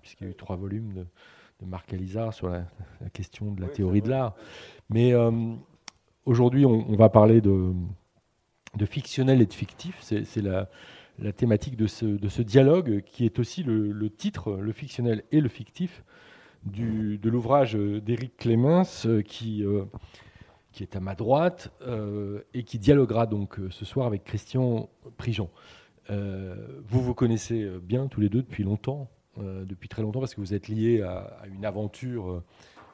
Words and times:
puisqu'il 0.00 0.24
y 0.24 0.26
a 0.28 0.30
eu 0.30 0.34
trois 0.34 0.56
volumes 0.56 0.92
de, 0.94 1.06
Marc 1.64 1.92
Alizard 1.92 2.34
sur 2.34 2.48
la, 2.48 2.64
question 3.12 3.52
de 3.52 3.60
la 3.60 3.68
théorie 3.68 4.02
de 4.02 4.10
l'art. 4.10 4.34
Mais 4.90 5.12
aujourd'hui, 6.24 6.66
on, 6.66 6.96
va 6.96 7.08
parler 7.08 7.40
de, 7.40 7.72
de 8.76 8.86
fictionnel 8.86 9.40
et 9.40 9.46
de 9.46 9.52
fictif. 9.52 9.96
C'est 10.00 10.42
la, 10.42 10.68
la, 11.18 11.32
thématique 11.32 11.76
de 11.76 11.86
ce, 11.86 12.04
de 12.04 12.28
ce, 12.28 12.42
dialogue 12.42 13.02
qui 13.02 13.24
est 13.24 13.38
aussi 13.38 13.62
le, 13.62 14.10
titre, 14.10 14.54
le 14.54 14.72
fictionnel 14.72 15.22
et 15.30 15.40
le 15.40 15.48
fictif, 15.48 16.04
du, 16.64 17.18
de 17.18 17.28
l'ouvrage 17.28 17.74
d'Éric 17.74 18.36
Clémence 18.36 19.08
qui, 19.24 19.64
qui 20.72 20.82
est 20.82 20.96
à 20.96 21.00
ma 21.00 21.14
droite 21.14 21.72
et 22.54 22.64
qui 22.64 22.78
dialoguera 22.78 23.26
donc 23.26 23.58
ce 23.70 23.84
soir 23.84 24.06
avec 24.06 24.24
Christian 24.24 24.88
Prigent. 25.16 25.50
vous 26.08 27.02
vous 27.02 27.14
connaissez 27.14 27.68
bien 27.82 28.08
tous 28.08 28.20
les 28.20 28.28
deux 28.28 28.42
depuis 28.42 28.64
longtemps. 28.64 29.08
Euh, 29.38 29.64
depuis 29.64 29.88
très 29.88 30.02
longtemps 30.02 30.20
parce 30.20 30.34
que 30.34 30.42
vous 30.42 30.52
êtes 30.52 30.68
lié 30.68 31.00
à, 31.00 31.38
une 31.46 31.64
aventure 31.64 32.30
euh, 32.30 32.44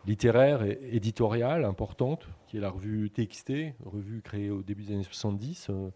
littéraire 0.06 0.62
et 0.62 0.78
éditoriale 0.92 1.64
importante, 1.64 2.28
qui 2.46 2.58
est 2.58 2.60
la 2.60 2.70
revue 2.70 3.10
TXT, 3.10 3.74
revue 3.84 4.22
créée 4.22 4.48
au 4.48 4.62
début 4.62 4.84
des 4.84 4.94
années 4.94 5.02
70, 5.02 5.66
euh, 5.70 5.90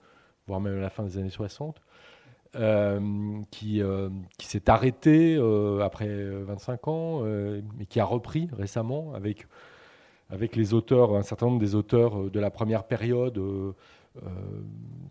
voire 0.48 0.61
même 0.61 0.77
à 0.79 0.81
la 0.81 0.91
fin 0.91 1.05
des 1.05 1.17
années 1.17 1.31
60, 1.31 1.81
qui, 3.51 3.81
qui 4.37 4.47
s'est 4.47 4.69
arrêtée 4.69 5.39
après 5.81 6.07
25 6.07 6.89
ans, 6.89 7.23
mais 7.23 7.87
qui 7.87 7.98
a 7.98 8.05
repris 8.05 8.51
récemment 8.53 9.15
avec, 9.15 9.47
avec 10.29 10.55
les 10.55 10.75
auteurs, 10.75 11.17
un 11.17 11.23
certain 11.23 11.47
nombre 11.47 11.61
des 11.61 11.75
auteurs 11.75 12.31
de 12.31 12.41
la 12.41 12.51
première 12.51 12.84
période, 12.84 13.41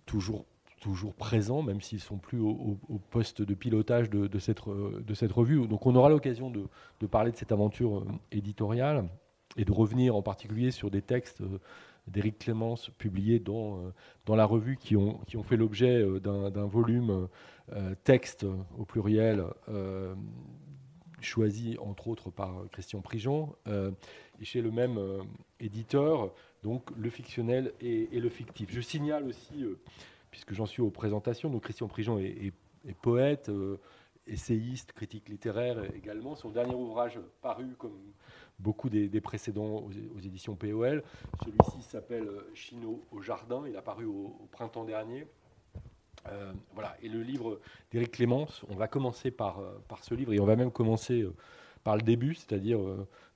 toujours 0.05 0.45
toujours 0.81 1.13
présents, 1.13 1.61
même 1.61 1.79
s'ils 1.79 2.01
sont 2.01 2.17
plus 2.17 2.39
au, 2.39 2.77
poste 3.11 3.41
de 3.41 3.53
pilotage 3.53 4.09
de, 4.09 4.39
cette, 4.39 4.67
de 4.67 5.13
cette 5.13 5.31
revue. 5.31 5.65
Donc 5.67 5.85
on 5.85 5.95
aura 5.95 6.09
l'occasion 6.09 6.51
de, 6.51 7.07
parler 7.07 7.31
de 7.31 7.37
cette 7.37 7.53
aventure 7.53 7.99
euh, 7.99 8.05
éditoriale 8.31 9.07
et 9.57 9.63
de 9.63 9.71
revenir 9.71 10.15
en 10.15 10.21
particulier 10.21 10.71
sur 10.71 10.89
des 10.89 11.01
textes 11.01 11.41
euh, 11.41 11.59
d'Éric 12.07 12.39
Clémence 12.39 12.89
publiés 12.97 13.39
dans, 13.39 13.77
euh, 13.77 13.91
dans 14.25 14.35
la 14.35 14.45
revue 14.45 14.75
qui 14.75 14.95
ont, 14.95 15.19
qui 15.27 15.37
ont 15.37 15.43
fait 15.43 15.55
l'objet 15.55 16.03
d'un 16.19 16.65
volume 16.65 17.27
texte 18.03 18.45
au 18.77 18.85
pluriel 18.85 19.45
choisi 21.21 21.77
entre 21.79 22.07
autres 22.07 22.31
par 22.31 22.63
Christian 22.71 23.01
Prigent 23.01 23.55
et 23.67 24.43
chez 24.43 24.61
le 24.61 24.71
même 24.71 24.99
éditeur, 25.59 26.33
donc 26.63 26.89
le 26.97 27.09
fictionnel 27.11 27.71
et, 27.79 28.09
et, 28.11 28.19
le 28.19 28.29
fictif. 28.29 28.69
Je 28.71 28.81
signale 28.81 29.25
aussi 29.25 29.63
puisque 30.31 30.53
j'en 30.53 30.65
suis 30.65 30.81
aux 30.81 30.89
présentations. 30.89 31.49
Donc 31.49 31.63
Christian 31.63 31.87
Prigent 31.87 32.17
est, 32.17 32.53
poète, 33.01 33.49
euh, 33.49 33.77
essayiste, 34.25 34.93
critique 34.93 35.29
littéraire 35.29 35.83
également. 35.93 36.35
Son 36.35 36.49
dernier 36.49 36.73
ouvrage 36.73 37.19
paru 37.41 37.75
comme 37.77 37.99
beaucoup 38.57 38.89
des, 38.89 39.21
précédents 39.21 39.83
aux, 39.85 40.19
éditions 40.19 40.55
POL. 40.55 41.03
Celui-ci 41.43 41.81
s'appelle 41.83 42.29
Chino 42.53 43.03
au 43.11 43.21
jardin. 43.21 43.63
Il 43.67 43.75
a 43.75 43.81
paru 43.81 44.05
au, 44.05 44.47
printemps 44.51 44.85
dernier. 44.85 45.27
Euh, 46.27 46.53
voilà. 46.73 46.95
Et 47.01 47.09
le 47.09 47.21
livre 47.21 47.59
d'Éric 47.91 48.11
Clémence, 48.11 48.63
on 48.69 48.75
va 48.75 48.87
commencer 48.87 49.31
par, 49.31 49.59
euh, 49.59 49.71
ce 50.01 50.13
livre 50.13 50.33
et 50.33 50.39
on 50.39 50.45
va 50.45 50.55
même 50.55 50.71
commencer 50.71 51.27
par 51.83 51.95
le 51.95 52.03
début, 52.03 52.35
c'est-à-dire 52.35 52.79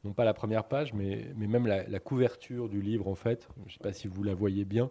non 0.05 0.13
pas 0.13 0.23
la 0.23 0.35
première 0.35 0.65
page, 0.65 0.93
mais, 0.93 1.33
même 1.35 1.65
la, 1.65 1.99
couverture 1.99 2.69
du 2.69 2.81
livre 2.81 3.07
en 3.07 3.15
fait. 3.15 3.49
Je 3.65 3.71
ne 3.71 3.73
sais 3.73 3.79
pas 3.79 3.91
si 3.91 4.07
vous 4.07 4.23
la 4.23 4.35
voyez 4.35 4.63
bien. 4.63 4.89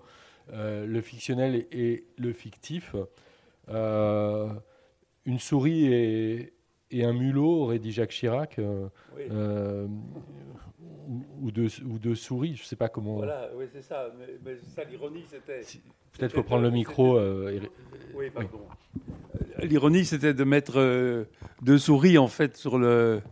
Euh, 0.52 0.84
le 0.86 1.00
fictionnel 1.00 1.66
et, 1.72 2.04
le 2.18 2.32
fictif. 2.32 2.94
Euh, 3.70 4.48
une 5.24 5.38
souris 5.38 5.86
et, 5.86 6.52
un 6.92 7.12
mulot, 7.12 7.62
aurait 7.62 7.78
dit 7.78 7.92
Jacques 7.92 8.10
Chirac, 8.10 8.58
euh, 8.58 9.86
ou, 11.40 11.50
deux, 11.50 11.68
ou 11.84 11.98
deux 11.98 12.14
souris, 12.14 12.56
je 12.56 12.62
ne 12.62 12.66
sais 12.66 12.76
pas 12.76 12.88
comment. 12.88 13.16
Voilà, 13.16 13.50
oui, 13.56 13.64
c'est 13.72 13.82
ça. 13.82 14.10
Mais, 14.44 14.56
ça, 14.76 14.84
l'ironie, 14.84 15.24
c'était. 15.28 15.62
Peut-être 16.12 16.34
faut 16.34 16.42
prendre 16.42 16.62
le 16.62 16.70
micro. 16.70 17.18
oui, 18.14 18.30
pardon. 18.30 18.60
L'ironie, 19.58 20.04
c'était 20.04 20.34
de 20.34 20.44
mettre 20.44 21.26
deux 21.62 21.78
souris, 21.78 22.18
en 22.18 22.28
fait, 22.28 22.56
sur, 22.56 22.78
le, 22.78 23.22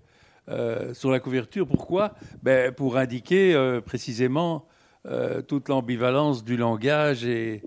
sur 0.95 1.11
la 1.11 1.21
couverture. 1.21 1.67
Pourquoi? 1.67 2.15
Ben, 2.43 2.73
Pour 2.73 2.97
indiquer 2.97 3.81
précisément 3.85 4.67
euh, 5.05 5.43
toute 5.43 5.69
l'ambivalence 5.69 6.45
du 6.45 6.57
langage 6.57 7.25
et, 7.25 7.61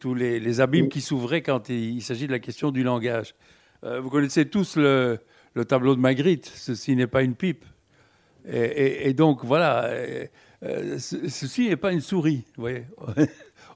tous 0.00 0.14
les, 0.14 0.60
abîmes 0.60 0.88
qui 0.88 1.00
s'ouvraient 1.00 1.42
quand 1.42 1.68
il, 1.68 2.02
s'agit 2.02 2.26
de 2.26 2.32
la 2.32 2.40
question 2.40 2.72
du 2.72 2.82
langage. 2.82 3.36
Euh, 3.84 4.00
vous 4.00 4.10
connaissez 4.10 4.48
tous 4.48 4.76
le, 4.76 5.20
tableau 5.68 5.94
de 5.94 6.00
Magritte, 6.00 6.46
ceci 6.46 6.96
n'est 6.96 7.06
pas 7.06 7.22
une 7.22 7.36
pipe. 7.36 7.64
Et, 8.48 9.12
donc 9.12 9.44
voilà, 9.44 9.86
euh, 9.86 10.98
ceci 10.98 11.68
n'est 11.68 11.76
pas 11.76 11.92
une 11.92 12.00
souris. 12.00 12.44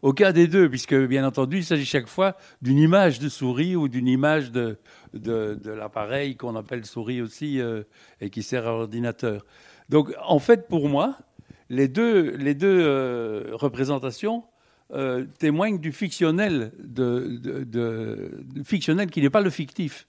Aucun 0.02 0.32
des 0.32 0.48
deux, 0.48 0.68
puisque 0.68 0.94
bien 0.94 1.24
entendu, 1.24 1.58
il 1.58 1.64
s'agit 1.64 1.84
chaque 1.84 2.08
fois 2.08 2.36
d'une 2.60 2.78
image 2.78 3.20
de 3.20 3.28
souris 3.28 3.76
ou 3.76 3.88
d'une 3.88 4.08
image 4.08 4.50
de, 4.50 4.78
de, 5.14 5.70
l'appareil 5.70 6.36
qu'on 6.36 6.56
appelle 6.56 6.84
souris 6.84 7.22
aussi 7.22 7.60
et 8.20 8.30
qui 8.30 8.42
sert 8.42 8.66
à 8.66 8.70
l'ordinateur. 8.70 9.44
Donc 9.88 10.12
en 10.24 10.38
fait, 10.38 10.68
pour 10.68 10.88
moi, 10.88 11.16
les 11.70 11.88
deux, 11.88 12.34
euh, 12.64 13.50
représentations 13.52 14.44
euh, 14.92 15.24
témoignent 15.38 15.78
du 15.78 15.92
fictionnel, 15.92 16.72
fictionnel 18.64 19.08
qui 19.08 19.22
n'est 19.22 19.30
pas 19.30 19.40
le 19.40 19.50
fictif 19.50 20.08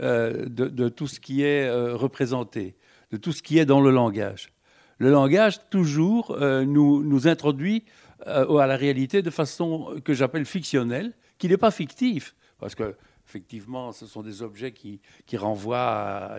euh, 0.00 0.46
de, 0.48 0.88
tout 0.88 1.06
ce 1.06 1.20
qui 1.20 1.42
est 1.42 1.70
représenté, 1.70 2.76
de 3.12 3.16
tout 3.16 3.32
ce 3.32 3.42
qui 3.42 3.58
est 3.58 3.64
dans 3.64 3.80
le 3.80 3.90
langage. 3.90 4.52
Le 4.98 5.10
langage, 5.10 5.60
toujours, 5.70 6.36
nous, 6.40 7.28
introduit 7.28 7.84
à 8.24 8.66
la 8.66 8.76
réalité 8.76 9.22
de 9.22 9.30
façon 9.30 10.00
que 10.04 10.12
j'appelle 10.12 10.46
fictionnelle, 10.46 11.12
qui 11.38 11.48
n'est 11.48 11.58
pas 11.58 11.70
fictif, 11.70 12.34
parce 12.58 12.74
que 12.74 12.96
effectivement, 13.26 13.92
ce 13.92 14.06
sont 14.06 14.22
des 14.22 14.42
objets 14.42 14.72
qui, 14.72 15.00
renvoient 15.36 16.38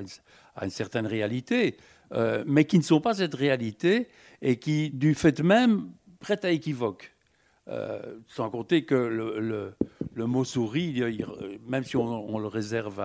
à, 0.56 0.64
une 0.64 0.70
certaine 0.70 1.06
réalité, 1.06 1.78
mais 2.12 2.66
qui 2.66 2.78
ne 2.78 2.84
sont 2.84 3.02
pas 3.02 3.14
cette 3.16 3.36
réalité 3.36 4.08
et 4.42 4.58
qui, 4.58 4.90
du 4.90 5.14
fait 5.16 5.42
même, 5.42 5.90
prête 6.20 6.46
à 6.46 6.52
équivoque. 6.52 7.14
Euh, 7.70 8.00
sans 8.28 8.50
compter 8.50 8.86
que 8.86 8.96
le, 8.96 10.26
mot 10.26 10.46
souris, 10.46 11.04
même 11.68 11.84
si 11.84 11.98
on, 11.98 12.40
le 12.40 12.48
réserve 12.48 13.04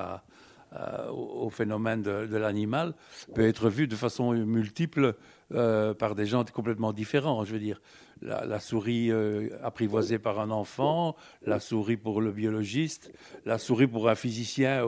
au 1.10 1.50
phénomène 1.50 2.02
de, 2.02 2.36
l'animal, 2.36 2.94
peut 3.34 3.46
être 3.46 3.68
vu 3.68 3.88
de 3.88 3.96
façon 3.96 4.32
multiple 4.32 5.16
euh, 5.54 5.92
par 5.92 6.14
des 6.14 6.24
gens 6.24 6.44
complètement 6.44 6.92
différents. 6.92 7.44
Je 7.44 7.52
veux 7.52 7.58
dire, 7.58 7.80
la, 8.22 8.58
souris 8.58 9.10
euh, 9.10 9.50
apprivoisée 9.62 10.18
par 10.18 10.40
un 10.40 10.50
enfant, 10.50 11.14
la 11.44 11.60
souris 11.60 11.96
pour 11.96 12.20
le 12.22 12.32
biologiste, 12.32 13.12
la 13.44 13.58
souris 13.58 13.86
pour 13.86 14.08
un 14.08 14.14
physicien, 14.14 14.86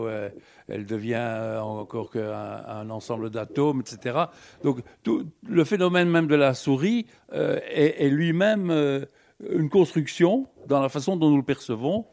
elle, 0.68 0.86
devient 0.86 1.16
euh, 1.16 1.60
encore 1.60 2.10
qu'un 2.10 2.62
un 2.66 2.88
ensemble 2.88 3.30
d'atomes, 3.30 3.80
etc. 3.80 4.24
Donc 4.62 4.78
le 5.06 5.64
phénomène 5.64 6.08
même 6.08 6.28
de 6.28 6.36
la 6.36 6.54
souris 6.54 7.06
est, 7.32 8.08
lui-même 8.08 9.06
une 9.50 9.68
construction, 9.68 10.46
dans 10.66 10.80
la 10.80 10.88
façon 10.88 11.16
dont 11.16 11.28
nous 11.30 11.36
le 11.36 11.42
percevons, 11.42 12.06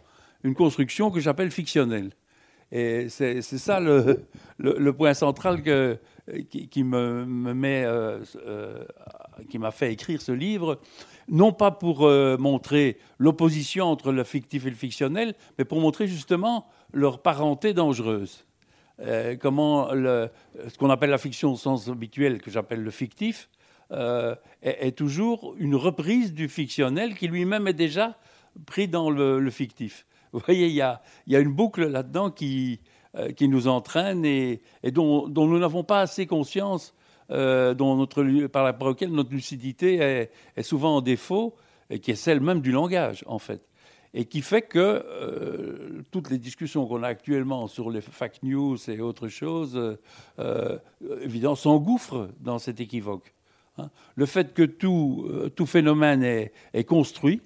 une 0.44 0.56
construction 0.56 1.10
que 1.10 1.20
j'appelle 1.20 1.52
fictionnelle. 1.52 2.12
Et 2.72 3.10
c'est 3.10 3.42
ça 3.42 3.80
le, 3.80 4.26
le, 4.58 4.94
point 4.94 5.14
central 5.14 5.62
que, 5.62 5.98
qui, 6.50 6.84
me, 6.84 7.26
me 7.26 7.54
met, 7.54 7.86
qui 9.50 9.60
m'a 9.60 9.72
fait 9.72 9.92
écrire 9.92 10.22
ce 10.22 10.32
livre 10.32 10.80
non 11.32 11.54
pas 11.54 11.72
pour 11.72 12.06
euh, 12.06 12.38
montrer 12.38 12.98
l'opposition 13.18 13.86
entre 13.86 14.12
le 14.12 14.24
fictif 14.24 14.66
et 14.66 14.70
le 14.70 14.76
fictionnel, 14.76 15.34
mais 15.58 15.66
pour 15.66 15.80
montrer 15.80 16.08
justement 16.08 16.68
leur 16.94 17.22
parenté 17.22 17.74
dangereuse. 17.74 18.46
Euh, 19.00 19.36
comment 19.40 19.90
ce 19.90 20.78
qu'on 20.78 20.90
appelle 20.90 21.10
la 21.10 21.18
fiction 21.18 21.54
au 21.54 21.56
sens 21.56 21.88
habituel, 21.88 22.42
que 22.42 22.52
j'appelle 22.52 22.84
le 22.84 22.92
fictif, 22.92 23.50
euh, 23.92 24.36
est, 24.62 24.96
toujours 24.96 25.56
une 25.58 25.76
reprise 25.76 26.34
du 26.34 26.48
fictionnel 26.48 27.16
qui 27.16 27.28
lui-même 27.28 27.68
est 27.68 27.74
déjà 27.74 28.18
pris 28.66 28.88
dans 28.88 29.10
le, 29.10 29.50
fictif. 29.50 30.06
Vous 30.34 30.42
voyez, 30.46 30.68
il 30.68 30.76
y 30.76 30.82
a, 30.82 31.02
une 31.28 31.52
boucle 31.52 31.88
là-dedans 31.88 32.30
qui, 32.30 32.80
qui 33.36 33.50
nous 33.50 33.68
entraîne 33.68 34.24
et, 34.24 34.62
dont, 34.92 35.28
nous 35.28 35.60
n'avons 35.60 35.84
pas 35.84 36.02
assez 36.02 36.26
conscience 36.26 36.94
euh, 37.32 37.74
dont 37.74 37.96
notre, 37.96 38.48
par 38.48 38.66
laquelle 38.66 39.12
notre 39.12 39.32
lucidité 39.32 40.30
est, 40.58 40.64
souvent 40.64 40.98
en 40.98 41.02
défaut, 41.02 41.56
et 41.90 42.00
qui 42.00 42.12
est 42.12 42.16
celle 42.16 42.42
même 42.42 42.60
du 42.60 42.74
langage, 42.74 43.24
en 43.26 43.40
fait. 43.40 43.62
Et 44.14 44.26
qui 44.26 44.42
fait 44.42 44.64
que 44.64 44.80
euh, 44.80 46.02
toutes 46.12 46.30
les 46.30 46.38
discussions 46.38 46.86
qu'on 46.86 47.04
a 47.04 47.08
actuellement 47.08 47.68
sur 47.68 47.90
les 47.90 48.02
fake 48.02 48.44
news 48.44 48.78
et 48.90 49.00
autres 49.00 49.30
choses, 49.30 49.98
euh, 50.40 50.78
évidemment, 51.22 51.56
s'engouffrent 51.56 52.28
dans 52.42 52.60
cet 52.60 52.82
équivoque. 52.82 53.34
Hein. 53.78 53.90
Le 54.16 54.26
fait 54.26 54.54
que 54.54 54.64
tout, 54.64 55.32
tout 55.56 55.66
phénomène 55.66 56.24
est, 56.24 56.84
construit, 56.84 57.42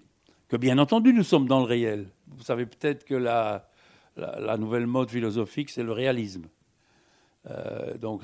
que 0.48 0.58
bien 0.58 0.80
entendu 0.80 1.14
nous 1.14 1.22
sommes 1.24 1.48
dans 1.48 1.60
le 1.60 1.66
réel. 1.66 2.08
Vous 2.30 2.44
savez 2.44 2.66
peut-être 2.66 3.06
que 3.06 3.14
la, 3.14 3.70
la, 4.18 4.58
nouvelle 4.58 4.88
mode 4.88 5.10
philosophique, 5.10 5.70
c'est 5.70 5.84
le 5.84 5.92
réalisme. 5.92 6.46
donc, 8.00 8.22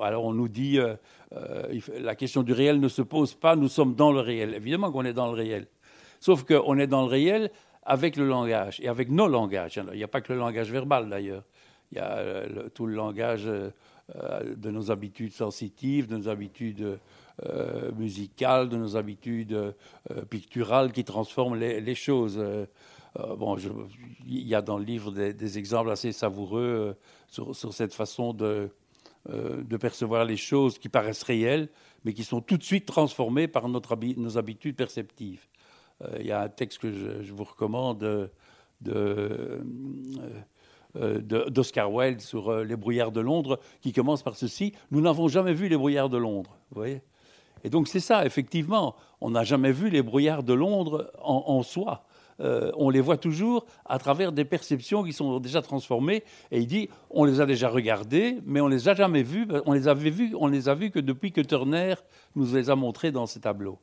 alors 0.00 0.24
on 0.24 0.32
nous 0.32 0.48
dit, 0.48 0.78
la 1.98 2.14
question 2.14 2.42
du 2.42 2.52
réel 2.52 2.80
ne 2.80 2.88
se 2.88 3.02
pose 3.02 3.34
pas, 3.34 3.56
nous 3.56 3.68
sommes 3.68 3.94
dans 3.94 4.12
le 4.12 4.20
réel. 4.20 4.54
Évidemment 4.54 4.90
qu'on 4.90 5.04
est 5.04 5.12
dans 5.12 5.26
le 5.26 5.34
réel. 5.34 5.66
Sauf 6.20 6.44
qu'on 6.44 6.78
est 6.78 6.86
dans 6.86 7.02
le 7.02 7.08
réel 7.08 7.50
avec 7.82 8.16
le 8.16 8.26
langage 8.26 8.80
et 8.80 8.88
avec 8.88 9.10
nos 9.10 9.28
langages. 9.28 9.78
Il 9.92 9.96
n'y 9.96 10.04
a 10.04 10.08
pas 10.08 10.20
que 10.20 10.32
le 10.32 10.38
langage 10.38 10.70
verbal 10.70 11.08
d'ailleurs. 11.08 11.44
Il 11.92 11.98
y 11.98 12.00
a 12.00 12.44
tout 12.74 12.86
le 12.86 12.94
langage 12.94 13.44
de 13.44 14.70
nos 14.70 14.90
habitudes 14.90 15.32
sensitives, 15.32 16.08
de 16.08 16.16
nos 16.16 16.28
habitudes 16.28 16.98
euh, 17.42 17.90
musicales, 17.96 18.68
de 18.68 18.76
nos 18.76 18.96
habitudes 18.96 19.54
euh, 19.54 19.72
picturales 20.30 20.92
qui 20.92 21.02
transforment 21.02 21.56
les, 21.56 21.94
choses. 21.96 22.40
Euh, 23.18 23.36
bon, 23.36 23.56
il 24.26 24.46
y 24.46 24.54
a 24.54 24.62
dans 24.62 24.78
le 24.78 24.84
livre 24.84 25.10
des, 25.12 25.58
exemples 25.58 25.90
assez 25.90 26.12
savoureux 26.12 26.96
sur, 27.28 27.54
cette 27.72 27.94
façon 27.94 28.32
de, 28.32 28.70
de 29.28 29.76
percevoir 29.76 30.24
les 30.24 30.36
choses 30.36 30.78
qui 30.78 30.88
paraissent 30.88 31.22
réelles, 31.22 31.68
mais 32.04 32.12
qui 32.12 32.24
sont 32.24 32.40
tout 32.40 32.56
de 32.56 32.64
suite 32.64 32.86
transformées 32.86 33.48
par 33.48 33.68
notre, 33.68 33.96
nos 34.16 34.36
habitudes 34.36 34.76
perceptives. 34.76 35.46
Il 36.18 36.26
y 36.26 36.32
a 36.32 36.42
un 36.42 36.48
texte 36.48 36.78
que 36.78 36.92
je, 36.92 37.32
vous 37.32 37.44
recommande 37.44 38.30
de, 38.80 39.62
d'Oscar 40.94 41.92
Wilde 41.92 42.20
sur 42.20 42.64
les 42.64 42.76
brouillards 42.76 43.12
de 43.12 43.20
Londres, 43.20 43.60
qui 43.80 43.92
commence 43.92 44.24
par 44.24 44.36
ceci 44.36 44.72
Nous 44.90 45.00
n'avons 45.00 45.28
jamais 45.28 45.54
vu 45.54 45.68
les 45.68 45.76
brouillards 45.76 46.10
de 46.10 46.18
Londres. 46.18 46.58
Vous 46.70 46.80
voyez? 46.80 47.00
Et 47.64 47.70
donc 47.70 47.88
c'est 47.88 48.00
ça, 48.00 48.26
effectivement, 48.26 48.94
on 49.22 49.30
n'a 49.30 49.42
jamais 49.42 49.72
vu 49.72 49.88
les 49.88 50.02
brouillards 50.02 50.42
de 50.42 50.52
Londres 50.52 51.10
en, 51.22 51.62
soi. 51.62 52.04
Euh, 52.40 52.70
on 52.76 52.90
les 52.90 53.00
voit 53.00 53.16
toujours 53.16 53.66
à 53.84 53.98
travers 53.98 54.32
des 54.32 54.44
perceptions 54.44 55.02
qui 55.02 55.12
sont 55.12 55.40
déjà 55.40 55.62
transformées. 55.62 56.24
Et 56.50 56.58
il 56.58 56.66
dit, 56.66 56.88
on 57.10 57.24
les 57.24 57.40
a 57.40 57.46
déjà 57.46 57.68
regardés, 57.68 58.38
mais 58.44 58.60
on 58.60 58.68
les 58.68 58.88
a 58.88 58.94
jamais 58.94 59.22
vus. 59.22 59.46
On 59.66 59.72
les 59.72 59.88
avait 59.88 60.10
vus, 60.10 60.34
on 60.38 60.46
les 60.46 60.68
a 60.68 60.74
vus 60.74 60.90
que 60.90 61.00
depuis 61.00 61.32
que 61.32 61.40
Turner 61.40 61.94
nous 62.34 62.54
les 62.54 62.70
a 62.70 62.76
montrés 62.76 63.12
dans 63.12 63.26
ses 63.26 63.40
tableaux. 63.40 63.78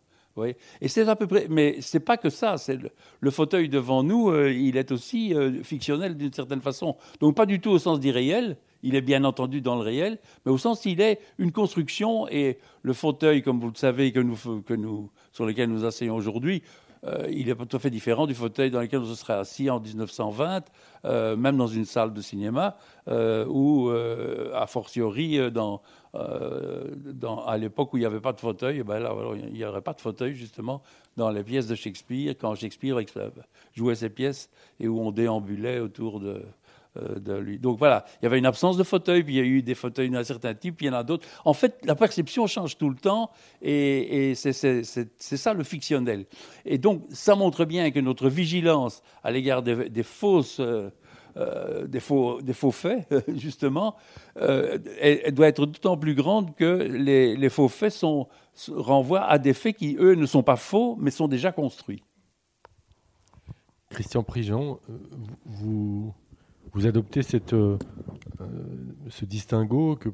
Et 0.81 0.87
c'est 0.87 1.07
à 1.07 1.15
peu 1.15 1.27
près, 1.27 1.47
mais 1.49 1.77
c'est 1.81 1.99
pas 1.99 2.17
que 2.17 2.29
ça. 2.29 2.57
C'est 2.57 2.77
le, 3.19 3.31
fauteuil 3.31 3.69
devant 3.69 4.03
nous, 4.03 4.29
euh, 4.29 4.51
il 4.51 4.77
est 4.77 4.91
aussi 4.91 5.33
euh, 5.33 5.63
fictionnel 5.63 6.15
d'une 6.15 6.33
certaine 6.33 6.61
façon. 6.61 6.95
Donc 7.19 7.35
pas 7.35 7.45
du 7.45 7.59
tout 7.59 7.69
au 7.69 7.79
sens 7.79 7.99
d'irréel, 7.99 8.57
il 8.83 8.95
est 8.95 9.01
bien 9.01 9.23
entendu 9.23 9.61
dans 9.61 9.75
le 9.75 9.81
réel, 9.81 10.19
mais 10.45 10.51
au 10.51 10.57
sens 10.57 10.85
il 10.85 11.01
est 11.01 11.19
une 11.37 11.51
construction 11.51 12.27
et 12.29 12.57
le 12.81 12.93
fauteuil, 12.93 13.41
comme 13.41 13.59
vous 13.59 13.69
le 13.69 13.75
savez, 13.75 14.11
que 14.11 14.19
nous, 14.19 15.09
sur 15.31 15.45
lequel 15.45 15.69
nous 15.69 15.85
asseyons 15.85 16.15
aujourd'hui, 16.15 16.63
euh, 17.05 17.27
il 17.31 17.49
est 17.49 17.55
tout 17.55 17.75
à 17.75 17.79
fait 17.79 17.89
différent 17.89 18.27
du 18.27 18.35
fauteuil 18.35 18.69
dans 18.69 18.79
lequel 18.79 18.99
on 18.99 19.05
se 19.05 19.15
serait 19.15 19.33
assis 19.33 19.69
en 19.69 19.79
1920, 19.79 20.65
euh, 21.05 21.35
même 21.35 21.57
dans 21.57 21.67
une 21.67 21.85
salle 21.85 22.13
de 22.13 22.21
cinéma, 22.21 22.77
euh, 23.07 23.45
ou 23.47 23.89
a 23.89 24.67
fortiori 24.67 25.39
à 26.13 27.57
l'époque 27.57 27.93
où 27.93 27.97
il 27.97 28.01
n'y 28.01 28.05
avait 28.05 28.19
pas 28.19 28.33
de 28.33 28.39
fauteuil, 28.39 28.79
eh 28.79 28.83
ben 28.83 28.99
là, 28.99 29.15
il 29.35 29.53
n'y 29.53 29.65
aurait 29.65 29.81
pas 29.81 29.93
de 29.93 30.01
fauteuil 30.01 30.35
justement 30.35 30.81
dans 31.17 31.29
les 31.29 31.43
pièces 31.43 31.67
de 31.67 31.75
Shakespeare, 31.75 32.35
quand 32.39 32.55
Shakespeare 32.55 32.97
jouait 33.73 33.95
ses 33.95 34.09
pièces 34.09 34.49
et 34.79 34.87
où 34.87 34.99
on 34.99 35.11
déambulait 35.11 35.79
autour 35.79 36.19
de, 36.19 36.29
euh, 36.29 36.43
lui. 36.95 37.59
Donc 37.59 37.79
voilà, 37.79 38.05
il 38.21 38.25
y 38.25 38.27
avait 38.27 38.39
une 38.39 38.45
absence 38.45 38.77
de 38.77 38.83
fauteuil, 38.83 39.23
puis 39.23 39.35
il 39.35 39.37
y 39.37 39.41
a 39.41 39.45
eu 39.45 39.61
des 39.61 39.75
fauteuils 39.75 40.09
d'un 40.09 40.23
certain 40.23 40.53
type, 40.53 40.77
puis 40.77 40.87
il 40.87 40.89
y 40.89 40.91
en 40.91 40.97
a 40.97 41.03
d'autres. 41.03 41.27
En 41.45 41.53
fait, 41.53 41.77
la 41.85 41.95
perception 41.95 42.47
change 42.47 42.77
tout 42.77 42.89
le 42.89 42.95
temps, 42.95 43.31
et, 43.61 44.33
c'est 44.35 44.73
ça 44.73 45.53
le 45.53 45.63
fictionnel. 45.63 46.25
Et 46.65 46.77
donc, 46.77 47.03
ça 47.11 47.35
montre 47.35 47.65
bien 47.65 47.91
que 47.91 47.99
notre 47.99 48.29
vigilance 48.29 49.03
à 49.23 49.31
l'égard 49.31 49.63
des, 49.63 50.03
fausses... 50.03 50.59
Euh, 50.59 50.89
euh, 51.37 51.87
des, 51.87 52.01
faux, 52.01 52.41
des 52.41 52.51
faux 52.51 52.71
faits, 52.71 53.07
justement, 53.37 53.95
doit 54.35 55.47
être 55.47 55.65
d'autant 55.65 55.95
plus 55.95 56.13
grande 56.13 56.53
que 56.55 56.65
les, 56.65 57.37
les 57.37 57.49
faux 57.49 57.69
faits 57.69 57.93
sont, 57.93 58.27
renvoient 58.67 59.23
à 59.23 59.37
des 59.37 59.53
faits 59.53 59.77
qui, 59.77 59.95
eux, 59.97 60.15
ne 60.15 60.25
sont 60.25 60.43
pas 60.43 60.57
faux, 60.57 60.97
mais 60.99 61.09
sont 61.09 61.29
déjà 61.29 61.53
construits. 61.53 62.03
Christian 63.91 64.23
Prigent, 64.23 64.79
vous, 65.45 66.13
vous 66.73 66.87
adoptez 66.87 67.21
euh, 67.53 67.77
euh, 68.39 68.47
ce 69.09 69.25
distinguo 69.25 69.95
que, 69.95 70.09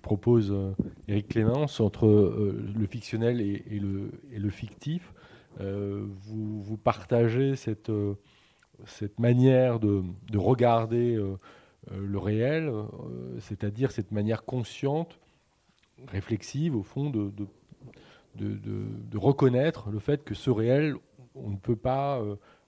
propose 0.00 0.52
euh, 0.52 0.72
Éric 1.06 1.28
Clémence 1.28 1.80
entre 1.80 2.06
le 2.06 2.86
fictionnel 2.86 3.40
et, 3.42 3.78
le, 3.78 4.50
fictif. 4.50 5.12
Vous, 5.58 6.78
partagez 6.82 7.56
cette, 7.56 7.92
cette 8.86 9.20
manière 9.20 9.78
de, 9.78 10.02
de 10.30 10.38
regarder 10.38 11.22
le 11.90 12.18
réel, 12.18 12.72
c'est-à-dire 13.40 13.90
cette 13.90 14.12
manière 14.12 14.46
consciente, 14.46 15.18
réflexive 16.08 16.74
au 16.74 16.82
fond, 16.82 17.10
de, 17.10 17.30
de, 18.36 19.18
reconnaître 19.18 19.90
le 19.90 19.98
fait 19.98 20.24
que 20.24 20.34
ce 20.34 20.48
réel, 20.48 20.94
on 21.34 21.50
ne 21.50 21.56
peut 21.56 21.76
pas 21.76 22.22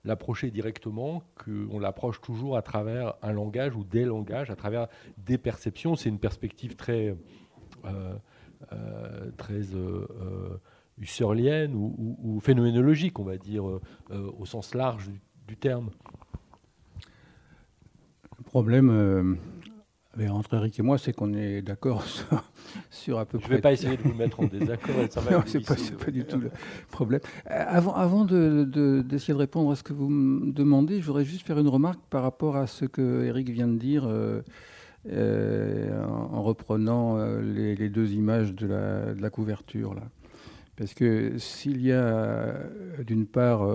l'approcher 0.05 0.51
directement, 0.51 1.23
qu'on 1.37 1.79
l'approche 1.79 2.21
toujours 2.21 2.57
à 2.57 2.63
travers 2.63 3.15
un 3.23 3.33
langage 3.33 3.77
ou 3.77 3.85
des 3.85 4.05
langages, 4.05 4.51
à 4.51 4.57
travers 4.57 4.89
des 5.19 5.39
perceptions. 5.39 5.95
C'est 5.95 6.09
une 6.09 6.19
perspective 6.19 6.75
très, 6.75 7.17
euh, 7.85 8.15
euh, 8.73 9.31
très 9.37 9.75
euh, 9.75 10.59
husserlienne 10.99 11.75
ou, 11.75 12.41
phénoménologique, 12.41 13.19
on 13.19 13.25
va 13.25 13.37
dire, 13.37 13.65
au 14.11 14.45
sens 14.45 14.75
large 14.75 15.11
du 15.47 15.57
terme. 15.57 15.91
Le 18.39 18.45
problème 18.45 19.39
entre 20.31 20.55
Eric 20.55 20.79
et 20.79 20.83
moi, 20.83 20.99
c'est 20.99 21.13
qu'on 21.13 21.33
est 21.35 21.63
d'accord 21.63 22.05
sur, 22.91 23.19
à 23.19 23.25
peu 23.25 23.39
près. 23.39 23.47
Je 23.47 23.53
ne 23.53 23.57
vais 23.57 23.63
pas 23.63 23.73
essayer 23.73 23.97
de 23.97 24.03
vous 24.05 24.15
mettre 24.15 24.41
en 24.41 24.45
désaccord. 24.45 24.95
ce 25.47 25.59
n'est 25.59 25.65
pas, 25.65 26.11
du 26.11 26.25
tout 26.25 26.39
le 26.39 26.51
problème. 26.91 27.21
Euh, 27.51 27.65
avant, 27.67 27.95
avant 27.95 28.25
d'essayer 28.25 28.67
de, 28.67 29.03
de, 29.09 29.33
répondre 29.33 29.71
à 29.71 29.77
ce 29.77 29.83
que 29.83 29.93
vous 29.93 30.09
me 30.09 30.53
demandez, 30.53 31.01
je 31.01 31.07
voudrais 31.07 31.25
juste 31.25 31.47
faire 31.47 31.59
une 31.59 31.69
remarque 31.69 32.01
par 32.11 32.23
rapport 32.23 32.57
à 32.57 32.67
ce 32.67 32.85
que 32.85 33.25
Eric 33.25 33.49
vient 33.51 33.69
de 33.69 33.79
dire. 33.79 34.05
Euh, 34.07 34.43
euh, 35.11 36.01
en, 36.07 36.45
reprenant 36.45 37.17
les, 37.41 37.89
deux 37.89 38.13
images 38.13 38.55
de 38.55 38.69
la, 38.69 39.15
de 39.15 39.21
la 39.21 39.31
couverture. 39.31 39.95
Là. 39.95 40.03
Parce 40.77 40.95
que 40.95 41.39
s'il 41.39 41.83
y 41.83 41.91
a 41.91 42.55
d'une 43.05 43.27
part 43.27 43.69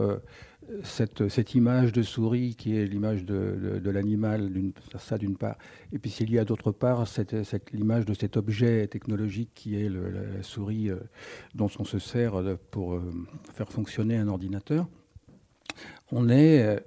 cette, 0.83 1.29
cette, 1.29 1.55
image 1.55 1.91
de 1.93 2.03
souris 2.03 2.55
qui 2.55 2.75
est 2.75 2.85
l'image 2.85 3.23
de, 3.23 3.79
de, 3.81 3.89
l'animal, 3.89 4.51
ça 4.97 5.17
d'une 5.17 5.37
part, 5.37 5.57
et 5.93 5.99
puis 5.99 6.09
s'il 6.09 6.29
y 6.31 6.39
a 6.39 6.45
d'autre 6.45 6.71
part 6.71 7.07
cette, 7.07 7.43
cette 7.43 7.71
l'image 7.71 8.05
de 8.05 8.13
cet 8.13 8.37
objet 8.37 8.87
technologique 8.87 9.51
qui 9.55 9.75
est 9.75 9.89
la, 9.89 10.43
souris 10.43 10.89
euh, 10.89 10.97
dont 11.55 11.69
on 11.79 11.85
se 11.85 11.99
sert 11.99 12.41
pour 12.71 12.95
euh, 12.95 13.01
faire 13.53 13.69
fonctionner 13.69 14.17
un 14.17 14.27
ordinateur, 14.27 14.87
on 16.11 16.29
est, 16.29 16.63
euh, 16.63 16.79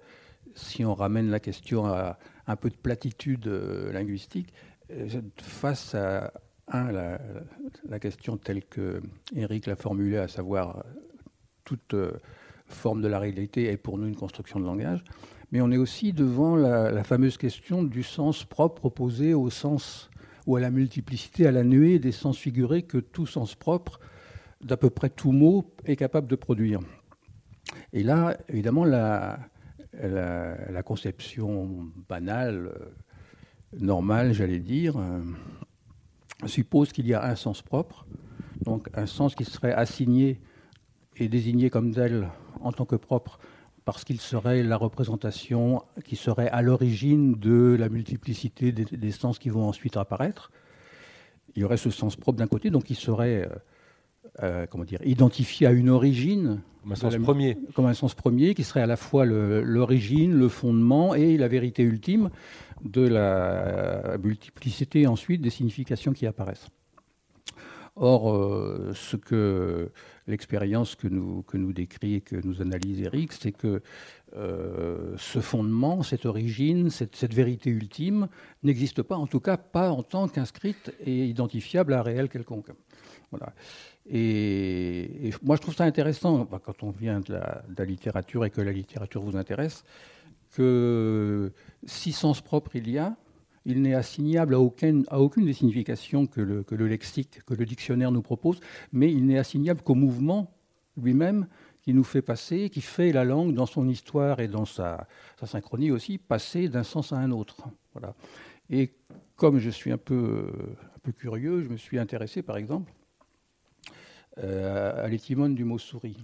si 0.54 0.84
on 0.84 0.94
ramène 0.94 1.30
la 1.30 1.40
question 1.40 1.86
à 1.86 2.18
un 2.46 2.56
peu 2.56 2.68
de 2.68 2.76
platitude 2.76 3.46
linguistique, 3.46 4.52
face 5.40 5.94
à 5.94 6.32
un, 6.66 6.90
la, 6.90 7.20
la, 7.88 8.00
question 8.00 8.36
telle 8.36 8.64
que 8.64 9.00
Eric 9.36 9.66
l'a 9.66 9.76
formulée, 9.76 10.16
à 10.16 10.26
savoir 10.26 10.84
toute 11.64 11.94
forme 12.72 13.02
de 13.02 13.08
la 13.08 13.18
réalité 13.18 13.70
est 13.70 13.76
pour 13.76 13.98
nous 13.98 14.06
une 14.06 14.16
construction 14.16 14.60
de 14.60 14.64
langage, 14.64 15.04
mais 15.52 15.60
on 15.60 15.70
est 15.70 15.76
aussi 15.76 16.12
devant 16.12 16.56
la, 16.56 17.02
fameuse 17.04 17.36
question 17.36 17.82
du 17.82 18.02
sens 18.02 18.44
propre 18.44 18.86
opposé 18.86 19.34
au 19.34 19.50
sens 19.50 20.10
ou 20.46 20.56
à 20.56 20.60
la 20.60 20.70
multiplicité, 20.70 21.46
à 21.46 21.52
la 21.52 21.64
nuée 21.64 21.98
des 21.98 22.12
sens 22.12 22.38
figurés 22.38 22.82
que 22.82 22.98
tout 22.98 23.26
sens 23.26 23.54
propre, 23.54 24.00
d'à 24.62 24.76
peu 24.76 24.90
près 24.90 25.10
tout 25.10 25.32
mot, 25.32 25.74
est 25.84 25.96
capable 25.96 26.28
de 26.28 26.36
produire. 26.36 26.80
Et 27.92 28.02
là, 28.02 28.36
évidemment, 28.48 28.84
la, 28.84 29.38
la, 29.92 30.82
conception 30.82 31.90
banale, 32.08 32.72
normale, 33.78 34.32
j'allais 34.32 34.58
dire, 34.58 34.96
euh, 34.98 35.20
suppose 36.46 36.92
qu'il 36.92 37.06
y 37.06 37.14
a 37.14 37.24
un 37.24 37.36
sens 37.36 37.62
propre, 37.62 38.06
donc 38.62 38.88
un 38.94 39.06
sens 39.06 39.34
qui 39.34 39.44
serait 39.44 39.72
assigné 39.72 40.40
et 41.20 41.28
désigné 41.28 41.70
comme 41.70 41.92
tel 41.92 42.28
en 42.60 42.72
tant 42.72 42.84
que 42.84 42.96
propre 42.96 43.38
parce 43.84 44.04
qu'il 44.04 44.20
serait 44.20 44.62
la 44.62 44.76
représentation 44.76 45.82
qui 46.04 46.16
serait 46.16 46.48
à 46.48 46.62
l'origine 46.62 47.34
de 47.34 47.76
la 47.78 47.88
multiplicité 47.88 48.72
des, 48.72 49.10
sens 49.10 49.38
qui 49.38 49.48
vont 49.48 49.66
ensuite 49.66 49.96
apparaître. 49.96 50.50
Il 51.54 51.62
y 51.62 51.64
aurait 51.64 51.76
ce 51.76 51.90
sens 51.90 52.16
propre 52.16 52.38
d'un 52.38 52.46
côté, 52.46 52.70
donc 52.70 52.90
il 52.90 52.96
serait 52.96 53.48
euh, 53.48 53.48
euh, 54.42 54.66
comment 54.70 54.84
dire, 54.84 55.00
identifié 55.04 55.66
à 55.66 55.72
une 55.72 55.90
origine. 55.90 56.60
Comme 56.82 56.92
un 56.92 56.96
sens 56.96 57.16
premier. 57.16 57.58
Comme 57.74 57.86
un 57.86 57.94
sens 57.94 58.14
premier, 58.14 58.54
qui 58.54 58.64
serait 58.64 58.82
à 58.82 58.86
la 58.86 58.96
fois 58.96 59.24
l'origine, 59.24 60.32
le, 60.32 60.48
fondement 60.48 61.14
et 61.14 61.36
la 61.36 61.48
vérité 61.48 61.82
ultime 61.82 62.30
de 62.84 63.06
la 63.06 64.16
multiplicité 64.22 65.06
ensuite 65.06 65.42
des 65.42 65.50
significations 65.50 66.12
qui 66.12 66.26
apparaissent. 66.26 66.68
Or, 67.96 68.32
euh, 68.32 68.92
ce 68.94 69.16
que 69.16 69.90
l'expérience 70.30 70.94
que 70.94 71.08
nous, 71.08 71.42
que 71.42 71.56
nous 71.56 71.72
décrit 71.72 72.14
et 72.14 72.20
que 72.20 72.36
nous 72.36 72.62
analyse 72.62 73.00
Eric, 73.00 73.32
c'est 73.32 73.52
que 73.52 73.82
euh, 74.36 75.14
ce 75.18 75.40
fondement, 75.40 76.02
cette 76.02 76.24
origine, 76.24 76.90
cette, 76.90 77.34
vérité 77.34 77.70
ultime 77.70 78.28
n'existe 78.62 79.02
pas, 79.02 79.16
en 79.16 79.26
tout 79.26 79.40
cas 79.40 79.56
pas 79.56 79.90
en 79.90 80.02
tant 80.02 80.28
qu'inscrite 80.28 80.92
et 81.00 81.26
identifiable 81.26 81.92
à 81.94 82.00
un 82.00 82.02
réel 82.02 82.28
quelconque. 82.28 82.70
Voilà. 83.30 83.52
Et, 84.08 85.30
moi, 85.42 85.56
je 85.56 85.62
trouve 85.62 85.74
ça 85.74 85.84
intéressant, 85.84 86.46
quand 86.46 86.82
on 86.82 86.90
vient 86.90 87.20
de 87.20 87.34
la, 87.34 87.84
littérature 87.84 88.44
et 88.44 88.50
que 88.50 88.60
la 88.60 88.72
littérature 88.72 89.22
vous 89.22 89.36
intéresse, 89.36 89.84
que 90.52 91.52
si 91.84 92.12
sens 92.12 92.40
propre 92.40 92.76
il 92.76 92.90
y 92.90 92.98
a, 92.98 93.16
il 93.64 93.82
n'est 93.82 93.94
assignable 93.94 94.54
à 94.54 94.60
aucune, 94.60 95.04
des 95.44 95.52
significations 95.52 96.26
que 96.26 96.40
le, 96.40 96.62
que 96.62 96.74
le 96.74 96.88
lexique, 96.88 97.42
que 97.44 97.54
le 97.54 97.66
dictionnaire 97.66 98.10
nous 98.10 98.22
propose, 98.22 98.60
mais 98.92 99.12
il 99.12 99.26
n'est 99.26 99.38
assignable 99.38 99.82
qu'au 99.82 99.94
mouvement 99.94 100.52
lui-même 100.96 101.46
qui 101.82 101.94
nous 101.94 102.04
fait 102.04 102.22
passer, 102.22 102.70
qui 102.70 102.80
fait 102.80 103.12
la 103.12 103.24
langue 103.24 103.54
dans 103.54 103.66
son 103.66 103.88
histoire 103.88 104.40
et 104.40 104.48
dans 104.48 104.64
sa, 104.64 105.06
synchronie 105.44 105.90
aussi, 105.90 106.18
passer 106.18 106.68
d'un 106.68 106.82
sens 106.82 107.12
à 107.12 107.16
un 107.16 107.30
autre. 107.30 107.56
Voilà. 107.92 108.14
Et 108.68 108.92
comme 109.36 109.58
je 109.58 109.70
suis 109.70 109.90
un 109.90 109.98
peu, 109.98 110.46
un 110.94 110.98
peu 111.02 111.12
curieux, 111.12 111.62
je 111.62 111.68
me 111.68 111.76
suis 111.76 111.98
intéressé 111.98 112.42
par 112.42 112.56
exemple 112.56 112.92
euh, 114.38 115.04
à 115.04 115.08
l'étymone 115.08 115.54
du 115.54 115.64
mot 115.64 115.78
souris. 115.78 116.18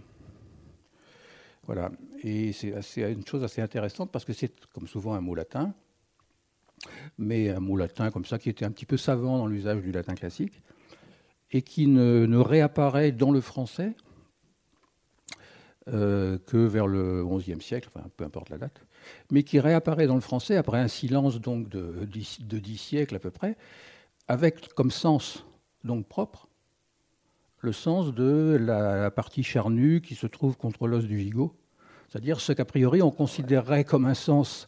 Voilà. 1.65 1.91
Et 2.23 2.53
c'est 2.53 3.13
une 3.13 3.27
chose 3.27 3.43
assez 3.43 3.61
intéressante 3.61 4.13
parce 4.13 4.25
que 4.25 4.33
c'est, 4.33 4.53
comme 4.73 4.87
souvent, 4.87 5.15
un 5.15 5.21
mot 5.21 5.35
latin, 5.35 5.75
mais 7.19 7.51
un 7.51 7.61
mot 7.61 7.77
latin 7.77 8.11
comme 8.11 8.25
ça 8.25 8.39
qui 8.39 8.49
était 8.49 8.65
un 8.65 8.71
petit 8.71 8.87
peu 8.87 8.97
savant 8.97 9.39
dans 9.39 9.47
l'usage 9.47 9.83
du 9.83 9.93
latin 9.93 10.15
classique 10.15 10.63
et 11.53 11.63
qui 11.63 11.87
ne, 11.87 12.37
réapparaît 12.37 13.13
dans 13.13 13.31
le 13.31 13.41
français 13.41 13.95
euh, 15.89 16.39
que 16.47 16.57
vers 16.57 16.87
le 16.87 17.25
XIe 17.25 17.61
siècle, 17.61 17.89
enfin, 17.95 18.07
peu 18.17 18.25
importe 18.25 18.51
la 18.51 18.59
date, 18.59 18.81
mais 19.31 19.45
qui 19.45 19.61
réapparaît 19.61 20.07
dans 20.07 20.17
le 20.17 20.21
français 20.21 20.57
après 20.57 20.79
un 20.79 20.89
silence 20.89 21.41
donc 21.41 21.69
de, 21.69 22.05
dix 22.05 22.77
siècles 22.77 23.15
à 23.15 23.21
peu 23.21 23.31
près, 23.31 23.57
avec 24.29 24.75
comme 24.75 24.91
sens 24.91 25.45
donc 25.85 26.07
propre 26.09 26.49
le 27.61 27.73
sens 27.73 28.15
de 28.15 28.57
la 28.61 29.11
partie 29.11 29.43
charnue 29.43 30.01
qui 30.01 30.15
se 30.15 30.27
trouve 30.27 30.57
contre 30.57 30.87
l'os 30.87 31.05
du 31.05 31.19
gigot, 31.19 31.55
c'est-à-dire 32.09 32.41
ce 32.41 32.53
qu'a 32.53 32.65
priori 32.65 33.03
on 33.03 33.11
considérerait 33.11 33.85
comme 33.85 34.05
un 34.05 34.15
sens 34.15 34.67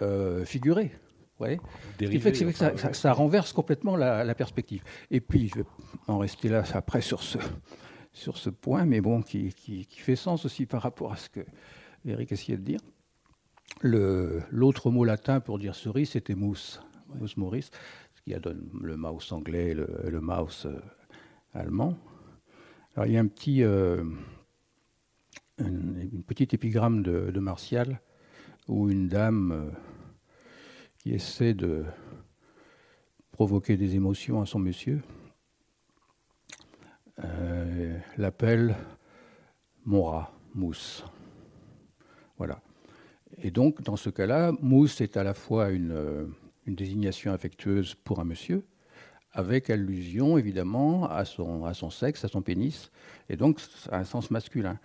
euh, 0.00 0.44
figuré. 0.44 0.92
Ouais. 1.40 1.58
ce 1.98 2.04
qui 2.04 2.20
fait 2.20 2.32
que, 2.32 2.92
ça, 2.92 3.12
renverse 3.12 3.52
complètement 3.52 3.96
la, 3.96 4.34
perspective. 4.34 4.82
Et 5.10 5.20
puis, 5.20 5.48
je 5.48 5.56
vais 5.56 5.64
en 6.06 6.18
rester 6.18 6.48
là 6.48 6.62
après 6.74 7.00
sur 7.00 7.22
ce, 7.22 7.38
sur 8.12 8.36
ce 8.36 8.50
point, 8.50 8.84
mais 8.84 9.00
bon, 9.00 9.22
qui, 9.22 9.52
qui, 9.54 9.86
fait 10.00 10.16
sens 10.16 10.44
aussi 10.44 10.66
par 10.66 10.82
rapport 10.82 11.12
à 11.12 11.16
ce 11.16 11.30
que 11.30 11.40
Eric 12.04 12.32
essayait 12.32 12.58
de 12.58 12.62
dire. 12.62 12.80
L'autre 13.82 14.90
mot 14.90 15.04
latin 15.04 15.40
pour 15.40 15.58
dire 15.58 15.74
cerise, 15.74 16.10
c'était 16.10 16.34
mousse, 16.34 16.82
mousse 17.18 17.36
maurice, 17.36 17.70
ce 18.14 18.22
qui 18.22 18.38
donne 18.38 18.68
le 18.82 18.96
mouse 18.96 19.32
anglais 19.32 19.68
et 19.68 19.74
le, 19.74 19.88
le 20.08 20.20
mouse 20.20 20.66
euh, 20.66 20.78
allemand. 21.54 21.96
Alors, 22.94 23.06
il 23.06 23.12
y 23.12 23.16
a 23.16 23.20
un 23.20 23.26
petit, 23.26 23.62
euh, 23.62 24.04
une, 25.58 26.22
petite 26.26 26.54
épigramme 26.54 27.02
de, 27.02 27.40
Martial 27.40 28.00
où 28.68 28.90
une 28.90 29.08
dame 29.08 29.52
euh, 29.52 29.70
qui 31.00 31.14
essaie 31.14 31.54
de 31.54 31.84
provoquer 33.32 33.78
des 33.78 33.96
émotions 33.96 34.42
à 34.42 34.46
son 34.46 34.58
monsieur 34.58 35.00
euh, 37.24 37.98
l'appelle 38.18 38.76
mon 39.86 40.04
rat, 40.04 40.30
Mousse. 40.54 41.04
Voilà. 42.36 42.60
Et 43.38 43.50
donc, 43.50 43.82
dans 43.82 43.96
ce 43.96 44.10
cas-là, 44.10 44.52
Mousse 44.60 45.00
est 45.00 45.16
à 45.16 45.22
la 45.22 45.32
fois 45.32 45.70
une, 45.70 46.34
désignation 46.66 47.32
affectueuse 47.32 47.94
pour 47.94 48.20
un 48.20 48.24
monsieur, 48.24 48.64
avec 49.32 49.70
allusion 49.70 50.38
évidemment 50.38 51.10
à 51.10 51.24
son 51.24 51.90
sexe, 51.90 52.24
à 52.24 52.28
son 52.28 52.42
pénis, 52.42 52.90
et 53.28 53.36
donc 53.36 53.58
à 53.90 53.98
un 53.98 54.04
sens 54.04 54.30
masculin. 54.30 54.78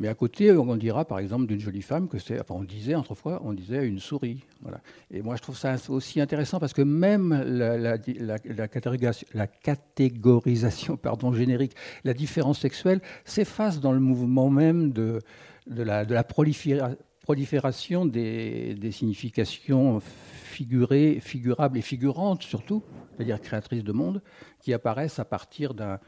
Mais 0.00 0.08
à 0.08 0.14
côté, 0.14 0.50
on 0.50 0.76
dira 0.76 1.04
par 1.04 1.18
exemple 1.18 1.44
d'une 1.44 1.60
jolie 1.60 1.82
femme 1.82 2.08
que 2.08 2.18
c'est, 2.18 2.40
enfin 2.40 2.54
on 2.54 2.64
disait 2.64 2.94
autrefois, 2.94 3.42
on 3.44 3.52
disait 3.52 3.86
une 3.86 3.98
souris. 3.98 4.42
Voilà. 4.62 4.80
Et 5.10 5.20
moi 5.20 5.36
je 5.36 5.42
trouve 5.42 5.58
ça 5.58 5.76
aussi 5.90 6.22
intéressant 6.22 6.58
parce 6.58 6.72
que 6.72 6.80
même 6.80 7.34
la, 7.46 7.76
la, 7.76 7.98
la, 7.98 8.68
catégorisation, 8.68 9.28
la 9.34 9.46
catégorisation 9.46 10.96
pardon, 11.02 11.34
générique, 11.34 11.74
la 12.04 12.14
différence 12.14 12.60
sexuelle 12.60 13.02
s'efface 13.26 13.78
dans 13.78 13.92
le 13.92 14.00
mouvement 14.00 14.48
même 14.48 14.90
de, 14.90 15.18
de 15.66 15.82
la, 15.82 16.06
de 16.06 16.14
la 16.14 16.24
prolifération 16.24 18.06
des, 18.06 18.74
des 18.76 18.92
significations 18.92 20.00
figurées, 20.00 21.18
figurables 21.20 21.76
et 21.76 21.82
figurantes 21.82 22.42
surtout, 22.42 22.82
c'est-à-dire 23.16 23.38
créatrices 23.38 23.84
de 23.84 23.92
monde, 23.92 24.22
qui 24.62 24.72
apparaissent 24.72 25.18
à 25.18 25.26
partir 25.26 25.74
d'un 25.74 25.98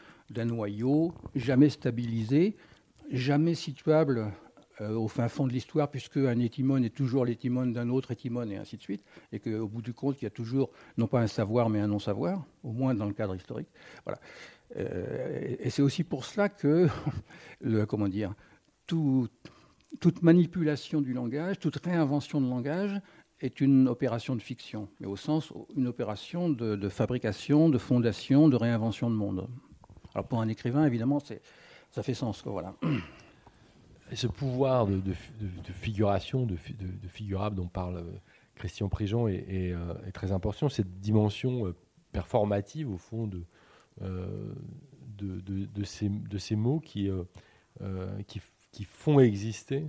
noyau 0.46 1.12
jamais 1.34 1.68
stabilisé, 1.68 2.56
jamais 3.10 3.54
situable 3.54 4.32
euh, 4.80 4.94
au 4.94 5.08
fin 5.08 5.28
fond 5.28 5.46
de 5.46 5.52
l'histoire, 5.52 5.90
puisque 5.90 6.16
un 6.16 6.38
est 6.38 6.94
toujours 6.94 7.24
l'étimone 7.24 7.72
d'un 7.72 7.88
autre 7.88 8.10
étimone, 8.10 8.50
et 8.50 8.56
ainsi 8.56 8.76
de 8.76 8.82
suite, 8.82 9.04
et 9.30 9.38
qu'au 9.38 9.68
bout 9.68 9.82
du 9.82 9.92
compte, 9.92 10.20
il 10.20 10.24
y 10.24 10.26
a 10.26 10.30
toujours 10.30 10.70
non 10.96 11.06
pas 11.06 11.20
un 11.20 11.26
savoir, 11.26 11.68
mais 11.68 11.80
un 11.80 11.88
non-savoir, 11.88 12.44
au 12.62 12.72
moins 12.72 12.94
dans 12.94 13.06
le 13.06 13.12
cadre 13.12 13.36
historique. 13.36 13.68
Voilà. 14.04 14.18
Euh, 14.76 15.56
et 15.58 15.70
c'est 15.70 15.82
aussi 15.82 16.04
pour 16.04 16.24
cela 16.24 16.48
que, 16.48 16.88
le, 17.60 17.84
comment 17.86 18.08
dire, 18.08 18.34
toute 18.86 20.22
manipulation 20.22 21.00
du 21.00 21.12
langage, 21.12 21.58
toute 21.58 21.76
réinvention 21.76 22.40
de 22.40 22.48
langage 22.48 23.00
est 23.40 23.60
une 23.60 23.88
opération 23.88 24.36
de 24.36 24.42
fiction, 24.42 24.88
mais 25.00 25.06
au 25.06 25.16
sens 25.16 25.52
une 25.76 25.88
opération 25.88 26.48
de, 26.48 26.88
fabrication, 26.88 27.68
de 27.68 27.78
fondation, 27.78 28.48
de 28.48 28.56
réinvention 28.56 29.10
de 29.10 29.16
monde. 29.16 29.48
Alors 30.14 30.26
pour 30.28 30.40
un 30.40 30.48
écrivain, 30.48 30.86
évidemment, 30.86 31.20
ça 31.92 32.02
fait 32.02 32.14
sens. 32.14 32.42
voilà. 32.44 32.74
Et 34.10 34.16
ce 34.16 34.26
pouvoir 34.26 34.86
de, 34.86 35.00
figuration, 35.80 36.44
de, 36.44 36.56
figurable 37.08 37.56
dont 37.56 37.68
parle 37.68 37.98
euh, 37.98 38.12
Christian 38.56 38.88
Prigent 38.88 39.26
euh, 39.26 39.94
est, 40.06 40.12
très 40.12 40.32
important. 40.32 40.68
Cette 40.68 41.00
dimension 41.00 41.66
euh, 41.66 41.74
performative, 42.12 42.90
au 42.90 42.98
fond, 42.98 43.26
de, 43.26 43.44
de, 45.20 45.84
ces, 45.84 46.08
de 46.10 46.38
ces 46.38 46.56
mots 46.56 46.80
qui, 46.80 47.08
qui, 48.26 48.40
qui 48.72 48.84
font 48.84 49.20
exister 49.20 49.86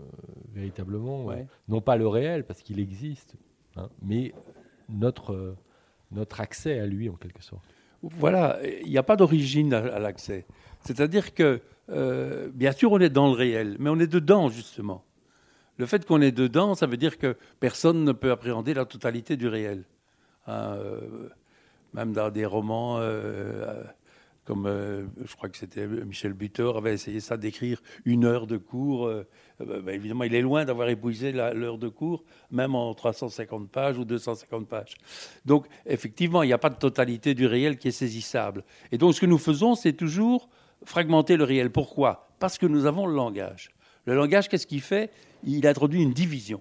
euh, 0.00 0.02
véritablement, 0.52 1.28
non 1.68 1.80
pas 1.80 1.96
le 1.96 2.08
réel, 2.08 2.44
parce 2.44 2.62
qu'il 2.62 2.80
existe, 2.80 3.36
hein, 3.76 3.88
mais 4.02 4.32
notre, 4.88 5.32
euh, 5.32 5.56
notre 6.10 6.40
accès 6.40 6.80
à 6.80 6.86
lui, 6.86 7.08
en 7.08 7.14
quelque 7.14 7.44
sorte. 7.44 7.62
Voilà, 8.02 8.58
il 8.82 8.90
n'y 8.90 8.98
a 8.98 9.04
pas 9.04 9.14
d'origine 9.14 9.72
à, 9.72 10.00
l'accès. 10.00 10.46
C'est-à-dire 10.84 11.34
que, 11.34 11.60
euh, 11.90 12.48
bien 12.52 12.72
sûr, 12.72 12.92
on 12.92 12.98
est 12.98 13.10
dans 13.10 13.26
le 13.26 13.32
réel, 13.32 13.76
mais 13.78 13.90
on 13.90 13.98
est 13.98 14.06
dedans, 14.06 14.48
justement. 14.48 15.04
Le 15.78 15.86
fait 15.86 16.06
qu'on 16.06 16.20
est 16.20 16.32
dedans, 16.32 16.74
ça 16.74 16.86
veut 16.86 16.96
dire 16.96 17.18
que 17.18 17.36
personne 17.58 18.04
ne 18.04 18.12
peut 18.12 18.30
appréhender 18.30 18.74
la 18.74 18.84
totalité 18.84 19.36
du 19.36 19.48
réel. 19.48 19.84
Hein, 20.46 20.76
même 21.94 22.12
dans 22.12 22.30
des 22.30 22.46
romans 22.46 23.00
comme 24.44 24.66
euh, 24.66 25.06
je 25.24 25.34
crois 25.34 25.48
que 25.48 25.56
c'était 25.56 25.86
Michel 25.86 26.32
Butor 26.32 26.76
avait 26.76 26.92
essayé 26.92 27.20
ça 27.20 27.36
d'écrire 27.36 27.80
une 28.04 28.24
heure 28.24 28.46
de 28.46 28.56
cours. 28.56 29.06
Euh, 29.06 29.26
euh, 29.62 29.80
bah, 29.80 29.92
évidemment, 29.92 30.24
il 30.24 30.34
est 30.34 30.42
loin 30.42 30.64
d'avoir 30.64 30.88
épuisé 30.88 31.32
l'heure 31.32 31.78
de 31.78 31.88
cours, 31.88 32.24
même 32.50 32.74
en 32.74 32.94
350 32.94 33.70
pages 33.70 33.98
ou 33.98 34.04
250 34.04 34.68
pages. 34.68 34.94
Donc, 35.44 35.66
effectivement, 35.86 36.42
il 36.42 36.48
n'y 36.48 36.52
a 36.52 36.58
pas 36.58 36.70
de 36.70 36.76
totalité 36.76 37.34
du 37.34 37.46
réel 37.46 37.78
qui 37.78 37.88
est 37.88 37.92
saisissable. 37.92 38.64
Et 38.92 38.98
donc, 38.98 39.14
ce 39.14 39.20
que 39.20 39.26
nous 39.26 39.38
faisons, 39.38 39.74
c'est 39.74 39.94
toujours 39.94 40.48
fragmenter 40.84 41.36
le 41.36 41.44
réel. 41.44 41.70
Pourquoi? 41.70 42.28
Parce 42.38 42.58
que 42.58 42.66
nous 42.66 42.86
avons 42.86 43.06
le 43.06 43.14
langage. 43.14 43.70
Le 44.04 44.14
langage, 44.14 44.48
qu'est-ce 44.48 44.66
qu'il 44.66 44.82
fait? 44.82 45.10
Il 45.44 45.66
introduit 45.66 46.02
une 46.02 46.12
division. 46.12 46.60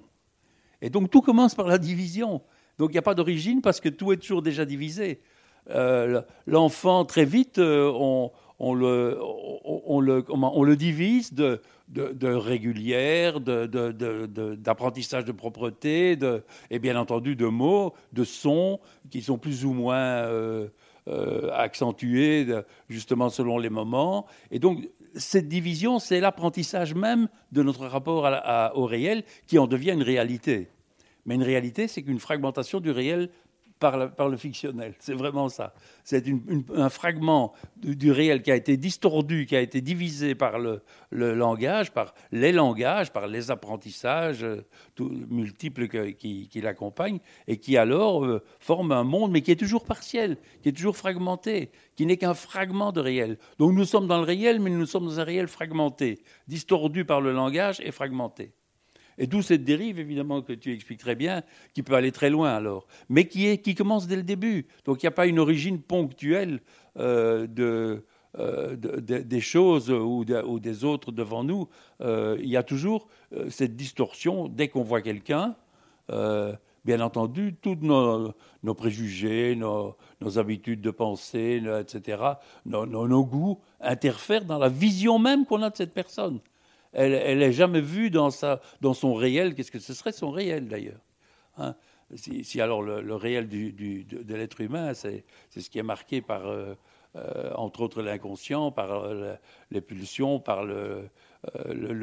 Et 0.82 0.90
donc, 0.90 1.10
tout 1.10 1.22
commence 1.22 1.56
par 1.56 1.68
la 1.68 1.78
division. 1.78 2.42
Donc, 2.78 2.90
il 2.90 2.94
n'y 2.94 3.00
a 3.00 3.04
pas 3.04 3.16
d'origine 3.16 3.62
parce 3.62 3.80
que 3.80 3.90
tout 3.90 4.12
est 4.12 4.18
toujours 4.18 4.42
déjà 4.42 4.66
divisé. 4.66 5.22
Euh, 5.70 6.22
l'enfant, 6.46 7.06
très 7.06 7.26
vite, 7.26 7.58
euh, 7.58 7.92
on, 8.60 8.74
le, 8.74 10.76
divise 10.76 11.34
de, 11.34 11.62
de, 11.90 12.28
régulière, 12.28 13.40
d'apprentissage 13.40 15.26
de, 15.26 15.32
propreté, 15.32 16.18
et 16.70 16.80
bien 16.80 16.98
entendu 16.98 17.36
de 17.36 17.46
mots, 17.46 17.94
de 18.12 18.24
sons 18.24 18.80
qui 19.10 19.22
sont 19.22 19.38
plus 19.38 19.66
ou 19.66 19.74
moins 19.74 19.96
euh, 19.96 20.68
accentués, 21.08 22.46
justement 22.90 23.30
selon 23.30 23.58
les 23.58 23.70
moments. 23.70 24.26
Et 24.52 24.60
donc, 24.60 24.88
cette 25.16 25.48
division, 25.48 26.00
c'est 26.00 26.20
l'apprentissage 26.20 26.96
même 26.96 27.28
de 27.52 27.62
notre 27.62 27.86
rapport 27.86 28.28
au 28.76 28.86
réel 28.86 29.24
qui 29.48 29.60
en 29.60 29.68
devient 29.68 29.92
une 29.92 30.04
réalité. 30.04 30.70
Mais 31.26 31.36
une 31.36 31.44
réalité, 31.44 31.88
c'est 31.88 32.04
qu'une 32.04 32.20
fragmentation 32.20 32.80
du 32.80 32.92
réel 32.92 33.30
par, 33.92 34.30
le 34.30 34.38
fictionnel. 34.38 34.94
C'est 35.00 35.14
vraiment 35.14 35.50
ça. 35.50 35.74
C'est 36.04 36.24
un 36.76 36.90
fragment 36.90 37.54
du, 37.76 38.12
réel 38.12 38.42
qui 38.42 38.52
a 38.52 38.56
été 38.56 38.78
distordu, 38.78 39.46
qui 39.46 39.56
a 39.56 39.62
été 39.62 39.82
divisé 39.82 40.36
par 40.36 40.58
le, 40.58 40.82
langage, 41.12 41.92
par 41.92 42.14
les 42.32 42.52
langages, 42.54 43.12
par 43.12 43.28
les 43.28 43.52
apprentissages 43.52 44.44
euh, 44.44 44.66
multiples 45.00 45.88
qui, 45.88 46.62
l'accompagnent, 46.62 47.20
et 47.48 47.58
qui 47.58 47.76
alors 47.76 48.24
euh, 48.24 48.42
forme 48.60 48.92
un 48.94 49.04
monde, 49.04 49.32
mais 49.32 49.42
qui 49.42 49.52
est 49.52 49.60
toujours 49.60 49.84
partiel, 49.84 50.38
qui 50.62 50.70
est 50.70 50.74
toujours 50.74 50.96
fragmenté, 50.96 51.72
qui 51.96 52.06
n'est 52.06 52.18
qu'un 52.18 52.34
fragment 52.34 52.92
de 52.94 53.02
réel. 53.02 53.38
Donc 53.60 53.74
nous 53.74 53.86
sommes 53.86 54.08
dans 54.08 54.18
le 54.18 54.24
réel, 54.26 54.62
mais 54.62 54.70
nous 54.70 54.86
sommes 54.86 55.06
dans 55.06 55.20
un 55.20 55.26
réel 55.26 55.48
fragmenté, 55.48 56.24
distordu 56.48 57.04
par 57.04 57.20
le 57.20 57.34
langage 57.34 57.82
et 57.82 57.92
fragmenté. 57.92 58.54
Et 59.18 59.28
d'où 59.28 59.42
cette 59.42 59.64
dérive, 59.64 60.00
évidemment, 60.00 60.42
que 60.42 60.54
tu 60.54 60.74
expliques 60.74 61.00
très 61.00 61.16
bien, 61.16 61.44
qui 61.74 61.84
peut 61.84 61.94
aller 61.94 62.12
très 62.12 62.30
loin 62.30 62.54
alors, 62.54 62.88
mais 63.10 63.28
qui, 63.28 63.76
commence 63.76 64.08
dès 64.08 64.16
le 64.16 64.24
début. 64.24 64.68
Donc 64.86 65.02
il 65.02 65.06
n'y 65.06 65.10
a 65.10 65.12
pas 65.12 65.28
une 65.28 65.40
origine 65.40 65.82
ponctuelle 65.82 66.62
euh, 66.98 67.48
euh, 68.40 68.76
de, 68.76 69.00
des 69.00 69.42
choses 69.42 69.92
ou, 69.92 70.24
des 70.26 70.84
autres 70.84 71.12
devant 71.12 71.44
nous. 71.44 71.68
Euh, 72.02 72.38
il 72.40 72.50
y 72.50 72.58
a 72.58 72.64
toujours 72.64 73.08
cette 73.50 73.76
distorsion 73.76 74.48
dès 74.48 74.68
qu'on 74.68 74.84
voit 74.84 75.02
quelqu'un. 75.02 75.56
bien 76.10 77.00
entendu, 77.00 77.56
tous 77.62 77.78
nos, 77.82 78.34
préjugés, 78.74 79.56
nos, 79.56 79.96
habitudes 80.38 80.82
de 80.82 80.92
pensée, 80.92 81.62
etc., 81.80 82.24
nos 82.66 83.26
goûts 83.26 83.60
interfèrent 83.80 84.46
dans 84.46 84.58
la 84.58 84.70
vision 84.70 85.20
même 85.20 85.46
qu'on 85.46 85.62
a 85.62 85.70
de 85.70 85.78
cette 85.78 85.94
personne 85.94 86.40
elle 86.94 87.40
n'est 87.40 87.52
jamais 87.52 87.82
vue 87.82 88.10
dans, 88.10 88.30
son 88.32 89.14
réel. 89.14 89.56
Qu'est-ce 89.56 89.72
que 89.72 89.80
ce 89.80 89.94
serait 89.94 90.12
son 90.12 90.32
réel 90.32 90.68
d'ailleurs 90.68 91.02
hein? 91.58 91.76
Si, 92.16 92.62
alors 92.62 92.84
le, 92.84 93.16
réel 93.16 93.48
de, 93.48 94.34
l'être 94.36 94.62
humain, 94.62 94.94
c'est 94.94 95.24
ce 95.50 95.70
qui 95.70 95.80
est 95.80 95.84
marqué 95.84 96.22
par, 96.22 96.46
euh, 96.48 96.76
euh, 97.16 97.52
entre 97.56 97.82
autres, 97.82 98.04
l'inconscient, 98.04 98.72
par 98.72 98.92
euh, 98.92 99.36
les 99.72 99.82
pulsions, 99.82 100.40
par 100.40 100.64
le, 100.64 101.10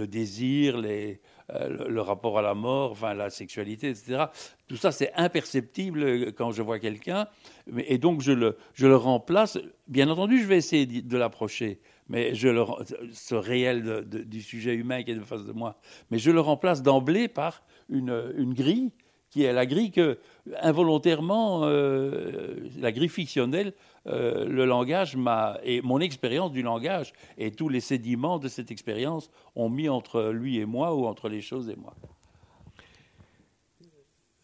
désir, 0.08 0.78
le, 0.78 2.00
rapport 2.00 2.38
à 2.38 2.42
la 2.42 2.54
mort, 2.54 2.96
la 3.02 3.30
sexualité, 3.30 3.90
etc. 3.90 4.24
Tout 4.66 4.76
ça, 4.76 4.90
c'est 4.90 5.12
imperceptible 5.14 6.32
quand 6.32 6.50
je 6.50 6.62
vois 6.62 6.80
quelqu'un, 6.80 7.28
et 7.76 7.98
donc 7.98 8.20
je 8.20 8.32
le 8.32 8.96
remplace. 8.96 9.58
Bien 9.86 10.08
entendu, 10.08 10.40
je 10.40 10.46
vais 10.46 10.56
essayer 10.56 10.86
de 10.86 11.16
l'approcher, 11.16 11.78
mais 12.10 12.34
je 12.34 12.48
le, 12.48 12.64
ce 13.12 13.36
réel 13.36 14.04
du 14.06 14.42
sujet 14.42 14.74
humain 14.74 15.02
qui 15.02 15.12
est 15.12 15.14
de 15.14 15.20
face 15.20 15.46
de 15.46 15.52
moi, 15.52 15.76
mais 16.10 16.18
je 16.18 16.30
le 16.30 16.40
remplace 16.40 16.82
d'emblée 16.82 17.28
par 17.28 17.62
une, 17.88 18.34
une, 18.36 18.52
grille 18.52 18.90
qui 19.30 19.44
est 19.44 19.52
la 19.52 19.64
grille 19.64 19.92
que, 19.92 20.18
involontairement, 20.60 21.60
euh, 21.62 22.68
la 22.78 22.90
grille 22.90 23.08
fictionnelle, 23.08 23.74
euh, 24.08 24.44
le 24.44 24.64
langage 24.64 25.16
m'a, 25.16 25.58
et 25.62 25.80
mon 25.82 26.00
expérience 26.00 26.50
du 26.50 26.62
langage 26.62 27.12
et 27.38 27.52
tous 27.52 27.68
les 27.68 27.80
sédiments 27.80 28.40
de 28.40 28.48
cette 28.48 28.72
expérience 28.72 29.30
ont 29.54 29.70
mis 29.70 29.88
entre 29.88 30.30
lui 30.30 30.58
et 30.58 30.66
moi 30.66 30.96
ou 30.96 31.06
entre 31.06 31.28
les 31.28 31.40
choses 31.40 31.70
et 31.70 31.76
moi. 31.76 31.94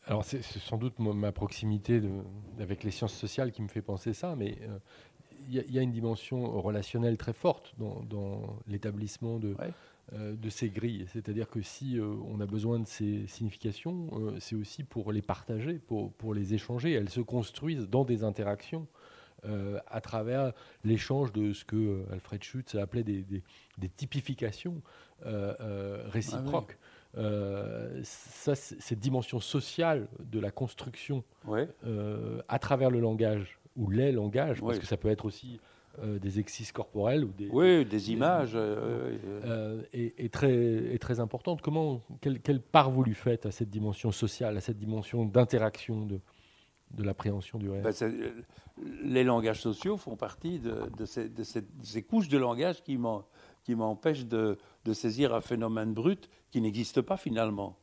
Alors 0.08 0.24
c'est 0.24 0.40
sans 0.42 0.76
doute 0.76 1.00
ma 1.00 1.32
proximité 1.32 2.00
avec 2.60 2.84
les 2.84 2.92
sciences 2.92 3.14
sociales 3.14 3.50
qui 3.50 3.60
me 3.60 3.66
fait 3.66 3.82
penser 3.82 4.12
ça, 4.12 4.36
mais 4.36 4.56
euh, 4.62 4.78
il 5.48 5.74
y, 5.74 5.78
a 5.78 5.82
une 5.82 5.92
dimension 5.92 6.60
relationnelle 6.60 7.16
très 7.16 7.32
forte 7.32 7.74
dans, 7.78 8.58
l'établissement 8.66 9.38
de, 9.38 9.54
euh, 10.12 10.36
de 10.36 10.50
ces 10.50 10.68
grilles. 10.70 11.06
C'est-à-dire 11.12 11.48
que 11.48 11.60
si 11.62 11.98
euh, 11.98 12.14
on 12.28 12.40
a 12.40 12.46
besoin 12.46 12.78
de 12.78 12.86
ces 12.86 13.26
significations, 13.26 14.08
euh, 14.12 14.36
c'est 14.38 14.54
aussi 14.54 14.84
pour 14.84 15.10
les 15.10 15.20
partager, 15.20 15.80
pour, 15.80 16.12
pour, 16.12 16.32
les 16.32 16.54
échanger. 16.54 16.92
Elles 16.92 17.08
se 17.08 17.20
construisent 17.20 17.88
dans 17.88 18.04
des 18.04 18.22
interactions. 18.22 18.86
à 19.86 20.00
travers 20.00 20.52
l'échange 20.82 21.32
de 21.32 21.52
ce 21.52 21.64
que 21.64 22.04
Alfred 22.10 22.42
Schutz 22.42 22.74
appelait 22.74 23.04
des, 23.04 23.22
des, 23.78 23.88
typifications 23.88 24.82
réciproques. 26.10 26.78
Ah 27.16 27.20
ça, 28.02 28.56
cette 28.56 28.98
dimension 28.98 29.38
sociale 29.38 30.08
de 30.18 30.40
la 30.40 30.50
construction 30.50 31.22
à 32.48 32.58
travers 32.58 32.90
le 32.90 32.98
langage 32.98 33.60
ou 33.76 33.90
les 33.90 34.12
langages, 34.12 34.60
parce 34.60 34.78
que 34.78 34.86
ça 34.86 34.96
peut 34.96 35.08
être 35.08 35.24
aussi 35.24 35.60
euh, 36.02 36.18
des 36.18 36.38
exercices 36.40 36.72
corporels 36.72 37.24
ou 37.24 37.32
des, 37.32 37.48
oui, 37.48 37.86
des 37.86 38.12
images, 38.12 38.52
euh, 38.54 39.16
euh, 39.46 39.82
et, 39.94 40.28
très, 40.28 40.94
et 40.94 40.98
très 40.98 41.20
importante. 41.20 41.62
Comment, 41.62 42.02
quelle, 42.20 42.40
quelle, 42.40 42.60
part 42.60 42.90
vous 42.90 43.02
lui 43.02 43.14
faites 43.14 43.46
à 43.46 43.50
cette 43.50 43.70
dimension 43.70 44.12
sociale, 44.12 44.58
à 44.58 44.60
cette 44.60 44.76
dimension 44.76 45.24
d'interaction 45.24 46.04
de, 46.04 46.20
de 46.90 47.02
l'appréhension 47.02 47.58
du 47.58 47.70
réel? 47.70 47.82
Ben, 47.82 47.94
Les 49.04 49.24
langages 49.24 49.62
sociaux 49.62 49.96
font 49.96 50.16
partie 50.16 50.58
de, 50.58 50.82
de, 50.98 51.06
ces, 51.06 51.30
de, 51.30 51.42
ces, 51.42 52.02
couches 52.02 52.28
de 52.28 52.36
langage 52.36 52.82
qui 52.82 52.98
m'empêchent 53.74 54.26
de, 54.26 54.58
saisir 54.92 55.32
un 55.34 55.40
phénomène 55.40 55.94
brut 55.94 56.28
qui 56.50 56.60
n'existe 56.60 57.00
pas 57.00 57.16
finalement. 57.16 57.78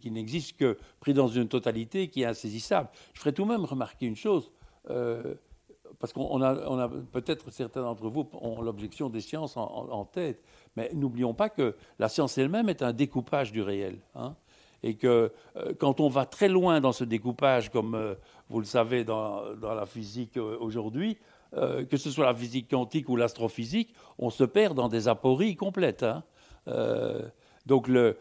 qui 0.00 0.10
n'existe 0.10 0.58
que 0.58 0.76
pris 0.98 1.14
dans 1.14 1.28
une 1.28 1.48
totalité 1.48 2.08
qui 2.08 2.22
est 2.22 2.26
insaisissable. 2.26 2.90
Je 3.14 3.20
ferai 3.20 3.32
tout 3.32 3.44
de 3.44 3.48
même 3.48 3.64
remarquer 3.64 4.04
une 4.04 4.16
chose, 4.16 4.50
euh, 4.90 5.34
parce 5.98 6.12
qu'on 6.12 6.40
a, 6.40 6.88
peut-être 7.12 7.50
certains 7.50 7.82
d'entre 7.82 8.08
vous 8.08 8.28
ont 8.40 8.62
l'objection 8.62 9.10
des 9.10 9.20
sciences 9.20 9.56
en, 9.56 10.04
tête, 10.04 10.42
mais 10.76 10.90
n'oublions 10.94 11.34
pas 11.34 11.48
que 11.48 11.74
la 11.98 12.08
science 12.08 12.38
elle-même 12.38 12.68
est 12.68 12.82
un 12.82 12.92
découpage 12.92 13.52
du 13.52 13.60
réel. 13.60 13.98
Hein, 14.14 14.34
et 14.82 14.94
que 14.94 15.30
euh, 15.56 15.74
quand 15.78 16.00
on 16.00 16.08
va 16.08 16.24
très 16.24 16.48
loin 16.48 16.80
dans 16.80 16.92
ce 16.92 17.04
découpage, 17.04 17.70
comme 17.70 17.94
euh, 17.94 18.14
vous 18.48 18.60
le 18.60 18.66
savez 18.66 19.04
dans, 19.04 19.54
dans 19.56 19.74
la 19.74 19.84
physique 19.84 20.36
aujourd'hui, 20.36 21.18
que 21.52 21.96
ce 21.96 22.12
soit 22.12 22.26
la 22.26 22.34
physique 22.34 22.70
quantique 22.70 23.08
ou 23.08 23.16
l'astrophysique, 23.16 23.92
on 24.18 24.30
se 24.30 24.44
perd 24.44 24.76
dans 24.76 24.88
des 24.88 25.08
apories 25.08 25.56
complètes. 25.56 26.04
Hein. 26.04 26.22
Donc, 27.66 27.88
le, 27.88 28.16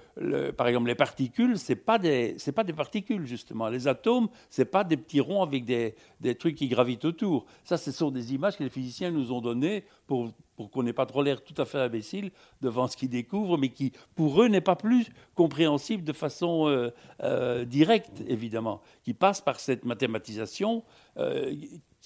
par 0.58 0.68
exemple, 0.68 0.88
les 0.88 0.96
particules, 0.96 1.58
ce 1.58 1.74
pas, 1.74 1.98
des, 1.98 2.36
pas 2.54 2.64
des 2.64 2.74
particules, 2.74 3.26
justement. 3.26 3.70
Les 3.70 3.88
atomes, 3.88 4.28
ce 4.50 4.64
pas 4.64 4.84
des 4.84 4.98
petits 4.98 5.22
ronds 5.22 5.44
avec 5.44 5.66
des, 5.66 5.96
des, 6.20 6.36
trucs 6.36 6.56
qui 6.56 6.68
gravitent 6.68 7.06
autour. 7.06 7.46
Ça, 7.64 7.78
ce 7.78 7.92
sont 7.92 8.12
des 8.12 8.34
images 8.34 8.58
que 8.58 8.64
les 8.64 8.70
physiciens 8.70 9.12
nous 9.12 9.32
ont 9.32 9.42
données 9.42 9.86
pour, 10.08 10.32
pour 10.56 10.70
qu'on 10.70 10.84
n'ait 10.84 10.94
pas 10.94 11.06
trop 11.06 11.24
l'air 11.24 11.42
tout 11.42 11.60
à 11.62 11.66
fait 11.66 11.80
imbécile 11.80 12.32
devant 12.62 12.88
ce 12.88 12.98
qu'ils 12.98 13.10
découvrent, 13.10 13.58
mais 13.58 13.70
qui, 13.70 13.94
pour 14.16 14.42
eux, 14.42 14.50
n'est 14.50 14.60
pas 14.60 14.76
plus 14.76 15.08
compréhensible 15.34 16.04
de 16.04 16.14
façon 16.14 16.68
euh, 16.68 16.90
euh, 17.24 17.64
directe, 17.64 18.22
évidemment, 18.28 18.82
qui 19.04 19.14
passe 19.14 19.40
par 19.40 19.60
cette 19.60 19.86
mathématisation 19.86 20.84
euh, 21.18 21.56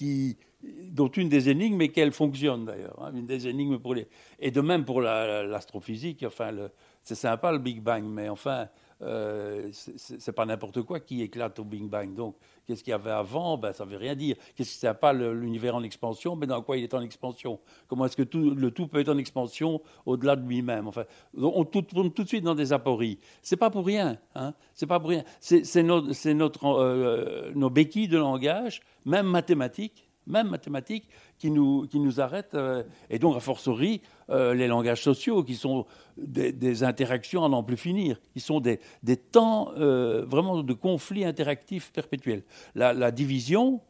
dont 0.02 1.10
une 1.10 1.30
des 1.30 1.50
énigmes 1.50 1.82
est 1.82 1.90
qu'elle 1.90 2.12
fonctionne 2.12 2.66
d'ailleurs, 2.66 3.02
hein, 3.04 3.12
une 3.14 3.26
des 3.26 3.48
énigmes 3.48 3.80
pour 3.80 3.96
les... 3.96 4.08
Et 4.40 4.52
de 4.52 4.62
même 4.62 4.86
pour 4.86 5.02
l'astrophysique, 5.02 6.24
enfin, 6.26 6.52
c'est 7.04 7.16
sympa 7.16 7.52
le 7.52 7.60
Big 7.60 7.82
Bang, 7.82 8.04
mais 8.04 8.30
enfin, 8.30 8.68
euh, 9.04 9.70
c'est 9.72 10.32
pas 10.32 10.46
n'importe 10.46 10.82
quoi 10.82 11.00
qui 11.00 11.22
éclate 11.22 11.60
au 11.60 11.64
Big 11.64 11.84
Bang. 11.84 12.14
Donc, 12.16 12.36
qu'est-ce 12.66 12.84
qu'il 12.84 12.92
y 12.92 12.94
avait 12.94 13.12
avant? 13.12 13.58
Ben, 13.58 13.74
Ça 13.74 13.86
ne 13.86 13.92
veut 13.92 13.98
rien 13.98 14.16
dire. 14.16 14.36
Qu'est-ce 14.56 14.74
que 14.74 14.80
c'est 14.80 14.94
pas 14.94 15.14
l'univers 15.14 15.76
en 15.76 15.84
expansion? 15.84 16.36
Mais 16.36 16.48
dans 16.48 16.62
quoi 16.62 16.78
il 16.78 16.84
est 16.84 16.94
en 16.94 17.02
expansion? 17.02 17.60
Comment 17.88 18.06
est-ce 18.06 18.18
que 18.18 18.24
tout, 18.24 18.52
le 18.52 18.72
tout 18.72 18.88
peut 18.88 19.00
être 19.00 19.10
en 19.10 19.18
expansion 19.18 19.82
au-delà 20.06 20.36
de 20.36 20.48
lui-même? 20.48 20.88
Enfin, 20.88 21.04
on 21.38 21.64
tourne 21.66 22.12
tout 22.12 22.24
de 22.24 22.28
suite 22.28 22.44
dans 22.44 22.56
des 22.56 22.74
apories. 22.74 23.20
C'est 23.42 23.58
pas 23.58 23.70
pour 23.70 23.86
rien. 23.86 24.18
Hein 24.36 24.54
c'est 24.74 24.88
pas 24.88 25.00
pour 25.00 25.10
rien. 25.10 25.24
C'est 25.40 25.84
notre, 25.84 26.66
euh, 26.66 27.52
nos 27.56 27.70
béquilles 27.70 28.08
de 28.08 28.18
langage, 28.18 28.82
même 29.06 29.28
mathématiques, 29.28 30.10
même 30.28 30.50
mathématiques, 30.50 31.08
qui 31.38 31.52
nous, 31.52 31.88
qui 31.88 32.00
nous 32.00 32.22
arrêtent. 32.22 32.56
Euh, 32.56 32.84
et 33.10 33.20
donc, 33.20 33.36
a 33.36 33.40
fortiori, 33.40 34.02
euh, 34.30 34.54
les 34.54 34.68
langages 34.68 35.02
sociaux, 35.02 35.44
qui 35.44 35.56
sont 35.56 35.86
des, 36.18 36.84
interactions 36.84 37.44
à 37.46 37.50
n'en 37.50 37.64
plus 37.64 37.78
finir, 37.78 38.20
qui 38.34 38.40
sont 38.40 38.60
des, 38.60 38.80
des 39.04 39.18
temps 39.18 39.72
euh, 39.78 40.26
vraiment 40.26 40.64
de 40.64 40.74
conflits 40.74 41.26
interactifs 41.26 41.92
perpétuels. 41.92 42.44
La, 42.76 43.12
division, 43.12 43.82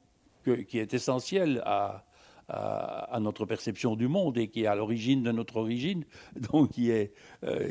qui 0.67 0.77
est 0.77 0.93
essentielle 0.93 1.61
à, 1.65 2.03
à, 2.49 3.19
notre 3.21 3.45
perception 3.45 3.95
du 3.95 4.07
monde 4.07 4.37
et 4.37 4.47
qui 4.47 4.63
est 4.63 4.67
à 4.67 4.75
l'origine 4.75 5.23
de 5.23 5.31
notre 5.31 5.57
origine, 5.57 6.03
donc 6.51 6.71
qui 6.71 6.91
est, 6.91 7.13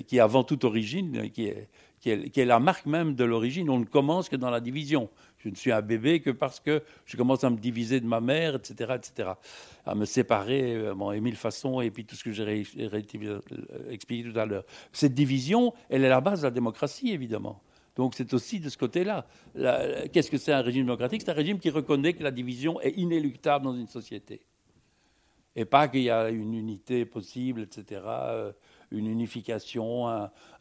qui 0.06 0.16
est 0.16 0.20
avant 0.20 0.44
toute 0.44 0.64
origine, 0.64 1.30
qui 1.30 1.46
est, 1.46 1.68
qui 2.00 2.10
est, 2.10 2.30
qui 2.30 2.40
est 2.40 2.44
la 2.44 2.58
marque 2.58 2.86
même 2.86 3.14
de 3.14 3.24
l'origine. 3.24 3.70
On 3.70 3.78
ne 3.78 3.84
commence 3.84 4.28
que 4.28 4.36
dans 4.36 4.50
la 4.50 4.60
division. 4.60 5.08
Je 5.42 5.48
ne 5.48 5.54
suis 5.56 5.72
un 5.72 5.82
bébé 5.82 6.20
que 6.20 6.30
parce 6.30 6.60
que 6.60 6.82
je 7.04 7.16
commence 7.16 7.42
à 7.42 7.50
me 7.50 7.56
diviser 7.56 8.00
de 8.00 8.06
ma 8.06 8.20
mère, 8.20 8.54
etc., 8.54 8.92
etc., 8.94 9.30
à 9.84 9.94
me 9.94 10.04
séparer, 10.04 10.76
euh, 10.76 10.94
bon, 10.94 11.10
et 11.10 11.20
mille 11.20 11.36
façons, 11.36 11.80
et 11.80 11.90
puis 11.90 12.04
tout 12.04 12.14
ce 12.14 12.22
que 12.22 12.30
j'ai 12.30 12.64
euh, 12.78 13.40
expliqué 13.90 14.30
tout 14.30 14.38
à 14.38 14.46
l'heure. 14.46 14.64
Cette 14.92 15.14
division, 15.14 15.74
elle 15.90 16.04
est 16.04 16.08
la 16.08 16.20
base 16.20 16.40
de 16.40 16.46
la 16.46 16.52
démocratie, 16.52 17.10
évidemment. 17.10 17.60
Donc 17.96 18.14
c'est 18.14 18.32
aussi 18.32 18.60
de 18.60 18.68
ce 18.68 18.78
côté-là. 18.78 19.26
Qu'est-ce 20.12 20.30
que 20.30 20.38
c'est 20.38 20.52
un 20.52 20.62
régime 20.62 20.84
démocratique? 20.84 21.22
C'est 21.24 21.30
un 21.30 21.34
régime 21.34 21.58
qui 21.58 21.70
reconnaît 21.70 22.14
que 22.14 22.22
la 22.22 22.30
division 22.30 22.80
est 22.80 22.96
inéluctable 22.96 23.64
dans 23.64 23.74
une 23.74 23.88
société. 23.88 24.40
Et 25.54 25.66
pas 25.66 25.88
qu'il 25.88 26.02
y 26.02 26.10
a 26.10 26.30
une 26.30 26.54
unité 26.54 27.04
possible, 27.04 27.60
etc., 27.62 28.00
une 28.90 29.06
unification, 29.06 30.08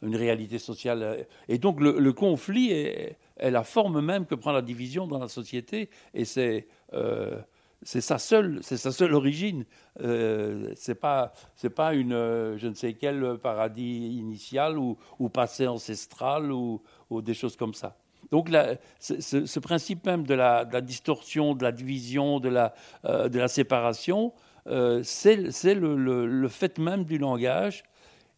une 0.02 0.16
réalité 0.16 0.58
sociale. 0.58 1.26
Et 1.48 1.56
donc 1.56 1.80
le, 1.80 2.12
conflit 2.12 2.70
est, 2.70 3.16
la 3.50 3.64
forme 3.64 4.00
même 4.00 4.26
que 4.26 4.34
prend 4.34 4.52
la 4.52 4.62
division 4.62 5.06
dans 5.06 5.18
la 5.18 5.28
société, 5.28 5.90
et 6.14 6.24
c'est 6.24 6.66
euh, 6.92 7.40
c'est 7.84 8.00
sa 8.00 8.18
seule, 8.18 8.60
c'est 8.62 8.76
sa 8.76 8.92
seule 8.92 9.14
origine. 9.14 9.64
Euh, 10.00 10.72
c'est 10.76 10.94
pas, 10.94 11.32
c'est 11.56 11.70
pas 11.70 11.94
une, 11.94 12.12
je 12.56 12.66
ne 12.68 12.74
sais 12.74 12.94
quel 12.94 13.38
paradis 13.42 14.18
initial 14.18 14.78
ou, 14.78 14.96
ou 15.18 15.28
passé 15.28 15.66
ancestral 15.66 16.52
ou, 16.52 16.80
des 17.10 17.34
choses 17.34 17.56
comme 17.56 17.74
ça. 17.74 17.96
Donc 18.30 18.50
ce, 18.98 19.58
principe 19.58 20.06
même 20.06 20.26
de 20.26 20.34
la, 20.34 20.64
distorsion, 20.80 21.54
de 21.54 21.62
la 21.62 21.72
division, 21.72 22.40
de 22.40 22.48
la, 22.48 22.72
euh, 23.04 23.28
de 23.28 23.38
la 23.38 23.48
séparation, 23.48 24.32
euh, 24.68 25.02
c'est 25.02 25.74
le, 25.74 26.48
fait 26.48 26.78
même 26.78 27.04
du 27.04 27.18
langage. 27.18 27.84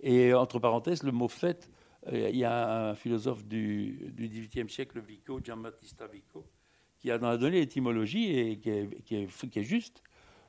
Et 0.00 0.34
entre 0.34 0.58
parenthèses, 0.58 1.02
le 1.02 1.12
mot 1.12 1.28
fait, 1.28 1.70
euh, 1.70 1.73
il 2.12 2.36
y 2.36 2.44
a 2.44 2.90
un 2.90 2.94
philosophe 2.94 3.44
du, 3.44 4.12
XVIIIe 4.16 4.68
siècle, 4.68 5.00
Vico, 5.00 5.40
Giambattista 5.42 6.06
Vico, 6.06 6.44
qui 6.98 7.10
a 7.10 7.18
donné 7.18 7.60
l'étymologie 7.60 8.38
et 8.38 8.58
qui 8.58 9.14
est, 9.14 9.62
juste. 9.62 10.02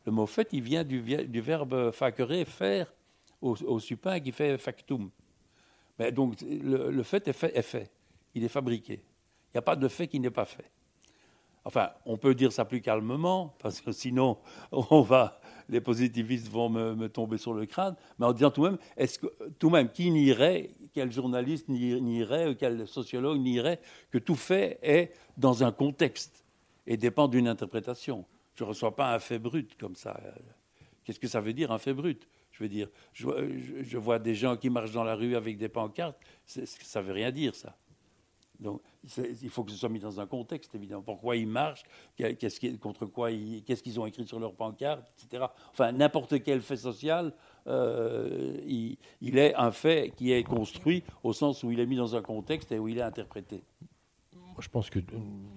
Le 0.05 0.11
mot 0.11 0.25
fait, 0.25 0.49
il 0.51 0.61
vient 0.61 0.83
du, 0.83 0.99
verbe 1.41 1.91
facere, 1.91 2.45
faire, 2.45 2.93
au, 3.41 3.79
supin, 3.79 4.19
qui 4.19 4.31
fait 4.31 4.57
factum. 4.57 5.09
Donc 6.13 6.41
le, 6.41 7.03
fait 7.03 7.27
est 7.27 7.33
fait, 7.33 7.91
il 8.33 8.43
est 8.43 8.49
fabriqué. 8.49 8.93
Il 9.47 9.55
n'y 9.55 9.59
a 9.59 9.61
pas 9.61 9.75
de 9.75 9.87
fait 9.87 10.07
qui 10.07 10.19
n'est 10.19 10.29
pas 10.29 10.45
fait. 10.45 10.69
Enfin, 11.63 11.89
on 12.05 12.17
peut 12.17 12.35
dire 12.35 12.51
ça 12.51 12.63
plus 12.63 12.81
calmement, 12.81 13.55
parce 13.59 13.81
que 13.81 13.91
sinon, 13.91 14.37
on 14.71 15.01
va, 15.01 15.39
les 15.69 15.81
positivistes 15.81 16.49
vont 16.49 16.69
me, 16.69 17.07
tomber 17.07 17.37
sur 17.37 17.53
le 17.53 17.65
crâne, 17.65 17.95
mais 18.19 18.25
en 18.25 18.33
disant 18.33 18.51
tout 18.51 18.63
de 18.63 18.69
même, 18.69 18.77
est-ce 18.97 19.19
que, 19.19 19.27
tout 19.59 19.67
de 19.67 19.73
même, 19.73 19.89
qui 19.89 20.11
nierait, 20.11 20.71
quel 20.93 21.11
journaliste 21.11 21.67
nierait, 21.69 22.55
quel 22.57 22.87
sociologue 22.87 23.39
nierait 23.39 23.79
que 24.11 24.17
tout 24.17 24.35
fait 24.35 24.79
est 24.81 25.13
dans 25.37 25.63
un 25.63 25.71
contexte 25.71 26.43
et 26.87 26.97
dépend 26.97 27.27
d'une 27.27 27.47
interprétation? 27.47 28.25
Je 28.55 28.63
ne 28.63 28.69
reçois 28.69 28.95
pas 28.95 29.13
un 29.13 29.19
fait 29.19 29.39
brut 29.39 29.75
comme 29.77 29.95
ça. 29.95 30.19
Qu'est-ce 31.03 31.19
que 31.19 31.27
ça 31.27 31.41
veut 31.41 31.53
dire 31.53 31.71
un 31.71 31.77
fait 31.77 31.93
brut? 31.93 32.27
Je 32.51 32.63
veux 32.63 32.69
dire, 32.69 32.87
je, 33.11 33.97
vois 33.97 34.17
des 34.17 34.33
gens 34.33 34.55
qui 34.55 34.69
marchent 34.69 34.93
dans 34.93 35.03
la 35.03 35.15
rue 35.15 35.35
avec 35.35 35.57
des 35.57 35.67
pancartes, 35.67 36.17
ça 36.45 37.01
ne 37.01 37.05
veut 37.05 37.13
rien 37.13 37.31
dire 37.31 37.53
ça. 37.53 37.75
Donc, 38.59 38.81
il 39.17 39.49
faut 39.49 39.63
que 39.63 39.71
ce 39.71 39.77
soit 39.77 39.89
mis 39.89 39.99
dans 39.99 40.19
un 40.19 40.25
contexte, 40.25 40.73
évidemment. 40.75 41.01
Pourquoi 41.01 41.35
ils 41.35 41.47
marchent? 41.47 41.83
Qu'est-ce 42.17 42.75
Contre 42.77 43.05
quoi 43.05 43.29
Qu'est-ce 43.65 43.83
qu'ils 43.83 43.99
ont 43.99 44.05
écrit 44.05 44.25
sur 44.25 44.39
leur 44.39 44.53
pancarte, 44.53 45.11
etc. 45.17 45.45
Enfin, 45.71 45.91
n'importe 45.91 46.41
quel 46.43 46.61
fait 46.61 46.77
social, 46.77 47.33
euh, 47.67 48.57
il, 48.65 49.37
est 49.37 49.55
un 49.55 49.71
fait 49.71 50.13
qui 50.15 50.31
est 50.31 50.43
construit 50.43 51.03
au 51.23 51.33
sens 51.33 51.63
où 51.63 51.71
il 51.71 51.79
est 51.79 51.85
mis 51.85 51.97
dans 51.97 52.15
un 52.15 52.21
contexte 52.21 52.71
et 52.71 52.79
où 52.79 52.87
il 52.87 52.97
est 52.97 53.03
interprété 53.03 53.63
je 54.59 54.69
pense 54.69 54.89
que 54.89 54.99
euh, 54.99 55.03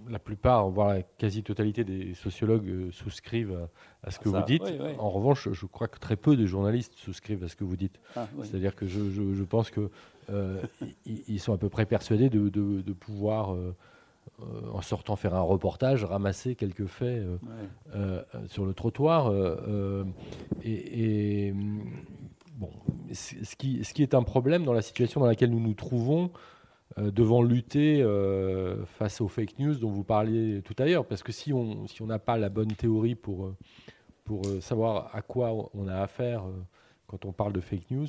la 0.09 0.19
plupart, 0.19 0.69
voire 0.69 0.89
la 0.89 1.03
quasi-totalité 1.03 1.85
des 1.85 2.15
sociologues 2.15 2.69
euh, 2.69 2.91
souscrivent 2.91 3.69
à, 4.03 4.11
ce 4.11 4.19
que 4.19 4.29
vous 4.29 4.43
dites. 4.43 4.63
En 4.99 5.11
revanche, 5.11 5.49
je 5.53 5.67
crois 5.67 5.89
que 5.89 5.99
très 5.99 6.17
peu 6.17 6.37
de 6.37 6.47
journalistes 6.47 6.95
souscrivent 6.97 7.45
à 7.45 7.49
ce 7.49 7.57
que 7.57 7.65
vous 7.65 7.77
dites. 7.77 8.01
Ah, 8.17 8.27
C'est-à-dire 8.43 8.75
que 8.75 8.87
je, 8.87 9.43
pense 9.45 9.71
euh, 10.31 10.63
sont 11.39 11.53
à 11.53 11.59
peu 11.59 11.69
près 11.69 11.87
persuadés 11.87 12.31
de, 12.31 12.93
pouvoir, 12.93 13.57
en 14.73 14.83
sortant 14.83 15.17
faire 15.17 15.35
un 15.35 15.43
reportage, 15.43 16.05
ramasser 16.05 16.55
quelques 16.55 16.87
faits 16.87 17.23
sur 18.47 18.67
le 18.67 18.75
trottoir. 18.75 19.33
et, 20.65 21.55
bon, 22.57 22.71
ce 23.13 23.57
qui, 23.57 23.85
ce 23.85 23.95
qui 23.95 24.03
est 24.03 24.15
un 24.15 24.23
problème 24.23 24.65
dans 24.65 24.73
la 24.73 24.83
situation 24.83 25.21
dans 25.21 25.27
laquelle 25.27 25.51
nous 25.51 25.61
nous 25.61 25.75
trouvons, 25.75 26.31
euh, 26.97 27.11
devant 27.11 27.43
lutter 27.43 28.03
euh, 28.03 28.85
face 28.87 29.21
aux 29.21 29.29
fake 29.29 29.59
news 29.59 29.75
dont 29.75 29.91
vous 29.91 30.05
parliez 30.05 30.63
tout 30.63 30.75
à 30.79 30.87
l'heure. 30.87 31.05
Parce 31.05 31.23
que 31.23 31.33
si 31.33 31.53
on 31.53 31.87
si 31.87 32.03
n'a 32.03 32.19
pas 32.19 32.39
la 32.39 32.49
bonne 32.49 32.73
théorie 32.73 33.15
pour, 33.15 33.47
euh, 33.47 33.57
pour 34.25 34.43
savoir 34.61 35.15
à 35.15 35.23
quoi 35.23 35.71
on 35.75 35.87
a 35.87 35.97
affaire 35.97 36.45
quand 37.07 37.25
on 37.25 37.33
parle 37.33 37.53
de 37.53 37.61
fake 37.61 37.91
news, 37.91 38.07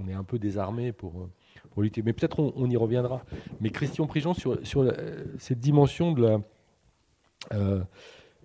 on, 0.00 0.08
est 0.08 0.12
un 0.12 0.24
peu 0.24 0.38
désarmé 0.38 0.92
pour, 0.92 1.28
Mais 1.76 2.12
peut-être 2.12 2.40
on, 2.40 2.68
y 2.68 2.76
reviendra. 2.76 3.24
Mais 3.60 3.70
Christian 3.70 4.06
Prigent, 4.06 4.34
sur, 4.34 4.58
sur 4.66 4.92
cette 5.38 5.60
dimension 5.60 6.12
de 6.12 6.22
la... 6.22 6.40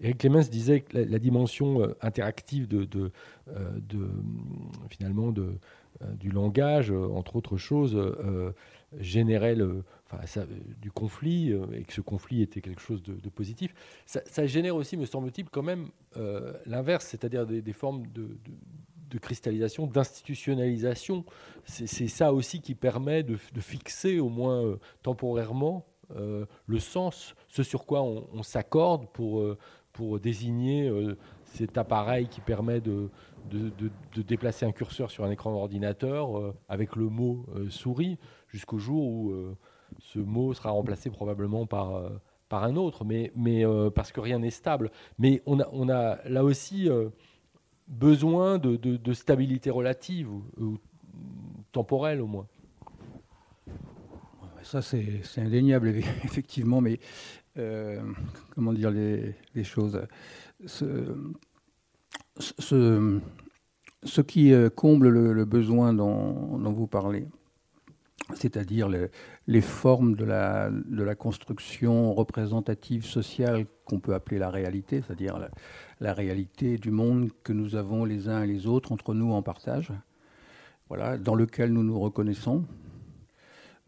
Eric 0.01 0.17
Clemens 0.17 0.49
disait 0.49 0.81
que 0.81 0.97
la, 0.97 1.19
dimension 1.19 1.93
interactive 2.01 2.67
de, 2.67 2.85
de 2.85 3.11
finalement 4.89 5.31
du 5.31 6.29
langage, 6.29 6.91
entre 6.91 7.35
autres 7.35 7.57
choses, 7.57 7.97
générait 8.99 9.55
du 10.81 10.91
conflit 10.91 11.51
euh, 11.51 11.65
et 11.73 11.83
que 11.83 11.93
ce 11.93 12.01
conflit 12.01 12.41
était 12.41 12.61
quelque 12.61 12.81
chose 12.81 13.03
de, 13.03 13.29
positif, 13.29 13.73
ça, 14.05 14.45
génère 14.45 14.75
aussi, 14.75 14.97
me 14.97 15.05
semble-t-il, 15.05 15.49
quand 15.49 15.63
même 15.63 15.89
euh, 16.17 16.53
l'inverse, 16.65 17.05
c'est-à-dire 17.05 17.45
des, 17.45 17.73
formes 17.73 18.05
de, 18.07 18.37
cristallisation, 19.19 19.87
d'institutionnalisation. 19.87 21.25
C'est 21.65 22.07
ça 22.07 22.33
aussi 22.33 22.61
qui 22.61 22.75
permet 22.75 23.23
de, 23.23 23.37
fixer, 23.59 24.19
au 24.19 24.29
moins 24.29 24.63
euh, 24.63 24.79
temporairement, 25.03 25.85
le 26.09 26.79
sens, 26.79 27.33
ce 27.47 27.63
sur 27.63 27.87
quoi 27.87 28.03
on, 28.03 28.43
s'accorde 28.43 29.07
pour, 29.11 29.43
pour 29.91 30.19
désigner 30.19 30.91
cet 31.45 31.79
appareil 31.79 32.27
qui 32.27 32.41
permet 32.41 32.79
de, 32.79 33.09
de, 33.49 34.21
déplacer 34.21 34.67
un 34.67 34.71
curseur 34.71 35.09
sur 35.09 35.23
un 35.23 35.31
écran 35.31 35.51
d'ordinateur 35.51 36.53
avec 36.69 36.95
le 36.95 37.09
mot 37.09 37.47
souris 37.69 38.19
jusqu'au 38.55 38.77
jour 38.77 39.07
où 39.07 39.31
euh, 39.31 39.55
ce 39.99 40.19
mot 40.19 40.53
sera 40.53 40.71
remplacé 40.71 41.09
probablement 41.09 41.65
par, 41.65 41.95
euh, 41.95 42.09
par 42.49 42.63
un 42.63 42.75
autre, 42.75 43.03
mais, 43.03 43.31
mais 43.35 43.65
euh, 43.65 43.89
parce 43.89 44.11
que 44.11 44.21
rien 44.21 44.39
n'est 44.39 44.49
stable. 44.49 44.91
Mais 45.19 45.41
on 45.45 45.59
a, 45.59 45.67
on 45.71 45.89
a 45.89 46.17
là 46.27 46.43
aussi 46.43 46.89
besoin 47.87 48.57
de, 48.57 48.75
de, 48.75 49.13
stabilité 49.13 49.69
relative, 49.69 50.29
ou, 50.29 50.77
temporelle 51.71 52.21
au 52.21 52.27
moins. 52.27 52.47
Ça, 54.63 54.81
c'est 54.81 55.21
indéniable, 55.37 55.89
effectivement, 56.23 56.81
mais 56.81 56.99
comment 58.53 58.73
dire 58.73 58.91
les, 58.91 59.35
les 59.53 59.63
choses? 59.63 60.01
Ce, 60.65 61.15
ce, 62.39 63.19
ce, 64.03 64.21
qui 64.21 64.53
comble 64.75 65.09
le, 65.09 65.45
besoin 65.45 65.93
dont, 65.93 66.57
dont, 66.57 66.71
vous 66.71 66.87
parlez, 66.87 67.27
c'est-à-dire 68.33 68.89
les, 69.47 69.61
formes 69.61 70.15
de 70.15 70.25
la, 70.25 70.69
de 70.71 71.03
la, 71.03 71.15
construction 71.15 72.13
représentative 72.13 73.05
sociale 73.05 73.65
qu'on 73.85 73.99
peut 73.99 74.13
appeler 74.13 74.39
la 74.39 74.49
réalité, 74.49 75.01
c'est-à-dire 75.01 75.37
la, 75.99 76.13
réalité 76.13 76.77
du 76.77 76.91
monde 76.91 77.29
que 77.43 77.53
nous 77.53 77.75
avons 77.75 78.05
les 78.05 78.29
uns 78.29 78.43
et 78.43 78.47
les 78.47 78.67
autres 78.67 78.91
entre 78.91 79.13
nous 79.13 79.31
en 79.33 79.41
partage, 79.41 79.91
voilà, 80.89 81.17
dans 81.17 81.35
lequel 81.35 81.73
nous 81.73 81.83
nous 81.83 81.99
reconnaissons. 81.99 82.65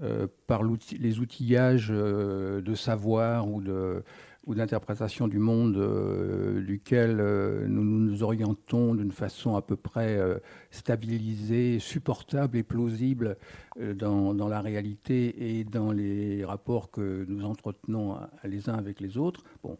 Euh, 0.03 0.27
par 0.45 0.61
les 0.63 1.19
outillages 1.19 1.87
euh, 1.89 2.61
de 2.61 2.75
savoir 2.75 3.47
ou 3.47 4.53
d'interprétation 4.53 5.27
du 5.27 5.39
monde 5.39 5.75
euh, 5.75 6.61
duquel 6.61 7.17
nous 7.67 7.83
nous 7.83 8.21
orientons 8.21 8.93
d'une 8.93 9.11
façon 9.11 9.55
à 9.55 9.63
peu 9.63 9.75
près 9.75 10.19
stabilisée, 10.69 11.79
supportable 11.79 12.57
et 12.57 12.63
plausible 12.63 13.37
dans, 13.95 14.35
dans, 14.35 14.47
la 14.47 14.61
réalité 14.61 15.57
et 15.57 15.63
dans 15.63 15.91
les 15.91 16.45
rapports 16.45 16.91
que 16.91 17.25
nous 17.27 17.43
entretenons 17.43 18.17
les 18.43 18.69
uns 18.69 18.75
avec 18.75 18.99
les 18.99 19.17
autres. 19.17 19.43
Bon, 19.63 19.79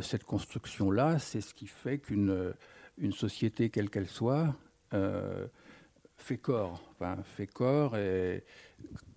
cette 0.00 0.24
construction-là, 0.24 1.18
c'est 1.18 1.40
ce 1.40 1.54
qui 1.54 1.66
fait 1.66 1.98
qu'une 1.98 2.54
une 2.98 3.12
société, 3.12 3.70
quelle 3.70 3.90
qu'elle 3.90 4.08
soit, 4.08 4.54
fait 6.16 6.38
corps, 6.38 6.82
fait 7.24 7.46
corps 7.46 7.96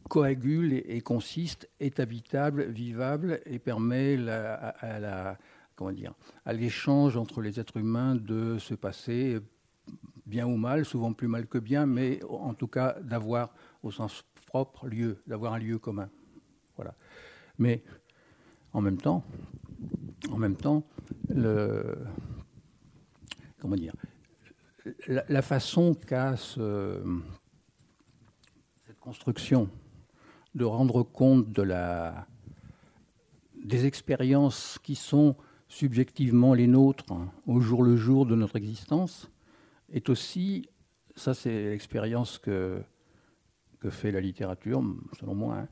coagule 0.09 0.73
et, 0.73 1.01
consiste, 1.01 1.69
est 1.79 1.99
habitable, 1.99 2.63
vivable 2.63 3.39
et 3.45 3.59
permet 3.59 4.17
à 4.27 5.37
l'échange 6.47 7.15
entre 7.15 7.41
les 7.41 7.59
êtres 7.59 7.77
humains 7.77 8.15
de 8.15 8.57
se 8.57 8.73
passer 8.73 9.39
bien 10.25 10.45
ou 10.45 10.57
mal, 10.57 10.83
souvent 10.83 11.13
plus 11.13 11.27
mal 11.27 11.47
que 11.47 11.57
bien, 11.57 11.85
mais 11.85 12.19
en 12.27 12.53
tout 12.53 12.67
cas 12.67 12.99
d'avoir 13.01 13.53
au 13.81 13.91
sens 13.91 14.25
propre 14.47 14.87
lieu, 14.87 15.21
d'avoir 15.25 15.53
un 15.53 15.59
lieu 15.59 15.79
commun. 15.79 16.09
Voilà. 16.75 16.95
Mais 17.57 17.83
en 18.73 18.81
même 18.81 18.97
temps, 18.97 19.23
en 20.31 20.37
même 20.37 20.55
temps, 20.55 20.83
le, 21.29 21.97
comment 23.59 23.75
dire, 23.75 23.93
la, 25.07 25.41
façon 25.41 25.93
qu'a 25.93 26.35
cette 26.37 27.03
construction 28.99 29.69
de 30.55 30.65
rendre 30.65 31.03
compte 31.03 31.51
de 31.51 31.61
la, 31.61 32.27
des 33.63 33.85
expériences 33.85 34.79
qui 34.83 34.95
sont 34.95 35.35
subjectivement 35.67 36.53
les 36.53 36.67
nôtres 36.67 37.11
hein, 37.11 37.31
au 37.45 37.59
jour 37.61 37.83
le 37.83 37.95
jour 37.95 38.25
de 38.25 38.35
notre 38.35 38.55
existence, 38.55 39.29
est 39.91 40.09
aussi, 40.09 40.67
ça 41.15 41.33
c'est 41.33 41.69
l'expérience 41.69 42.39
que 42.39 42.81
que 43.79 43.89
fait 43.89 44.11
la 44.11 44.21
littérature, 44.21 44.83
selon 45.19 45.35
moi, 45.35 45.55
hein, 45.55 45.67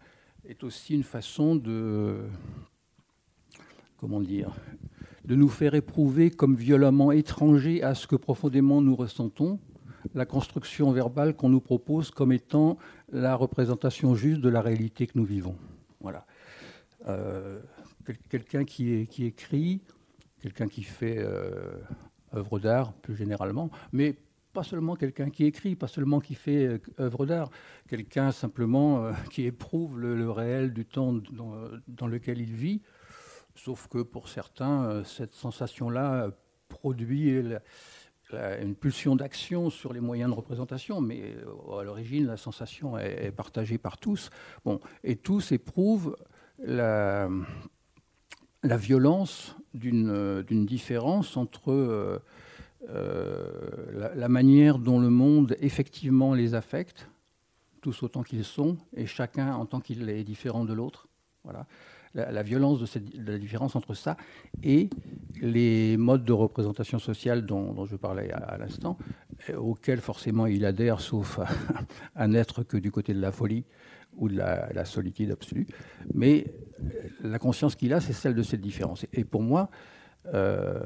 est 0.45 0.63
aussi 0.63 0.93
une 0.93 1.03
façon 1.03 1.55
de, 1.55 2.27
comment 3.97 4.21
dire, 4.21 4.55
de 5.25 5.35
nous 5.35 5.49
faire 5.49 5.75
éprouver 5.75 6.31
comme 6.31 6.55
violemment 6.55 7.11
étrangers 7.11 7.83
à 7.83 7.95
ce 7.95 8.07
que 8.07 8.15
profondément 8.15 8.81
nous 8.81 8.95
ressentons, 8.95 9.59
la 10.13 10.25
construction 10.25 10.91
verbale 10.91 11.35
qu'on 11.35 11.49
nous 11.49 11.59
propose 11.59 12.11
comme 12.11 12.31
étant 12.31 12.77
la 13.11 13.35
représentation 13.35 14.15
juste 14.15 14.41
de 14.41 14.49
la 14.49 14.61
réalité 14.61 15.07
que 15.07 15.17
nous 15.17 15.25
vivons. 15.25 15.55
Voilà. 15.99 16.25
Euh, 17.07 17.59
quelqu'un 18.29 18.63
qui, 18.63 19.07
écrit, 19.19 19.81
quelqu'un 20.41 20.67
qui 20.67 20.83
fait 20.83 21.17
euh, 21.17 21.79
œuvre 22.33 22.59
d'art 22.59 22.93
plus 22.93 23.15
généralement, 23.15 23.69
mais 23.91 24.15
pas 24.53 24.63
seulement 24.63 24.95
quelqu'un 24.95 25.29
qui 25.29 25.45
écrit, 25.45 25.75
pas 25.75 25.87
seulement 25.87 26.19
qui 26.19 26.35
fait 26.35 26.65
euh, 26.65 26.79
œuvre 26.99 27.25
d'art, 27.25 27.49
quelqu'un 27.87 28.31
simplement 28.31 29.11
qui 29.29 29.43
éprouve 29.43 29.99
le, 29.99 30.31
réel 30.31 30.73
du 30.73 30.85
temps 30.85 31.13
dans, 31.87 32.07
lequel 32.07 32.39
il 32.39 32.53
vit, 32.53 32.81
sauf 33.57 33.87
que 33.89 34.01
pour 34.01 34.29
certains, 34.29 35.03
cette 35.03 35.33
sensation-là 35.33 36.29
produit 36.69 37.43
une 38.31 38.75
pulsion 38.75 39.15
d'action 39.15 39.69
sur 39.69 39.91
les 39.91 39.99
moyens 39.99 40.31
de 40.31 40.35
représentation, 40.35 41.01
mais 41.01 41.35
à 41.77 41.83
l'origine, 41.83 42.27
la 42.27 42.37
sensation 42.37 42.97
est, 42.97 43.31
partagée 43.31 43.77
par 43.77 43.97
tous. 43.97 44.29
Bon, 44.63 44.79
et 45.03 45.17
tous 45.17 45.51
éprouvent 45.51 46.15
la, 46.59 47.29
la 48.63 48.77
violence 48.77 49.55
d'une 49.73 50.65
différence 50.65 51.37
entre 51.37 51.71
euh, 51.71 52.19
euh, 52.89 54.11
la, 54.15 54.29
manière 54.29 54.79
dont 54.79 54.99
le 54.99 55.09
monde 55.09 55.55
effectivement 55.59 56.33
les 56.33 56.55
affecte, 56.55 57.07
tous 57.81 58.03
autant 58.03 58.23
qu'ils 58.23 58.43
sont, 58.43 58.77
et 58.95 59.05
chacun 59.05 59.53
en 59.53 59.65
tant 59.65 59.79
qu'il 59.79 60.09
est 60.09 60.23
différent 60.23 60.65
de 60.65 60.73
l'autre. 60.73 61.07
Voilà. 61.43 61.65
La, 62.13 62.41
violence 62.41 62.79
de, 62.79 62.85
cette, 62.85 63.03
la 63.15 63.37
différence 63.37 63.75
entre 63.75 63.93
ça 63.93 64.17
et 64.63 64.89
les 65.41 65.97
modes 65.97 66.25
de 66.25 66.33
représentation 66.33 66.99
sociale 66.99 67.45
dont, 67.45 67.85
je 67.85 67.95
parlais 67.95 68.31
à, 68.31 68.57
l'instant, 68.57 68.97
auxquels 69.55 70.01
forcément 70.01 70.47
il 70.47 70.65
adhère, 70.65 70.99
sauf 70.99 71.39
à 72.15 72.27
n'être 72.27 72.63
que 72.63 72.77
du 72.77 72.91
côté 72.91 73.13
de 73.13 73.21
la 73.21 73.31
folie 73.31 73.65
ou 74.17 74.29
de 74.29 74.37
la, 74.37 74.85
solitude 74.85 75.31
absolue. 75.31 75.67
Mais 76.13 76.45
la 77.23 77.39
conscience 77.39 77.75
qu'il 77.75 77.93
a, 77.93 78.01
c'est 78.01 78.13
celle 78.13 78.35
de 78.35 78.43
cette 78.43 78.61
différence. 78.61 79.05
Et 79.13 79.23
pour 79.23 79.43
moi, 79.43 79.69
euh, 80.33 80.79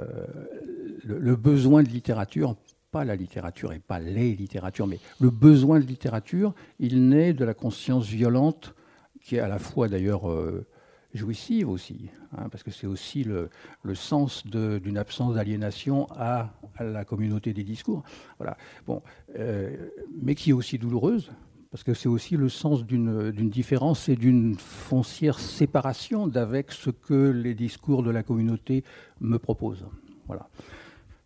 le, 1.04 1.36
besoin 1.36 1.84
de 1.84 1.88
littérature, 1.88 2.56
pas 2.92 3.06
la 3.06 3.16
littérature 3.16 3.74
et 3.74 3.80
pas 3.80 4.00
les 4.00 4.36
littératures, 4.36 4.88
mais 4.88 5.00
le 5.20 5.30
besoin 5.30 5.80
de 5.80 5.86
littérature, 5.86 6.54
il 6.80 7.08
naît 7.08 7.34
de 7.34 7.46
la 7.46 7.54
conscience 7.54 8.06
violente 8.06 8.76
qui 9.22 9.38
est 9.38 9.40
à 9.40 9.48
la 9.48 9.60
fois 9.60 9.88
d'ailleurs 9.88 10.30
euh, 10.30 10.66
jouissive 11.14 11.70
aussi, 11.70 12.10
hein, 12.38 12.48
parce 12.50 12.64
que 12.64 12.72
c'est 12.72 12.88
aussi 12.88 13.24
le, 13.24 13.50
sens 13.94 14.46
d'une 14.46 14.98
absence 14.98 15.36
d'aliénation 15.36 16.08
à, 16.12 16.54
la 16.80 17.06
communauté 17.06 17.54
des 17.54 17.64
discours. 17.64 18.04
Voilà. 18.38 18.58
Bon, 18.88 19.02
euh, 19.38 19.90
mais 20.22 20.36
qui 20.36 20.52
est 20.52 20.54
aussi 20.54 20.78
douloureuse, 20.78 21.32
parce 21.72 21.84
que 21.84 21.94
c'est 21.94 22.10
aussi 22.10 22.36
le 22.36 22.50
sens 22.50 22.86
d'une 22.86 23.50
différence 23.50 24.10
et 24.10 24.16
d'une 24.16 24.56
foncière 24.56 25.40
séparation 25.40 26.28
d'avec 26.28 26.72
ce 26.72 26.90
que 26.90 27.32
les 27.32 27.54
discours 27.54 28.04
de 28.04 28.12
la 28.12 28.24
communauté 28.24 28.84
me 29.20 29.38
proposent. 29.38 29.86
Voilà. 30.28 30.50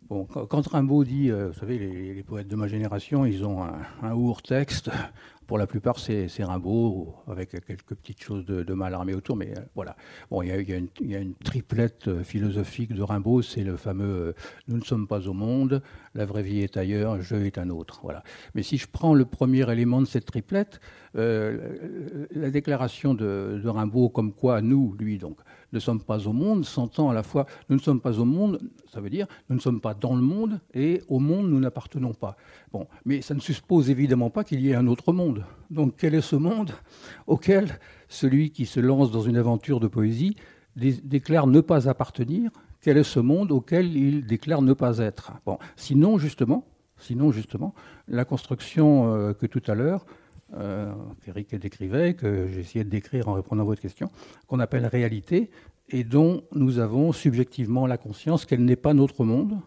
Bon, 0.08 0.26
quand 0.26 0.67
Rimbaud 0.67 1.04
dit, 1.04 1.32
euh, 1.32 1.48
vous 1.48 1.60
savez, 1.60 1.80
les, 1.80 2.21
poètes 2.21 2.48
de 2.48 2.56
ma 2.56 2.67
génération, 2.67 3.26
ils 3.26 3.43
ont 3.43 3.63
un, 3.63 3.82
un 4.04 4.34
texte 4.43 4.91
pour 5.47 5.58
la 5.58 5.67
plupart, 5.67 5.99
c'est 5.99 6.27
Rimbaud, 6.39 7.15
avec 7.27 7.51
quelques 7.65 7.95
petites 7.95 8.21
choses 8.21 8.45
de, 8.45 8.73
mal 8.73 8.93
armé 8.93 9.13
autour, 9.13 9.36
mais 9.36 9.53
euh, 9.58 9.62
voilà. 9.75 9.95
Il 10.43 10.47
y, 10.47 10.51
a, 10.51 10.77
une, 11.19 11.36
triplette 11.36 12.08
euh, 12.08 12.23
philosophique 12.23 12.93
de 12.93 13.01
Rimbaud, 13.01 13.41
c'est 13.41 13.63
le 13.63 13.77
fameux 13.77 14.05
euh, 14.05 14.34
Nous 14.67 14.77
ne 14.77 14.84
sommes 14.84 15.08
pas 15.08 15.27
au 15.27 15.34
monde, 15.34 15.81
la 16.13 16.25
vraie 16.25 16.43
vie 16.43 16.62
est 16.62 16.77
ailleurs, 16.77 17.21
je 17.21 17.36
est 17.36 17.58
un 17.58 17.69
autre. 17.69 17.99
Voilà. 18.03 18.23
Mais 18.55 18.63
si 18.63 18.77
je 18.77 18.88
prends 18.91 19.13
le 19.13 19.25
premier 19.25 19.69
élément 19.71 20.01
de 20.01 20.08
cette 20.08 20.25
triplette, 20.25 20.79
la 21.13 22.49
déclaration 22.51 23.13
de, 23.13 23.62
de, 23.63 23.69
Rimbaud, 23.69 24.10
comme 24.10 24.34
quoi 24.34 24.62
nous, 24.62 24.95
lui 24.99 25.17
donc, 25.17 25.38
ne 25.75 25.79
sommes 25.79 26.01
pas 26.01 26.27
au 26.27 26.33
monde, 26.33 26.65
s'entend 26.65 27.09
à 27.09 27.13
la 27.13 27.23
fois 27.23 27.45
nous 27.69 27.75
ne 27.75 27.81
sommes 27.81 28.01
pas 28.01 28.19
au 28.19 28.25
monde, 28.25 28.59
ça 28.91 29.01
veut 29.01 29.09
dire 29.09 29.27
nous 29.49 29.55
ne 29.55 29.61
sommes 29.61 29.81
pas 29.81 29.93
dans 29.93 30.15
le 30.15 30.21
monde, 30.21 30.59
et 30.73 31.01
au 31.07 31.19
monde 31.19 31.49
nous 31.49 31.59
n'appartenons 31.59 32.13
pas. 32.13 32.35
Bon, 32.71 32.88
mais 33.05 33.21
ça 33.21 33.33
ne 33.33 33.39
suppose 33.39 33.89
évidemment 33.89 34.29
pas 34.29 34.43
qu'il 34.43 34.61
y 34.61 34.71
ait 34.71 34.75
un 34.75 34.88
autre 34.88 35.13
monde. 35.13 35.43
Donc 35.69 35.95
quel 35.97 36.15
est 36.15 36.21
ce 36.21 36.35
monde 36.35 36.71
auquel 37.27 37.79
celui 38.07 38.51
qui 38.51 38.65
se 38.65 38.79
lance 38.79 39.11
dans 39.11 39.21
une 39.21 39.38
aventure 39.38 39.79
de 39.79 39.88
poésie 39.88 40.35
déclare 40.75 41.47
ne 41.47 41.61
pas 41.61 41.88
appartenir? 41.89 42.51
Quel 42.81 42.97
est 42.97 43.03
ce 43.03 43.19
monde 43.19 43.51
auquel 43.51 43.95
il 43.95 44.25
déclare 44.25 44.61
ne 44.61 44.73
pas 44.73 44.99
être? 44.99 45.33
Bon, 45.45 45.57
sinon 45.75 46.17
justement, 46.17 46.65
sinon 46.97 47.31
justement, 47.31 47.73
la 48.07 48.25
construction 48.25 49.13
euh, 49.13 49.33
que 49.33 49.45
tout 49.45 49.63
à 49.67 49.75
l'heure 49.75 50.05
qu'Éric 51.21 51.55
décrivait, 51.55 52.13
que 52.13 52.47
essayé 52.57 52.83
de 52.83 52.89
décrire 52.89 53.27
en 53.27 53.33
répondant 53.33 53.63
à 53.63 53.65
votre 53.65 53.81
question, 53.81 54.09
qu'on 54.47 54.59
appelle 54.59 54.85
réalité, 54.85 55.49
et 55.89 56.03
dont 56.03 56.43
nous 56.53 56.79
avons 56.79 57.11
subjectivement 57.11 57.87
la 57.87 57.97
conscience 57.97 58.45
qu'elle 58.45 58.63
n'est 58.63 58.75
pas 58.75 58.93
notre 58.93 59.23
monde, 59.23 59.59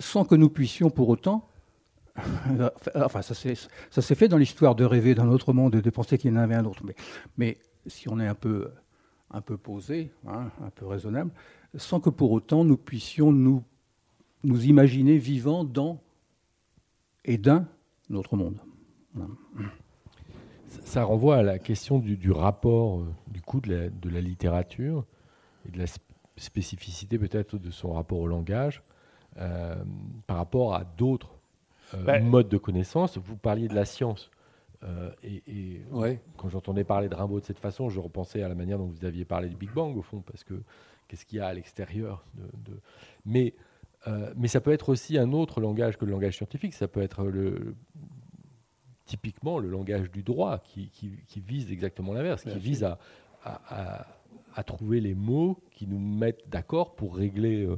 sans 0.00 0.24
que 0.24 0.34
nous 0.34 0.48
puissions 0.48 0.90
pour 0.90 1.08
autant 1.08 1.48
enfin, 2.94 3.22
ça 3.22 3.34
s'est 3.34 4.14
fait 4.14 4.28
dans 4.28 4.36
l'histoire 4.36 4.74
de 4.74 4.84
rêver 4.84 5.14
d'un 5.14 5.28
autre 5.28 5.52
monde 5.52 5.74
et 5.76 5.82
de 5.82 5.90
penser 5.90 6.18
qu'il 6.18 6.32
y 6.32 6.34
en 6.34 6.40
avait 6.40 6.54
un 6.54 6.64
autre. 6.64 6.82
Mais, 7.36 7.58
si 7.86 8.08
on 8.08 8.20
est 8.20 8.26
un 8.26 8.34
peu, 8.34 8.70
posé, 9.62 10.12
hein, 10.26 10.50
un 10.62 10.70
peu 10.70 10.86
raisonnable, 10.86 11.30
sans 11.74 12.00
que 12.00 12.10
pour 12.10 12.32
autant 12.32 12.64
nous 12.64 12.76
puissions 12.76 13.32
nous, 13.32 13.64
nous 14.44 14.64
imaginer 14.66 15.16
vivant 15.16 15.64
dans 15.64 16.02
et 17.24 17.38
d'un 17.38 17.66
autre 18.12 18.36
monde. 18.36 18.58
Ça 20.84 21.04
renvoie 21.04 21.36
à 21.36 21.42
la 21.42 21.58
question 21.58 21.98
du, 21.98 22.30
rapport 22.30 23.00
euh, 23.00 23.06
du 23.28 23.40
coup 23.40 23.60
de 23.60 23.74
la, 23.74 23.88
de 23.90 24.08
la, 24.08 24.20
littérature 24.20 25.04
et 25.66 25.70
de 25.70 25.78
la 25.78 25.84
spécificité 26.36 27.18
peut-être 27.18 27.58
de 27.58 27.70
son 27.70 27.92
rapport 27.92 28.18
au 28.18 28.26
langage 28.26 28.82
euh, 29.38 29.82
par 30.26 30.36
rapport 30.36 30.74
à 30.74 30.84
d'autres 30.84 31.38
euh, 31.94 32.04
ben, 32.04 32.22
mode 32.24 32.48
de 32.48 32.58
connaissance. 32.58 33.16
Vous 33.16 33.36
parliez 33.36 33.68
de 33.68 33.74
la 33.74 33.86
science. 33.86 34.30
Euh, 34.82 35.10
et, 35.22 35.80
quand 36.36 36.48
j'entendais 36.48 36.84
parler 36.84 37.08
de 37.08 37.14
Rimbaud 37.14 37.40
de 37.40 37.44
cette 37.44 37.58
façon, 37.58 37.88
je 37.88 38.00
repensais 38.00 38.42
à 38.42 38.48
la 38.48 38.54
manière 38.54 38.78
dont 38.78 38.86
vous 38.86 39.04
aviez 39.04 39.24
parlé 39.24 39.48
du 39.48 39.56
Big 39.56 39.70
Bang, 39.72 39.96
au 39.96 40.02
fond, 40.02 40.20
parce 40.20 40.44
que 40.44 40.54
qu'est-ce 41.08 41.24
qu'il 41.24 41.38
y 41.38 41.40
a 41.40 41.46
à 41.46 41.54
l'extérieur 41.54 42.24
de, 42.34 42.78
Mais, 43.24 43.54
mais 44.36 44.48
ça 44.48 44.60
peut 44.60 44.72
être 44.72 44.90
aussi 44.90 45.16
un 45.16 45.32
autre 45.32 45.60
langage 45.60 45.96
que 45.96 46.04
le 46.04 46.10
langage 46.10 46.36
scientifique. 46.36 46.74
Ça 46.74 46.88
peut 46.88 47.00
être 47.00 47.24
le, 47.24 47.74
typiquement 49.04 49.58
le 49.58 49.68
langage 49.68 50.10
du 50.10 50.22
droit, 50.22 50.58
qui, 50.58 50.88
qui, 50.90 51.40
vise 51.40 51.70
exactement 51.72 52.12
l'inverse, 52.12 52.44
qui 52.44 52.58
vise 52.58 52.84
à, 52.84 52.98
à, 53.44 54.06
à, 54.54 54.62
trouver 54.62 55.00
les 55.00 55.14
mots 55.14 55.58
qui 55.72 55.86
nous 55.86 55.98
mettent 55.98 56.48
d'accord 56.48 56.94
pour 56.94 57.16
régler 57.16 57.68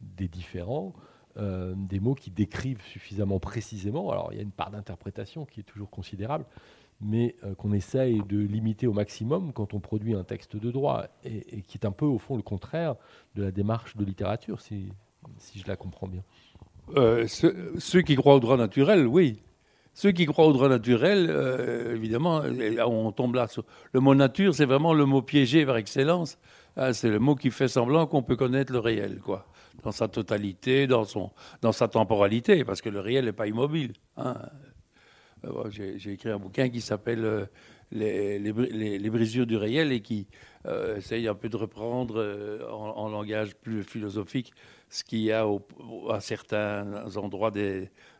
des 0.00 0.28
différends. 0.28 0.92
Euh, 1.38 1.72
des 1.74 1.98
mots 1.98 2.14
qui 2.14 2.30
décrivent 2.30 2.82
suffisamment 2.82 3.40
précisément. 3.40 4.10
Alors 4.10 4.28
il 4.32 4.36
y 4.36 4.38
a 4.38 4.42
une 4.42 4.50
part 4.50 4.70
d'interprétation 4.70 5.46
qui 5.46 5.60
est 5.60 5.62
toujours 5.62 5.88
considérable, 5.88 6.44
mais 7.00 7.36
euh, 7.42 7.54
qu'on 7.54 7.72
essaye 7.72 8.20
de 8.28 8.38
limiter 8.38 8.86
au 8.86 8.92
maximum 8.92 9.54
quand 9.54 9.72
on 9.72 9.80
produit 9.80 10.14
un 10.14 10.24
texte 10.24 10.56
de 10.56 10.70
droit, 10.70 11.06
et, 11.24 11.62
qui 11.62 11.78
est 11.78 11.86
un 11.86 11.90
peu 11.90 12.04
au 12.04 12.18
fond 12.18 12.36
le 12.36 12.42
contraire 12.42 12.96
de 13.34 13.44
la 13.44 13.50
démarche 13.50 13.96
de 13.96 14.04
littérature, 14.04 14.60
si, 14.60 14.92
si 15.38 15.58
je 15.58 15.66
la 15.68 15.76
comprends 15.76 16.06
bien. 16.06 16.22
Euh, 16.96 17.26
ceux, 17.26 18.02
qui 18.02 18.14
croient 18.14 18.34
au 18.34 18.40
droit 18.40 18.58
naturel, 18.58 19.06
oui. 19.06 19.40
Ceux 19.94 20.12
qui 20.12 20.26
croient 20.26 20.46
au 20.46 20.52
droit 20.52 20.68
naturel, 20.68 21.30
évidemment, 21.94 22.42
on 22.86 23.12
tombe 23.12 23.34
là 23.34 23.46
sur... 23.46 23.64
Le 23.92 24.00
mot 24.00 24.14
nature, 24.14 24.54
c'est 24.54 24.64
vraiment 24.64 24.94
le 24.94 25.04
mot 25.04 25.20
piégé 25.20 25.66
par 25.66 25.76
excellence. 25.76 26.38
Ah, 26.76 26.94
c'est 26.94 27.10
le 27.10 27.18
mot 27.18 27.34
qui 27.34 27.50
fait 27.50 27.68
semblant 27.68 28.06
qu'on 28.06 28.22
peut 28.22 28.36
connaître 28.36 28.72
le 28.72 28.78
réel, 28.78 29.18
quoi 29.18 29.46
dans 29.82 29.92
sa 29.92 30.08
totalité, 30.08 30.86
dans, 30.86 31.04
son, 31.04 31.30
dans 31.60 31.72
sa 31.72 31.88
temporalité, 31.88 32.64
parce 32.64 32.80
que 32.80 32.88
le 32.88 33.00
réel 33.00 33.24
n'est 33.24 33.32
pas 33.32 33.46
immobile. 33.46 33.92
Hein. 34.16 34.36
Euh, 35.44 35.70
j'ai 35.70 36.12
écrit 36.12 36.30
un 36.30 36.38
bouquin 36.38 36.68
qui 36.68 36.80
s'appelle 36.80 37.24
euh, 37.24 37.46
les, 37.90 39.10
brisures 39.10 39.46
du 39.46 39.56
réel 39.56 39.92
et 39.92 40.00
qui 40.00 40.28
euh, 40.66 40.96
essaye 40.96 41.26
un 41.26 41.34
peu 41.34 41.48
de 41.48 41.56
reprendre 41.56 42.14
euh, 42.18 42.68
en, 42.70 43.08
langage 43.08 43.56
plus 43.56 43.82
philosophique 43.82 44.52
ce 44.88 45.04
qu'il 45.04 45.20
y 45.20 45.32
a 45.32 45.46
à 46.10 46.20
certains 46.20 47.16
endroits 47.16 47.50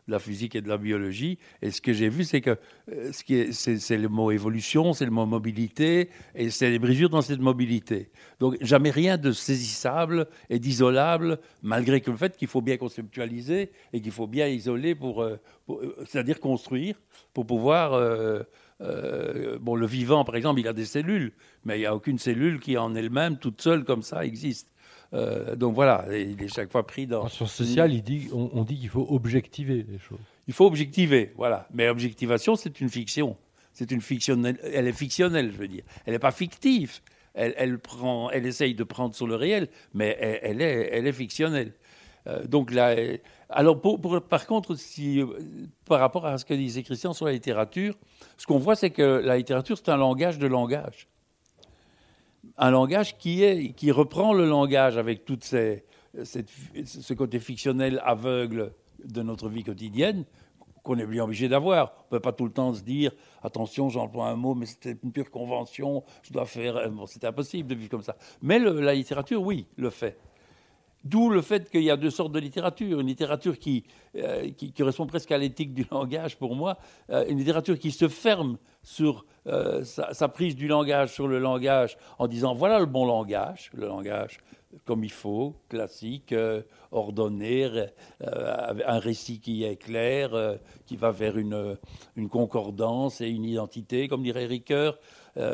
de 0.07 0.11
la 0.11 0.19
physique 0.19 0.55
et 0.55 0.61
de 0.61 0.69
la 0.69 0.77
biologie. 0.77 1.37
Et 1.61 1.71
ce 1.71 1.81
que 1.81 1.93
j'ai 1.93 2.09
vu, 2.09 2.23
c'est 2.23 2.41
que 2.41 2.57
euh, 2.91 3.11
c'est 3.13 3.97
le 3.97 4.09
mot 4.09 4.31
évolution, 4.31 4.93
c'est 4.93 5.05
le 5.05 5.11
mot 5.11 5.25
mobilité, 5.25 6.09
et 6.35 6.49
c'est 6.49 6.69
les 6.69 6.79
brisures 6.79 7.09
dans 7.09 7.21
cette 7.21 7.39
mobilité. 7.39 8.11
Donc 8.39 8.57
jamais 8.61 8.91
rien 8.91 9.17
de 9.17 9.31
saisissable 9.31 10.27
et 10.49 10.59
d'isolable, 10.59 11.39
malgré 11.61 12.01
le 12.05 12.17
fait 12.17 12.35
qu'il 12.37 12.47
faut 12.47 12.61
bien 12.61 12.77
conceptualiser 12.77 13.71
et 13.93 14.01
qu'il 14.01 14.11
faut 14.11 14.27
bien 14.27 14.47
isoler 14.47 14.95
pour, 14.95 15.25
pour 15.65 15.81
c'est-à-dire 16.05 16.39
construire, 16.39 16.95
pour 17.33 17.45
pouvoir 17.45 17.93
euh, 18.83 19.57
bon, 19.59 19.75
le 19.75 19.85
vivant, 19.85 20.23
par 20.25 20.35
exemple, 20.35 20.59
il 20.59 20.67
a 20.67 20.73
des 20.73 20.85
cellules, 20.85 21.33
mais 21.63 21.77
il 21.77 21.79
n'y 21.81 21.85
a 21.85 21.95
aucune 21.95 22.17
cellule 22.17 22.59
qui 22.59 22.77
en 22.77 22.95
elle-même, 22.95 23.37
toute 23.37 23.61
seule 23.61 23.83
comme 23.83 24.01
ça, 24.01 24.25
existe. 24.25 24.72
Euh, 25.13 25.55
donc 25.55 25.75
voilà, 25.75 26.05
il 26.11 26.41
est 26.41 26.53
chaque 26.53 26.71
fois 26.71 26.85
pris 26.85 27.05
dans. 27.05 27.23
En 27.23 27.29
sciences 27.29 27.53
sociales, 27.53 27.93
il 27.93 28.01
dit, 28.01 28.29
on, 28.33 28.63
dit 28.63 28.77
qu'il 28.77 28.89
faut 28.89 29.05
objectiver 29.09 29.85
les 29.87 29.99
choses. 29.99 30.19
Il 30.47 30.53
faut 30.53 30.65
objectiver, 30.65 31.31
voilà. 31.37 31.67
Mais 31.73 31.87
objectivation, 31.87 32.55
c'est 32.55 32.81
une 32.81 32.89
fiction. 32.89 33.37
C'est 33.73 33.91
une 33.91 34.01
fictionnelle. 34.01 34.59
Elle 34.63 34.87
est 34.87 34.93
fictionnelle, 34.93 35.51
je 35.51 35.57
veux 35.57 35.67
dire. 35.67 35.83
Elle 36.05 36.13
n'est 36.13 36.19
pas 36.19 36.31
fictive. 36.31 36.99
Elle, 37.33 37.53
elle, 37.57 37.79
prend, 37.79 38.29
elle 38.29 38.45
essaye 38.45 38.75
de 38.75 38.83
prendre 38.83 39.15
sur 39.15 39.25
le 39.25 39.35
réel, 39.35 39.67
mais 39.93 40.17
elle, 40.19 40.61
est, 40.61 40.89
elle 40.91 41.07
est 41.07 41.13
fictionnelle. 41.13 41.73
Euh, 42.27 42.45
donc 42.45 42.71
là, 42.71 42.95
alors 43.49 43.81
par 44.29 44.45
contre, 44.45 44.75
si, 44.75 45.21
par 45.85 45.99
rapport 45.99 46.25
à 46.25 46.37
ce 46.37 46.45
que 46.45 46.53
disait 46.53 46.83
Christian 46.83 47.13
sur 47.13 47.25
la 47.25 47.31
littérature, 47.31 47.95
ce 48.37 48.45
qu'on 48.45 48.59
voit, 48.59 48.75
c'est 48.75 48.91
que 48.91 49.21
la 49.23 49.37
littérature, 49.37 49.77
c'est 49.77 49.89
un 49.89 49.97
langage 49.97 50.37
de 50.37 50.47
langage. 50.47 51.07
Un 52.57 52.71
langage 52.71 53.17
qui, 53.17 53.43
est, 53.43 53.73
qui 53.73 53.91
reprend 53.91 54.33
le 54.33 54.45
langage 54.45 54.97
avec 54.97 55.25
tout 55.25 55.39
ce 55.41 57.13
côté 57.13 57.39
fictionnel 57.39 58.01
aveugle 58.03 58.73
de 59.03 59.21
notre 59.21 59.49
vie 59.49 59.63
quotidienne, 59.63 60.25
qu'on 60.83 60.97
est 60.97 61.05
bien 61.05 61.23
obligé 61.23 61.47
d'avoir. 61.47 61.93
On 61.97 62.03
ne 62.03 62.09
peut 62.17 62.19
pas 62.19 62.33
tout 62.33 62.45
le 62.45 62.51
temps 62.51 62.73
se 62.73 62.81
dire 62.81 63.11
attention, 63.41 63.89
j'emploie 63.89 64.27
un 64.27 64.35
mot, 64.35 64.53
mais 64.53 64.65
c'était 64.65 64.97
une 65.01 65.11
pure 65.11 65.31
convention, 65.31 66.03
je 66.21 66.31
dois 66.31 66.45
faire. 66.45 66.89
Bon, 66.91 67.05
c'était 67.05 67.27
impossible 67.27 67.69
de 67.69 67.75
vivre 67.75 67.89
comme 67.89 68.03
ça. 68.03 68.17
Mais 68.41 68.59
la 68.59 68.93
littérature, 68.93 69.41
oui, 69.41 69.65
le 69.77 69.89
fait. 69.89 70.17
D'où 71.03 71.29
le 71.29 71.41
fait 71.41 71.69
qu'il 71.69 71.83
y 71.83 71.91
a 71.91 71.97
deux 71.97 72.09
sortes 72.09 72.31
de 72.31 72.39
littérature. 72.39 73.01
Une 73.01 73.07
littérature 73.07 73.59
qui, 73.59 73.83
euh, 74.15 74.49
correspond 74.77 75.05
presque 75.05 75.31
à 75.31 75.37
l'éthique 75.37 75.73
du 75.73 75.85
langage 75.91 76.37
pour 76.37 76.55
moi, 76.55 76.77
euh, 77.09 77.25
une 77.27 77.39
littérature 77.39 77.77
qui 77.77 77.91
se 77.91 78.07
ferme 78.07 78.57
sur 78.83 79.25
euh, 79.47 79.83
sa, 79.83 80.27
prise 80.29 80.55
du 80.55 80.67
langage 80.67 81.13
sur 81.13 81.27
le 81.27 81.39
langage 81.39 81.97
en 82.19 82.27
disant 82.27 82.53
voilà 82.53 82.79
le 82.79 82.85
bon 82.85 83.05
langage, 83.05 83.69
le 83.73 83.87
langage 83.87 84.39
comme 84.85 85.03
il 85.03 85.11
faut, 85.11 85.55
classique, 85.69 86.33
ordonné, 86.91 87.69
un 88.19 88.97
récit 88.97 89.39
qui 89.39 89.63
est 89.63 89.75
clair, 89.75 90.57
qui 90.87 90.97
va 90.97 91.11
vers 91.11 91.37
une, 91.37 91.77
une, 92.15 92.27
concordance 92.27 93.21
et 93.21 93.27
une 93.27 93.45
identité, 93.45 94.07
comme 94.07 94.23
dirait 94.23 94.47
Ricoeur. 94.47 94.97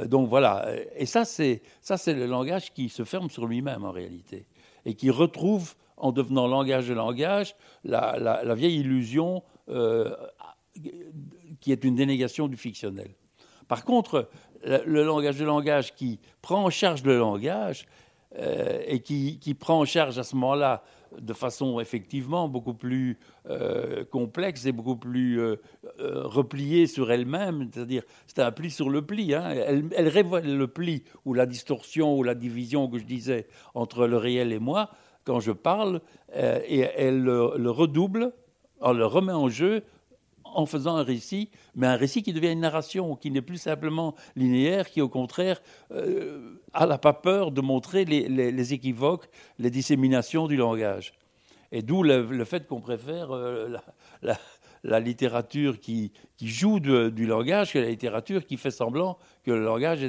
donc 0.06 0.30
voilà. 0.30 0.70
Et 0.96 1.06
ça, 1.06 1.26
c'est 1.26 1.62
le 1.84 2.28
langage 2.28 2.74
qui 2.74 2.88
se 2.88 3.04
ferme 3.04 3.30
sur 3.30 3.46
lui-même 3.46 3.84
en 3.84 3.92
réalité 3.92 4.46
et 4.86 4.94
qui 4.94 5.10
retrouve, 5.10 5.76
en 5.98 6.12
devenant 6.12 6.48
langage 6.48 6.88
de 6.88 6.94
langage, 6.94 7.56
la, 7.84 8.56
vieille 8.56 8.80
illusion 8.80 9.44
euh, 9.70 10.16
qui 11.60 11.72
est 11.72 11.84
une 11.84 11.96
dénégation 11.96 12.48
du 12.48 12.58
fictionnel. 12.58 13.12
Par 13.68 13.86
contre, 13.86 14.30
le, 14.64 15.04
langage 15.04 15.38
de 15.38 15.46
langage 15.46 15.94
qui 15.96 16.20
prend 16.42 16.64
en 16.64 16.70
charge 16.70 17.04
le 17.04 17.18
langage 17.18 17.86
euh, 18.38 18.82
et 18.86 19.02
qui, 19.02 19.56
prend 19.60 19.80
en 19.80 19.86
charge 19.86 20.18
à 20.18 20.24
ce 20.24 20.36
moment-là 20.36 20.84
de 21.20 21.34
façon 21.34 21.80
effectivement 21.80 22.48
beaucoup 22.48 22.74
plus 22.74 23.18
euh, 23.50 24.04
complexe 24.06 24.66
et 24.66 24.72
beaucoup 24.72 24.96
plus 24.96 25.40
repliée 25.98 26.88
sur 26.88 27.12
elle-même, 27.12 27.70
c'est-à-dire 27.74 28.04
c'est 28.28 28.40
un 28.40 28.52
pli 28.52 28.70
sur 28.70 28.90
le 28.90 29.02
pli. 29.02 29.34
Hein. 29.34 29.50
Elle, 29.50 30.08
révèle 30.08 30.58
le 30.58 30.68
pli 30.68 31.04
ou 31.26 31.34
la 31.34 31.46
distorsion 31.46 32.18
ou 32.18 32.24
la 32.24 32.36
division 32.36 32.88
que 32.88 32.98
je 32.98 33.06
disais 33.06 33.48
entre 33.74 34.08
le 34.08 34.18
réel 34.18 34.52
et 34.52 34.60
moi 34.60 34.90
quand 35.30 35.40
je 35.40 35.52
parle 35.52 36.02
euh, 36.36 36.60
et 36.68 36.80
elle 36.80 37.22
le, 37.22 37.70
redouble, 37.70 38.34
elle 38.84 38.98
le 38.98 39.06
remet 39.06 39.32
en 39.32 39.48
jeu 39.48 39.84
en 40.56 40.66
faisant 40.66 40.96
un 40.98 41.04
récit, 41.04 41.50
mais 41.76 41.88
un 41.88 41.96
récit 41.96 42.24
qui 42.24 42.34
devient 42.34 42.52
une 42.52 42.62
narration, 42.62 43.16
qui 43.16 43.32
n'est 43.32 43.42
plus 43.42 43.58
simplement 43.58 44.16
linéaire, 44.36 44.90
qui 44.90 45.02
au 45.02 45.10
contraire 45.10 45.62
euh, 45.92 46.56
pas 46.74 47.14
peur 47.14 47.52
de 47.52 47.62
montrer 47.62 48.06
les, 48.06 48.74
équivoques, 48.74 49.30
les 49.58 49.70
disséminations 49.70 50.48
du 50.48 50.56
langage. 50.56 51.14
Et 51.72 51.82
d'où 51.82 52.04
le, 52.04 52.44
fait 52.46 52.68
qu'on 52.68 52.82
préfère 52.82 53.32
euh, 53.32 53.76
la, 54.84 55.00
littérature 55.00 55.80
qui, 55.80 56.12
joue 56.42 56.80
du 56.80 57.26
langage 57.26 57.74
que 57.74 57.80
la 57.80 57.90
littérature 57.90 58.46
qui 58.46 58.58
fait 58.58 58.72
semblant 58.72 59.18
que 59.44 59.52
le 59.52 59.64
langage 59.64 60.06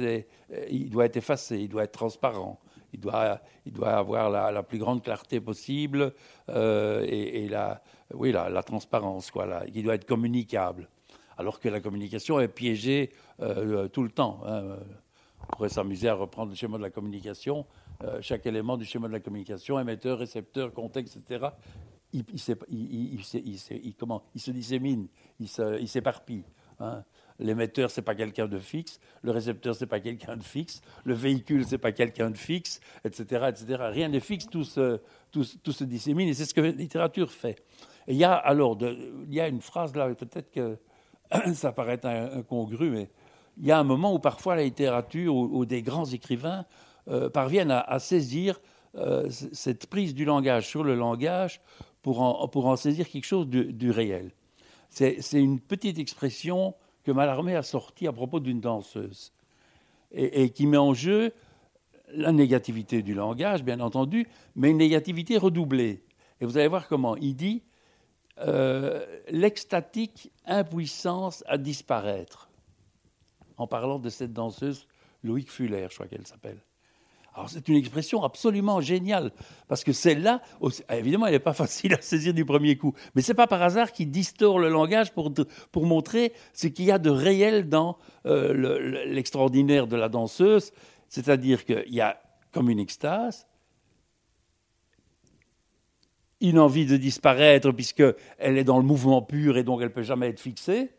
il 0.69 0.89
doit 0.89 1.05
être 1.05 1.17
effacé, 1.17 1.59
il 1.59 1.69
doit 1.69 1.83
être 1.83 1.91
transparent 1.91 2.59
il 2.93 2.99
doit, 2.99 3.39
il 3.65 3.73
doit 3.73 3.93
avoir 3.93 4.29
la, 4.29 4.63
plus 4.63 4.77
grande 4.77 5.03
clarté 5.03 5.39
possible 5.39 6.13
euh, 6.49 7.05
et, 7.07 7.47
la, 7.47 7.81
oui, 8.13 8.31
la, 8.31 8.63
transparence, 8.63 9.31
quoi, 9.31 9.63
il 9.73 9.83
doit 9.83 9.95
être 9.95 10.05
communicable. 10.05 10.89
Alors 11.37 11.59
que 11.59 11.69
la 11.69 11.79
communication 11.79 12.39
est 12.39 12.47
piégée 12.47 13.11
euh, 13.39 13.87
tout 13.87 14.03
le 14.03 14.09
temps. 14.09 14.41
Hein. 14.45 14.77
On 15.41 15.55
pourrait 15.55 15.69
s'amuser 15.69 16.07
à 16.07 16.13
reprendre 16.13 16.51
le 16.51 16.55
schéma 16.55 16.77
de 16.77 16.83
la 16.83 16.89
communication. 16.89 17.65
Euh, 18.03 18.19
chaque 18.21 18.45
élément 18.45 18.77
du 18.77 18.85
schéma 18.85 19.07
de 19.07 19.13
la 19.13 19.19
communication, 19.19 19.79
émetteur, 19.79 20.19
récepteur, 20.19 20.73
contexte, 20.73 21.17
etc., 21.17 21.47
il, 22.13 22.25
comment, 23.97 24.23
il 24.35 24.41
se 24.41 24.51
dissémine, 24.51 25.07
il 25.39 25.87
s'éparpille. 25.87 26.43
Hein. 26.79 27.03
L'émetteur, 27.39 27.89
c'est 27.89 28.01
pas 28.01 28.15
quelqu'un 28.15 28.47
de 28.47 28.59
fixe. 28.59 28.99
Le 29.23 29.31
récepteur, 29.31 29.75
c'est 29.75 29.87
pas 29.87 29.99
quelqu'un 29.99 30.37
de 30.37 30.43
fixe. 30.43 30.81
Le 31.05 31.13
véhicule, 31.13 31.65
c'est 31.65 31.77
pas 31.77 31.91
quelqu'un 31.91 32.29
de 32.29 32.37
fixe, 32.37 32.79
etc., 33.03 33.49
etc. 33.49 33.77
Rien 33.91 34.09
n'est 34.09 34.19
fixe, 34.19 34.45
tout 34.47 34.63
se, 34.63 34.99
tout, 35.31 35.43
se 35.43 35.83
dissémine, 35.83 36.27
et 36.27 36.33
c'est 36.33 36.45
ce 36.45 36.53
que 36.53 36.61
la 36.61 36.71
littérature 36.71 37.31
fait. 37.31 37.63
Il 38.11 38.17
y 38.17 38.25
a 38.25 38.33
alors, 38.33 38.77
il 38.81 39.33
y 39.33 39.39
a 39.39 39.47
une 39.47 39.61
phrase 39.61 39.95
là, 39.95 40.13
peut-être 40.13 40.51
que 40.51 40.77
ça 41.53 41.71
paraît 41.71 42.05
incongru, 42.05 42.89
mais 42.89 43.09
il 43.57 43.65
y 43.65 43.71
a 43.71 43.79
un 43.79 43.83
moment 43.83 44.13
où 44.13 44.19
parfois 44.19 44.55
la 44.55 44.63
littérature 44.63 45.35
ou, 45.35 45.65
des 45.65 45.81
grands 45.81 46.05
écrivains 46.05 46.65
euh, 47.07 47.29
parviennent 47.29 47.71
à, 47.71 47.99
saisir 47.99 48.59
euh, 48.95 49.29
cette 49.29 49.87
prise 49.87 50.13
du 50.13 50.25
langage 50.25 50.67
sur 50.67 50.83
le 50.83 50.95
langage 50.95 51.61
pour 52.01 52.21
en, 52.21 52.47
pour 52.47 52.65
en 52.65 52.75
saisir 52.75 53.07
quelque 53.07 53.25
chose 53.25 53.47
du, 53.47 53.91
réel. 53.91 54.31
C'est 54.89 55.21
une 55.33 55.59
petite 55.59 55.99
expression 55.99 56.75
que 57.03 57.11
Mallarmé 57.11 57.55
a 57.55 57.63
sorti 57.63 58.07
à 58.07 58.11
propos 58.11 58.39
d'une 58.41 58.59
danseuse 58.59 59.31
et, 60.11 60.49
qui 60.49 60.67
met 60.67 60.77
en 60.77 60.93
jeu 60.93 61.31
la 62.13 62.33
négativité 62.33 63.01
du 63.01 63.13
langage, 63.13 63.63
bien 63.63 63.79
entendu, 63.79 64.27
mais 64.55 64.69
une 64.69 64.77
négativité 64.77 65.37
redoublée. 65.37 66.03
Et 66.41 66.45
vous 66.45 66.57
allez 66.57 66.67
voir 66.67 66.89
comment. 66.89 67.15
Il 67.15 67.35
dit 67.35 67.63
euh, 68.41 69.05
l'extatique 69.29 70.31
impuissance 70.45 71.43
à 71.47 71.57
disparaître, 71.57 72.49
en 73.57 73.67
parlant 73.67 73.99
de 73.99 74.09
cette 74.09 74.33
danseuse 74.33 74.87
Loïc 75.23 75.51
Fuller, 75.51 75.87
je 75.89 75.95
crois 75.95 76.07
qu'elle 76.07 76.25
s'appelle. 76.25 76.57
Alors 77.33 77.49
c'est 77.49 77.69
une 77.69 77.75
expression 77.75 78.23
absolument 78.23 78.81
géniale, 78.81 79.31
parce 79.67 79.83
que 79.83 79.93
celle-là, 79.93 80.41
évidemment, 80.89 81.27
elle 81.27 81.33
n'est 81.33 81.39
pas 81.39 81.53
facile 81.65 81.93
à 81.93 82.01
saisir 82.01 82.33
du 82.33 82.43
premier 82.43 82.77
coup, 82.77 82.93
mais 83.15 83.21
ce 83.21 83.31
n'est 83.31 83.35
pas 83.35 83.47
par 83.47 83.61
hasard 83.61 83.91
qu'il 83.91 84.11
distord 84.11 84.59
le 84.59 84.69
langage 84.69 85.13
pour, 85.13 85.31
pour 85.71 85.85
montrer 85.85 86.33
ce 86.53 86.67
qu'il 86.67 86.85
y 86.85 86.91
a 86.91 86.99
de 86.99 87.09
réel 87.09 87.69
dans 87.69 87.97
euh, 88.25 89.05
l'extraordinaire 89.05 89.87
de 89.87 89.95
la 89.95 90.09
danseuse, 90.09 90.71
c'est-à-dire 91.07 91.65
qu'il 91.65 91.93
y 91.93 92.01
a 92.01 92.21
comme 92.51 92.69
une 92.69 92.79
extase, 92.79 93.47
une 96.41 96.59
envie 96.59 96.85
de 96.85 96.97
disparaître 96.97 97.71
puisqu'elle 97.71 98.15
est 98.39 98.63
dans 98.63 98.77
le 98.77 98.83
mouvement 98.83 99.21
pur 99.21 99.57
et 99.57 99.63
donc 99.63 99.81
elle 99.81 99.87
ne 99.87 99.93
peut 99.93 100.03
jamais 100.03 100.29
être 100.29 100.39
fixée, 100.39 100.91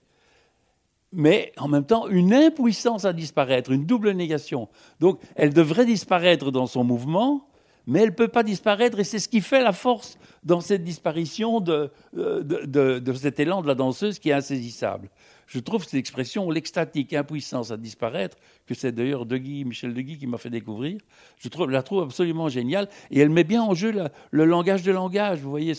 mais 1.12 1.52
en 1.58 1.68
même 1.68 1.84
temps 1.84 2.08
une 2.08 2.32
impuissance 2.32 3.04
à 3.04 3.12
disparaître, 3.12 3.70
une 3.70 3.84
double 3.84 4.12
négation. 4.12 4.68
Donc 5.00 5.20
elle 5.34 5.52
devrait 5.52 5.86
disparaître 5.86 6.50
dans 6.50 6.66
son 6.66 6.84
mouvement, 6.84 7.48
mais 7.86 8.00
elle 8.00 8.10
ne 8.10 8.14
peut 8.14 8.28
pas 8.28 8.42
disparaître 8.42 8.98
et 8.98 9.04
c'est 9.04 9.18
ce 9.18 9.28
qui 9.28 9.40
fait 9.40 9.62
la 9.62 9.72
force 9.72 10.18
dans 10.44 10.60
cette 10.60 10.84
disparition 10.84 11.60
de, 11.60 11.90
de, 12.12 13.12
cet 13.14 13.40
élan 13.40 13.62
de 13.62 13.66
la 13.66 13.74
danseuse 13.74 14.18
qui 14.18 14.30
est 14.30 14.34
insaisissable. 14.34 15.10
Je 15.46 15.58
trouve 15.58 15.84
cette 15.84 15.94
expression, 15.94 16.50
l'extatique 16.50 17.12
impuissance 17.12 17.70
à 17.70 17.76
disparaître, 17.76 18.36
que 18.66 18.74
c'est 18.74 18.92
d'ailleurs 18.92 19.26
de 19.26 19.36
Michel 19.36 19.92
Guy 19.94 20.18
qui 20.18 20.26
m'a 20.26 20.38
fait 20.38 20.50
découvrir, 20.50 20.98
je 21.38 21.48
trouve, 21.48 21.70
la 21.70 21.82
trouve 21.82 22.02
absolument 22.02 22.48
géniale 22.48 22.88
et 23.10 23.20
elle 23.20 23.30
met 23.30 23.44
bien 23.44 23.62
en 23.62 23.74
jeu 23.74 23.92
le 24.30 24.44
langage 24.44 24.82
de 24.82 24.92
langage. 24.92 25.40
Vous 25.40 25.50
voyez, 25.50 25.74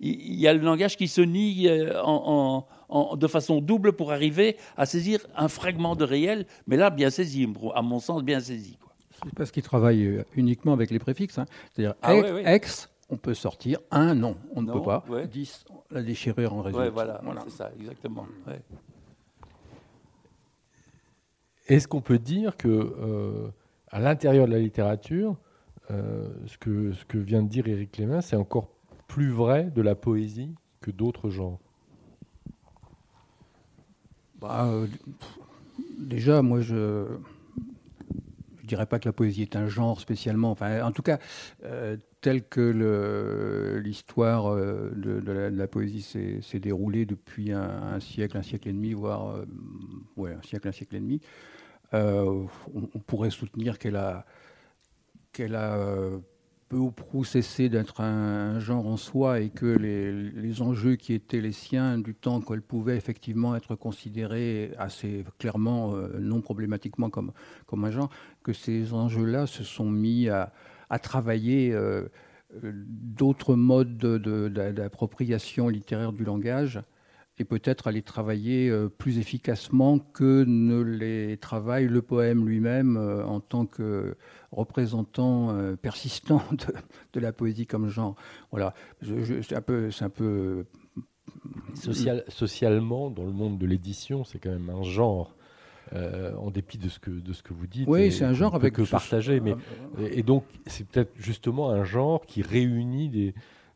il 0.00 0.40
y 0.40 0.46
a 0.46 0.54
le 0.54 0.60
langage 0.60 0.96
qui 0.96 1.08
se 1.08 1.20
nie 1.20 1.68
euh, 1.68 2.00
en, 2.02 2.66
de 3.16 3.26
façon 3.26 3.60
double 3.60 3.92
pour 3.92 4.12
arriver 4.12 4.56
à 4.76 4.86
saisir 4.86 5.20
un 5.36 5.48
fragment 5.48 5.96
de 5.96 6.04
réel, 6.04 6.46
mais 6.66 6.76
là 6.76 6.90
bien 6.90 7.10
saisi, 7.10 7.46
à 7.74 7.82
mon 7.82 7.98
sens 7.98 8.22
bien 8.22 8.40
saisi. 8.40 8.78
C'est 9.22 9.34
parce 9.34 9.50
qu'il 9.50 9.62
travaille 9.62 10.06
euh, 10.06 10.24
uniquement 10.34 10.72
avec 10.72 10.90
les 10.90 10.98
préfixes. 10.98 11.38
Hein. 11.38 11.44
C'est-à-dire 11.72 11.94
ah 12.02 12.14
ex, 12.44 12.88
on 13.10 13.16
peut 13.16 13.34
sortir. 13.34 13.78
Un, 13.90 14.14
non, 14.14 14.36
on 14.54 14.62
ne 14.62 14.72
peut 14.72 14.82
pas. 14.82 15.04
10, 15.30 15.64
la 15.90 16.02
déchirure 16.02 16.54
en 16.54 16.62
résulte. 16.62 16.92
voilà, 16.92 17.20
c'est 17.44 17.50
ça, 17.50 17.70
exactement. 17.78 18.26
Est-ce 21.70 21.86
qu'on 21.86 22.00
peut 22.00 22.18
dire 22.18 22.56
que 22.56 22.68
euh, 22.68 23.48
à 23.92 24.00
l'intérieur 24.00 24.48
de 24.48 24.52
la 24.52 24.58
littérature, 24.58 25.36
euh, 25.92 26.28
ce, 26.46 26.58
que, 26.58 27.16
vient 27.16 27.44
de 27.44 27.48
dire 27.48 27.68
Éric 27.68 27.92
Clément, 27.92 28.20
c'est 28.20 28.34
encore 28.34 28.70
plus 29.06 29.30
vrai 29.30 29.70
de 29.72 29.80
la 29.80 29.94
poésie 29.94 30.52
que 30.80 30.90
d'autres 30.90 31.30
genres? 31.30 31.60
Bah, 34.40 34.68
Déjà, 36.00 36.42
moi, 36.42 36.60
je 36.60 37.06
je 38.70 38.76
dirais 38.76 38.86
pas 38.86 39.00
que 39.00 39.08
la 39.08 39.12
poésie 39.12 39.42
est 39.42 39.56
un 39.56 39.66
genre 39.66 40.00
spécialement. 40.00 40.52
Enfin, 40.52 40.84
en 40.84 40.92
tout 40.92 41.02
cas, 41.02 41.18
euh, 41.64 41.96
tel 42.20 42.46
que 42.46 43.80
l'histoire 43.82 44.46
euh, 44.46 44.92
de, 44.94 45.32
la, 45.32 45.66
poésie 45.66 46.02
s'est 46.02 46.60
déroulée 46.60 47.04
depuis 47.04 47.50
un, 47.50 47.98
siècle, 47.98 48.36
un 48.36 48.42
siècle 48.42 48.68
et 48.68 48.72
demi, 48.72 48.92
voire 48.92 49.34
euh, 50.18 50.36
un 50.36 50.42
siècle, 50.42 50.68
un 50.68 50.72
siècle 50.72 50.94
et 50.94 51.00
demi, 51.00 51.20
on, 51.92 52.48
pourrait 53.06 53.30
soutenir 53.30 53.78
qu'elle 53.78 53.96
a, 53.96 54.24
qu'elle 55.32 55.54
a 55.54 55.76
peu 56.70 56.76
ou 56.76 56.92
prou 56.92 57.24
cessé 57.24 57.68
d'être 57.68 58.00
un, 58.00 58.60
genre 58.60 58.86
en 58.86 58.96
soi 58.96 59.40
et 59.40 59.50
que 59.50 59.66
les, 59.66 60.62
enjeux 60.62 60.94
qui 60.94 61.12
étaient 61.14 61.40
les 61.40 61.52
siens 61.52 61.98
du 61.98 62.14
temps 62.14 62.40
qu'elle 62.40 62.62
pouvait 62.62 62.96
effectivement 62.96 63.56
être 63.56 63.74
considérée 63.74 64.72
assez 64.78 65.24
clairement, 65.38 65.96
euh, 65.96 66.18
non 66.20 66.40
problématiquement 66.40 67.10
comme, 67.10 67.32
comme 67.66 67.84
un 67.84 67.90
genre, 67.90 68.08
que 68.44 68.52
ces 68.52 68.94
enjeux-là 68.94 69.46
se 69.46 69.64
sont 69.64 69.90
mis 69.90 70.28
à, 70.28 70.52
travailler 71.02 71.72
euh, 71.72 72.08
euh, 72.64 72.72
d'autres 72.74 73.56
modes 73.56 73.96
d'appropriation 73.96 75.68
littéraire 75.68 76.12
du 76.12 76.24
langage 76.24 76.80
et 77.40 77.44
peut-être 77.44 77.90
les 77.90 78.02
travailler 78.02 78.70
plus 78.98 79.18
efficacement 79.18 79.98
que 79.98 80.44
ne 80.46 80.80
les 80.80 81.38
travaille 81.38 81.86
le 81.86 82.02
poème 82.02 82.46
lui-même 82.46 82.96
en 82.96 83.40
tant 83.40 83.66
que 83.66 84.14
représentant 84.52 85.50
euh, 85.50 85.76
persistant 85.76 86.42
de, 87.12 87.20
la 87.20 87.32
poésie 87.32 87.66
comme 87.66 87.88
genre. 87.88 88.16
Voilà, 88.50 88.74
c'est 89.02 89.56
un 89.56 89.62
peu, 89.62 89.90
c'est 89.90 90.04
un 90.04 90.10
peu 90.10 90.66
Social, 91.74 92.24
socialement, 92.28 93.08
dans 93.08 93.24
le 93.24 93.30
monde 93.30 93.56
de 93.56 93.64
l'édition, 93.64 94.24
c'est 94.24 94.38
quand 94.38 94.50
même 94.50 94.70
un 94.70 94.82
genre. 94.82 95.34
Euh, 95.92 96.36
en 96.36 96.52
dépit 96.52 96.78
de 96.78 96.88
ce 96.88 97.00
que 97.00 97.10
de 97.10 97.32
ce 97.32 97.42
que 97.42 97.52
vous 97.52 97.66
dites. 97.66 97.88
Oui, 97.88 98.12
c'est 98.12 98.24
un 98.24 98.32
genre 98.32 98.54
avec 98.54 98.74
que 98.74 98.82
partager, 98.82 99.40
mais 99.40 99.56
et, 99.98 100.22
donc 100.22 100.44
c'est 100.66 100.86
peut-être 100.86 101.10
justement 101.16 101.70
un 101.70 101.82
genre 101.82 102.24
qui 102.26 102.42
réunit 102.42 103.08
des, 103.08 103.34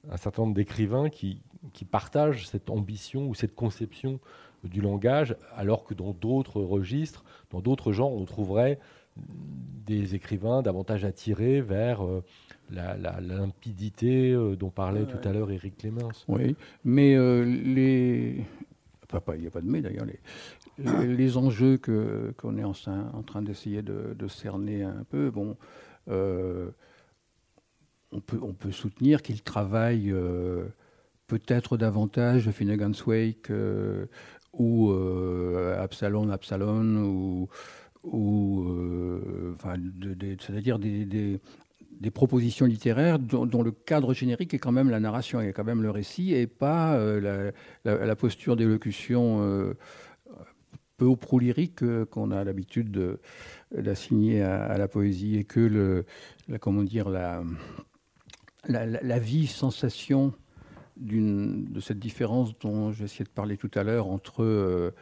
un 0.09 0.17
certain 0.17 0.43
nombre 0.43 0.55
d'écrivains 0.55 1.09
qui 1.11 1.43
qui 1.73 1.85
partagent 1.85 2.49
cette 2.49 2.71
ambition 2.71 3.27
ou 3.27 3.35
cette 3.35 3.55
conception 3.55 4.21
du 4.65 4.81
langage, 4.81 5.37
alors 5.55 5.85
que 5.85 5.95
dans 5.95 6.12
d'autres 6.12 6.61
registres, 6.61 7.25
dans 7.51 7.61
d'autres 7.61 7.93
genres, 7.93 8.12
on 8.12 8.25
trouverait 8.25 8.79
des 9.17 10.15
écrivains 10.15 10.62
davantage 10.62 11.05
attirés 11.05 11.61
vers 11.61 12.05
euh, 12.05 12.25
la, 12.71 13.21
limpidité 13.21 14.33
euh, 14.33 14.57
dont 14.57 14.71
parlait 14.71 15.05
tout 15.05 15.29
à 15.29 15.33
l'heure 15.33 15.51
Éric 15.51 15.79
Clémence. 15.79 16.25
Oui, 16.29 16.57
mais 16.85 17.15
euh, 17.15 17.45
les. 17.45 18.45
il 19.35 19.41
n'y 19.41 19.47
a 19.47 19.51
pas 19.51 19.61
de 19.61 19.67
mais 19.67 19.83
d'ailleurs. 19.83 20.07
Les, 20.07 21.07
les, 21.07 21.37
enjeux 21.37 21.79
qu'on 21.79 22.57
est 22.57 22.65
en, 22.65 22.73
en 23.12 23.23
train 23.23 23.43
d'essayer 23.43 23.83
de, 23.83 24.27
cerner 24.27 24.83
un 24.83 25.05
peu, 25.09 25.31
bon, 25.31 25.57
on, 26.09 26.73
peut, 28.21 28.41
on 28.43 28.55
peut 28.55 28.73
soutenir 28.73 29.23
qu'ils 29.23 29.43
travaillent 29.43 30.12
peut-être 31.27 31.77
davantage 31.77 32.51
Finnegan's 32.51 33.05
Wake 33.07 33.51
ou 34.53 34.93
Absalon, 35.79 36.31
Absalon 36.31 37.49
ou 38.05 38.68
euh, 38.68 39.55
c'est-à-dire 40.41 40.79
des, 40.79 41.41
propositions 42.12 42.66
littéraires 42.66 43.18
dont, 43.18 43.62
le 43.62 43.70
cadre 43.72 44.12
générique 44.12 44.53
est 44.55 44.59
quand 44.59 44.72
même 44.72 44.91
la 44.91 45.01
narration, 45.01 45.41
et 45.41 45.53
quand 45.53 45.64
même 45.64 45.83
le 45.83 45.91
récit, 45.91 46.35
et 46.35 46.47
pas 46.47 46.95
euh, 46.97 47.51
la, 47.85 48.16
posture 48.16 48.57
d'élocution 48.57 49.41
euh, 49.41 49.75
peu 50.97 51.07
ou 51.07 51.16
prou 51.16 51.39
lyrique 51.39 51.83
qu'on 52.11 52.31
a 52.31 52.45
l'habitude 52.45 53.18
d'assigner 53.72 54.43
à, 54.43 54.77
la 54.77 54.87
poésie, 54.87 55.37
et 55.37 55.45
que 55.45 56.05
la, 56.49 56.59
comment 56.59 56.83
dire, 56.83 57.09
la, 57.09 57.43
vive 59.18 59.51
sensation 59.51 60.35
de 60.97 61.80
cette 61.80 61.99
différence 61.99 62.59
dont 62.59 62.92
essayé 62.92 63.24
de 63.24 63.30
parler 63.30 63.57
tout 63.57 63.70
à 63.74 63.82
l'heure 63.82 64.07
entre 64.07 64.92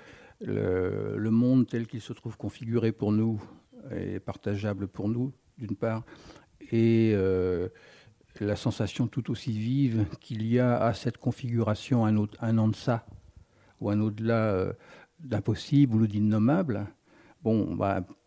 le, 0.41 1.31
monde 1.31 1.67
tel 1.67 1.87
qu'il 1.87 2.01
se 2.01 2.13
trouve 2.13 2.37
configuré 2.37 2.93
pour 2.93 3.13
nous 3.13 3.43
est 3.91 4.21
partageable 4.21 4.87
pour 4.89 5.09
nous, 5.09 5.33
d'une 5.59 5.77
part, 5.77 6.05
et 6.71 7.13
euh, 7.15 7.69
la 8.41 8.57
sensation 8.57 9.07
tout 9.07 9.31
aussi 9.31 9.53
vive 9.53 10.07
qu'il 10.21 10.47
y 10.47 10.59
a 10.59 10.83
à 10.83 10.95
cette 10.95 11.19
configuration 11.19 12.05
un, 12.05 12.17
autre, 12.17 12.37
un 12.41 12.59
an 12.59 12.69
de 12.69 12.77
ça, 12.77 13.05
ou 13.81 13.91
un 13.91 14.01
au-delà 14.01 14.53
euh, 14.53 14.73
d'impossible 15.21 15.97
ou 15.97 16.07
d'innommable, 16.07 16.87
bon, 17.43 17.79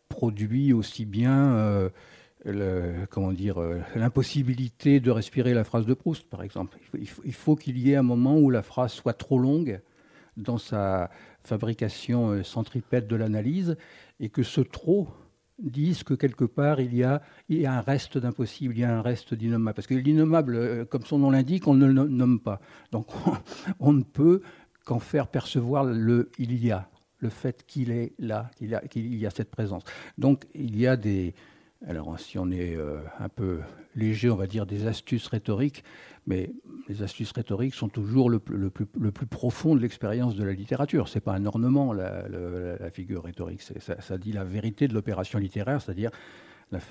produit 0.09 0.73
aussi 0.73 1.05
bien 1.05 1.55
euh, 1.55 1.89
comment 3.09 3.33
dire, 3.33 3.59
l'impossibilité 3.95 4.99
de 4.99 5.11
respirer 5.11 5.53
la 5.53 5.63
phrase 5.63 5.85
de 5.85 5.93
Proust, 5.93 6.29
par 6.29 6.43
exemple. 6.43 6.77
Il 6.93 7.33
faut 7.33 7.55
qu'il 7.55 7.77
y 7.77 7.91
ait 7.91 7.95
un 7.95 8.03
moment 8.03 8.37
où 8.37 8.49
la 8.49 8.61
phrase 8.61 8.91
soit 8.91 9.13
trop 9.13 9.39
longue 9.39 9.81
dans 10.37 10.57
sa 10.57 11.09
fabrication 11.43 12.29
euh, 12.29 12.43
centripète 12.43 13.07
de 13.07 13.15
l'analyse, 13.15 13.77
et 14.19 14.29
que 14.29 14.43
ce 14.43 14.61
trop 14.61 15.07
dise 15.59 16.03
que 16.03 16.13
quelque 16.13 16.43
part 16.43 16.81
il 16.81 16.93
y 16.93 17.03
a, 17.03 17.21
un 17.49 17.81
reste 17.81 18.17
d'impossible, 18.17 18.73
il 18.75 18.79
y 18.81 18.83
a 18.83 18.97
un 18.97 19.01
reste 19.01 19.33
d'innommable. 19.33 19.75
Parce 19.75 19.87
que 19.87 19.93
l'innommable, 19.93 20.55
euh, 20.55 20.85
comme 20.85 21.05
son 21.05 21.19
nom 21.19 21.31
l'indique, 21.31 21.67
on 21.67 21.73
ne 21.73 21.85
le 21.85 21.93
nomme 21.93 22.39
pas. 22.39 22.59
Donc 22.91 23.07
on, 23.79 23.93
ne 23.93 24.03
peut 24.03 24.41
qu'en 24.83 24.99
faire 24.99 25.27
percevoir 25.27 25.85
le 25.85 26.29
il 26.37 26.61
y 26.63 26.71
a, 26.71 26.89
le 27.19 27.29
fait 27.29 27.65
qu'il 27.65 27.91
est 27.91 28.13
là, 28.19 28.51
qu'il 28.57 28.71
y, 28.71 28.89
qu'il 28.89 29.15
y, 29.15 29.25
a 29.25 29.29
cette 29.29 29.51
présence. 29.51 29.83
Donc 30.17 30.45
il 30.53 30.77
y 30.77 30.87
a 30.87 30.97
des, 30.97 31.33
alors 31.87 32.19
si 32.19 32.39
on 32.39 32.49
est 32.51 32.75
euh, 32.75 32.99
un 33.19 33.29
peu 33.29 33.59
léger, 33.95 34.29
on 34.29 34.35
va 34.35 34.47
dire 34.47 34.65
des 34.65 34.87
astuces 34.87 35.27
rhétoriques, 35.27 35.83
mais 36.25 36.51
les 36.87 37.03
astuces 37.03 37.31
rhétoriques 37.31 37.75
sont 37.75 37.89
toujours 37.89 38.29
le, 38.29 38.39
plus, 38.39 38.85
profond 39.27 39.75
de 39.75 39.81
l'expérience 39.81 40.35
de 40.35 40.43
la 40.43 40.53
littérature. 40.53 41.07
Ce 41.07 41.15
n'est 41.15 41.21
pas 41.21 41.33
un 41.33 41.45
ornement, 41.45 41.93
la, 41.93 42.89
figure 42.91 43.23
rhétorique. 43.23 43.61
Ça, 43.61 44.01
ça, 44.01 44.17
dit 44.17 44.31
la 44.31 44.43
vérité 44.43 44.87
de 44.87 44.93
l'opération 44.93 45.37
littéraire, 45.37 45.81
c'est-à-dire 45.81 46.11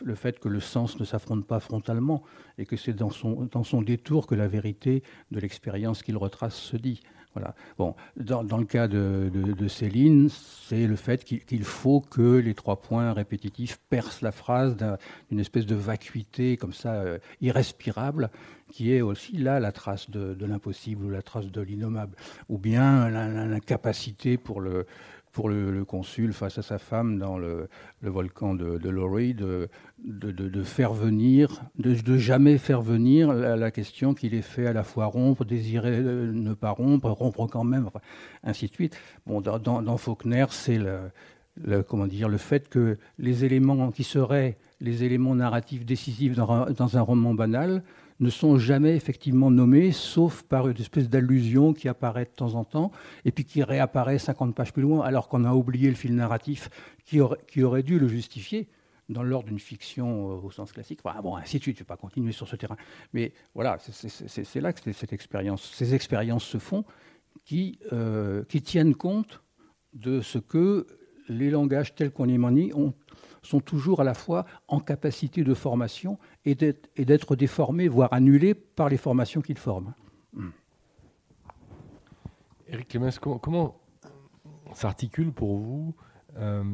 le 0.02 0.14
fait 0.14 0.38
que 0.38 0.48
le 0.48 0.60
sens 0.60 1.00
ne 1.00 1.04
s'affronte 1.04 1.46
pas 1.46 1.58
frontalement 1.58 2.22
et 2.58 2.64
que 2.64 2.76
c'est 2.76 2.94
dans 2.94 3.10
son 3.10 3.82
détour 3.82 4.26
que 4.26 4.36
la 4.36 4.46
vérité 4.46 5.02
de 5.32 5.40
l'expérience 5.40 6.02
qu'il 6.02 6.16
retrace 6.16 6.54
se 6.54 6.76
dit. 6.76 7.02
Voilà. 7.34 7.54
Bon, 7.78 7.96
dans, 8.16 8.58
le 8.58 8.64
cas 8.64 8.86
de, 8.86 9.68
Céline, 9.68 10.28
c'est 10.28 10.86
le 10.86 10.94
fait 10.94 11.24
qu'il 11.24 11.64
faut 11.64 12.00
que 12.00 12.36
les 12.36 12.54
trois 12.54 12.80
points 12.80 13.12
répétitifs 13.12 13.80
percent 13.90 14.20
la 14.22 14.30
phrase 14.30 14.76
d'une 15.30 15.40
espèce 15.40 15.66
de 15.66 15.74
vacuité 15.74 16.56
comme 16.56 16.72
ça 16.72 16.92
euh, 16.92 17.18
irrespirable, 17.40 18.30
qui 18.70 18.92
est 18.92 19.00
aussi 19.00 19.36
là 19.36 19.58
la 19.58 19.72
trace 19.72 20.10
de, 20.10 20.36
l'impossible 20.46 21.04
ou 21.04 21.10
la 21.10 21.22
trace 21.22 21.50
de 21.50 21.60
l'innommable, 21.60 22.16
ou 22.48 22.58
bien 22.58 23.08
l'incapacité 23.08 24.36
pour 24.36 24.60
le, 24.60 24.86
pour 25.34 25.48
le, 25.48 25.84
consul 25.84 26.32
face 26.32 26.58
à 26.58 26.62
sa 26.62 26.78
femme 26.78 27.18
dans 27.18 27.36
le, 27.36 27.68
volcan 28.00 28.54
de, 28.54 28.78
de 28.78 29.68
de, 30.04 30.62
faire 30.62 30.94
venir, 30.94 31.60
de, 31.76 32.16
jamais 32.16 32.56
faire 32.56 32.80
venir 32.80 33.32
la, 33.34 33.70
question 33.70 34.14
qu'il 34.14 34.32
est 34.32 34.42
fait 34.42 34.66
à 34.66 34.72
la 34.72 34.84
fois 34.84 35.06
rompre, 35.06 35.44
désirer 35.44 35.98
euh, 35.98 36.30
ne 36.32 36.54
pas 36.54 36.70
rompre, 36.70 37.10
rompre 37.10 37.46
quand 37.48 37.64
même, 37.64 37.90
ainsi 38.44 38.68
de 38.68 38.72
suite. 38.72 38.96
Bon, 39.26 39.40
dans, 39.40 39.96
Faulkner, 39.96 40.46
c'est 40.50 40.78
le, 40.78 41.82
comment 41.82 42.06
dire, 42.06 42.28
le 42.28 42.38
fait 42.38 42.68
que 42.68 42.96
les 43.18 43.44
éléments 43.44 43.90
qui 43.90 44.04
seraient 44.04 44.56
les 44.80 45.02
éléments 45.02 45.34
narratifs 45.34 45.84
décisifs 45.84 46.36
dans 46.36 46.96
un 46.96 47.00
roman 47.00 47.34
banal 47.34 47.82
ne 48.20 48.30
sont 48.30 48.58
jamais 48.58 48.94
effectivement 48.96 49.50
nommés, 49.50 49.92
sauf 49.92 50.42
par 50.42 50.68
une 50.68 50.76
espèce 50.76 51.08
d'allusion 51.08 51.72
qui 51.72 51.88
apparaît 51.88 52.24
de 52.24 52.30
temps 52.30 52.54
en 52.54 52.64
temps, 52.64 52.92
et 53.24 53.32
puis 53.32 53.44
qui 53.44 53.62
réapparaît 53.62 54.18
50 54.18 54.54
pages 54.54 54.72
plus 54.72 54.82
loin, 54.82 55.04
alors 55.04 55.28
qu'on 55.28 55.44
a 55.44 55.52
oublié 55.52 55.88
le 55.88 55.96
fil 55.96 56.14
narratif 56.14 56.70
qui 57.04 57.20
aurait, 57.20 57.82
dû 57.82 57.98
le 57.98 58.08
justifier 58.08 58.68
dans 59.08 59.22
l'ordre 59.22 59.48
d'une 59.48 59.58
fiction 59.58 60.30
euh, 60.30 60.46
au 60.46 60.50
sens 60.50 60.72
classique. 60.72 61.00
Enfin, 61.04 61.20
bon, 61.20 61.36
ainsi 61.36 61.58
de 61.58 61.62
suite, 61.62 61.76
je 61.76 61.82
ne 61.82 61.84
vais 61.84 61.88
pas 61.88 61.96
continuer 61.96 62.32
sur 62.32 62.48
ce 62.48 62.56
terrain. 62.56 62.76
Mais 63.12 63.32
voilà, 63.54 63.78
c'est 63.78 64.60
là 64.60 64.72
que 64.72 64.92
cette 64.92 65.12
expérience, 65.12 65.72
ces 65.74 65.94
expériences 65.94 66.44
se 66.44 66.58
font 66.58 66.84
qui, 67.44 67.78
euh, 67.92 68.44
qui 68.44 68.62
tiennent 68.62 68.94
compte 68.94 69.42
de 69.92 70.20
ce 70.20 70.38
que 70.38 70.86
les 71.28 71.50
langages 71.50 71.94
tels 71.94 72.10
qu'on 72.10 72.24
les 72.24 72.38
manie 72.38 72.72
ont 72.74 72.94
sont 73.42 73.60
toujours 73.60 74.00
à 74.00 74.04
la 74.04 74.14
fois 74.14 74.46
en 74.68 74.80
capacité 74.80 75.44
de 75.44 75.54
formation 75.54 76.18
et 76.46 76.54
d'être 76.54 77.36
déformés, 77.36 77.88
voire 77.88 78.12
annulés 78.12 78.54
par 78.54 78.88
les 78.88 78.96
formations 78.96 79.40
qu'ils 79.40 79.58
forment. 79.58 79.94
Eric 82.68 82.88
Clémence, 82.88 83.18
comment, 83.18 83.80
s'articule 84.74 85.32
pour 85.32 85.56
vous 85.56 85.94
euh, 86.36 86.64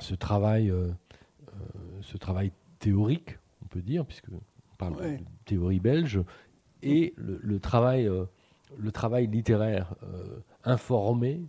ce, 0.00 0.14
travail, 0.14 0.70
euh, 0.70 0.88
euh, 1.48 1.52
ce 2.00 2.16
travail 2.16 2.50
théorique, 2.78 3.38
on 3.62 3.66
peut 3.66 3.82
dire, 3.82 4.06
puisque 4.06 4.28
on 4.30 4.76
parle 4.78 4.96
de 4.96 5.18
théorie 5.44 5.80
belge, 5.80 6.20
et 6.82 7.14
le, 7.16 7.58
travail, 7.58 8.08
le 8.78 8.92
travail 8.92 9.26
littéraire 9.26 9.94
informé 10.64 11.42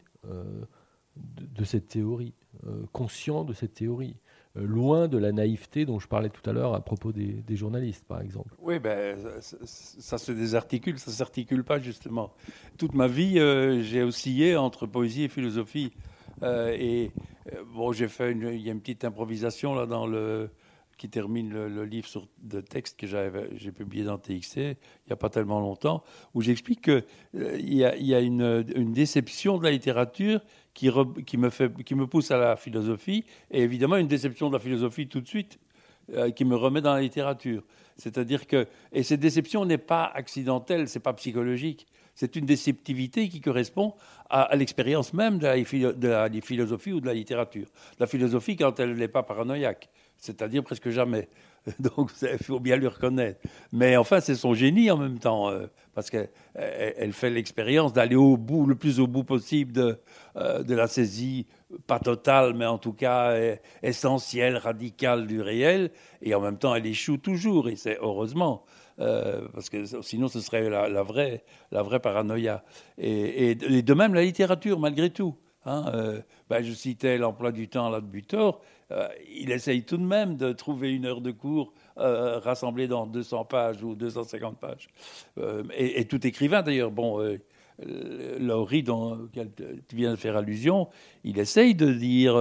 de, 1.16 1.64
cette 1.64 1.88
théorie 1.88 2.34
euh, 2.66 2.86
conscient 2.92 3.44
de 3.44 3.54
cette 3.54 3.76
théorie, 3.76 4.16
euh, 4.16 4.27
loin 4.60 5.08
de 5.08 5.18
la 5.18 5.32
naïveté 5.32 5.86
dont 5.86 6.00
je 6.00 6.08
parlais 6.08 6.30
tout 6.30 6.48
à 6.50 6.54
l'heure 6.54 6.74
à 6.74 6.82
propos 6.82 7.12
des, 7.12 7.56
journalistes, 7.56 8.06
par 8.08 8.22
exemple. 8.22 8.54
Oui, 8.60 8.80
ben, 8.80 9.18
ça, 9.42 10.18
se 10.18 10.32
désarticule, 10.32 11.00
ça 11.00 11.12
ne 11.12 11.16
s'articule 11.16 11.64
pas 11.64 11.80
justement. 11.80 12.34
Toute 12.78 12.94
ma 12.94 13.08
vie, 13.08 13.40
euh, 13.40 13.82
j'ai 13.82 14.04
oscillé 14.04 14.56
entre 14.56 14.86
poésie 14.86 15.24
et 15.24 15.30
philosophie. 15.30 15.92
et 16.44 17.12
bon, 17.74 17.92
j'ai 17.92 18.08
fait, 18.08 18.32
une, 18.32 18.54
y 18.54 18.70
a 18.70 18.72
une 18.72 18.82
petite 18.82 19.06
improvisation 19.06 19.74
là 19.74 19.86
dans 19.86 20.06
le 20.06 20.50
qui 20.98 21.10
termine 21.10 21.54
le, 21.54 21.86
livre 21.86 22.08
sur, 22.08 22.28
de 22.42 22.60
texte 22.60 23.00
que 23.00 23.08
j'ai 23.08 23.72
publié 23.72 24.04
dans 24.04 24.18
TXC 24.18 24.58
il 24.58 24.76
n'y 25.08 25.14
a 25.14 25.16
pas 25.16 25.30
tellement 25.30 25.60
longtemps, 25.60 26.04
où 26.34 26.42
j'explique 26.42 26.82
qu'il 26.82 27.04
y 27.34 27.84
a, 27.84 28.20
une, 28.20 28.94
déception 28.94 29.58
de 29.58 29.64
la 29.64 29.72
littérature 29.72 30.42
qui, 30.78 31.38
me 31.38 31.50
fait, 31.50 31.84
qui 31.84 31.96
me 31.96 32.06
pousse 32.06 32.30
à 32.30 32.38
la 32.38 32.56
philosophie, 32.56 33.26
et 33.50 33.64
évidemment 33.64 33.96
une 33.96 34.08
déception 34.08 34.50
de 34.50 34.54
la 34.54 34.60
philosophie 34.60 35.08
tout 35.08 35.22
de 35.22 35.28
suite, 35.28 35.58
euh, 36.14 36.30
qui 36.30 36.46
me 36.46 36.56
remet 36.56 36.82
dans 36.82 36.94
la 36.94 37.02
littérature. 37.02 37.64
C'est-à-dire 37.98 38.46
que, 38.46 38.68
et 38.94 39.02
cette 39.02 39.20
déception 39.20 39.66
n'est 39.66 39.80
pas 39.80 40.06
accidentelle, 40.06 40.88
c'est 40.88 41.00
pas 41.00 41.14
psychologique, 41.14 41.88
c'est 42.14 42.36
une 42.36 42.46
déceptivité 42.46 43.28
qui 43.28 43.42
correspond 43.42 43.96
à, 44.30 44.56
l'expérience 44.56 45.14
même 45.14 45.40
de 45.40 45.48
la, 45.48 45.94
de 45.94 46.08
la, 46.08 46.30
philosophie 46.42 46.94
ou 46.94 47.02
de 47.02 47.08
la 47.08 47.14
littérature. 47.16 47.68
La 48.00 48.06
philosophie 48.06 48.56
quand 48.56 48.80
elle 48.80 48.96
n'est 48.96 49.08
pas 49.08 49.24
paranoïaque, 49.24 49.90
c'est-à-dire 50.18 50.64
presque 50.64 50.90
jamais. 50.90 51.28
Donc 51.80 52.12
il 52.22 52.44
faut 52.44 52.60
bien 52.60 52.76
lui 52.78 52.88
reconnaître. 52.88 53.40
Mais 53.72 53.98
enfin, 53.98 54.20
c'est 54.20 54.36
son 54.36 54.54
génie 54.54 54.90
en 54.92 54.98
même 54.98 55.20
temps, 55.20 55.50
euh, 55.50 55.68
parce 55.94 56.10
qu'elle 56.10 56.30
elle 56.56 57.14
fait 57.14 57.30
l'expérience 57.30 57.94
d'aller 57.94 58.16
au 58.16 58.38
bout, 58.38 58.66
le 58.66 58.76
plus 58.76 59.00
au 59.00 59.08
bout 59.08 59.24
possible 59.24 59.72
de, 59.74 60.00
euh, 60.38 60.64
la 60.68 60.88
saisie, 60.88 61.46
pas 61.86 62.00
totale, 62.00 62.54
mais 62.54 62.66
en 62.66 62.78
tout 62.78 62.94
cas 62.94 63.32
euh, 63.32 63.56
essentielle, 63.84 64.58
radicale 64.58 65.28
du 65.28 65.42
réel. 65.42 65.92
Et 66.22 66.34
en 66.34 66.42
même 66.42 66.58
temps, 66.58 66.74
elle 66.74 66.86
échoue 66.86 67.18
toujours, 67.18 67.70
et 67.70 67.76
c'est 67.76 67.98
heureusement. 68.02 68.66
parce 68.98 69.70
que 69.70 69.86
sinon 70.02 70.28
ce 70.28 70.40
serait 70.40 70.70
la, 70.70 71.04
vraie, 71.04 71.44
la 71.72 71.84
vraie 71.84 72.00
paranoïa. 72.00 72.64
Et, 72.98 73.56
de 73.56 73.94
même 73.94 74.14
la 74.14 74.24
littérature, 74.24 74.80
malgré 74.80 75.10
tout. 75.10 75.36
Hein, 75.66 76.22
ben, 76.50 76.64
je 76.64 76.72
citais 76.72 77.18
l'emploi 77.18 77.52
du 77.52 77.68
temps 77.68 77.90
là 77.90 78.00
de 78.00 78.06
Butor. 78.06 78.62
Euh, 78.92 79.08
il 79.30 79.52
essaye 79.52 79.84
tout 79.84 79.98
de 79.98 80.06
même 80.06 80.38
de 80.38 80.54
trouver 80.54 80.94
une 80.94 81.06
heure 81.06 81.22
de 81.22 81.32
cours 81.32 81.74
euh, 81.98 82.40
rassemblée 82.40 82.88
dans 82.88 83.06
200 83.06 83.46
pages 83.46 83.84
ou 83.84 83.96
250 83.96 84.58
pages. 84.60 84.88
Euh, 85.38 85.64
et, 85.76 86.06
tout 86.06 86.26
écrivain, 86.26 86.62
d'ailleurs, 86.62 86.92
bon, 86.92 87.38
Laurie, 88.40 88.84
dont 88.84 89.30
tu 89.88 89.96
viens 89.96 90.12
de 90.12 90.16
faire 90.16 90.38
allusion, 90.38 90.88
il 91.24 91.38
essaye 91.38 91.76
de 91.76 91.92
dire 91.92 92.38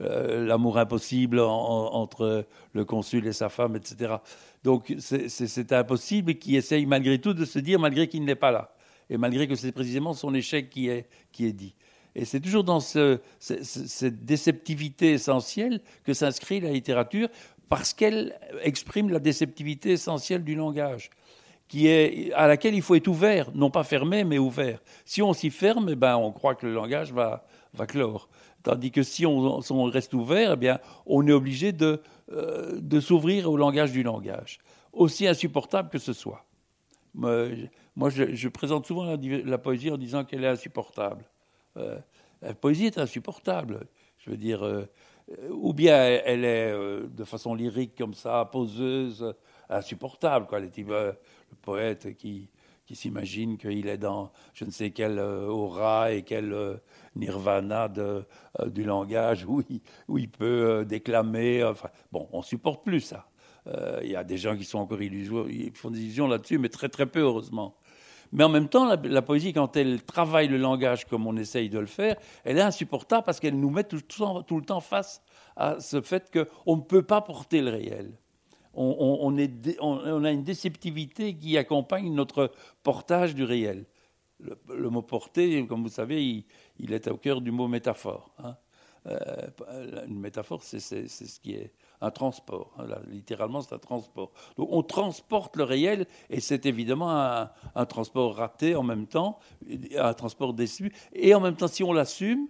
l'amour 0.00 0.78
impossible 0.78 1.40
entre 1.40 2.46
le 2.72 2.84
consul 2.84 3.26
et 3.26 3.32
sa 3.32 3.48
femme, 3.48 3.76
etc. 3.76 4.16
Donc 4.64 4.94
c'est 4.98 5.72
impossible 5.72 6.32
et 6.32 6.38
qui 6.38 6.56
essaye 6.56 6.86
malgré 6.86 7.20
tout 7.20 7.34
de 7.34 7.44
se 7.44 7.58
dire, 7.58 7.78
malgré 7.78 8.08
qu'il 8.08 8.24
n'est 8.24 8.34
pas 8.34 8.50
là, 8.50 8.74
et 9.08 9.18
malgré 9.18 9.46
que 9.46 9.54
c'est 9.54 9.72
précisément 9.72 10.14
son 10.14 10.34
échec 10.34 10.70
qui 10.70 10.88
est, 10.88 11.06
qui 11.32 11.46
est 11.46 11.52
dit. 11.52 11.74
Et 12.14 12.24
c'est 12.24 12.40
toujours 12.40 12.64
dans 12.64 12.80
cette 12.80 14.24
déceptivité 14.24 15.12
essentielle 15.12 15.80
que 16.04 16.14
s'inscrit 16.14 16.60
la 16.60 16.70
littérature, 16.70 17.28
parce 17.68 17.94
qu'elle 17.94 18.38
exprime 18.62 19.10
la 19.10 19.20
déceptivité 19.20 19.92
essentielle 19.92 20.42
du 20.42 20.56
langage, 20.56 21.10
qui 21.68 21.86
est, 21.86 22.32
à 22.32 22.48
laquelle 22.48 22.74
il 22.74 22.82
faut 22.82 22.96
être 22.96 23.06
ouvert, 23.06 23.50
non 23.54 23.70
pas 23.70 23.84
fermé, 23.84 24.24
mais 24.24 24.38
ouvert. 24.38 24.80
Si 25.04 25.22
on 25.22 25.32
s'y 25.32 25.50
ferme, 25.50 25.88
eh 25.90 25.94
ben, 25.94 26.16
on 26.16 26.32
croit 26.32 26.56
que 26.56 26.66
le 26.66 26.74
langage 26.74 27.12
va, 27.12 27.46
va 27.74 27.86
clore. 27.86 28.28
Tandis 28.62 28.90
que 28.90 29.02
si 29.02 29.24
on, 29.24 29.84
reste 29.84 30.12
ouvert, 30.12 30.52
eh 30.52 30.56
bien, 30.56 30.80
on 31.06 31.26
est 31.26 31.32
obligé 31.32 31.72
de, 31.72 32.02
euh, 32.32 32.78
de 32.80 33.00
s'ouvrir 33.00 33.50
au 33.50 33.56
langage 33.56 33.92
du 33.92 34.02
langage, 34.02 34.58
aussi 34.92 35.26
insupportable 35.26 35.90
que 35.90 35.98
ce 35.98 36.12
soit. 36.12 36.44
Moi, 37.14 38.10
je, 38.10 38.48
présente 38.48 38.86
souvent 38.86 39.16
la 39.24 39.58
poésie 39.58 39.90
en 39.90 39.96
disant 39.96 40.24
qu'elle 40.24 40.44
est 40.44 40.48
insupportable. 40.48 41.24
Euh, 41.80 41.98
la 42.42 42.54
poésie 42.54 42.86
est 42.86 42.98
insupportable. 42.98 43.86
Je 44.18 44.30
veux 44.30 44.36
dire, 44.36 44.64
euh, 44.64 44.88
ou 45.50 45.72
bien 45.72 45.96
elle 45.96 46.44
est 46.44 46.72
euh, 46.72 47.06
de 47.08 47.24
façon 47.24 47.54
lyrique 47.54 47.94
comme 47.96 48.14
ça, 48.14 48.48
poseuse, 48.50 49.34
insupportable. 49.68 50.46
Quoi. 50.46 50.60
le 50.60 51.16
poète 51.62 52.16
qui, 52.16 52.48
qui 52.86 52.96
s'imagine 52.96 53.56
qu'il 53.58 53.88
est 53.88 53.98
dans 53.98 54.32
je 54.54 54.64
ne 54.64 54.70
sais 54.70 54.90
quel 54.90 55.18
aura 55.18 56.12
et 56.12 56.22
quel 56.22 56.80
nirvana 57.14 57.88
de, 57.88 58.24
du 58.66 58.84
langage 58.84 59.44
où 59.46 59.62
il, 59.68 59.80
où 60.08 60.18
il 60.18 60.30
peut 60.30 60.84
déclamer. 60.86 61.64
Enfin, 61.64 61.90
bon, 62.10 62.28
on 62.32 62.42
supporte 62.42 62.84
plus 62.84 63.00
ça. 63.00 63.26
Il 64.02 64.10
y 64.10 64.16
a 64.16 64.24
des 64.24 64.38
gens 64.38 64.56
qui 64.56 64.64
sont 64.64 64.78
encore 64.78 65.02
illusions, 65.02 65.46
ils 65.46 65.76
font 65.76 65.90
des 65.90 66.00
illusions 66.00 66.26
là-dessus, 66.26 66.58
mais 66.58 66.70
très 66.70 66.88
très 66.88 67.06
peu, 67.06 67.20
heureusement. 67.20 67.76
Mais 68.32 68.44
en 68.44 68.48
même 68.48 68.68
temps, 68.68 68.84
la, 69.02 69.22
poésie, 69.22 69.52
quand 69.52 69.76
elle 69.76 70.02
travaille 70.02 70.46
le 70.46 70.56
langage 70.56 71.04
comme 71.06 71.26
on 71.26 71.36
essaye 71.36 71.68
de 71.68 71.78
le 71.78 71.86
faire, 71.86 72.16
elle 72.44 72.58
est 72.58 72.62
insupportable 72.62 73.24
parce 73.24 73.40
qu'elle 73.40 73.58
nous 73.58 73.70
met 73.70 73.84
tout, 73.84 73.96
le 73.96 74.62
temps 74.62 74.80
face 74.80 75.22
à 75.56 75.80
ce 75.80 76.00
fait 76.00 76.30
qu'on 76.32 76.76
ne 76.76 76.82
peut 76.82 77.02
pas 77.02 77.20
porter 77.20 77.60
le 77.60 77.70
réel. 77.70 78.12
On, 78.72 79.36
a 79.36 80.30
une 80.30 80.44
déceptivité 80.44 81.34
qui 81.34 81.58
accompagne 81.58 82.14
notre 82.14 82.52
portage 82.84 83.34
du 83.34 83.42
réel. 83.42 83.84
Le, 84.38 84.88
mot 84.88 85.02
porter, 85.02 85.66
comme 85.66 85.82
vous 85.82 85.88
savez, 85.88 86.44
il, 86.78 86.92
est 86.92 87.08
au 87.08 87.16
cœur 87.16 87.40
du 87.40 87.50
mot 87.50 87.66
métaphore. 87.66 88.32
Hein. 88.38 88.56
Euh, 89.06 90.06
une 90.06 90.20
métaphore, 90.20 90.62
c'est 90.62 90.78
ce 90.78 91.40
qui 91.40 91.54
est 91.54 91.72
un 92.00 92.10
transport. 92.10 92.72
Hein, 92.78 92.86
littéralement, 93.08 93.60
c'est 93.60 93.74
un 93.74 93.78
transport. 93.78 94.30
Donc 94.56 94.68
on 94.70 94.82
transporte 94.82 95.56
le 95.56 95.64
réel 95.64 96.06
et 96.28 96.40
c'est 96.40 96.66
évidemment 96.66 97.10
un, 97.10 97.86
transport 97.86 98.36
raté 98.36 98.74
en 98.74 98.82
même 98.82 99.06
temps, 99.06 99.38
un 99.96 100.14
transport 100.14 100.54
déçu. 100.54 100.92
Et 101.12 101.34
en 101.34 101.40
même 101.40 101.56
temps, 101.56 101.68
si 101.68 101.82
on 101.84 101.92
l'assume, 101.92 102.48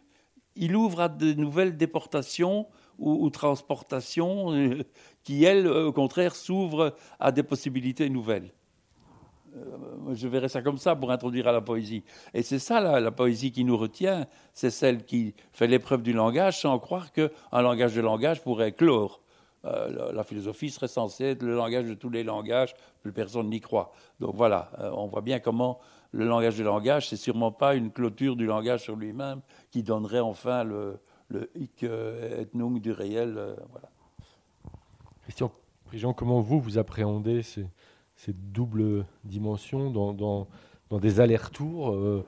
il 0.56 0.76
ouvre 0.76 1.00
à 1.00 1.08
de 1.08 1.32
nouvelles 1.32 1.76
déportations 1.76 2.66
ou, 2.98 3.30
transportations 3.30 4.52
euh, 4.52 4.82
qui, 5.22 5.44
elles, 5.44 5.66
au 5.66 5.90
contraire, 5.90 6.34
s'ouvrent 6.34 6.94
à 7.18 7.32
des 7.32 7.42
possibilités 7.42 8.10
nouvelles. 8.10 8.52
Euh, 9.56 10.14
je 10.14 10.28
verrais 10.28 10.50
ça 10.50 10.60
comme 10.60 10.76
ça 10.76 10.94
pour 10.94 11.10
introduire 11.10 11.48
à 11.48 11.52
la 11.52 11.62
poésie. 11.62 12.04
Et 12.34 12.42
c'est 12.42 12.58
ça 12.58 12.78
la, 12.80 13.00
la, 13.00 13.10
poésie 13.10 13.52
qui 13.52 13.64
nous 13.64 13.78
retient, 13.78 14.26
c'est 14.52 14.68
celle 14.68 15.06
qui 15.06 15.34
fait 15.50 15.66
l'épreuve 15.66 16.02
du 16.02 16.12
langage 16.12 16.60
sans 16.60 16.78
croire 16.78 17.10
qu'un 17.10 17.30
langage 17.52 17.94
de 17.94 18.02
langage 18.02 18.42
pourrait 18.42 18.72
clore. 18.72 19.22
Euh, 19.64 20.12
la, 20.12 20.24
philosophie 20.24 20.70
serait 20.70 20.88
censée 20.88 21.24
être 21.24 21.42
le 21.42 21.54
langage 21.54 21.86
de 21.86 21.94
tous 21.94 22.08
les 22.08 22.24
langages, 22.24 22.74
plus 23.02 23.12
personne 23.12 23.50
n'y 23.50 23.60
croit. 23.60 23.92
Donc 24.18 24.34
voilà, 24.34 24.70
euh, 24.78 24.90
on 24.94 25.06
voit 25.06 25.20
bien 25.20 25.38
comment 25.38 25.78
le 26.12 26.24
langage 26.24 26.56
du 26.56 26.62
langage, 26.62 27.08
c'est 27.08 27.16
sûrement 27.16 27.52
pas 27.52 27.74
une 27.74 27.90
clôture 27.90 28.36
du 28.36 28.46
langage 28.46 28.82
sur 28.82 28.96
lui-même 28.96 29.42
qui 29.70 29.82
donnerait 29.82 30.20
enfin 30.20 30.64
le, 30.64 30.98
hic 31.54 31.84
et 31.84 32.48
nunc 32.54 32.80
du 32.80 32.90
réel. 32.90 33.34
voilà. 33.70 33.90
Christian 35.22 35.52
Prigent, 35.84 36.12
comment 36.12 36.40
vous, 36.40 36.58
vous 36.58 36.78
appréhendez 36.78 37.42
ces, 37.42 37.66
cette 38.20 38.52
double 38.52 39.06
dimension 39.24 39.90
dans, 39.90 40.46
des 41.00 41.20
allers-retours 41.20 41.92
euh, 41.92 42.26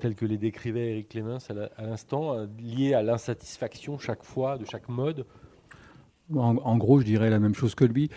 tels 0.00 0.16
que 0.16 0.26
les 0.26 0.36
décrivait 0.36 0.90
Eric 0.90 1.10
Clémence 1.10 1.48
à 1.50 1.82
l'instant, 1.84 2.34
euh, 2.34 2.46
liés 2.58 2.94
à 2.94 3.02
l'insatisfaction 3.02 3.98
chaque 3.98 4.24
fois 4.24 4.58
de 4.58 4.64
chaque 4.64 4.88
mode 4.88 5.24
en, 6.36 6.76
gros, 6.76 7.00
je 7.00 7.04
dirais 7.04 7.30
la 7.30 7.38
même 7.38 7.54
chose 7.54 7.74
que 7.74 7.84
lui. 7.84 8.10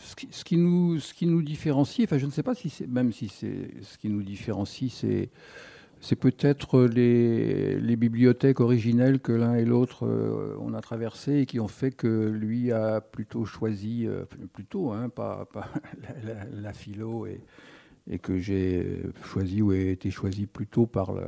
Ce 0.00 0.44
qui, 0.44 0.56
nous, 0.56 0.98
ce 1.00 1.12
qui 1.12 1.26
nous 1.26 1.42
différencie, 1.42 2.06
enfin, 2.06 2.16
je 2.16 2.24
ne 2.24 2.30
sais 2.30 2.42
pas 2.42 2.54
si 2.54 2.70
c'est, 2.70 2.86
même 2.86 3.12
si 3.12 3.28
c'est 3.28 3.70
ce 3.82 3.98
qui 3.98 4.08
nous 4.08 4.22
différencie, 4.22 4.90
c'est 4.90 5.30
c'est 6.04 6.16
peut-être 6.16 6.82
les, 6.82 7.96
bibliothèques 7.96 8.60
originelles 8.60 9.20
que 9.20 9.32
l'un 9.32 9.54
et 9.54 9.64
l'autre 9.64 10.06
euh, 10.06 10.54
on 10.60 10.74
a 10.74 10.82
traversées 10.82 11.38
et 11.38 11.46
qui 11.46 11.60
ont 11.60 11.68
fait 11.68 11.92
que 11.92 12.28
lui 12.28 12.72
a 12.72 13.00
plutôt 13.00 13.46
choisi, 13.46 14.06
euh, 14.06 14.24
plutôt, 14.52 14.92
hein, 14.92 15.08
pas, 15.08 15.48
pas 15.50 15.70
la, 16.52 16.74
philo, 16.74 17.24
et, 17.26 17.40
et 18.10 18.18
que 18.18 18.36
j'ai 18.36 19.00
choisi 19.24 19.62
ou 19.62 19.72
été 19.72 20.10
choisi 20.10 20.44
plutôt 20.44 20.84
par, 20.84 21.14
le, 21.14 21.22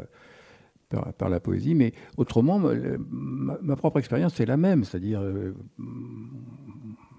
par, 0.89 1.28
la 1.28 1.41
poésie. 1.41 1.74
Mais 1.74 1.93
autrement, 2.16 2.59
ma, 2.59 3.76
propre 3.76 3.99
expérience, 3.99 4.34
c'est 4.34 4.47
la 4.47 4.57
même. 4.57 4.84
C'est-à-dire, 4.84 5.20
euh, 5.20 5.55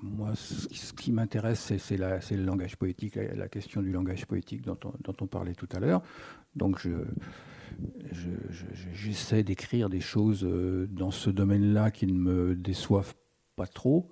moi, 0.01 0.32
ce 0.36 0.93
qui 0.93 1.11
m'intéresse, 1.11 1.74
c'est 1.78 1.97
le 1.97 2.43
langage 2.43 2.78
poétique, 2.78 3.15
la, 3.15 3.47
question 3.47 3.82
du 3.82 3.91
langage 3.91 4.26
poétique 4.26 4.63
dont 4.63 4.78
on, 5.22 5.28
parlait 5.28 5.55
tout 5.55 5.70
à 5.74 5.80
l'heure. 5.80 6.01
Donc, 6.55 6.80
je 6.80 6.89
j'essaie 8.93 9.43
d'écrire 9.43 9.89
des 9.89 9.99
choses 9.99 10.43
euh, 10.43 10.88
dans 10.89 11.11
ce 11.11 11.30
domaine-là 11.30 11.91
qui 11.91 12.07
ne 12.07 12.18
me 12.18 12.55
déçoivent 12.55 13.13
pas 13.55 13.68
trop. 13.68 14.09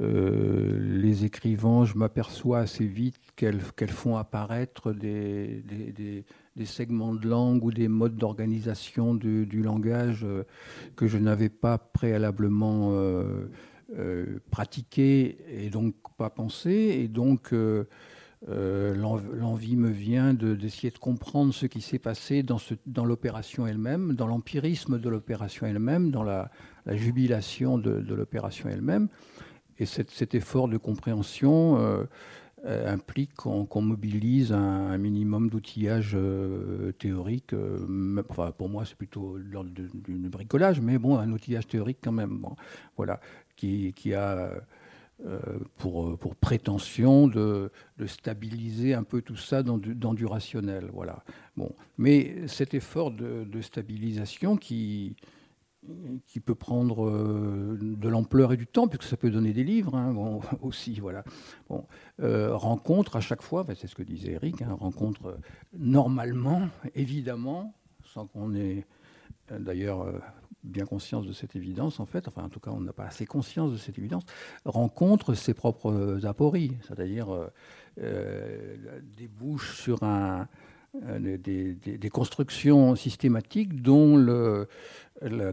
Euh, 0.00 0.78
les 0.80 1.24
écrivains, 1.24 1.84
je 1.84 1.96
m'aperçois 1.96 2.58
assez 2.58 2.86
vite 2.86 3.20
qu'elles 3.36 3.60
font 3.60 4.16
apparaître 4.16 4.92
des, 4.92 6.24
segments 6.64 7.14
de 7.14 7.28
langue 7.28 7.64
ou 7.64 7.72
des 7.72 7.88
modes 7.88 8.16
d'organisation 8.16 9.14
du, 9.14 9.62
langage 9.62 10.24
euh, 10.24 10.44
que 10.96 11.06
je 11.06 11.18
n'avais 11.18 11.48
pas 11.48 11.78
préalablement 11.78 12.90
euh, 12.92 13.48
pratiqué 14.50 15.38
et 15.48 15.70
donc 15.70 15.94
pas 16.16 16.30
pensé. 16.30 16.70
Et 16.70 17.08
donc 17.08 17.52
euh, 18.50 18.94
l'envie 18.94 19.76
me 19.76 19.88
vient 19.88 20.34
d'essayer 20.34 20.90
de, 20.90 20.98
comprendre 20.98 21.54
ce 21.54 21.64
qui 21.64 21.80
s'est 21.80 21.98
passé 21.98 22.42
dans, 22.42 23.04
l'opération 23.04 23.66
elle-même, 23.66 24.12
dans 24.12 24.26
l'empirisme 24.26 24.98
de 24.98 25.08
l'opération 25.08 25.66
elle-même, 25.66 26.10
dans 26.10 26.22
la, 26.22 26.50
jubilation 26.88 27.78
de, 27.78 27.90
l'opération 28.14 28.68
elle-même. 28.68 29.08
Et 29.78 29.86
cet, 29.86 30.34
effort 30.34 30.68
de 30.68 30.76
compréhension 30.76 31.78
euh, 31.78 31.80
euh, 31.80 32.04
implique 32.66 33.34
qu'on 33.34 33.82
mobilise 33.82 34.52
un, 34.52 34.96
minimum 34.96 35.50
d'outillage 35.50 36.16
théorique. 36.98 37.54
enfin, 38.30 38.52
pour 38.52 38.68
moi, 38.68 38.84
c'est 38.84 38.96
plutôt 38.96 39.36
l'ordre 39.36 39.70
du 39.70 40.28
bricolage, 40.28 40.80
mais 40.80 40.98
bon, 40.98 41.18
un 41.18 41.30
outillage 41.30 41.66
théorique 41.66 41.98
quand 42.02 42.12
même. 42.12 42.38
Bon, 42.38 42.56
voilà, 42.96 43.20
qui, 43.56 43.92
qui 43.92 44.14
a 44.14 44.50
euh, 45.26 45.38
pour, 45.78 46.08
euh, 46.08 46.16
pour, 46.16 46.34
prétention 46.34 47.28
de, 47.28 47.70
de, 47.98 48.06
stabiliser 48.06 48.94
un 48.94 49.04
peu 49.04 49.22
tout 49.22 49.36
ça 49.36 49.62
dans 49.62 49.78
du, 49.78 49.94
dans 49.94 50.12
du 50.12 50.26
rationnel. 50.26 50.90
Voilà. 50.92 51.22
Bon. 51.56 51.70
Mais 51.98 52.48
cet 52.48 52.74
effort 52.74 53.12
de, 53.12 53.44
de 53.44 53.60
stabilisation 53.60 54.56
qui, 54.56 55.14
qui 56.26 56.40
peut 56.40 56.54
prendre 56.54 57.06
euh, 57.06 57.78
de 57.80 58.08
l'ampleur 58.08 58.52
et 58.52 58.56
du 58.56 58.66
temps, 58.66 58.88
puisque 58.88 59.04
ça 59.04 59.16
peut 59.16 59.30
donner 59.30 59.52
des 59.52 59.64
livres 59.64 59.94
hein, 59.94 60.14
aussi, 60.62 61.00
voilà. 61.00 61.24
Bon, 61.68 61.84
rencontre 62.18 63.16
à 63.16 63.20
chaque 63.20 63.42
fois, 63.42 63.66
c'est 63.74 63.86
ce 63.86 63.94
que 63.94 64.02
disait 64.02 64.32
Eric, 64.32 64.62
hein, 64.62 64.76
rencontre 64.78 65.38
normalement, 65.76 66.68
évidemment, 66.94 67.74
sans 68.04 68.26
qu'on 68.26 68.54
ait 68.54 68.86
d'ailleurs 69.50 70.06
bien 70.64 70.86
conscience 70.86 71.26
de 71.26 71.32
cette 71.32 71.54
évidence, 71.54 72.00
en 72.00 72.06
fait, 72.06 72.26
enfin 72.26 72.42
en 72.42 72.48
tout 72.48 72.60
cas 72.60 72.70
on 72.70 72.80
n'a 72.80 72.92
pas 72.92 73.04
assez 73.04 73.26
conscience 73.26 73.72
de 73.72 73.76
cette 73.76 73.98
évidence, 73.98 74.24
rencontre 74.64 75.34
ses 75.34 75.54
propres 75.54 76.24
apories, 76.24 76.72
c'est-à-dire 76.88 77.32
euh, 77.32 77.46
euh, 78.00 78.76
débouche 79.16 79.78
sur 79.78 80.02
un, 80.02 80.48
euh, 81.02 81.36
des, 81.38 82.10
constructions 82.10 82.96
systématiques 82.96 83.82
dont 83.82 84.16
le, 84.16 84.68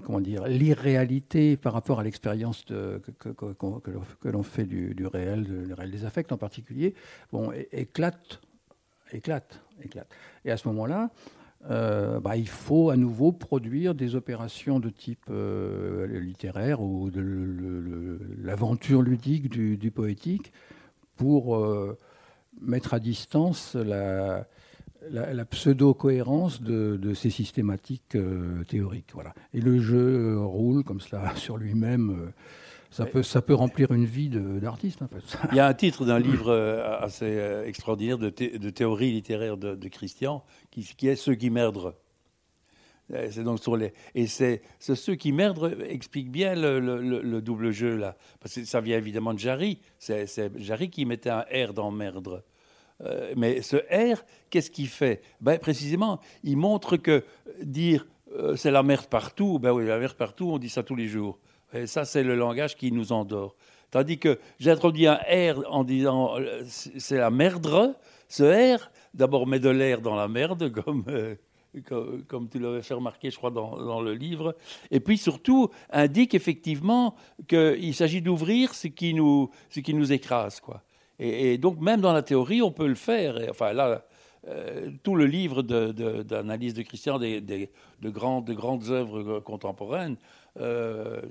comment 0.04 0.22
dire 0.22 0.48
l'irréalité 0.48 1.58
par 1.58 1.74
rapport 1.74 2.00
à 2.00 2.04
l'expérience 2.04 2.64
que, 2.66 4.30
l'on 4.30 4.44
fait 4.44 4.66
du, 4.66 5.06
réel, 5.06 5.66
du 5.68 5.74
réel 5.74 5.92
des 5.92 6.06
affects 6.06 6.32
en 6.32 6.38
particulier, 6.38 6.94
éclate, 7.72 8.42
éclate, 9.12 9.62
éclate. 9.84 10.10
Et 10.46 10.52
à 10.52 10.58
ce 10.58 10.68
moment-là, 10.70 11.10
euh, 11.70 12.20
bah, 12.20 12.38
il 12.38 12.48
faut 12.48 12.90
à 12.90 12.98
nouveau 12.98 13.32
produire 13.32 13.94
des 13.94 14.16
opérations 14.16 14.80
de 14.80 14.90
type 14.90 15.26
euh, 15.30 16.20
littéraire 16.20 16.82
ou 16.82 17.12
de 17.12 18.20
l'aventure 18.42 19.02
ludique 19.02 19.50
du, 19.50 19.92
poétique 19.92 20.52
pour 21.18 21.56
euh, 21.56 22.00
mettre 22.60 22.96
à 22.96 23.00
distance 23.00 23.76
la, 23.76 24.48
pseudo-cohérence 25.50 26.62
de, 26.62 27.14
ces 27.14 27.30
systématiques 27.30 28.18
théoriques. 28.68 29.12
Voilà. 29.14 29.34
Et 29.54 29.62
le 29.62 29.80
jeu 29.80 30.38
roule 30.40 30.84
comme 30.84 31.02
cela 31.02 31.34
sur 31.36 31.58
lui-même 31.58 32.32
ça 32.92 33.06
peut, 33.06 33.24
ça 33.24 33.42
peut 33.42 33.54
remplir 33.54 33.92
une 33.92 34.06
vie 34.06 34.30
d'artiste, 34.30 35.02
en 35.02 35.08
fait. 35.08 35.24
Il 35.52 35.56
y 35.56 35.60
a 35.62 35.68
un 35.68 35.74
titre 35.86 36.06
d'un 36.06 36.20
livre 36.20 36.50
euh, 36.50 37.00
assez 37.00 37.26
euh, 37.26 37.66
extraordinaire 37.66 38.18
de, 38.18 38.30
de 38.30 38.70
théorie 38.70 39.12
littéraire 39.12 39.56
de, 39.56 39.88
Christian, 39.88 40.44
qui, 40.70 40.84
qui, 40.84 41.08
est 41.08 41.16
Ceux 41.16 41.36
qui 41.36 41.50
merdent. 41.50 41.96
Euh, 43.14 43.30
c'est 43.32 43.44
donc 43.44 43.60
sur 43.60 43.78
les 43.78 43.94
et 44.14 44.28
c'est 44.28 44.62
ceux 44.80 45.16
qui 45.16 45.32
merdent 45.32 45.78
explique 45.86 46.32
bien 46.32 46.56
le, 46.56 46.80
le, 46.80 47.42
double 47.42 47.72
jeu 47.72 47.98
là 47.98 48.16
parce 48.40 48.56
que 48.56 48.64
ça 48.64 48.80
vient 48.80 48.98
évidemment 48.98 49.34
de 49.34 49.40
Jarry 49.40 49.80
c'est 50.00 50.28
Jarry 50.58 50.90
qui 50.90 51.04
mettait 51.06 51.32
un 51.32 51.44
R 51.52 51.74
dans 51.74 51.92
merdre 51.92 52.42
mais 53.36 53.62
ce 53.62 53.78
R 53.78 54.24
qu'est-ce 54.50 54.72
qu'il 54.72 54.88
fait? 54.88 55.22
Ben 55.40 55.58
précisément 55.58 56.20
il 56.44 56.58
montre 56.58 56.98
que 56.98 57.24
dire 57.62 58.08
c'est 58.56 58.72
la 58.72 58.84
merde 58.84 59.08
partout 59.08 59.60
ben 59.60 59.72
oui 59.72 59.86
la 59.86 59.98
merde 59.98 60.14
partout 60.14 60.52
on 60.52 60.58
dit 60.58 60.70
ça 60.70 60.84
tous 60.84 60.96
les 60.96 61.08
jours 61.08 61.40
et 61.74 61.88
ça, 61.88 62.06
c'est 62.06 62.24
le 62.24 62.36
langage 62.36 62.76
qui 62.76 62.92
nous 62.92 63.12
endort. 63.12 63.56
Tandis 63.92 64.18
que 64.18 64.40
j'introduis 64.60 65.08
un 65.08 65.16
R 65.16 65.64
en 65.70 65.84
disant 65.84 66.38
euh, 66.38 66.64
c'est 66.66 67.18
la 67.18 67.30
merdre. 67.30 67.96
Ce 68.28 68.44
R, 68.78 68.92
d'abord, 69.14 69.48
met 69.48 69.60
de 69.60 69.70
l'air 69.70 70.02
dans 70.02 70.16
la 70.16 70.28
merde, 70.28 70.72
comme, 70.84 71.04
euh, 71.08 71.36
comme, 72.28 72.50
tu 72.50 72.60
l'avais 72.60 72.82
fait 72.82 72.94
remarquer, 72.94 73.32
je 73.32 73.38
crois, 73.38 73.52
dans, 73.52 73.78
dans, 73.78 74.02
le 74.02 74.14
livre. 74.14 74.56
Et 74.92 75.00
puis 75.00 75.18
surtout, 75.18 75.70
indique 75.90 76.34
effectivement 76.34 77.16
qu'il 77.48 77.94
s'agit 77.94 78.22
d'ouvrir 78.22 78.74
ce, 78.74 78.88
qui 78.88 79.14
nous, 79.14 79.50
ce 79.70 79.80
qui 79.82 79.94
nous 79.94 80.12
écrase. 80.12 80.60
Quoi. 80.60 80.82
Et, 81.24 81.60
donc, 81.60 81.80
même 81.80 82.02
dans 82.02 82.14
la 82.14 82.24
théorie, 82.24 82.64
on 82.64 82.72
peut 82.72 82.88
le 82.88 82.96
faire. 82.96 83.38
enfin, 83.50 83.74
là, 83.74 84.04
euh, 84.48 84.90
tout 85.04 85.16
le 85.16 85.28
livre 85.28 85.62
d'analyse 85.62 86.74
de, 86.74 86.82
Christian 86.82 87.20
des, 87.20 87.42
de, 87.42 88.10
grandes, 88.10 88.46
de 88.46 88.54
grandes 88.54 88.90
œuvres 88.90 89.40
contemporaines 89.40 90.18
euh, 90.60 91.22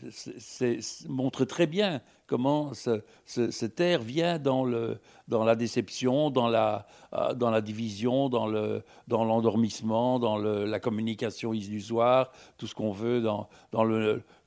montre 1.08 1.44
très 1.44 1.66
bien 1.66 2.02
comment 2.28 2.72
ce, 2.72 3.02
ce, 3.26 3.66
terre 3.66 4.00
vient 4.00 4.38
dans, 4.38 4.64
la 4.64 5.56
déception, 5.56 6.30
dans 6.30 6.46
la, 6.46 6.86
euh, 7.12 7.60
division, 7.60 8.28
dans, 8.28 8.46
le, 8.46 8.84
dans 9.08 9.24
l'endormissement, 9.24 10.20
dans 10.20 10.38
la 10.38 10.78
communication 10.78 11.52
illusoire, 11.52 12.30
tout 12.58 12.68
ce 12.68 12.76
qu'on 12.76 12.92
veut, 12.92 13.20
dans 13.20 13.48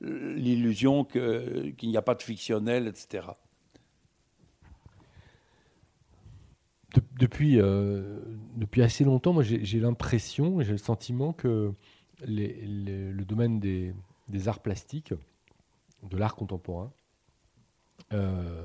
l'illusion 0.00 1.04
qu'il 1.04 1.90
n'y 1.90 1.98
a 1.98 2.02
pas 2.02 2.14
de 2.14 2.22
fictionnel, 2.22 2.88
etc. 2.88 3.26
depuis, 7.18 7.60
euh, 7.60 8.20
depuis 8.56 8.82
assez 8.82 9.04
longtemps, 9.04 9.32
moi 9.32 9.42
j'ai 9.42 9.80
l'impression, 9.80 10.60
j'ai 10.62 10.72
le 10.72 10.78
sentiment 10.78 11.32
que 11.32 11.72
le 12.26 13.22
domaine 13.22 13.60
des, 13.60 13.94
arts 14.46 14.60
plastiques, 14.60 15.14
de 16.02 16.16
l'art 16.16 16.36
contemporain, 16.36 16.92
euh, 18.12 18.64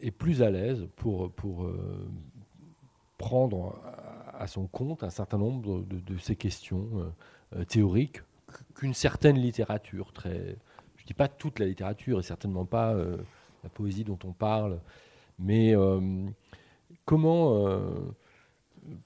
est 0.00 0.10
plus 0.10 0.42
à 0.42 0.50
l'aise 0.50 0.86
pour, 0.96 1.26
euh, 1.26 2.08
prendre 3.16 3.74
à 4.32 4.46
son 4.46 4.66
compte 4.66 5.02
un 5.02 5.10
certain 5.10 5.38
nombre 5.38 5.82
de, 5.82 6.18
ces 6.18 6.36
questions 6.36 7.12
théoriques 7.66 8.22
qu'une 8.74 8.94
certaine 8.94 9.36
littérature. 9.36 10.12
Je 10.24 10.28
ne 10.30 11.06
dis 11.06 11.14
pas 11.14 11.26
toute 11.26 11.58
la 11.58 11.66
littérature 11.66 12.20
et 12.20 12.22
certainement 12.22 12.64
pas 12.64 12.94
la 13.64 13.68
poésie 13.68 14.04
dont 14.04 14.18
on 14.24 14.32
parle, 14.32 14.80
mais 15.38 15.74
comment 17.04 17.76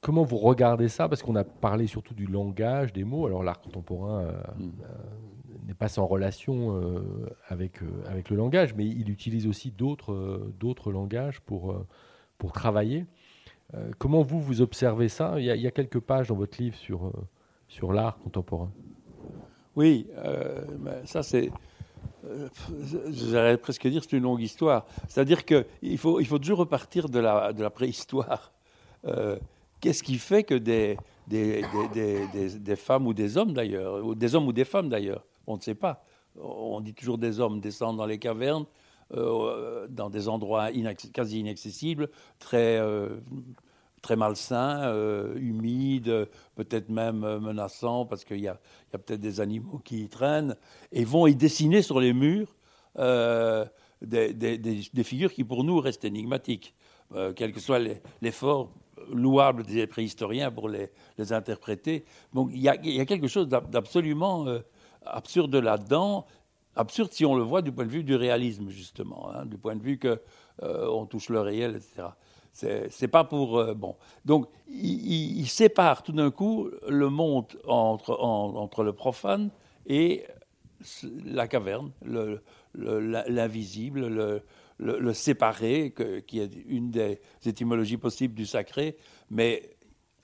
comment 0.00 0.22
vous 0.22 0.38
regardez 0.38 0.88
ça? 0.88 1.08
Parce 1.08 1.22
qu'on 1.22 1.36
a 1.36 1.44
parlé 1.44 1.86
surtout 1.86 2.14
du 2.14 2.26
langage, 2.26 2.92
des 2.92 3.04
mots. 3.04 3.26
Alors 3.26 3.42
l'art 3.42 3.60
contemporain 3.60 4.22
euh, 4.22 4.32
mm. 4.58 4.72
euh, 4.82 5.66
n'est 5.66 5.74
pas 5.74 5.88
sans 5.88 6.06
relation 6.06 6.76
euh, 6.76 7.00
avec, 7.48 7.80
avec 8.06 8.30
le 8.30 8.36
langage, 8.36 8.74
mais 8.74 8.86
il 8.86 9.10
utilise 9.10 9.46
aussi 9.46 9.70
d'autres 9.70 10.52
d'autres 10.58 10.92
langages 10.92 11.40
pour, 11.40 11.74
pour 12.38 12.52
travailler. 12.52 13.06
comment 13.98 14.22
vous, 14.22 14.40
vous 14.40 14.60
observez 14.60 15.08
ça? 15.08 15.34
Il 15.38 15.44
y, 15.44 15.66
a, 15.66 15.70
quelques 15.70 16.00
pages 16.00 16.28
dans 16.28 16.34
votre 16.34 16.60
livre 16.60 16.76
sur, 16.76 17.12
sur 17.68 17.92
l'art 17.92 18.18
contemporain. 18.18 18.70
Oui, 19.76 20.08
ben, 20.78 21.06
ça 21.06 21.22
c'est 21.22 21.50
j'allais 23.10 23.56
presque 23.56 23.86
dire 23.86 24.02
c'est 24.02 24.16
une 24.16 24.22
longue 24.22 24.42
histoire. 24.42 24.86
C'est-à-dire 25.08 25.44
qu'il 25.44 25.98
faut, 25.98 26.20
il 26.20 26.26
faut 26.26 26.38
toujours 26.38 26.58
repartir 26.58 27.08
de 27.08 27.18
la, 27.18 27.52
de 27.52 27.62
la 27.62 27.70
préhistoire. 27.70 28.52
Qu'est-ce 29.80 30.04
qui 30.04 30.18
fait 30.18 30.44
que 30.44 30.54
des, 30.54 30.96
des, 31.26 31.64
des, 31.92 32.58
des, 32.58 32.76
femmes 32.76 33.06
ou 33.06 33.14
des 33.14 33.36
hommes 33.36 33.52
d'ailleurs, 33.52 34.14
des 34.14 34.34
hommes 34.34 34.46
ou 34.46 34.52
des 34.52 34.64
femmes 34.64 34.88
d'ailleurs, 34.88 35.24
on 35.46 35.56
ne 35.56 35.60
sait 35.60 35.74
pas. 35.74 36.04
On 36.40 36.80
dit 36.80 36.94
toujours 36.94 37.18
des 37.18 37.40
hommes 37.40 37.60
descendent 37.60 37.96
dans 37.96 38.06
les 38.06 38.18
cavernes, 38.18 38.66
euh, 39.14 39.86
dans 39.90 40.08
des 40.08 40.28
endroits 40.28 40.70
quasi 41.12 41.40
inaccessibles, 41.40 42.08
très, 42.38 42.78
euh, 42.78 43.18
très 44.02 44.16
malsains, 44.16 44.82
euh, 44.82 45.34
humides, 45.36 46.28
peut-être 46.54 46.88
même 46.88 47.20
menaçants, 47.38 48.04
parce 48.04 48.24
qu'il 48.24 48.40
y 48.40 48.48
a, 48.48 48.58
peut-être 48.90 49.20
des 49.20 49.40
animaux 49.40 49.80
qui 49.84 50.02
y 50.02 50.08
traînent, 50.08 50.56
et 50.90 51.04
vont 51.04 51.26
y 51.26 51.34
dessiner 51.34 51.82
sur 51.82 52.00
les 52.00 52.12
murs 52.12 52.54
des, 54.02 54.34
des, 54.34 55.04
figures 55.04 55.32
qui 55.32 55.44
pour 55.44 55.64
nous 55.64 55.80
restent 55.80 56.04
énigmatiques, 56.04 56.74
quel 57.36 57.52
que 57.52 57.60
soit 57.60 57.80
l'effort 58.20 58.72
louable 59.10 59.62
des 59.62 59.86
préhistoriens 59.86 60.50
pour 60.50 60.68
les, 60.68 60.90
interpréter. 61.32 62.04
Donc 62.34 62.50
il 62.52 62.60
y, 62.60 62.68
a, 62.68 62.76
quelque 63.06 63.28
chose 63.28 63.48
d'absolument 63.48 64.46
absurde 65.06 65.54
là-dedans, 65.54 66.26
absurde 66.76 67.12
si 67.12 67.24
on 67.24 67.34
le 67.34 67.42
voit 67.42 67.62
du 67.62 67.72
point 67.72 67.84
de 67.84 67.90
vue 67.90 68.04
du 68.04 68.14
réalisme, 68.14 68.68
justement, 68.70 69.30
hein, 69.32 69.46
du 69.46 69.58
point 69.58 69.76
de 69.76 69.82
vue 69.82 69.98
qu'on 69.98 70.18
euh, 70.62 71.04
touche 71.06 71.28
le 71.28 71.40
réel, 71.40 71.76
etc. 71.76 72.08
C'est 72.52 73.08
pas 73.08 73.24
pour. 73.24 73.58
Euh, 73.58 73.74
bon. 73.74 73.96
Donc, 74.24 74.46
il, 74.68 75.46
sépare 75.46 76.02
tout 76.02 76.12
d'un 76.12 76.30
coup 76.30 76.68
le 76.86 77.08
monde 77.08 77.46
entre, 77.66 78.18
entre 78.20 78.84
le 78.84 78.92
profane 78.92 79.50
et 79.86 80.24
la 81.24 81.48
caverne, 81.48 81.90
l'invisible, 82.74 84.42
le, 84.78 85.12
séparé, 85.12 85.94
qui 86.26 86.40
est 86.40 86.50
une 86.66 86.90
des 86.90 87.20
étymologies 87.46 87.96
possibles 87.96 88.34
du 88.34 88.46
sacré, 88.46 88.96
mais 89.30 89.76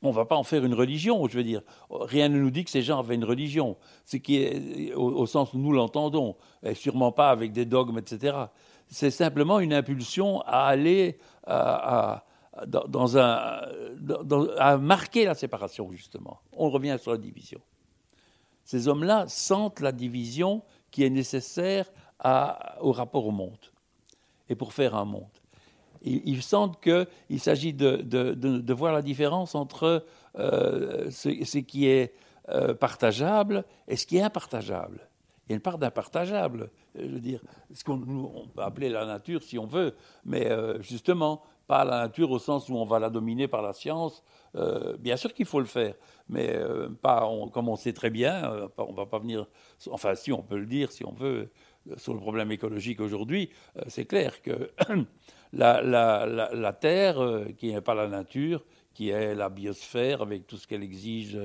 on 0.02 0.08
ne 0.10 0.14
va 0.14 0.24
pas 0.24 0.36
en 0.36 0.44
faire 0.44 0.64
une 0.64 0.74
religion, 0.74 1.26
je 1.26 1.36
veux 1.36 1.44
dire. 1.44 1.62
Rien 1.90 2.28
ne 2.28 2.38
nous 2.38 2.50
dit 2.50 2.64
que 2.64 2.70
ces 2.70 2.82
gens 2.82 3.00
avaient 3.00 3.16
une 3.16 3.24
religion, 3.24 3.76
ce 4.04 4.16
qui 4.16 4.36
est 4.36 4.94
au, 4.94 5.26
sens 5.26 5.52
où 5.54 5.58
nous 5.58 5.72
l'entendons, 5.72 6.36
et 6.62 6.74
sûrement 6.74 7.12
pas 7.12 7.30
avec 7.30 7.52
des 7.52 7.64
dogmes, 7.64 7.98
etc. 7.98 8.36
C'est 8.90 9.10
simplement 9.10 9.60
une 9.60 9.72
impulsion 9.72 10.40
à 10.42 10.66
aller 10.66 11.18
un, 11.46 12.20
à 14.58 14.76
marquer 14.78 15.24
la 15.24 15.34
séparation, 15.34 15.92
justement. 15.92 16.40
On 16.52 16.70
revient 16.70 16.96
sur 17.00 17.12
la 17.12 17.18
division. 17.18 17.60
Ces 18.64 18.88
hommes-là 18.88 19.26
sentent 19.28 19.80
la 19.80 19.92
division 19.92 20.62
qui 20.90 21.04
est 21.04 21.10
nécessaire 21.10 21.90
au 22.80 22.92
rapport 22.92 23.26
au 23.26 23.30
monde 23.30 23.58
et 24.48 24.54
pour 24.54 24.72
faire 24.72 24.94
un 24.96 25.04
monde 25.04 25.28
ils, 26.02 26.42
sentent 26.42 26.80
qu'il 26.80 27.40
s'agit 27.40 27.72
de, 27.72 28.72
voir 28.72 28.92
la 28.92 29.02
différence 29.02 29.54
entre 29.54 30.04
euh, 30.38 31.10
ce, 31.10 31.58
qui 31.58 31.86
est 31.86 32.14
euh, 32.48 32.74
partageable 32.74 33.64
et 33.86 33.96
ce 33.96 34.06
qui 34.06 34.18
est 34.18 34.22
impartageable. 34.22 35.07
Il 35.48 35.52
y 35.52 35.54
a 35.54 35.56
une 35.56 35.62
part 35.62 35.78
d'impartageable, 35.78 36.70
je 36.94 37.06
veux 37.06 37.20
dire, 37.20 37.40
ce 37.72 37.82
qu'on 37.84 37.98
peut 38.54 38.62
appeler 38.62 38.88
la 38.88 39.06
nature 39.06 39.42
si 39.42 39.58
on 39.58 39.66
veut, 39.66 39.94
mais 40.24 40.50
euh, 40.50 40.80
justement, 40.82 41.42
pas 41.66 41.84
la 41.84 42.02
nature 42.02 42.30
au 42.30 42.38
sens 42.38 42.68
où 42.68 42.76
on 42.76 42.84
va 42.84 42.98
la 42.98 43.10
dominer 43.10 43.48
par 43.48 43.62
la 43.62 43.72
science. 43.72 44.22
bien 44.98 45.16
sûr 45.16 45.34
qu'il 45.34 45.44
faut 45.46 45.60
le 45.60 45.66
faire, 45.66 45.94
mais 46.28 46.58
pas 47.02 47.28
comme 47.52 47.68
on 47.68 47.76
sait 47.76 47.92
très 47.92 48.08
bien, 48.08 48.68
on 48.78 48.92
ne 48.92 48.96
va 48.96 49.04
pas 49.04 49.18
venir, 49.18 49.46
enfin 49.90 50.14
si 50.14 50.32
on 50.32 50.42
peut 50.42 50.56
le 50.56 50.64
dire, 50.66 50.90
si 50.90 51.04
on 51.04 51.12
veut, 51.12 51.50
sur 51.96 52.14
le 52.14 52.20
problème 52.20 52.50
écologique 52.52 53.00
aujourd'hui, 53.00 53.50
c'est 53.86 54.06
clair 54.06 54.40
que 54.40 54.70
la, 55.52 56.76
Terre, 56.80 57.22
euh, 57.22 57.46
qui 57.56 57.72
n'est 57.72 57.80
pas 57.80 57.94
la 57.94 58.08
nature, 58.08 58.64
qui 58.98 59.10
est 59.10 59.36
la 59.36 59.48
biosphère, 59.48 60.22
avec 60.22 60.48
tout 60.48 60.56
ce 60.56 60.66
qu'elle 60.66 60.82
exige 60.82 61.38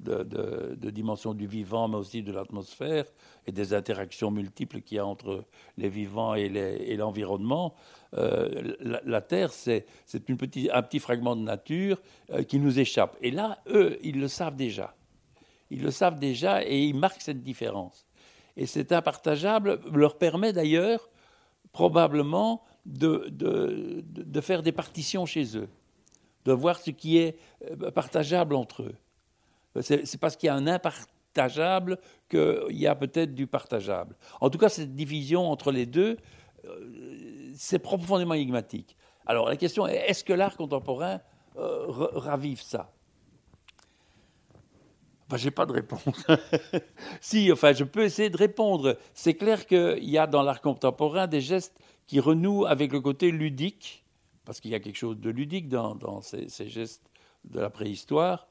de, 0.00 0.90
dimension 0.90 1.34
du 1.34 1.46
vivant, 1.46 1.86
mais 1.86 1.98
aussi 1.98 2.24
de 2.24 2.32
l'atmosphère, 2.32 3.04
et 3.46 3.52
des 3.52 3.74
interactions 3.74 4.32
multiples 4.32 4.80
qu'il 4.80 4.96
y 4.96 4.98
a 4.98 5.06
entre 5.06 5.44
les 5.78 5.88
vivants 5.88 6.34
et 6.34 6.96
l'environnement. 6.96 7.76
Euh, 8.14 8.74
la, 8.80 9.20
Terre, 9.20 9.52
c'est 9.52 9.86
un 10.16 10.82
petit 10.82 10.98
fragment 10.98 11.36
de 11.36 11.42
nature 11.42 12.02
euh, 12.32 12.42
qui 12.42 12.58
nous 12.58 12.80
échappe. 12.80 13.16
Et 13.22 13.30
là, 13.30 13.60
eux, 13.68 14.00
ils 14.02 14.18
le 14.18 14.26
savent 14.26 14.56
déjà. 14.56 14.96
Ils 15.70 15.82
le 15.82 15.92
savent 15.92 16.18
déjà 16.18 16.64
et 16.64 16.82
ils 16.82 16.96
marquent 16.96 17.22
cette 17.22 17.44
différence. 17.44 18.08
Et 18.56 18.66
cet 18.66 18.90
impartageable 18.90 19.78
leur 19.92 20.18
permet 20.18 20.52
d'ailleurs, 20.52 21.08
probablement, 21.70 22.64
de, 22.84 24.40
faire 24.40 24.64
des 24.64 24.72
partitions 24.72 25.24
chez 25.24 25.56
eux, 25.56 25.68
de 26.46 26.52
voir 26.52 26.78
ce 26.78 26.90
qui 26.90 27.18
est 27.18 27.36
euh, 27.70 27.90
partageable 27.90 28.54
entre 28.54 28.82
eux. 28.82 28.94
C'est 29.82 30.18
parce 30.18 30.36
qu'il 30.36 30.46
y 30.46 30.50
a 30.50 30.54
un 30.54 30.66
impartageable 30.66 31.98
qu'il 32.30 32.64
y 32.70 32.86
a 32.86 32.94
peut-être 32.94 33.34
du 33.34 33.46
partageable. 33.46 34.16
En 34.40 34.48
tout 34.48 34.56
cas, 34.56 34.70
cette 34.70 34.94
division 34.94 35.50
entre 35.50 35.70
les 35.70 35.84
deux, 35.84 36.16
euh, 36.64 37.50
c'est 37.54 37.78
profondément 37.78 38.32
énigmatique. 38.32 38.96
Alors 39.26 39.48
la 39.48 39.56
question 39.56 39.86
est, 39.86 39.96
est-ce 40.08 40.24
que 40.24 40.32
l'art 40.32 40.56
contemporain 40.56 41.20
euh, 41.58 41.84
ravive 41.88 42.62
ça? 42.62 42.90
Ben, 45.28 45.36
J'ai 45.36 45.50
pas 45.50 45.66
de 45.66 45.72
réponse. 45.72 46.26
si, 47.20 47.52
enfin, 47.52 47.72
je 47.74 47.84
peux 47.84 48.04
essayer 48.04 48.30
de 48.30 48.36
répondre. 48.36 48.96
C'est 49.12 49.34
clair 49.34 49.66
qu'il 49.66 50.08
y 50.08 50.16
a 50.16 50.26
dans 50.26 50.42
l'art 50.42 50.62
contemporain 50.62 51.26
des 51.26 51.40
gestes 51.40 51.76
qui 52.06 52.20
renoue 52.20 52.64
avec 52.64 52.92
le 52.92 53.00
côté 53.00 53.30
ludique, 53.30 54.05
parce 54.46 54.60
qu'il 54.60 54.70
y 54.70 54.74
a 54.74 54.80
quelque 54.80 54.96
chose 54.96 55.18
de 55.18 55.28
ludique 55.28 55.68
dans, 55.68 56.22
ces, 56.22 56.48
gestes 56.68 57.02
de 57.44 57.60
la 57.60 57.68
préhistoire, 57.68 58.48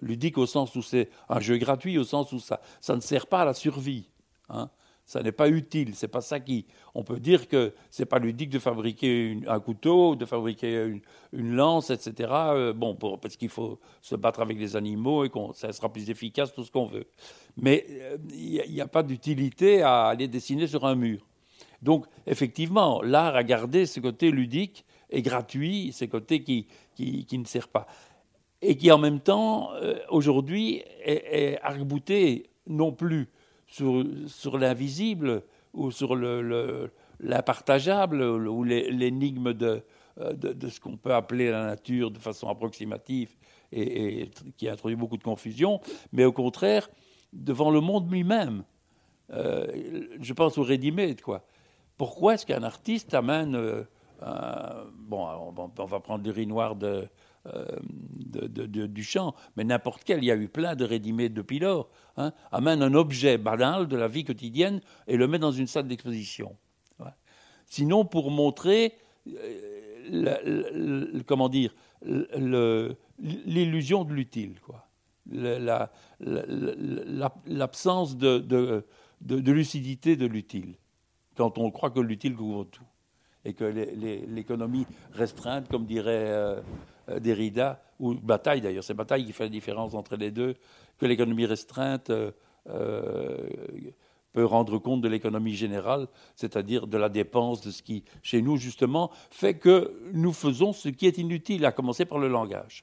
ludique 0.00 0.38
au 0.38 0.46
sens 0.46 0.76
où 0.76 0.82
c'est 0.82 1.10
un 1.28 1.40
jeu 1.40 1.56
gratuit, 1.56 1.98
au 1.98 2.04
sens 2.04 2.30
où 2.32 2.38
ça, 2.38 2.60
ça 2.80 2.94
ne 2.94 3.00
sert 3.00 3.26
pas 3.26 3.42
à 3.42 3.44
la 3.46 3.54
survie. 3.54 4.08
Hein. 4.50 4.70
Ça 5.08 5.22
n'est 5.22 5.32
pas 5.32 5.48
utile. 5.48 5.94
C'est 5.94 6.06
pas 6.06 6.20
ça 6.20 6.38
qui. 6.38 6.66
On 6.94 7.02
peut 7.02 7.18
dire 7.18 7.48
que 7.48 7.72
c'est 7.88 8.04
pas 8.04 8.18
ludique 8.18 8.50
de 8.50 8.58
fabriquer 8.58 9.38
un 9.48 9.58
couteau, 9.58 10.16
de 10.16 10.26
fabriquer 10.26 11.00
une, 11.32 11.56
lance, 11.56 11.88
etc. 11.88 12.30
Euh, 12.30 12.72
bon, 12.74 12.94
parce 12.94 13.38
qu'il 13.38 13.48
faut 13.48 13.80
se 14.02 14.16
battre 14.16 14.40
avec 14.40 14.58
les 14.58 14.76
animaux 14.76 15.24
et 15.24 15.30
que 15.30 15.38
ça 15.54 15.72
sera 15.72 15.90
plus 15.90 16.10
efficace, 16.10 16.52
tout 16.52 16.62
ce 16.62 16.70
qu'on 16.70 16.84
veut. 16.84 17.06
Mais 17.56 17.86
euh, 17.88 18.18
il 18.34 18.62
n'y 18.70 18.82
a, 18.82 18.86
pas 18.86 19.02
d'utilité 19.02 19.80
à 19.80 20.08
aller 20.08 20.28
dessiner 20.28 20.66
sur 20.66 20.84
un 20.84 20.94
mur. 20.94 21.26
Donc, 21.80 22.04
effectivement, 22.26 23.00
l'art 23.00 23.34
a 23.34 23.44
gardé 23.44 23.86
ce 23.86 24.00
côté 24.00 24.30
ludique 24.30 24.84
et 25.10 25.22
gratuit, 25.22 25.92
ce 25.92 26.04
côté 26.04 26.42
qui, 26.42 26.66
qui, 26.94 27.38
ne 27.38 27.44
sert 27.44 27.68
pas. 27.68 27.86
Et 28.60 28.76
qui, 28.76 28.90
en 28.90 28.98
même 28.98 29.20
temps, 29.20 29.72
euh, 29.74 29.98
aujourd'hui, 30.10 30.82
est, 31.04 31.58
arc-bouté 31.62 32.50
non 32.66 32.92
plus 32.92 33.28
sur, 33.66 34.04
sur 34.26 34.58
l'invisible 34.58 35.42
ou 35.72 35.90
sur 35.90 36.16
l'impartageable 36.16 38.18
le, 38.18 38.50
ou 38.50 38.64
l'énigme 38.64 39.54
de, 39.54 39.82
euh, 40.20 40.32
de, 40.32 40.52
de, 40.52 40.68
ce 40.68 40.80
qu'on 40.80 40.96
peut 40.96 41.14
appeler 41.14 41.50
la 41.50 41.64
nature 41.64 42.10
de 42.10 42.18
façon 42.18 42.48
approximative 42.48 43.34
et, 43.72 44.22
et 44.22 44.30
qui 44.56 44.68
introduit 44.68 44.96
beaucoup 44.96 45.16
de 45.16 45.22
confusion, 45.22 45.80
mais 46.12 46.24
au 46.24 46.32
contraire, 46.32 46.88
devant 47.32 47.70
le 47.70 47.80
monde 47.80 48.10
lui-même. 48.10 48.64
Euh, 49.30 50.06
je 50.20 50.32
pense 50.32 50.58
au 50.58 50.62
ready-made, 50.62 51.20
quoi. 51.20 51.44
Pourquoi 51.96 52.34
est-ce 52.34 52.46
qu'un 52.46 52.62
artiste 52.62 53.12
amène, 53.12 53.86
bon, 54.20 55.54
on 55.78 55.84
va 55.84 56.00
prendre 56.00 56.24
le 56.24 56.30
riz 56.32 56.46
noir 56.46 56.76
de, 56.76 57.08
euh, 57.46 57.76
du 58.88 59.04
champ, 59.04 59.34
mais 59.56 59.64
n'importe 59.64 60.02
quel, 60.04 60.18
il 60.18 60.26
y 60.26 60.30
a 60.30 60.36
eu 60.36 60.48
plein 60.48 60.74
de 60.74 60.84
ready 60.84 61.12
depuis 61.30 61.58
lors, 61.60 61.88
hein, 62.16 62.32
amène 62.50 62.82
un 62.82 62.94
objet 62.94 63.38
banal 63.38 63.88
de 63.88 63.96
la 63.96 64.08
vie 64.08 64.24
quotidienne 64.24 64.80
et 65.06 65.16
le 65.16 65.28
met 65.28 65.38
dans 65.38 65.52
une 65.52 65.66
salle 65.66 65.86
d'exposition. 65.86 66.56
Sinon, 67.70 68.04
pour 68.06 68.30
montrer, 68.30 68.94
euh, 69.28 71.20
comment 71.26 71.48
dire, 71.50 71.74
l'illusion 73.18 74.04
de 74.04 74.14
l'utile, 74.14 74.58
quoi. 74.60 74.86
L'absence 77.46 78.16
de, 78.16 78.38
de 79.20 79.52
lucidité 79.52 80.16
de 80.16 80.24
l'utile 80.26 80.76
quand 81.36 81.58
on 81.58 81.70
croit 81.70 81.90
que 81.90 82.00
l'utile 82.00 82.34
couvre 82.34 82.64
tout 82.64 82.87
et 83.44 83.54
que 83.54 83.64
l'économie 83.64 84.86
restreinte, 85.12 85.68
comme 85.68 85.86
dirait 85.86 86.26
euh, 86.28 86.60
euh, 87.08 87.20
Derrida, 87.20 87.82
ou 87.98 88.14
Bataille 88.14 88.60
d'ailleurs, 88.60 88.84
c'est 88.84 88.94
Bataille 88.94 89.24
qui 89.24 89.32
fait 89.32 89.44
la 89.44 89.50
différence 89.50 89.94
entre 89.94 90.16
les 90.16 90.30
deux, 90.30 90.54
que 90.98 91.06
l'économie 91.06 91.46
restreinte 91.46 92.10
euh, 92.10 92.30
peut 94.32 94.44
rendre 94.44 94.78
compte 94.78 95.00
de 95.00 95.08
l'économie 95.08 95.54
générale, 95.54 96.08
c'est-à-dire 96.36 96.86
de 96.86 96.98
la 96.98 97.08
dépense, 97.08 97.60
de 97.60 97.70
ce 97.70 97.82
qui, 97.82 98.04
chez 98.22 98.42
nous 98.42 98.56
justement, 98.56 99.10
fait 99.30 99.54
que 99.54 99.98
nous 100.12 100.32
faisons 100.32 100.72
ce 100.72 100.88
qui 100.88 101.06
est 101.06 101.18
inutile, 101.18 101.64
à 101.64 101.72
commencer 101.72 102.04
par 102.04 102.18
le 102.18 102.28
langage. 102.28 102.82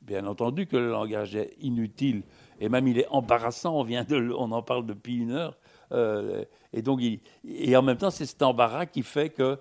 Bien 0.00 0.26
entendu 0.26 0.66
que 0.66 0.76
le 0.76 0.90
langage 0.90 1.36
est 1.36 1.54
inutile, 1.60 2.22
et 2.58 2.68
même 2.68 2.88
il 2.88 2.98
est 2.98 3.08
embarrassant, 3.08 3.86
on, 3.86 4.52
en 4.52 4.62
parle 4.62 4.86
depuis 4.86 5.16
une 5.16 5.32
heure, 5.32 5.58
et 5.92 6.82
donc, 6.82 7.00
et 7.02 7.76
en 7.76 7.82
même 7.82 7.96
temps, 7.96 8.10
c'est 8.10 8.26
cet 8.26 8.42
embarras 8.42 8.86
qui 8.86 9.02
fait 9.02 9.30
que 9.30 9.58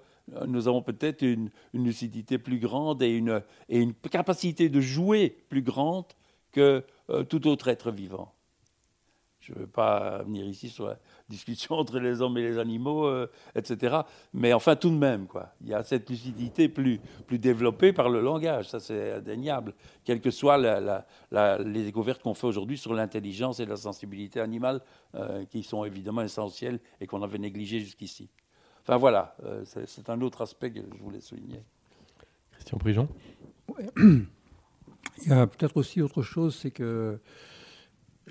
nous 0.48 0.68
avons 0.68 0.82
peut-être 0.82 1.24
une, 1.24 1.50
lucidité 1.74 2.38
plus 2.38 2.60
grande 2.60 3.02
et 3.02 3.10
une, 3.10 3.42
et 3.68 3.80
une 3.80 3.94
capacité 3.94 4.70
de 4.70 4.80
jouer 4.80 5.36
plus 5.50 5.64
grande 5.64 6.06
que 6.52 6.84
tout 7.30 7.48
autre 7.48 7.68
être 7.68 7.92
vivant. 7.92 8.34
Je 9.40 9.54
ne 9.54 9.60
veux 9.60 9.68
pas 9.68 10.22
venir 10.24 10.46
ici 10.46 10.70
sur 10.70 10.96
discussion 11.30 11.76
entre 11.76 12.00
les 12.00 12.22
hommes 12.22 12.38
et 12.38 12.42
les 12.42 12.58
animaux, 12.58 13.06
euh, 13.06 13.30
etc. 13.56 14.00
Mais 14.34 14.52
enfin, 14.54 14.76
tout 14.76 14.90
de 14.90 14.96
même, 14.96 15.28
quoi. 15.28 15.54
Il 15.62 15.70
y 15.70 15.74
a 15.74 15.84
cette 15.84 16.10
lucidité 16.10 16.68
plus, 16.68 17.00
plus 17.28 17.40
développée 17.40 17.94
par 17.94 18.10
le 18.10 18.20
langage, 18.20 18.68
ça 18.70 18.80
c'est 18.80 19.14
indéniable, 19.14 19.74
quelles 20.04 20.22
que 20.22 20.32
soient 20.32 20.58
les 20.58 21.84
découvertes 21.84 22.22
qu'on 22.22 22.34
fait 22.34 22.48
aujourd'hui 22.48 22.78
sur 22.78 22.94
l'intelligence 22.94 23.60
et 23.60 23.66
la 23.66 23.78
sensibilité 23.78 24.40
animale, 24.40 24.82
euh, 25.16 25.46
qui 25.46 25.64
sont 25.64 25.86
évidemment 25.86 26.22
essentielles 26.22 26.80
et 27.00 27.08
qu'on 27.08 27.22
avait 27.22 27.38
négligées 27.38 27.80
jusqu'ici. 27.80 28.30
Enfin 28.82 28.98
voilà, 28.98 29.36
euh, 29.44 29.64
c'est 29.66 30.10
un 30.10 30.20
autre 30.22 30.42
aspect 30.42 30.72
que 30.72 30.80
je 30.98 31.04
voulais 31.04 31.22
souligner. 31.22 31.62
Christian 32.52 32.78
Prigent 32.78 33.08
Il 33.98 35.28
y 35.28 35.32
a 35.32 35.48
peut-être 35.48 35.78
aussi 35.78 36.02
autre 36.02 36.22
chose, 36.22 36.56
c'est 36.56 36.72
que 36.72 37.20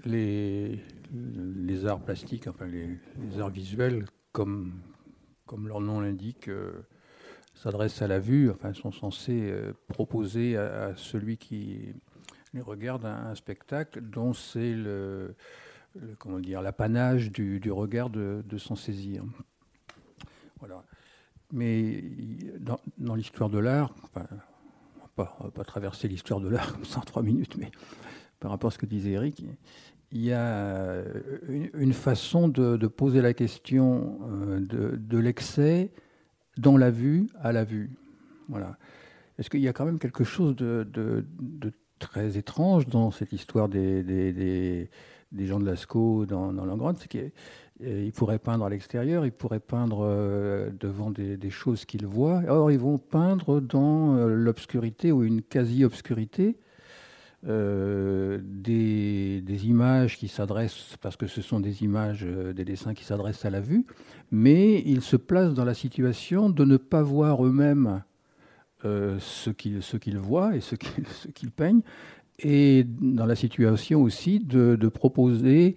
les, 0.05 0.81
les 1.13 1.87
arts 1.87 2.01
plastiques, 2.01 2.47
enfin 2.47 2.67
les, 2.67 2.99
arts 3.41 3.51
visuels, 3.51 4.05
comme, 4.33 4.81
comme 5.47 5.69
leur 5.69 5.81
nom 5.81 6.01
l'indique, 6.01 6.49
euh, 6.49 6.73
s'adressent 7.55 8.03
à 8.03 8.07
la 8.07 8.19
vue, 8.19 8.51
enfin 8.51 8.73
sont 8.73 8.93
censés 8.93 9.51
euh, 9.51 9.73
proposer 9.89 10.57
à, 10.57 10.95
celui 10.97 11.37
qui 11.37 11.95
les 12.55 12.61
regarde 12.61 13.05
un, 13.05 13.35
spectacle 13.35 14.01
dont 14.01 14.33
c'est 14.33 14.75
le, 14.75 15.35
comment 16.19 16.39
dire 16.39 16.63
l'apanage 16.63 17.31
du, 17.31 17.71
regard 17.71 18.11
de, 18.11 18.43
de 18.47 18.59
s'en 18.59 18.77
saisir. 18.77 19.25
Voilà. 20.61 20.83
Mais 21.53 22.05
dans, 22.99 23.15
l'histoire 23.15 23.49
de 23.49 23.59
l'art, 23.59 23.95
on 24.15 24.21
ne 24.21 25.45
va 25.45 25.51
pas 25.51 25.65
traverser 25.65 26.09
l'histoire 26.09 26.41
de 26.41 26.49
l'art 26.49 26.73
comme 26.75 26.85
ça 26.85 26.99
en 26.99 27.03
trois 27.03 27.23
minutes, 27.23 27.57
mais 27.57 27.71
par 28.41 28.51
rapport 28.51 28.69
à 28.69 28.71
ce 28.71 28.79
que 28.79 28.87
disait 28.87 29.13
Eric, 29.13 29.45
il 30.11 30.25
y 30.25 30.33
a 30.33 30.41
euh, 30.41 31.05
une, 31.75 31.93
façon 31.93 32.49
de, 32.49 32.87
poser 32.87 33.21
la 33.21 33.35
question 33.35 34.19
euh, 34.31 34.61
de, 34.61 35.19
l'excès 35.19 35.91
dans 36.57 36.77
la 36.77 36.91
vue 36.91 37.27
à 37.41 37.53
la 37.53 37.65
vue. 37.65 37.91
Voilà. 38.49 38.79
Est-ce 39.39 39.51
qu'il 39.51 39.61
y 39.61 39.69
a 39.69 39.73
quand 39.73 39.85
même 39.85 39.99
quelque 39.99 40.25
chose 40.25 40.57
de, 40.57 40.87
très 41.99 42.39
étrange 42.39 42.87
dans 42.87 43.11
cette 43.11 43.33
histoire 43.33 43.69
des, 43.69 44.89
gens 45.39 45.61
de 45.61 45.67
Lascaux 45.67 46.25
dans, 46.25 46.53
dans 46.53 46.65
Langrande? 46.65 46.97
C'est 46.99 47.09
qu'ils 47.09 48.13
pourraient 48.13 48.39
peindre 48.39 48.65
à 48.65 48.71
l'extérieur, 48.71 49.27
ils 49.27 49.33
pourraient 49.33 49.61
peindre 49.61 50.01
euh, 50.03 50.71
devant 50.81 51.11
des, 51.11 51.51
choses 51.51 51.85
qu'ils 51.85 52.07
voient. 52.07 52.43
Or, 52.49 52.71
ils 52.73 52.79
vont 52.79 52.97
peindre 52.97 53.61
dans 53.61 54.27
l'obscurité 54.27 55.13
ou 55.13 55.23
une 55.23 55.43
quasi-obscurité 55.43 56.57
euh, 57.47 58.41
des, 58.43 59.67
images 59.67 60.17
qui 60.17 60.29
s'adressent, 60.29 60.97
parce 61.01 61.17
que 61.17 61.27
ce 61.27 61.41
sont 61.41 61.61
des 61.61 61.83
images, 61.83 62.25
euh, 62.25 62.53
des 62.53 62.65
dessins 62.65 62.95
qui 62.95 63.05
s'adressent 63.05 63.45
à 63.45 63.51
la 63.51 63.61
vue, 63.61 63.87
mais 64.31 64.83
ils 64.87 65.03
se 65.03 65.17
placent 65.17 65.55
dans 65.55 65.65
la 65.65 65.75
situation 65.75 66.51
de 66.51 66.65
ne 66.65 66.77
pas 66.77 67.03
voir 67.03 67.45
eux-mêmes 67.45 68.03
euh, 68.85 69.19
ce 69.21 69.51
qu'ils 69.51 70.19
voient 70.19 70.57
et 70.57 70.61
ce 70.61 70.75
qu'ils 70.75 71.51
peignent, 71.51 71.83
et 72.41 72.85
dans 72.85 73.27
la 73.27 73.37
situation 73.37 74.03
aussi 74.03 74.41
de, 74.41 74.77
de 74.77 74.89
proposer 74.89 75.77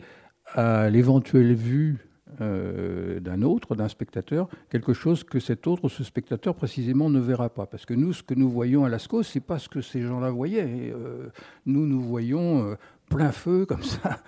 à 0.54 0.90
l'éventuelle 0.90 1.54
vue 1.54 2.11
euh, 2.40 3.20
d'un 3.20 3.42
autre, 3.42 3.76
d'un 3.76 3.90
spectateur, 3.90 4.48
quelque 4.70 4.94
chose 4.94 5.24
que 5.24 5.40
cet 5.40 5.68
autre, 5.68 5.90
ce 5.90 6.04
spectateur 6.04 6.56
précisément 6.56 7.10
ne 7.10 7.20
verra 7.20 7.50
pas. 7.50 7.66
Parce 7.66 7.86
que 7.86 7.94
nous, 7.94 8.14
ce 8.14 8.24
que 8.24 8.34
nous 8.34 8.50
voyons 8.50 8.86
à 8.86 8.90
Lascaux, 8.90 9.22
c'est 9.24 9.42
pas 9.42 9.60
ce 9.60 9.68
que 9.68 9.82
ces 9.82 10.02
gens-là 10.02 10.30
voyaient. 10.30 10.94
Euh, 10.96 11.28
nous, 11.66 11.86
nous 11.86 12.00
voyons 12.00 12.64
euh, 12.64 12.76
plein 13.10 13.34
feu, 13.34 13.66
comme 13.70 13.84
ça, 13.84 14.20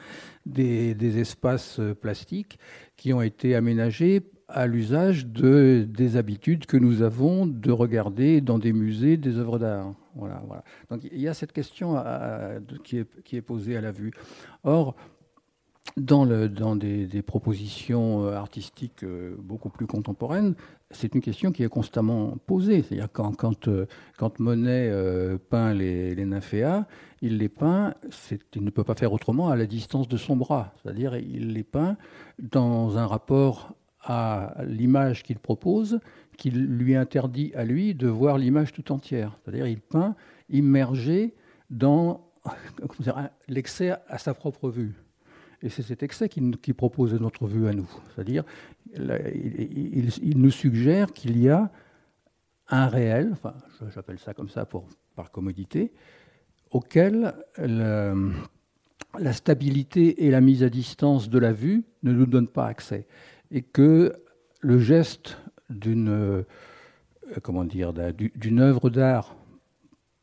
des, 0.45 1.17
espaces 1.17 1.79
plastiques 2.01 2.59
qui 2.97 3.13
ont 3.13 3.21
été 3.21 3.55
aménagés 3.55 4.21
à 4.49 4.67
l'usage 4.67 5.25
de, 5.25 5.87
des 5.87 6.17
habitudes 6.17 6.65
que 6.65 6.77
nous 6.77 7.01
avons 7.01 7.47
de 7.47 7.71
regarder 7.71 8.41
dans 8.41 8.59
des 8.59 8.73
musées 8.73 9.15
des 9.15 9.37
œuvres 9.37 9.59
d'art. 9.59 9.93
Voilà, 10.15 10.43
voilà. 10.45 10.63
Donc 10.89 11.03
il 11.03 11.19
y 11.19 11.27
a 11.27 11.33
cette 11.33 11.53
question 11.53 11.95
qui, 12.83 12.97
est, 12.97 13.23
qui 13.23 13.37
est 13.37 13.41
posée 13.41 13.77
à 13.77 13.81
la 13.81 13.91
vue. 13.91 14.11
Or, 14.63 14.95
dans, 15.97 16.75
des, 16.75 17.21
propositions 17.21 18.25
euh, 18.25 18.35
artistiques 18.35 19.03
euh, 19.03 19.35
beaucoup 19.37 19.69
plus 19.69 19.85
contemporaines, 19.85 20.55
c'est 20.91 21.13
une 21.13 21.21
question 21.21 21.51
qui 21.51 21.63
est 21.63 21.69
constamment 21.69 22.37
posée. 22.45 22.81
C'est-à-dire 22.81 23.09
quand, 23.11 23.35
quand, 23.35 23.67
euh, 23.67 23.85
Monet 24.39 24.91
peint 25.49 25.73
les, 25.73 26.15
les, 26.15 26.25
nymphéas, 26.25 26.85
il 27.21 27.37
les 27.37 27.49
peint, 27.49 27.93
il 28.55 28.63
ne 28.63 28.69
peut 28.69 28.83
pas 28.83 28.95
faire 28.95 29.13
autrement 29.13 29.49
à 29.49 29.55
la 29.55 29.65
distance 29.65 30.07
de 30.07 30.17
son 30.17 30.35
bras. 30.35 30.73
C'est-à-dire 30.81 31.15
il 31.15 31.53
les 31.53 31.63
peint 31.63 31.97
dans 32.39 32.97
un 32.97 33.05
rapport 33.05 33.75
à 34.01 34.55
l'image 34.65 35.23
qu'il 35.23 35.39
propose, 35.39 35.99
qui 36.37 36.51
lui 36.51 36.95
interdit 36.95 37.51
à 37.55 37.63
lui 37.63 37.93
de 37.93 38.07
voir 38.07 38.37
l'image 38.37 38.73
tout 38.73 38.91
entière. 38.91 39.37
C'est-à-dire 39.43 39.67
il 39.67 39.79
peint 39.79 40.15
immergé 40.49 41.35
dans 41.69 42.21
l'excès 43.47 43.95
à 44.07 44.17
sa 44.17 44.33
propre 44.33 44.69
vue. 44.69 45.02
Et 45.63 45.69
c'est 45.69 45.81
cet 45.81 46.03
excès 46.03 46.27
qui, 46.27 46.73
propose 46.73 47.13
notre 47.13 47.47
vue 47.47 47.67
à 47.67 47.73
nous. 47.73 47.89
C'est-à-dire, 48.13 48.43
il, 48.95 50.33
nous 50.35 50.51
suggère 50.51 51.13
qu'il 51.13 51.41
y 51.41 51.49
a 51.49 51.71
un 52.67 52.87
réel, 52.87 53.29
enfin, 53.31 53.55
j'appelle 53.95 54.19
ça 54.19 54.33
comme 54.33 54.49
ça 54.49 54.65
pour, 54.65 54.87
par 55.15 55.31
commodité, 55.31 55.93
auquel 56.69 57.33
la, 57.57 58.13
stabilité 59.31 60.25
et 60.25 60.31
la 60.31 60.41
mise 60.41 60.63
à 60.63 60.69
distance 60.69 61.29
de 61.29 61.39
la 61.39 61.53
vue 61.53 61.85
ne 62.03 62.11
nous 62.11 62.25
donnent 62.25 62.47
pas 62.49 62.67
accès. 62.67 63.07
Et 63.49 63.61
que 63.61 64.13
le 64.59 64.79
geste 64.79 65.37
d'une 65.69 66.09
euh, 66.09 66.43
comment 67.41 67.63
dire 67.63 67.93
d'une 67.93 68.59
œuvre 68.59 68.89
d'art 68.89 69.35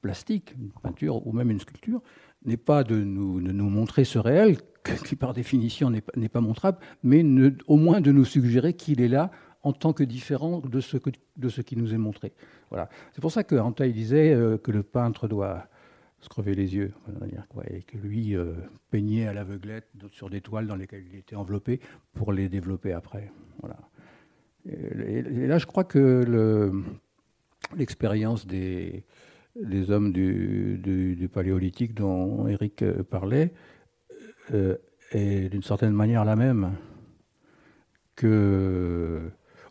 plastique, 0.03 0.55
une 0.59 0.71
peinture 0.83 1.27
ou 1.27 1.33
même 1.33 1.51
une 1.51 1.61
sculpture, 1.61 2.03
n'est 2.45 2.57
pas 2.57 2.85
de 2.85 2.97
nous, 2.97 3.41
de 3.41 3.53
nous 3.53 3.69
montrer 3.69 4.05
ce 4.05 4.19
réel 4.19 4.57
qui 5.07 5.17
par 5.17 5.35
définition 5.35 5.91
n'est 5.91 6.29
pas 6.29 6.41
montrable, 6.41 6.79
mais 7.03 7.23
au 7.67 7.77
moins 7.77 8.01
de 8.01 8.13
nous 8.13 8.25
suggérer 8.25 8.73
qu'il 8.75 9.01
est 9.01 9.09
là 9.09 9.31
en 9.63 9.73
tant 9.73 9.93
que 9.93 10.03
différent 10.03 10.61
de 10.61 10.81
ce, 10.81 10.97
de 11.37 11.49
ce 11.49 11.61
qui 11.61 11.77
nous 11.77 11.93
est 11.93 11.99
montré. 11.99 12.33
Voilà. 12.71 12.89
C'est 13.13 13.21
pour 13.21 13.33
ça 13.33 13.45
que 13.45 13.89
disait 13.89 14.33
euh, 14.33 14.57
que 14.57 14.71
le 14.71 14.83
peintre 14.83 15.29
doit 15.29 15.67
se 16.21 16.29
crever 16.29 16.55
les 16.55 16.75
yeux, 16.75 16.93
et 17.71 17.83
que 17.83 17.97
lui 17.97 18.37
euh, 18.37 18.53
peignait 18.91 19.27
à 19.27 19.33
l'aveuglette 19.33 19.89
sur 20.13 20.29
des 20.29 20.43
toiles 20.43 20.67
dans 20.67 20.77
lesquelles 20.77 21.05
il 21.11 21.19
était 21.19 21.37
enveloppé 21.37 21.81
pour 22.13 22.33
les 22.33 22.51
développer 22.51 22.93
après. 22.93 23.33
Voilà. 23.61 23.79
Et, 24.69 25.23
là, 25.47 25.57
je 25.57 25.65
crois 25.65 25.85
que 25.85 26.71
l'expérience 27.75 28.47
des, 28.47 29.05
des 29.63 29.91
hommes 29.91 30.13
du, 30.13 30.79
du, 30.79 31.29
paléolithique 31.29 31.95
dont 31.95 32.47
Eric 32.49 32.83
euh, 32.83 33.03
parlait 33.03 33.53
euh, 34.53 34.77
est 35.13 35.49
d'une 35.49 35.63
certaine 35.63 35.93
manière 35.93 36.25
la 36.25 36.37
même 36.37 36.73
que 38.17 39.21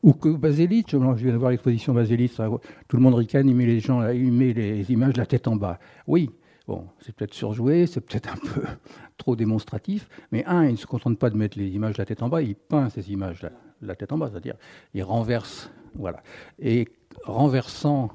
ou 0.01 0.13
que 0.13 0.29
Basélite, 0.29 0.91
je 0.91 0.97
viens 0.97 1.33
de 1.33 1.37
voir 1.37 1.51
l'exposition 1.51 1.93
Basélite, 1.93 2.41
tout 2.87 2.95
le 2.95 3.03
monde 3.03 3.15
ricane, 3.15 3.49
il 3.49 3.55
met 3.55 3.65
les 3.65 3.81
gens, 3.81 4.07
il 4.09 4.31
met 4.31 4.53
les 4.53 4.89
images 4.91 5.17
la 5.17 5.25
tête 5.25 5.45
en 5.47 5.57
bas. 5.57 5.77
Oui, 6.07 6.29
bon, 6.65 6.87
c'est 7.01 7.13
peut-être 7.13 7.33
surjoué, 7.33 7.85
c'est 7.85 7.99
peut-être 7.99 8.31
un 8.31 8.37
peu 8.37 8.61
trop 9.17 9.35
démonstratif, 9.35 10.07
mais 10.31 10.45
un, 10.45 10.65
il 10.65 10.71
ne 10.71 10.77
se 10.77 10.85
contente 10.85 11.19
pas 11.19 11.29
de 11.29 11.35
mettre 11.35 11.57
les 11.57 11.67
images 11.67 11.97
la 11.97 12.05
tête 12.05 12.23
en 12.23 12.29
bas, 12.29 12.41
il 12.41 12.55
peint 12.55 12.89
ces 12.89 13.11
images 13.11 13.41
la, 13.41 13.51
la 13.81 13.95
tête 13.95 14.13
en 14.13 14.17
bas, 14.17 14.29
c'est-à-dire 14.31 14.55
il 14.93 15.03
renverse, 15.03 15.69
voilà. 15.95 16.23
Et 16.59 16.87
renversant 17.25 18.11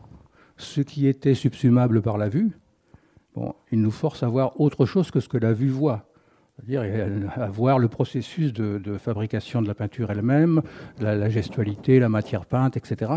ce 0.64 0.80
qui 0.80 1.06
était 1.06 1.34
subsumable 1.34 2.02
par 2.02 2.18
la 2.18 2.28
vue, 2.28 2.58
bon, 3.34 3.54
il 3.70 3.80
nous 3.80 3.90
force 3.90 4.22
à 4.22 4.28
voir 4.28 4.60
autre 4.60 4.86
chose 4.86 5.10
que 5.10 5.20
ce 5.20 5.28
que 5.28 5.38
la 5.38 5.52
vue 5.52 5.68
voit 5.68 6.06
c'est-à-dire 6.56 7.30
à 7.34 7.48
voir 7.48 7.78
le 7.78 7.88
processus 7.88 8.52
de, 8.52 8.98
fabrication 8.98 9.60
de 9.60 9.68
la 9.68 9.74
peinture 9.74 10.10
elle-même, 10.10 10.62
la, 11.00 11.28
gestualité, 11.28 11.98
la 11.98 12.08
matière 12.08 12.46
peinte, 12.46 12.76
etc. 12.76 13.12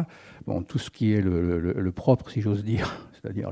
Bon, 0.47 0.63
tout 0.63 0.79
ce 0.79 0.89
qui 0.89 1.13
est 1.13 1.21
le, 1.21 1.91
propre, 1.91 2.29
si 2.29 2.41
j'ose 2.41 2.63
dire, 2.63 3.07
c'est-à-dire 3.21 3.51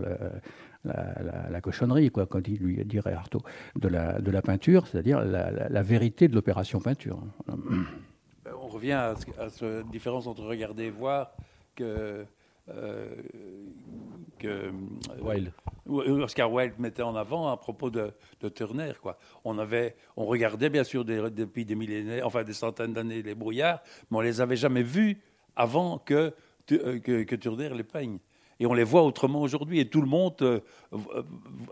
la, 0.84 1.62
cochonnerie, 1.62 2.10
quoi, 2.10 2.26
quand 2.26 2.48
il 2.48 2.58
lui 2.58 2.84
dirait 2.86 3.14
Artaud, 3.14 3.42
de 3.76 3.88
la, 3.88 4.20
de 4.20 4.32
la 4.32 4.42
peinture, 4.42 4.88
c'est-à-dire 4.88 5.24
la, 5.24 5.84
vérité 5.84 6.28
de 6.28 6.34
l'opération 6.34 6.80
peinture. 6.80 7.22
On 7.48 8.68
revient 8.68 8.94
à, 8.94 9.16
cette 9.50 9.88
différence 9.92 10.26
entre 10.26 10.44
regarder 10.44 10.86
et 10.86 10.90
voir 10.90 11.34
que 11.76 12.26
que 12.68 14.72
Wilde. 15.22 15.52
Oscar 15.88 16.52
Wilde 16.52 16.80
mettait 16.80 17.04
en 17.04 17.16
avant 17.16 17.48
à 17.48 17.58
propos 17.58 17.90
de, 17.90 18.12
Turner. 18.56 18.94
Quoi. 19.02 19.18
On, 19.44 19.60
avait, 19.60 19.96
on 20.18 20.26
regardait 20.26 20.70
bien 20.70 20.84
sûr 20.84 21.06
depuis 21.06 21.66
des 21.66 21.76
millénaires, 21.76 22.26
enfin 22.26 22.44
des 22.44 22.54
centaines 22.54 22.94
d'années 22.94 23.22
les 23.22 23.36
brouillards, 23.36 23.82
mais 24.10 24.18
on 24.18 24.22
les 24.22 24.42
avait 24.42 24.56
jamais 24.56 24.84
vus 24.84 25.22
avant 25.56 26.00
que, 26.00 26.34
que, 26.68 26.98
que 26.98 27.36
Turner 27.36 27.70
les 27.70 27.84
peigne. 27.84 28.20
Et 28.60 28.66
on 28.66 28.74
les 28.74 28.84
voit 28.84 29.04
autrement 29.04 29.42
aujourd'hui. 29.42 29.80
Et 29.80 29.90
tout 29.90 30.02
le 30.02 30.08
monde 30.08 30.36
euh, 30.42 30.60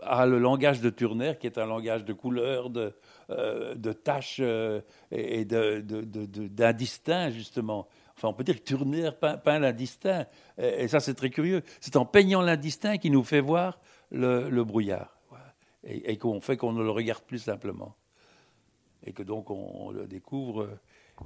a 0.02 0.26
le 0.26 0.38
langage 0.38 0.80
de 0.80 0.90
Turner, 0.90 1.34
qui 1.40 1.46
est 1.46 1.58
un 1.58 1.66
langage 1.66 2.04
de 2.04 2.12
couleurs, 2.12 2.70
de, 2.70 2.92
euh, 3.30 3.74
de 3.74 3.92
taches 3.92 4.38
euh, 4.40 4.80
et 5.10 5.44
d'indistinct, 5.44 7.30
justement. 7.30 7.88
Enfin, 8.24 8.32
on 8.32 8.36
peut 8.36 8.44
dire 8.44 8.56
que 8.56 8.64
Turner 8.64 9.10
peint, 9.20 9.58
l'indistinct. 9.58 10.24
Et, 10.56 10.88
ça, 10.88 10.98
c'est 10.98 11.12
très 11.12 11.28
curieux. 11.28 11.62
C'est 11.80 11.96
en 11.96 12.06
peignant 12.06 12.40
l'indistinct 12.40 12.96
qu'il 12.96 13.12
nous 13.12 13.22
fait 13.22 13.42
voir 13.42 13.78
le, 14.10 14.62
brouillard. 14.62 15.18
Et, 15.84 16.16
qu'on 16.16 16.40
fait 16.40 16.56
qu'on 16.56 16.72
ne 16.72 16.82
le 16.82 16.90
regarde 16.90 17.22
plus 17.22 17.40
simplement. 17.40 17.94
Et 19.04 19.12
que 19.12 19.22
donc 19.22 19.50
on, 19.50 19.90
le 19.90 20.06
découvre. 20.06 20.70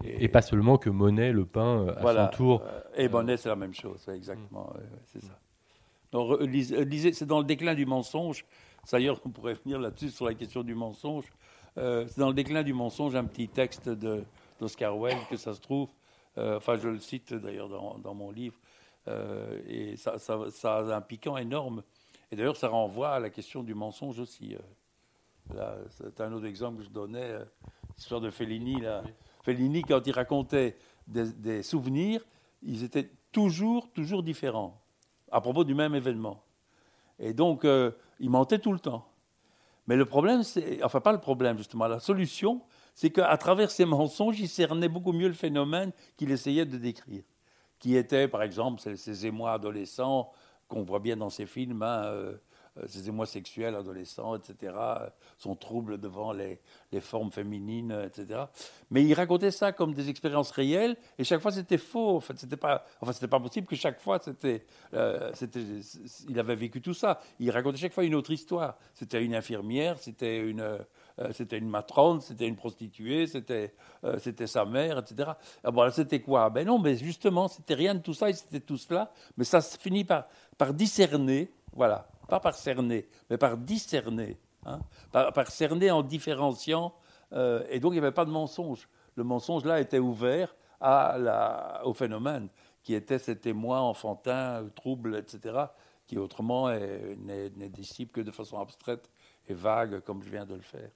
Et, 0.02 0.26
pas 0.26 0.42
seulement 0.42 0.76
que 0.76 0.90
Monet 0.90 1.30
le 1.30 1.46
peint 1.46 1.86
à 1.86 2.30
son 2.30 2.36
tour. 2.36 2.62
Et 2.96 3.08
Monet, 3.08 3.36
c'est 3.36 3.48
la 3.48 3.54
même 3.54 3.74
chose, 3.74 4.04
exactement. 4.08 4.72
c'est 5.04 5.22
ça. 5.22 5.38
c'est 7.12 7.26
dans 7.26 7.38
le 7.38 7.44
déclin 7.44 7.74
du 7.76 7.86
mensonge. 7.86 8.44
D'ailleurs, 8.90 9.20
on 9.24 9.30
pourrait 9.30 9.54
venir 9.54 9.78
là-dessus 9.78 10.10
sur 10.10 10.26
la 10.26 10.34
question 10.34 10.64
du 10.64 10.74
mensonge. 10.74 11.26
Euh, 11.76 12.06
c'est 12.08 12.18
dans 12.18 12.28
le 12.28 12.34
déclin 12.34 12.64
du 12.64 12.72
mensonge 12.72 13.14
un 13.14 13.24
petit 13.24 13.46
texte 13.46 13.88
d'Oscar 13.88 14.98
Wilde 14.98 15.28
que 15.30 15.36
ça 15.36 15.54
se 15.54 15.60
trouve. 15.60 15.88
Euh, 16.38 16.56
enfin, 16.56 16.76
je 16.76 16.88
le 16.88 17.00
cite 17.00 17.34
d'ailleurs 17.34 17.68
dans, 17.68 18.14
mon 18.14 18.30
livre. 18.30 18.56
Euh, 19.08 19.60
et 19.66 19.96
ça, 19.96 20.16
a 20.64 20.96
un 20.96 21.00
piquant 21.00 21.36
énorme. 21.36 21.82
Et 22.30 22.36
d'ailleurs, 22.36 22.56
ça 22.56 22.68
renvoie 22.68 23.10
à 23.10 23.20
la 23.20 23.30
question 23.30 23.62
du 23.62 23.74
mensonge 23.74 24.18
aussi. 24.18 24.56
c'est 25.90 26.20
un 26.20 26.32
autre 26.32 26.46
exemple 26.46 26.78
que 26.78 26.84
je 26.84 26.90
donnais, 26.90 27.38
l'histoire 27.96 28.20
de 28.20 28.30
Fellini. 28.30 28.82
Fellini, 29.42 29.82
quand 29.82 30.06
il 30.06 30.12
racontait 30.12 30.76
des, 31.06 31.32
des, 31.32 31.62
souvenirs, 31.62 32.22
ils 32.62 32.84
étaient 32.84 33.10
toujours, 33.32 33.90
toujours 33.92 34.22
différents 34.22 34.80
à 35.30 35.40
propos 35.40 35.64
du 35.64 35.74
même 35.74 35.94
événement. 35.94 36.42
Et 37.18 37.32
donc, 37.32 37.66
il 38.20 38.30
mentait 38.30 38.58
tout 38.58 38.72
le 38.72 38.78
temps. 38.78 39.08
Mais 39.86 39.96
le 39.96 40.04
problème, 40.04 40.42
c'est, 40.42 40.82
enfin 40.84 41.00
pas 41.00 41.12
le 41.12 41.20
problème 41.20 41.56
justement, 41.56 41.88
la 41.88 41.98
solution, 41.98 42.60
c'est 42.98 43.10
qu'à 43.10 43.36
travers 43.36 43.70
ces 43.70 43.84
mensonges, 43.84 44.40
il 44.40 44.48
cernait 44.48 44.88
beaucoup 44.88 45.12
mieux 45.12 45.28
le 45.28 45.32
phénomène 45.34 45.92
qu'il 46.16 46.32
essayait 46.32 46.66
de 46.66 46.78
décrire, 46.78 47.22
qui 47.78 47.94
était 47.94 48.26
par 48.26 48.42
exemple 48.42 48.80
ces, 48.80 49.24
émois 49.24 49.52
adolescents 49.52 50.32
qu'on 50.66 50.82
voit 50.82 50.98
bien 50.98 51.16
dans 51.16 51.30
ces 51.30 51.46
films, 51.46 51.80
hein, 51.84 52.06
euh, 52.06 52.36
ses 52.88 53.06
euh, 53.06 53.10
émois 53.10 53.26
sexuels 53.26 53.76
adolescents, 53.76 54.34
etc., 54.34 54.74
son 55.38 55.54
trouble 55.54 55.98
devant 55.98 56.32
les, 56.32 56.58
formes 57.00 57.30
féminines, 57.30 57.96
etc. 58.04 58.46
Mais 58.90 59.04
il 59.04 59.14
racontait 59.14 59.52
ça 59.52 59.70
comme 59.70 59.94
des 59.94 60.08
expériences 60.08 60.50
réelles, 60.50 60.96
et 61.18 61.22
chaque 61.22 61.40
fois 61.40 61.52
c'était 61.52 61.78
faux. 61.78 62.16
En 62.16 62.20
fait, 62.20 62.36
c'était 62.36 62.56
pas, 62.56 62.84
enfin, 63.00 63.12
c'était 63.12 63.28
pas 63.28 63.38
possible 63.38 63.68
que 63.68 63.76
chaque 63.76 64.00
fois 64.00 64.18
c'était, 64.20 64.66
euh, 64.94 65.30
il 66.28 66.36
avait 66.36 66.56
vécu 66.56 66.82
tout 66.82 66.94
ça. 66.94 67.20
Il 67.38 67.52
racontait 67.52 67.78
chaque 67.78 67.92
fois 67.92 68.02
une 68.02 68.16
autre 68.16 68.32
histoire. 68.32 68.76
C'était 68.92 69.24
une 69.24 69.36
infirmière, 69.36 69.98
c'était 69.98 70.40
une, 70.40 70.80
euh, 71.18 71.32
c'était 71.32 71.58
une 71.58 71.68
matrone, 71.68 72.20
c'était 72.20 72.46
une 72.46 72.56
prostituée, 72.56 73.26
c'était, 73.26 73.74
c'était 74.18 74.46
sa 74.46 74.64
mère, 74.64 74.98
etc. 74.98 75.30
Ah 75.64 75.70
bon, 75.70 75.90
c'était 75.90 76.20
quoi? 76.20 76.50
Ben 76.50 76.66
non, 76.66 76.78
mais 76.78 76.96
justement, 76.96 77.48
c'était 77.48 77.74
rien 77.74 77.94
de 77.94 78.00
tout 78.00 78.14
ça, 78.14 78.32
c'était 78.32 78.60
tout 78.60 78.76
cela. 78.76 79.12
Mais 79.36 79.44
ça 79.44 79.60
se 79.60 79.78
finit 79.78 80.04
par, 80.04 80.26
par 80.56 80.74
discerner, 80.74 81.50
voilà, 81.72 82.08
pas 82.28 82.40
par 82.40 82.54
cerner, 82.54 83.08
mais 83.30 83.38
par 83.38 83.56
discerner, 83.56 84.38
hein, 84.64 84.80
par, 85.12 85.50
cerner 85.50 85.90
en 85.90 86.02
différenciant. 86.02 86.94
Euh, 87.32 87.64
et 87.70 87.80
donc 87.80 87.92
il 87.92 87.94
n'y 87.94 88.06
avait 88.06 88.12
pas 88.12 88.24
de 88.24 88.30
mensonge. 88.30 88.88
Le 89.16 89.24
mensonge 89.24 89.64
là 89.64 89.80
était 89.80 89.98
ouvert 89.98 90.54
à 90.80 91.16
la, 91.18 91.82
au 91.84 91.94
phénomène 91.94 92.48
qui 92.82 92.94
était 92.94 93.18
cet 93.18 93.46
émoi 93.46 93.80
enfantin, 93.80 94.64
trouble, 94.74 95.16
etc., 95.16 95.66
qui 96.06 96.16
autrement 96.16 96.70
n'est 96.70 97.68
disciple 97.68 98.12
que 98.12 98.20
de 98.22 98.30
façon 98.30 98.58
abstraite 98.58 99.10
et 99.48 99.54
vague, 99.54 100.00
comme 100.00 100.22
je 100.22 100.30
viens 100.30 100.46
de 100.46 100.54
le 100.54 100.60
faire. 100.60 100.90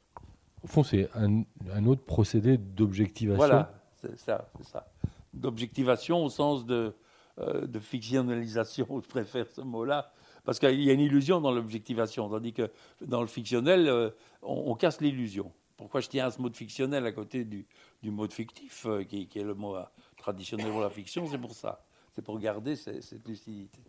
Au 0.62 0.66
fond, 0.66 0.82
c'est 0.82 1.08
un, 1.14 1.86
autre 1.86 2.04
procédé 2.04 2.56
d'objectivation. 2.56 3.36
Voilà, 3.36 3.72
c'est 4.00 4.16
ça, 4.18 4.48
c'est 4.56 4.66
ça. 4.66 4.86
D'objectivation 5.34 6.24
au 6.24 6.28
sens 6.28 6.64
de, 6.66 6.94
euh, 7.38 7.66
de 7.66 7.78
fictionnalisation, 7.78 8.86
je 9.02 9.08
préfère 9.08 9.46
ce 9.50 9.60
mot-là, 9.60 10.12
parce 10.44 10.58
qu'il 10.58 10.82
y 10.82 10.90
a 10.90 10.92
une 10.92 11.00
illusion 11.00 11.40
dans 11.40 11.50
l'objectivation, 11.50 12.28
tandis 12.28 12.52
que 12.52 12.70
dans 13.00 13.20
le 13.20 13.26
fictionnel, 13.26 13.88
euh, 13.88 14.10
on, 14.42 14.74
casse 14.74 15.00
l'illusion. 15.00 15.52
Pourquoi 15.76 16.00
je 16.00 16.08
tiens 16.08 16.26
à 16.26 16.30
ce 16.30 16.40
mot 16.40 16.48
de 16.48 16.56
fictionnel 16.56 17.06
à 17.06 17.12
côté 17.12 17.44
du, 17.44 17.66
mot 18.04 18.28
de 18.28 18.32
fictif, 18.32 18.86
euh, 18.86 19.02
qui, 19.02 19.28
est 19.34 19.42
le 19.42 19.54
mot 19.54 19.76
traditionnel 20.16 20.70
pour 20.70 20.80
la 20.80 20.90
fiction 20.90 21.26
C'est 21.26 21.38
pour 21.38 21.54
ça. 21.54 21.84
C'est 22.12 22.22
pour 22.22 22.38
garder 22.38 22.76
cette, 22.76 23.26
lucidité. 23.26 23.80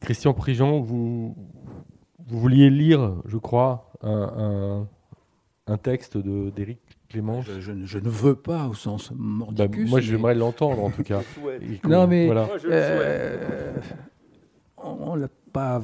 Christian 0.00 0.32
Prigent, 0.32 0.80
vous, 0.80 1.36
vous 2.30 2.38
vouliez 2.38 2.70
lire, 2.70 3.14
je 3.26 3.36
crois, 3.36 3.92
un, 4.02 4.86
texte 5.82 6.16
d'Éric 6.18 6.80
Clément 7.08 7.42
je, 7.42 7.72
ne 7.72 8.08
veux 8.08 8.36
pas 8.36 8.66
au 8.66 8.74
sens 8.74 9.12
mordicus. 9.16 9.84
Bah, 9.84 9.90
moi, 9.90 10.00
j'aimerais 10.00 10.34
l'entendre, 10.34 10.84
en 10.84 10.90
tout 10.90 11.02
cas. 11.02 11.22
non, 11.84 12.06
mais 12.06 12.30
on 14.82 15.16
ne 15.16 15.20
l'a 15.22 15.28
pas, 15.52 15.80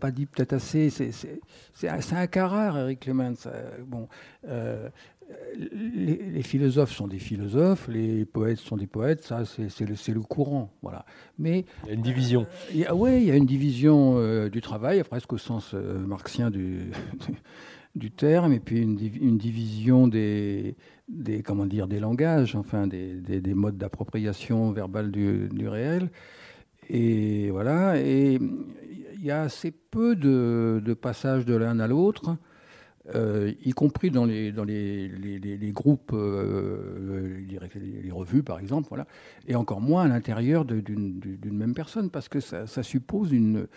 pas 0.00 0.10
dit 0.10 0.26
peut-être 0.26 0.54
assez. 0.54 0.90
C'est 0.90 1.88
un 1.88 2.26
cas 2.26 2.46
rare, 2.46 2.78
Eric 2.78 3.00
Clemens. 3.00 3.46
Bon, 3.86 4.08
euh, 4.48 4.88
les, 5.56 6.42
philosophes 6.42 6.92
sont 6.92 7.06
des 7.06 7.18
philosophes, 7.18 7.88
les 7.88 8.24
poètes 8.24 8.58
sont 8.58 8.76
des 8.76 8.86
poètes, 8.86 9.22
ça 9.22 9.44
c'est 9.44 9.80
le, 9.80 9.94
le, 10.14 10.20
courant. 10.20 10.72
Voilà. 10.82 11.04
Mais, 11.38 11.64
il 11.84 11.88
y 11.88 11.90
a 11.90 11.94
une 11.94 12.02
division. 12.02 12.46
Euh, 12.74 12.94
oui, 12.94 13.18
il 13.18 13.24
y 13.24 13.30
a 13.30 13.36
une 13.36 13.46
division 13.46 14.14
euh, 14.16 14.48
du 14.48 14.60
travail, 14.60 15.02
presque 15.04 15.32
au 15.32 15.38
sens 15.38 15.74
marxien 15.74 16.50
du, 16.50 16.90
du 17.94 18.10
terme, 18.10 18.52
et 18.52 18.60
puis 18.60 18.80
une, 18.80 18.98
une 19.20 19.38
division 19.38 20.08
des, 20.08 20.76
des, 21.08 21.42
comment 21.42 21.66
dire, 21.66 21.88
des 21.88 22.00
langages, 22.00 22.54
enfin 22.54 22.86
des, 22.86 23.20
des, 23.20 23.54
modes 23.54 23.76
d'appropriation 23.76 24.72
verbale 24.72 25.10
du, 25.10 25.48
du 25.50 25.68
réel. 25.68 26.10
Et 26.88 27.50
voilà, 27.50 28.00
et 28.00 28.38
il 29.20 29.26
y 29.26 29.30
a 29.30 29.42
assez 29.42 29.70
peu 29.70 30.16
de, 30.16 30.94
passages 30.94 31.44
de 31.44 31.54
l'un 31.54 31.78
à 31.78 31.86
l'autre, 31.86 32.36
euh, 33.14 33.52
y 33.64 33.72
compris 33.72 34.10
dans 34.10 34.26
les, 34.26 34.52
dans 34.52 34.64
les, 34.64 35.08
les, 35.08 35.72
groupes, 35.72 36.12
euh, 36.12 37.38
les, 37.48 38.10
revues 38.10 38.42
par 38.42 38.58
exemple, 38.58 38.88
voilà, 38.88 39.06
et 39.48 39.54
encore 39.54 39.80
moins 39.80 40.04
à 40.04 40.08
l'intérieur 40.08 40.66
d'une 40.66 41.40
même 41.44 41.74
personne, 41.74 42.10
parce 42.10 42.28
que 42.28 42.40
ça, 42.40 42.82
suppose 42.82 43.32
une, 43.32 43.68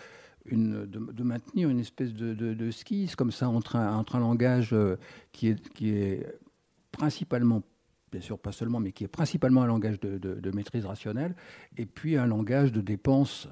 une, 0.44 0.84
de, 0.86 1.22
maintenir 1.22 1.70
une 1.70 1.80
espèce 1.80 2.12
de, 2.12 2.34
de, 2.34 2.70
skis 2.70 3.12
comme 3.16 3.32
ça 3.32 3.48
entre 3.48 3.76
un, 3.76 3.96
entre 3.96 4.16
un 4.16 4.20
langage 4.20 4.74
euh, 4.74 4.96
qui 5.32 5.48
est, 5.48 5.68
qui 5.70 5.90
est 5.90 6.26
principalement 6.92 7.62
bien 8.12 8.20
sûr 8.20 8.38
pas 8.38 8.52
seulement, 8.52 8.78
mais 8.78 8.92
qui 8.92 9.02
est 9.02 9.08
principalement 9.08 9.62
un 9.62 9.66
langage 9.66 9.98
de, 9.98 10.50
maîtrise 10.52 10.84
rationnelle, 10.84 11.34
et 11.76 11.84
puis 11.84 12.16
un 12.16 12.26
langage 12.26 12.70
de 12.70 12.80
dépense 12.80 13.48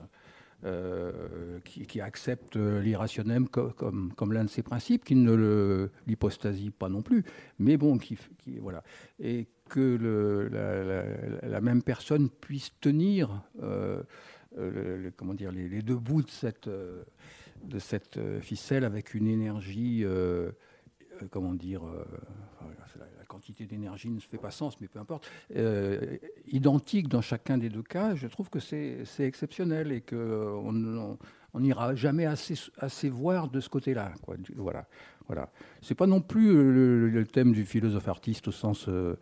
euh, 0.64 1.58
qui, 1.64 2.00
accepte 2.00 2.54
l'irrationnel 2.54 3.48
comme, 3.48 4.32
l'un 4.32 4.44
de 4.44 4.48
ses 4.48 4.62
principes, 4.62 5.04
qui 5.04 5.16
ne 5.16 5.88
l'hypostasie 6.06 6.70
pas 6.70 6.88
non 6.88 7.02
plus, 7.02 7.24
mais 7.58 7.76
bon, 7.76 7.98
qui, 7.98 8.16
voilà. 8.60 8.84
Et 9.18 9.48
que 9.68 10.48
la, 11.42 11.60
même 11.60 11.82
personne 11.82 12.30
puisse 12.30 12.70
tenir 12.80 13.42
euh, 13.60 14.04
euh, 14.56 15.10
comment 15.16 15.34
dire, 15.34 15.50
les, 15.50 15.82
deux 15.82 15.98
bouts 15.98 16.22
de 16.22 17.78
cette 17.80 18.20
ficelle 18.40 18.84
avec 18.84 19.14
une 19.14 19.26
énergie, 19.26 20.04
comment 21.30 21.54
dire, 21.54 21.82
quantité 23.32 23.64
d'énergie 23.64 24.10
ne 24.10 24.20
fait 24.20 24.36
pas 24.36 24.50
sens, 24.50 24.78
mais 24.80 24.88
peu 24.88 24.98
importe, 24.98 25.26
euh, 25.56 26.18
identique 26.46 27.08
dans 27.08 27.22
chacun 27.22 27.56
des 27.56 27.70
deux 27.70 27.82
cas, 27.82 28.14
je 28.14 28.26
trouve 28.26 28.50
que 28.50 28.60
c'est 28.60 29.06
exceptionnel 29.20 29.90
et 29.90 30.02
qu'on 30.02 31.16
on 31.54 31.60
n'ira 31.60 31.94
jamais 31.94 32.26
assez, 32.26 33.08
voir 33.08 33.48
de 33.48 33.60
ce 33.60 33.70
côté-là. 33.70 34.12
Voilà. 34.56 34.86
Voilà. 35.28 35.50
Ce 35.80 35.92
n'est 35.92 35.96
pas 35.96 36.06
non 36.06 36.20
plus 36.20 36.52
le, 37.10 37.24
thème 37.24 37.52
du 37.52 37.64
philosophe 37.64 38.08
artiste 38.08 38.48
au 38.48 38.52
sens 38.52 38.86
euh, 38.88 39.16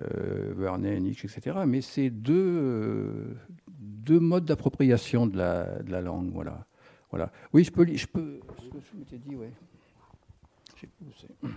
euh 0.00 0.78
Nietzsche, 0.78 1.28
etc., 1.28 1.58
mais 1.66 1.82
c'est 1.82 2.08
deux, 2.08 3.34
euh, 4.08 4.20
modes 4.20 4.46
d'appropriation 4.46 5.26
de 5.26 5.36
la, 5.36 5.82
la, 5.86 6.00
langue. 6.00 6.30
Voilà. 6.32 6.66
Voilà. 7.10 7.30
Oui, 7.52 7.64
je 7.64 7.70
peux. 7.70 7.86
Je 7.94 8.06
peux 8.06 8.40
je 8.92 8.98
m'étais 8.98 9.18
dit, 9.18 9.36
ouais 9.36 9.52
sais 10.82 10.88
plus 10.88 11.06
où 11.06 11.48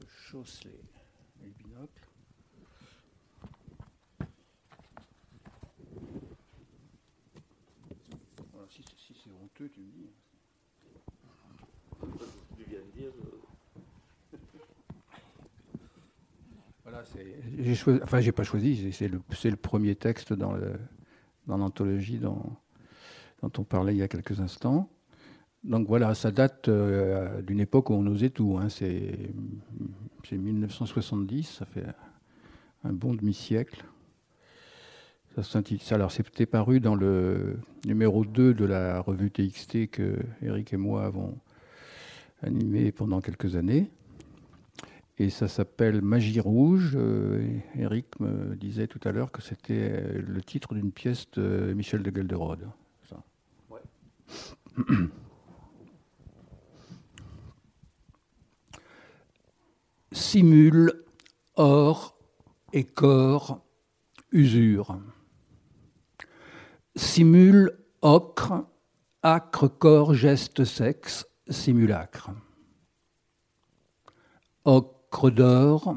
je 0.00 0.06
chausse 0.06 0.64
les, 0.64 0.70
les 1.44 1.50
binocles. 1.50 2.08
Voilà, 8.52 8.68
si, 8.70 8.82
si 8.96 9.14
c'est 9.22 9.30
honteux, 9.30 9.68
tu 9.68 9.80
me 9.80 9.90
dis. 9.90 10.10
Tu 12.56 12.64
viens 12.68 12.80
de 12.80 12.90
dire. 12.98 13.12
Euh. 13.24 14.38
Voilà, 16.84 17.04
j'ai 17.58 17.74
choisi, 17.74 18.00
enfin, 18.02 18.20
j'ai 18.20 18.32
pas 18.32 18.42
choisi, 18.42 18.92
c'est 18.92 19.08
le, 19.08 19.20
le, 19.44 19.56
premier 19.56 19.94
texte 19.94 20.32
dans 20.32 20.56
l'anthologie 21.46 22.18
dans 22.18 22.34
dont, 23.40 23.48
dont 23.48 23.62
on 23.62 23.64
parlait 23.64 23.94
il 23.94 23.98
y 23.98 24.02
a 24.02 24.08
quelques 24.08 24.40
instants. 24.40 24.90
Donc 25.64 25.86
voilà, 25.86 26.14
ça 26.14 26.30
date 26.32 26.68
euh, 26.68 27.40
d'une 27.42 27.60
époque 27.60 27.90
où 27.90 27.94
on 27.94 28.06
osait 28.06 28.30
tout. 28.30 28.58
Hein. 28.60 28.68
C'est 28.68 29.18
1970, 30.32 31.44
ça 31.44 31.66
fait 31.66 31.84
un 32.84 32.92
bon 32.92 33.14
demi-siècle. 33.14 33.84
Alors 35.90 36.12
c'était 36.12 36.46
paru 36.46 36.80
dans 36.80 36.94
le 36.94 37.58
numéro 37.86 38.24
2 38.24 38.52
de 38.54 38.64
la 38.64 39.00
revue 39.00 39.30
TXT 39.30 39.90
que 39.90 40.18
Eric 40.42 40.74
et 40.74 40.76
moi 40.76 41.04
avons 41.04 41.38
animé 42.42 42.92
pendant 42.92 43.20
quelques 43.20 43.56
années. 43.56 43.90
Et 45.18 45.30
ça 45.30 45.46
s'appelle 45.46 46.02
Magie 46.02 46.40
rouge. 46.40 46.98
Eric 47.78 48.06
euh, 48.20 48.50
me 48.50 48.56
disait 48.56 48.88
tout 48.88 49.00
à 49.04 49.12
l'heure 49.12 49.30
que 49.30 49.42
c'était 49.42 50.18
le 50.18 50.42
titre 50.42 50.74
d'une 50.74 50.90
pièce 50.90 51.30
de 51.32 51.72
Michel 51.74 52.02
de 52.02 52.14
Gelderode. 52.14 52.68
Simule, 60.12 60.92
or 61.56 62.14
et 62.74 62.84
corps, 62.84 63.60
usure. 64.30 64.98
Simule, 66.96 67.72
ocre, 68.02 68.66
acre, 69.22 69.68
corps, 69.68 70.12
geste, 70.12 70.64
sexe, 70.64 71.26
simulacre. 71.48 72.30
Ocre 74.66 75.30
d'or, 75.30 75.96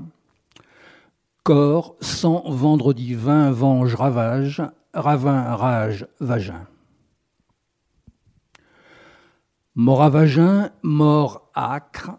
corps, 1.43 1.97
sang, 1.99 2.43
vendredi, 2.47 3.15
vin, 3.15 3.51
venge, 3.51 3.93
ravage, 3.95 4.61
ravin, 4.93 5.55
rage, 5.55 6.07
vagin. 6.21 6.65
Moravagin, 9.75 10.71
mort 10.83 11.51
acre, 11.53 12.11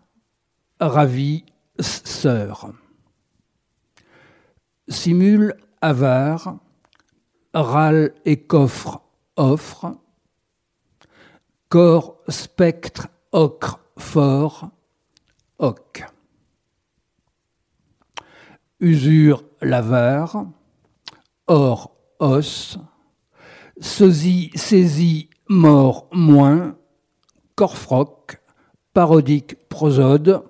ravi, 0.78 1.46
sœur. 1.80 2.72
Simule, 4.88 5.56
avare, 5.80 6.58
râle 7.54 8.14
et 8.24 8.40
coffre, 8.42 9.02
offre. 9.36 9.92
Corps, 11.68 12.18
spectre, 12.28 13.08
ocre, 13.32 13.80
fort, 13.98 14.70
oc. 15.58 16.04
Usure, 18.80 19.42
l'avare. 19.60 20.46
Or, 21.48 21.96
os. 22.18 22.78
Sosie, 23.80 24.50
saisie, 24.54 25.28
mort, 25.48 26.08
moins 26.12 26.76
Corfroc, 27.56 28.38
parodique 28.92 29.56
prosode, 29.70 30.42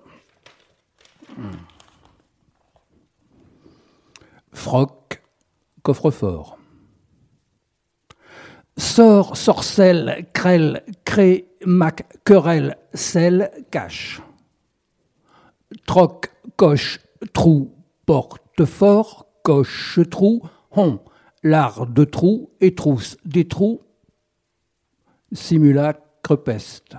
Froc, 4.53 5.22
coffre-fort. 5.82 6.59
Sort, 8.78 9.37
sorcelle, 9.37 10.26
crêle, 10.32 10.84
cré, 11.05 11.49
mac, 11.64 12.07
querelle, 12.24 12.76
sel, 12.95 13.51
cache. 13.70 14.20
Troc, 15.87 16.30
coche, 16.57 17.01
trou, 17.32 17.74
porte 18.07 18.64
fort, 18.64 19.26
coche, 19.43 20.01
trou, 20.11 20.43
hon, 20.70 21.01
l'art 21.43 21.87
de 21.87 22.05
trou 22.05 22.51
et 22.61 22.74
trousse 22.74 23.16
des 23.24 23.47
trous, 23.47 23.80
simulacre, 25.32 26.03
crepeste. 26.22 26.97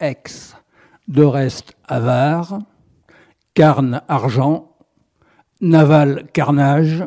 Ex, 0.00 0.56
de 1.08 1.22
reste 1.22 1.76
avare, 1.86 2.58
carne 3.58 4.02
argent, 4.06 4.70
naval 5.60 6.28
carnage, 6.32 7.02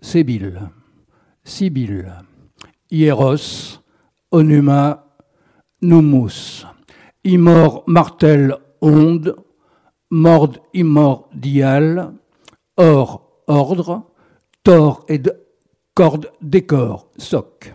sébile, 0.00 0.70
sibylle, 1.42 2.22
hieros, 2.88 3.80
onuma, 4.30 5.08
numus, 5.80 6.64
immor 7.24 7.82
martel 7.88 8.58
onde, 8.80 9.34
mord 10.08 10.60
immordial, 10.72 12.14
or 12.76 13.42
ordre, 13.48 14.04
tor 14.62 15.04
et 15.08 15.18
de, 15.18 15.32
décor, 16.42 17.08
soc. 17.18 17.74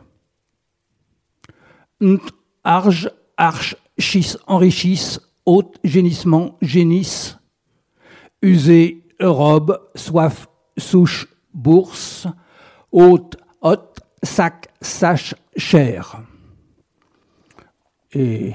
Arge, 2.63 3.11
arche, 3.35 3.75
schisse, 3.97 4.37
enrichisse, 4.47 5.19
haute, 5.45 5.77
génissement, 5.83 6.57
génisse, 6.61 7.36
usé, 8.41 9.03
robe, 9.19 9.79
soif, 9.95 10.47
souche, 10.77 11.27
bourse, 11.53 12.27
haute, 12.91 13.37
haute, 13.61 13.99
sac, 14.23 14.67
sache, 14.81 15.35
chair. 15.55 16.21
Et 18.13 18.53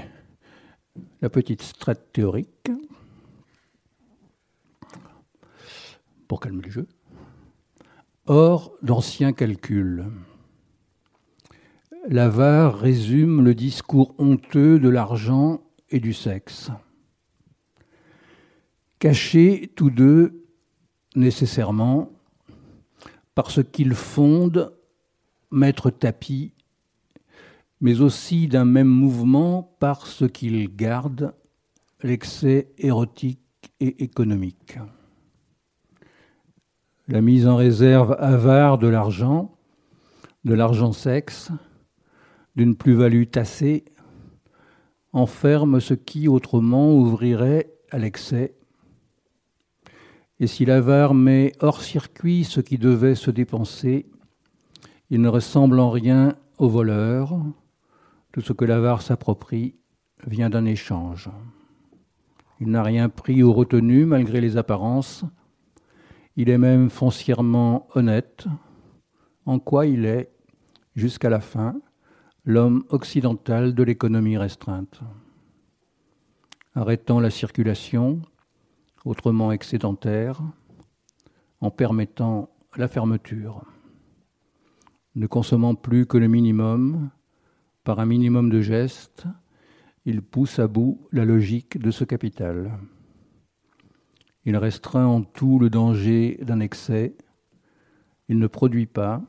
la 1.21 1.29
petite 1.29 1.63
strate 1.63 2.13
théorique, 2.13 2.71
pour 6.29 6.41
calmer 6.41 6.63
le 6.63 6.71
jeu. 6.71 6.89
Or, 8.27 8.73
d'anciens 8.83 9.33
calculs. 9.33 10.07
L'avare 12.09 12.79
résume 12.79 13.45
le 13.45 13.55
discours 13.55 14.15
honteux 14.19 14.79
de 14.79 14.89
l'argent 14.89 15.61
et 15.91 16.01
du 16.01 16.13
sexe. 16.13 16.71
Cachés 19.03 19.73
tous 19.75 19.91
deux 19.91 20.45
nécessairement 21.17 22.13
parce 23.35 23.61
qu'ils 23.65 23.97
fondent, 23.97 24.73
mettre 25.51 25.91
tapis, 25.91 26.53
mais 27.81 28.01
aussi 28.01 28.47
d'un 28.47 28.65
même 28.65 28.87
mouvement 28.87 29.77
parce 29.81 30.23
qu'ils 30.31 30.77
gardent 30.77 31.35
l'excès 32.05 32.71
érotique 32.79 33.41
et 33.81 34.05
économique. 34.05 34.79
La 37.09 37.23
mise 37.23 37.49
en 37.49 37.57
réserve 37.57 38.17
avare 38.21 38.79
de 38.79 38.87
l'argent, 38.87 39.59
de 40.45 40.55
l'argent 40.55 40.93
sexe, 40.93 41.51
d'une 42.55 42.77
plus-value 42.77 43.25
tassée 43.25 43.85
enferme 45.13 45.81
ce 45.81 45.95
qui 45.95 46.29
autrement 46.29 46.95
ouvrirait 46.95 47.75
à 47.91 47.99
l'excès. 47.99 48.55
Et 50.43 50.49
si 50.49 50.65
l'avare 50.65 51.15
met 51.15 51.53
hors 51.61 51.83
circuit 51.83 52.43
ce 52.43 52.61
qui 52.61 52.77
devait 52.77 53.15
se 53.15 53.31
dépenser, 53.31 54.07
il 55.09 55.21
ne 55.21 55.29
ressemble 55.29 55.79
en 55.79 55.89
rien 55.89 56.35
au 56.59 56.69
voleur. 56.69 57.41
Tout 58.33 58.41
ce 58.41 58.53
que 58.53 58.65
l'avare 58.65 59.03
s'approprie 59.03 59.77
vient 60.27 60.51
d'un 60.51 60.65
échange. 60.65 61.31
Il 62.59 62.71
n'a 62.71 62.83
rien 62.83 63.09
pris 63.09 63.45
ou 63.45 63.53
retenu 63.53 64.05
malgré 64.05 64.41
les 64.41 64.57
apparences. 64.57 65.25
Il 66.35 66.51
est 66.51 66.59
même 66.59 66.91
foncièrement 66.91 67.87
honnête, 67.95 68.47
en 69.47 69.61
quoi 69.61 69.87
il 69.87 70.05
est, 70.05 70.33
jusqu'à 70.97 71.31
la 71.31 71.41
fin, 71.41 71.77
l'homme 72.45 72.83
occidental 72.89 73.77
de 73.77 73.83
l'économie 73.85 74.39
restreinte. 74.39 75.03
Arrêtant 76.75 77.21
la 77.21 77.31
circulation, 77.31 78.23
autrement 79.05 79.53
excédentaire, 79.53 80.41
en 81.61 81.71
permettant 81.71 82.51
la 82.77 82.89
fermeture, 82.89 83.65
ne 85.15 85.27
consommant 85.27 85.75
plus 85.75 86.07
que 86.07 86.19
le 86.19 86.29
minimum, 86.29 87.11
par 87.85 88.01
un 88.01 88.07
minimum 88.07 88.49
de 88.51 88.61
gestes, 88.61 89.27
il 90.05 90.23
pousse 90.23 90.59
à 90.59 90.67
bout 90.67 91.07
la 91.13 91.25
logique 91.25 91.79
de 91.79 91.91
ce 91.91 92.05
capital. 92.05 92.79
Il 94.45 94.57
restreint 94.57 95.07
en 95.07 95.23
tout 95.23 95.59
le 95.59 95.71
danger 95.71 96.39
d'un 96.43 96.61
excès, 96.61 97.17
il 98.29 98.39
ne 98.39 98.47
produit 98.47 98.87
pas, 98.87 99.23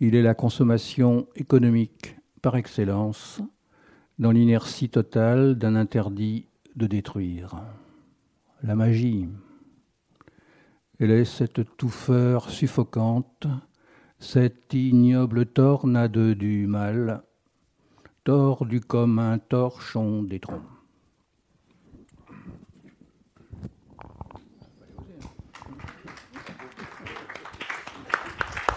il 0.00 0.14
est 0.14 0.22
la 0.22 0.34
consommation 0.34 1.28
économique 1.36 2.16
par 2.42 2.56
excellence 2.56 3.40
dans 4.18 4.32
l'inertie 4.32 4.90
totale 4.90 5.56
d'un 5.56 5.76
interdit 5.76 6.46
de 6.76 6.86
détruire. 6.86 7.56
La 8.66 8.74
magie. 8.74 9.28
Elle 10.98 11.10
est 11.10 11.26
cette 11.26 11.76
touffeur 11.76 12.48
suffocante, 12.48 13.46
cette 14.18 14.72
ignoble 14.72 15.44
tornade 15.44 16.16
du 16.16 16.66
mal, 16.66 17.24
tordu 18.24 18.80
comme 18.80 19.18
un 19.18 19.38
torchon 19.38 20.22
des 20.22 20.40
troncs. 20.40 20.62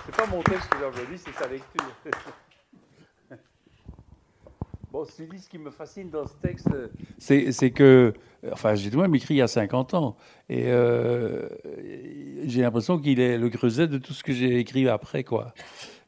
C'est 0.05 0.15
pas 0.17 0.27
mon 0.27 0.41
texte 0.43 0.69
c'est 1.15 1.33
sa 1.33 1.47
lecture. 1.47 1.95
bon, 4.97 5.05
ce 5.05 5.49
qui 5.49 5.57
me 5.57 5.69
fascine 5.69 6.09
dans 6.09 6.25
ce 6.25 6.33
texte, 6.41 6.67
c'est 7.19 7.71
que, 7.71 8.13
enfin, 8.51 8.75
j'ai 8.75 8.89
moi-même 8.91 9.15
écrit 9.15 9.35
il 9.35 9.37
y 9.37 9.41
a 9.41 9.47
50 9.47 9.93
ans, 9.93 10.17
et 10.49 10.65
euh, 10.67 11.47
j'ai 12.45 12.61
l'impression 12.61 12.99
qu'il 12.99 13.19
est 13.19 13.37
le 13.37 13.49
creuset 13.49 13.87
de 13.87 13.97
tout 13.97 14.13
ce 14.13 14.23
que 14.23 14.33
j'ai 14.33 14.57
écrit 14.57 14.87
après, 14.87 15.23
quoi. 15.23 15.53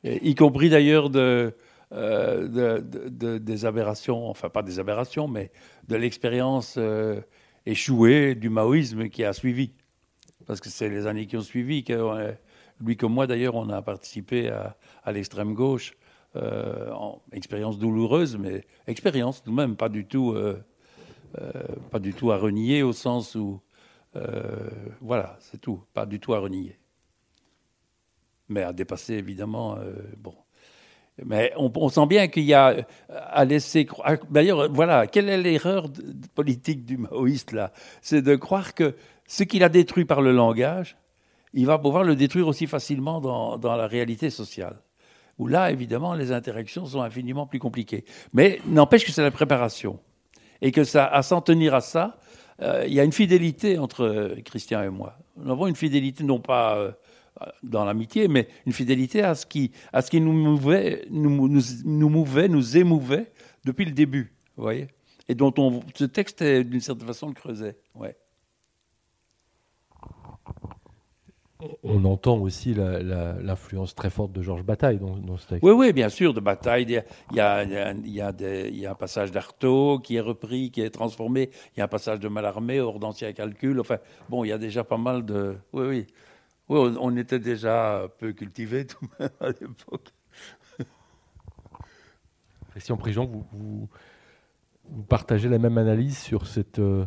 y 0.03 0.34
compris 0.36 0.70
d'ailleurs 0.70 1.10
de, 1.10 1.53
euh, 1.94 2.80
de, 2.80 3.38
des 3.38 3.66
aberrations, 3.66 4.28
enfin 4.28 4.49
pas 4.49 4.64
des 4.64 4.80
aberrations, 4.80 5.28
mais 5.28 5.52
de 5.88 5.95
l'expérience 5.95 6.76
euh, 6.78 7.22
échouée 7.66 8.36
du 8.36 8.49
maoïsme 8.49 9.10
qui 9.10 9.24
a 9.24 9.34
suivi. 9.34 9.72
Parce 10.48 10.61
que 10.61 10.70
c'est 10.70 10.90
les 10.90 11.06
années 11.06 11.28
qui 11.28 11.38
ont 11.38 11.41
suivi 11.41 11.84
que 11.84 12.34
lui 12.82 12.98
comme 12.98 13.14
moi 13.14 13.28
d'ailleurs, 13.28 13.53
on 13.53 13.70
a 13.70 13.84
participé 13.84 14.49
à 14.49 15.11
l'extrême 15.11 15.53
gauche. 15.53 15.94
Euh, 16.35 16.91
en 16.91 17.23
expérience 17.31 17.80
douloureuse, 17.80 18.38
mais 18.38 18.64
expérience 18.85 19.41
tout 19.43 19.49
de 19.49 19.56
même, 19.56 19.76
pas 19.76 19.89
du 19.89 20.06
tout, 20.06 20.35
du 21.99 22.14
tout 22.14 22.31
à 22.31 22.38
renier 22.38 22.84
au 22.84 22.93
sens 22.93 23.34
où, 23.34 23.61
voilà, 25.01 25.38
c'est 25.39 25.60
tout, 25.60 25.81
pas 25.93 26.06
du 26.06 26.19
tout 26.19 26.35
à 26.35 26.39
renier, 26.39 26.77
mais 28.47 28.61
à 28.61 28.73
dépasser 28.73 29.15
évidemment, 29.15 29.80
bon. 30.18 30.35
Mais 31.26 31.53
on, 31.57 31.89
sent 31.89 32.06
bien 32.07 32.27
qu'il 32.27 32.43
y 32.43 32.53
a 32.53 32.69
euh, 32.69 32.84
à 33.10 33.45
laisser 33.45 33.85
croire. 33.85 34.18
D'ailleurs, 34.30 34.72
voilà, 34.72 35.07
quelle 35.07 35.30
est 35.30 35.38
l'erreur 35.38 35.89
politique 36.35 36.85
du 36.85 36.97
maoïste 36.97 37.51
là? 37.51 37.72
C'est 38.01 38.22
de 38.22 38.35
croire 38.35 38.73
que 38.73 38.95
ce 39.27 39.43
qu'il 39.43 39.64
a 39.64 39.69
détruit 39.69 40.06
par 40.06 40.22
le 40.22 40.31
langage, 40.31 40.97
il 41.53 41.65
va 41.65 41.77
pouvoir 41.77 42.03
le 42.03 42.15
détruire 42.15 42.47
aussi 42.47 42.68
facilement 42.68 43.19
dans 43.19 43.76
la 43.76 43.88
réalité 43.88 44.30
sociale. 44.30 44.77
Où 45.40 45.48
là, 45.48 45.72
évidemment, 45.72 46.14
les 46.14 46.32
interactions 46.32 46.86
sont 46.86 47.02
infiniment 47.02 47.48
plus 47.48 47.60
compliquées. 47.60 48.06
Mais 48.34 48.60
n'empêche 48.68 49.06
que 49.06 49.11
c'est 49.11 49.24
la 49.24 49.32
préparation. 49.32 49.99
Et 50.61 50.72
que 50.72 50.84
ça, 50.84 51.06
à 51.07 51.24
s'en 51.24 51.41
tenir 51.41 51.74
à 51.74 51.82
ça, 51.82 52.20
euh, 52.61 52.84
il 52.86 52.94
y 52.94 52.99
a 52.99 53.03
une 53.03 53.14
fidélité 53.14 53.78
entre 53.78 54.03
euh, 54.03 54.36
Christian 54.44 54.84
et 54.84 54.90
moi. 54.90 55.18
Nous 55.38 55.49
avons 55.49 55.68
une 55.68 55.76
fidélité 55.76 56.24
non 56.24 56.40
pas 56.40 56.94
dans 57.64 57.86
l'amitié, 57.86 58.28
mais 58.28 58.48
une 58.66 58.74
fidélité 58.74 59.22
à 59.22 59.36
ce 59.36 59.45
qui, 59.45 59.72
à 59.94 60.02
ce 60.02 60.11
qui 60.11 60.20
nous, 60.20 60.34
mouvait, 60.34 61.06
nous, 61.10 61.48
nous, 61.48 61.61
nous 61.86 62.10
mouvait, 62.10 62.48
nous 62.48 62.78
émouvait 62.78 63.32
depuis 63.64 63.86
le 63.86 63.91
début, 63.91 64.34
voyez? 64.57 64.88
Et 65.28 65.36
dont 65.36 65.53
on, 65.57 65.82
ce 65.95 66.06
texte, 66.06 66.44
d'une 66.44 66.82
certaine 66.82 67.07
façon, 67.07 67.28
le 67.28 67.34
creusait. 67.34 67.78
Ouais. 67.95 68.16
On 71.84 72.06
entend 72.06 72.38
aussi 72.38 72.73
l'influence 72.73 73.94
très 73.94 74.10
forte 74.10 74.31
de 74.31 74.41
Georges 74.41 74.64
Bataille 74.64 74.98
dans, 74.98 75.38
ce 75.38 75.48
texte. 75.48 75.64
Oui, 75.64 75.72
oui, 75.72 75.91
bien 75.91 76.07
sûr, 76.07 76.34
de 76.34 76.40
Bataille. 76.40 76.84
Il 76.84 76.91
y 76.91 76.98
a, 77.41 77.64
il 77.64 77.72
y 77.72 77.76
a, 77.76 77.91
il 77.91 78.10
y 78.10 78.22
a, 78.22 78.31
des, 78.31 78.69
il 78.69 78.80
y 78.80 78.86
a 78.86 78.91
un 78.91 78.95
passage 78.95 79.31
d'Artaud 79.31 79.99
qui 79.99 80.15
est 80.15 80.22
repris, 80.22 80.72
qui 80.72 80.81
est 80.81 80.90
transformé. 80.90 81.49
Il 81.76 81.80
y 81.80 81.81
a 81.81 81.86
un 81.86 81.90
passage 81.90 82.22
de 82.22 82.30
Mallarmé, 82.30 82.80
hors 82.80 82.99
d'ancien 82.99 83.34
calcul. 83.34 83.81
Enfin, 83.81 83.98
bon, 84.30 84.45
il 84.45 84.48
y 84.48 84.52
a 84.53 84.57
déjà 84.57 84.86
pas 84.86 84.98
mal 84.98 85.26
de. 85.26 85.57
Oui, 85.73 85.86
oui. 85.86 86.07
Oui, 86.69 86.95
on, 86.99 87.18
était 87.18 87.40
déjà 87.40 88.07
peu 88.19 88.31
cultivés 88.31 88.86
tout 88.86 89.07
même 89.19 89.30
à 89.41 89.48
l'époque. 89.48 90.14
Christian 92.69 92.95
Prigent, 92.95 93.26
vous, 93.26 93.45
vous, 93.52 95.03
partagez 95.10 95.49
la 95.49 95.57
même 95.57 95.77
analyse 95.80 96.19
sur 96.19 96.45
cette 96.45 96.80
euh, 96.80 97.06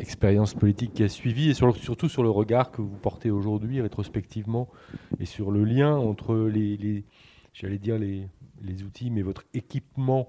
expérience 0.00 0.54
politique 0.54 0.94
qui 0.94 1.02
a 1.02 1.08
suivi 1.08 1.50
et 1.50 1.54
surtout 1.54 2.08
sur 2.08 2.22
le 2.22 2.30
regard 2.30 2.70
que 2.70 2.82
vous 2.82 2.96
portez 2.96 3.30
aujourd'hui 3.30 3.80
rétrospectivement 3.80 4.68
et 5.18 5.26
sur 5.26 5.50
le 5.50 5.64
lien 5.64 5.96
entre 5.96 6.36
les, 6.36 7.04
j'allais 7.52 7.78
dire 7.78 7.98
les, 7.98 8.28
outils, 8.82 9.10
mais 9.10 9.22
votre 9.22 9.44
équipement 9.54 10.28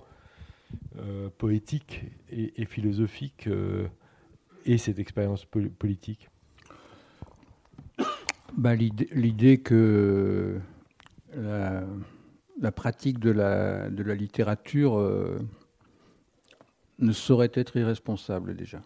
euh, 0.98 1.30
poétique 1.38 2.04
et, 2.30 2.66
philosophique 2.66 3.48
euh, 3.48 3.88
et 4.66 4.78
cette 4.78 5.00
expérience 5.00 5.46
politique? 5.46 6.30
Bah, 8.58 8.76
l'idée 8.76 9.60
que 9.60 10.60
la, 11.34 12.72
pratique 12.72 13.20
de 13.20 13.32
la, 13.32 13.90
de 13.90 14.04
la 14.04 14.16
littérature 14.16 14.98
euh, 14.98 15.40
ne 17.00 17.12
saurait 17.12 17.52
être 17.54 17.76
irresponsable 17.78 18.56
déjà. 18.56 18.82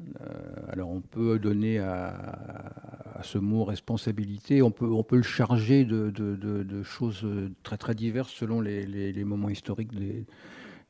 Euh, 0.00 0.24
alors 0.68 0.90
on 0.90 1.00
peut 1.00 1.38
donner 1.38 1.78
à, 1.78 3.20
ce 3.22 3.38
mot 3.38 3.64
responsabilité, 3.64 4.60
on 4.60 4.70
peut, 4.70 5.16
le 5.16 5.22
charger 5.22 5.84
de, 5.84 6.82
choses 6.82 7.26
très 7.62 7.78
très 7.78 7.94
diverses 7.94 8.32
selon 8.32 8.60
les, 8.60 9.24
moments 9.24 9.48
historiques 9.48 9.92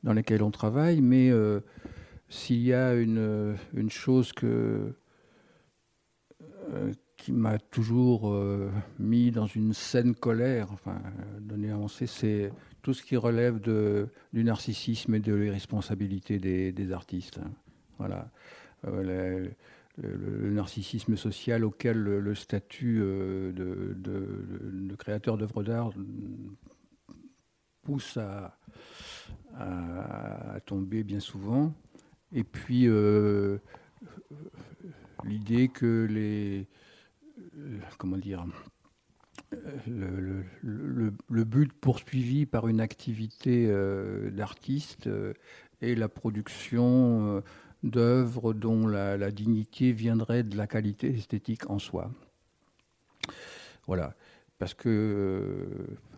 dans 0.02 0.12
lesquels 0.12 0.42
on 0.42 0.50
travaille, 0.50 1.00
mais 1.00 1.30
euh, 1.30 1.60
s'il 2.28 2.62
y 2.62 2.72
a 2.72 2.94
une, 2.94 3.56
chose 3.88 4.32
que, 4.32 4.92
qui 7.16 7.32
m'a 7.32 7.58
toujours 7.58 8.32
euh, 8.32 8.70
mis 8.98 9.30
dans 9.30 9.46
une 9.46 9.72
saine 9.72 10.14
colère, 10.14 10.68
enfin, 10.72 11.00
donné 11.40 11.70
à 11.70 11.78
c'est 11.88 12.52
tout 12.82 12.94
ce 12.94 13.02
qui 13.02 13.16
relève 13.16 13.60
du 13.60 14.44
narcissisme 14.44 15.14
et 15.14 15.20
de 15.20 15.34
l'irresponsabilité 15.34 16.38
des, 16.38 16.92
artistes. 16.92 17.40
Voilà. 17.98 18.30
Euh, 18.86 19.48
le, 19.98 20.50
narcissisme 20.50 21.16
social 21.16 21.64
auquel 21.64 21.96
le, 21.96 22.34
statut 22.34 22.98
euh, 23.00 23.50
de, 23.52 24.94
créateur 24.96 25.38
d'œuvres 25.38 25.62
d'art 25.62 25.90
pousse 27.82 28.18
à, 28.18 28.58
tomber 30.66 31.02
bien 31.02 31.20
souvent. 31.20 31.72
Et 32.32 32.44
puis, 32.44 32.88
l'idée 35.24 35.68
que 35.68 36.06
les 36.10 36.66
comment 37.98 38.18
dire, 38.18 38.44
le, 39.86 41.44
but 41.44 41.72
poursuivi 41.72 42.46
par 42.46 42.68
une 42.68 42.80
activité 42.80 43.66
euh, 43.68 44.30
d'artiste 44.30 45.06
euh, 45.06 45.34
est 45.80 45.94
la 45.94 46.08
production 46.08 47.36
euh, 47.36 47.40
d'œuvres 47.82 48.52
dont 48.52 48.86
la, 48.86 49.30
dignité 49.30 49.92
viendrait 49.92 50.42
de 50.42 50.56
la 50.56 50.66
qualité 50.66 51.08
esthétique 51.08 51.70
en 51.70 51.78
soi. 51.78 52.10
Voilà. 53.86 54.14
Parce 54.58 54.72
que 54.72 55.68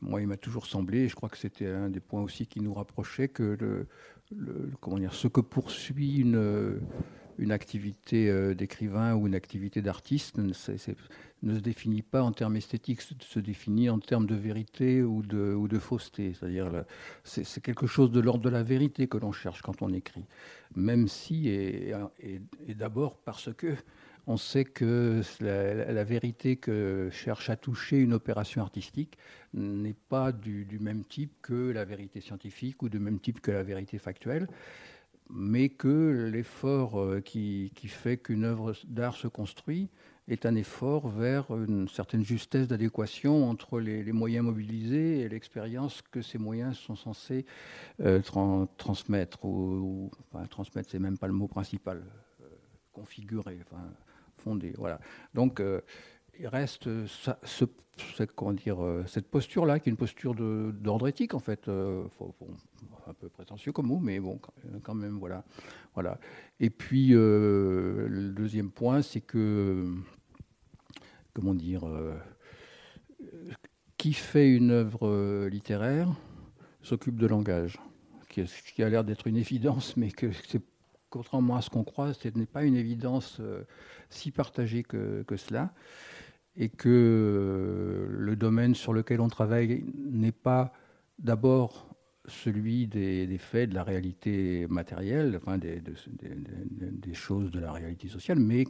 moi, 0.00 0.20
il 0.20 0.28
m'a 0.28 0.36
toujours 0.36 0.66
semblé, 0.66 0.98
et 1.00 1.08
je 1.08 1.16
crois 1.16 1.28
que 1.28 1.36
c'était 1.36 1.66
un 1.66 1.88
des 1.88 2.00
points 2.00 2.22
aussi 2.22 2.46
qui 2.46 2.60
nous 2.60 2.72
rapprochait, 2.72 3.28
que 3.28 3.56
le, 3.58 3.86
comment 4.80 4.98
dire, 4.98 5.12
ce 5.12 5.26
que 5.26 5.40
poursuit 5.40 6.18
une, 6.18 6.80
une 7.38 7.52
activité 7.52 8.28
euh, 8.28 8.54
d'écrivain 8.54 9.14
ou 9.14 9.26
une 9.26 9.34
activité 9.34 9.80
d'artiste 9.80 10.38
ne 11.42 11.54
se 11.54 11.60
définit 11.60 12.02
pas 12.02 12.22
en 12.22 12.32
termes 12.32 12.56
esthétiques, 12.56 13.00
se 13.02 13.38
définit 13.38 13.88
en 13.90 13.98
termes 13.98 14.26
de 14.26 14.34
vérité 14.34 15.02
ou 15.02 15.22
de, 15.22 15.54
ou 15.54 15.68
de 15.68 15.78
fausseté. 15.78 16.34
C'est-à-dire, 16.34 16.84
c'est 17.24 17.62
quelque 17.62 17.86
chose 17.86 18.10
de 18.10 18.20
l'ordre 18.20 18.42
de 18.44 18.50
la 18.50 18.62
vérité 18.62 19.06
que 19.06 19.18
l'on 19.18 19.32
cherche 19.32 19.62
quand 19.62 19.82
on 19.82 19.92
écrit. 19.92 20.24
Même 20.74 21.08
si, 21.08 21.48
et, 21.48 21.94
d'abord 22.74 23.16
parce 23.18 23.52
que 23.54 23.74
on 24.30 24.36
sait 24.36 24.66
que 24.66 25.22
la, 25.40 26.04
vérité 26.04 26.56
que 26.56 27.08
cherche 27.10 27.48
à 27.48 27.56
toucher 27.56 27.98
une 27.98 28.12
opération 28.12 28.60
artistique 28.60 29.16
n'est 29.54 29.94
pas 29.94 30.32
du, 30.32 30.66
du, 30.66 30.78
même 30.78 31.02
type 31.04 31.32
que 31.40 31.70
la 31.70 31.86
vérité 31.86 32.20
scientifique 32.20 32.82
ou 32.82 32.90
du 32.90 32.98
même 32.98 33.20
type 33.20 33.40
que 33.40 33.50
la 33.50 33.62
vérité 33.62 33.96
factuelle 33.96 34.46
mais 35.30 35.68
que 35.68 36.28
l'effort 36.32 37.00
euh, 37.00 37.20
qui, 37.20 37.70
fait 37.86 38.16
qu'une 38.16 38.44
œuvre 38.44 38.74
d'art 38.86 39.14
se 39.14 39.28
construit 39.28 39.88
est 40.28 40.46
un 40.46 40.54
effort 40.54 41.08
vers 41.08 41.50
une 41.54 41.88
certaine 41.88 42.24
justesse 42.24 42.68
d'adéquation 42.68 43.48
entre 43.48 43.80
les, 43.80 44.12
moyens 44.12 44.44
mobilisés 44.44 45.20
et 45.20 45.28
l'expérience 45.28 46.02
que 46.10 46.22
ces 46.22 46.38
moyens 46.38 46.76
sont 46.76 46.96
censés 46.96 47.46
euh, 48.00 48.20
transmettre. 48.76 49.44
Ou, 49.44 50.10
enfin, 50.32 50.46
transmettre, 50.46 50.90
c'est 50.90 50.98
même 50.98 51.18
pas 51.18 51.26
le 51.26 51.32
mot 51.32 51.48
principal. 51.48 52.02
Euh, 52.42 52.44
configurer, 52.92 53.58
fonder. 54.36 54.72
Voilà. 54.76 55.00
Donc, 55.34 55.62
il 56.38 56.46
reste 56.46 56.88
cette, 57.06 58.32
comment 58.34 58.52
dire, 58.52 58.78
cette 59.06 59.28
posture-là, 59.28 59.78
qui 59.78 59.88
est 59.88 59.92
une 59.92 59.96
posture 59.96 60.34
d'ordre 60.34 61.08
éthique, 61.08 61.34
en 61.34 61.40
fait. 61.40 61.68
Un 61.68 63.14
peu 63.14 63.28
prétentieux 63.30 63.72
comme 63.72 63.86
mot, 63.86 63.98
mais 63.98 64.20
bon, 64.20 64.38
quand 64.82 64.94
même, 64.94 65.18
voilà. 65.18 65.42
voilà. 65.94 66.18
Et 66.60 66.70
puis, 66.70 67.14
euh, 67.14 68.06
le 68.08 68.30
deuxième 68.30 68.70
point, 68.70 69.02
c'est 69.02 69.20
que, 69.20 69.94
comment 71.38 71.54
dire, 71.54 71.86
euh, 71.86 72.16
qui 73.96 74.12
fait 74.12 74.50
une 74.50 74.72
œuvre 74.72 75.46
littéraire 75.46 76.08
s'occupe 76.82 77.16
de 77.16 77.28
langage. 77.28 77.78
qui, 78.28 78.44
ce 78.44 78.72
qui 78.72 78.82
a 78.82 78.88
l'air 78.88 79.04
d'être 79.04 79.28
une 79.28 79.36
évidence, 79.36 79.96
mais 79.96 80.10
que 80.10 80.32
c'est 80.48 80.62
contrairement 81.10 81.56
à 81.56 81.62
ce 81.62 81.70
qu'on 81.70 81.84
croit, 81.84 82.12
ce 82.12 82.26
n'est 82.28 82.46
pas 82.46 82.64
une 82.64 82.74
évidence 82.74 83.40
si 84.10 84.32
partagée 84.32 84.82
que, 84.82 85.22
que, 85.22 85.36
cela, 85.36 85.72
et 86.56 86.68
que 86.70 88.08
le 88.10 88.36
domaine 88.36 88.74
sur 88.74 88.92
lequel 88.92 89.20
on 89.20 89.28
travaille 89.28 89.84
n'est 89.94 90.32
pas 90.32 90.72
d'abord 91.20 91.88
celui 92.26 92.86
des, 92.88 93.38
faits, 93.38 93.70
de 93.70 93.74
la 93.74 93.84
réalité 93.84 94.66
matérielle, 94.68 95.38
enfin 95.40 95.56
des, 95.56 95.80
choses 97.14 97.50
de 97.52 97.60
la 97.60 97.72
réalité 97.72 98.08
sociale, 98.08 98.38
mais 98.38 98.66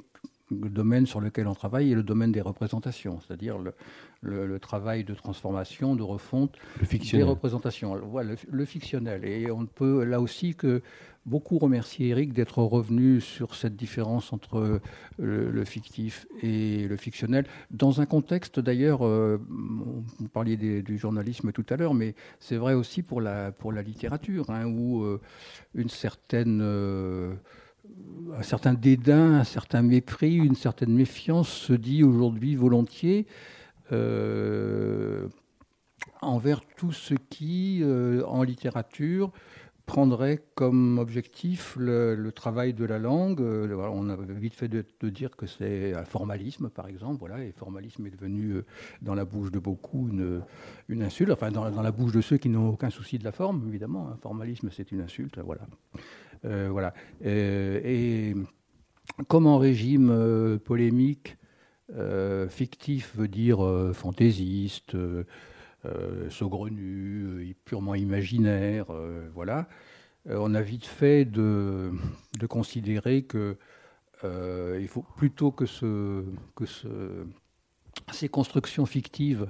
le 0.50 0.68
domaine 0.68 1.06
sur 1.06 1.20
lequel 1.20 1.46
on 1.46 1.54
travaille 1.54 1.92
est 1.92 1.94
le 1.94 2.02
domaine 2.02 2.32
des 2.32 2.40
représentations, 2.40 3.20
c'est-à-dire 3.20 3.58
le, 3.58 3.74
le, 4.22 4.58
travail 4.58 5.04
de 5.04 5.14
transformation, 5.14 5.94
de 5.94 6.02
refonte 6.02 6.56
des 6.90 7.22
représentations. 7.22 7.98
Voilà, 8.06 8.34
le, 8.50 8.64
fictionnel. 8.64 9.24
Et 9.24 9.50
on 9.50 9.66
peut 9.66 10.04
là 10.04 10.20
aussi 10.20 10.54
que 10.54 10.82
beaucoup 11.26 11.58
remercier 11.58 12.08
Eric 12.08 12.32
d'être 12.32 12.62
revenu 12.62 13.20
sur 13.20 13.54
cette 13.54 13.76
différence 13.76 14.32
entre 14.32 14.80
le, 15.18 15.64
fictif 15.64 16.26
et 16.42 16.88
le 16.88 16.96
fictionnel, 16.96 17.44
dans 17.70 18.00
un 18.00 18.06
contexte 18.06 18.60
d'ailleurs, 18.60 19.06
euh, 19.06 19.38
vous 19.48 20.28
parliez 20.32 20.56
du 20.56 20.98
journalisme 20.98 21.52
tout 21.52 21.66
à 21.68 21.76
l'heure, 21.76 21.94
mais 21.94 22.14
c'est 22.40 22.56
vrai 22.56 22.74
aussi 22.74 23.02
pour 23.02 23.20
la, 23.20 23.52
pour 23.52 23.72
la 23.72 23.82
littérature, 23.82 24.48
hein, 24.50 24.66
où 24.66 25.02
euh, 25.02 25.20
une 25.74 25.90
certaine... 25.90 26.60
Euh, 26.62 27.34
un 28.36 28.42
certain 28.42 28.74
dédain, 28.74 29.34
un 29.34 29.44
certain 29.44 29.82
mépris, 29.82 30.36
une 30.36 30.54
certaine 30.54 30.94
méfiance 30.94 31.48
se 31.48 31.72
dit 31.72 32.02
aujourd'hui 32.02 32.54
volontiers 32.54 33.26
envers 36.20 36.60
tout 36.76 36.92
ce 36.92 37.14
qui, 37.14 37.82
en 38.26 38.42
littérature, 38.42 39.32
prendrait 39.88 40.44
comme 40.54 40.98
objectif 40.98 41.74
le, 41.80 42.30
travail 42.30 42.74
de 42.74 42.84
la 42.84 42.98
langue. 42.98 43.40
Euh, 43.40 43.74
on 43.90 44.10
a 44.10 44.16
vite 44.16 44.54
fait 44.54 44.68
de, 44.68 44.84
dire 45.08 45.34
que 45.34 45.46
c'est 45.46 45.94
un 45.94 46.04
formalisme, 46.04 46.68
par 46.68 46.86
exemple. 46.88 47.32
Et 47.40 47.52
formalisme 47.52 48.06
est 48.06 48.10
devenu, 48.10 48.50
euh, 48.50 48.64
dans 49.00 49.14
la 49.14 49.24
bouche 49.24 49.50
de 49.50 49.58
beaucoup, 49.58 50.08
une, 50.08 50.42
une 50.88 51.02
insulte. 51.02 51.32
Enfin, 51.32 51.50
dans, 51.50 51.82
la 51.82 51.90
bouche 51.90 52.12
de 52.12 52.20
ceux 52.20 52.36
qui 52.36 52.50
n'ont 52.50 52.68
aucun 52.68 52.90
souci 52.90 53.18
de 53.18 53.24
la 53.24 53.32
forme, 53.32 53.66
évidemment. 53.66 54.10
Un 54.10 54.16
formalisme, 54.18 54.68
c'est 54.70 54.92
une 54.92 55.00
insulte. 55.00 55.38
Voilà. 55.38 55.62
Euh, 56.44 56.68
voilà. 56.70 56.94
et 57.24 58.34
comme 59.26 59.46
en 59.46 59.58
régime 59.58 60.58
polémique, 60.64 61.36
fictif 62.48 63.16
veut 63.16 63.28
dire 63.28 63.58
fantaisiste, 63.94 64.94
euh, 65.84 66.28
saugrenu, 66.28 67.22
euh, 67.22 67.54
purement 67.64 67.94
imaginaire, 67.94 68.86
euh, 68.90 69.28
voilà. 69.32 69.68
on 70.26 70.52
a 70.56 70.60
vite 70.60 70.86
fait 70.86 71.24
de, 71.24 71.92
considérer 72.48 73.22
que 73.22 73.56
il 74.24 74.88
faut 74.88 75.04
plutôt 75.16 75.52
que, 75.52 75.66
ce, 75.66 76.24
que 76.56 76.66
ce, 76.66 76.88
ces 78.10 78.28
constructions 78.28 78.86
fictives, 78.86 79.46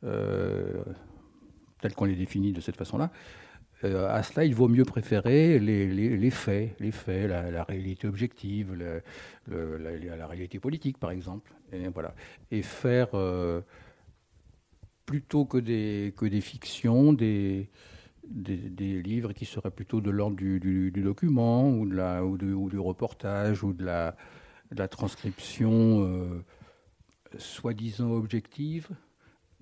telles 0.00 1.94
qu'on 1.94 2.06
les 2.06 2.16
définit 2.16 2.54
de 2.54 2.62
cette 2.62 2.76
façon-là, 2.76 3.12
à 3.82 4.22
cela, 4.22 4.44
il 4.44 4.54
vaut 4.54 4.68
mieux 4.68 4.84
préférer 4.84 5.58
les, 5.58 6.30
faits, 6.30 6.74
les 6.80 6.90
faits, 6.90 7.28
la, 7.28 7.62
réalité 7.64 8.08
objective, 8.08 8.74
la, 8.74 10.26
réalité 10.26 10.58
politique, 10.58 10.98
par 10.98 11.10
exemple, 11.10 11.52
et, 11.72 11.88
voilà, 11.88 12.14
et 12.50 12.62
faire 12.62 13.10
plutôt 15.04 15.44
que 15.44 15.58
des, 15.58 16.14
que 16.16 16.26
des 16.26 16.40
fictions, 16.40 17.12
des, 17.12 17.68
des, 18.28 19.02
livres 19.02 19.32
qui 19.32 19.44
seraient 19.44 19.70
plutôt 19.70 20.00
de 20.00 20.10
l'ordre 20.10 20.36
du, 20.36 20.90
document 20.90 21.70
ou, 21.70 21.86
de 21.86 21.94
la, 21.94 22.24
ou, 22.24 22.36
du 22.36 22.78
reportage 22.78 23.62
ou 23.62 23.72
de 23.72 23.84
la, 23.84 24.16
la 24.72 24.88
transcription 24.88 26.04
euh, 26.04 26.44
soi-disant 27.38 28.10
objective 28.10 28.88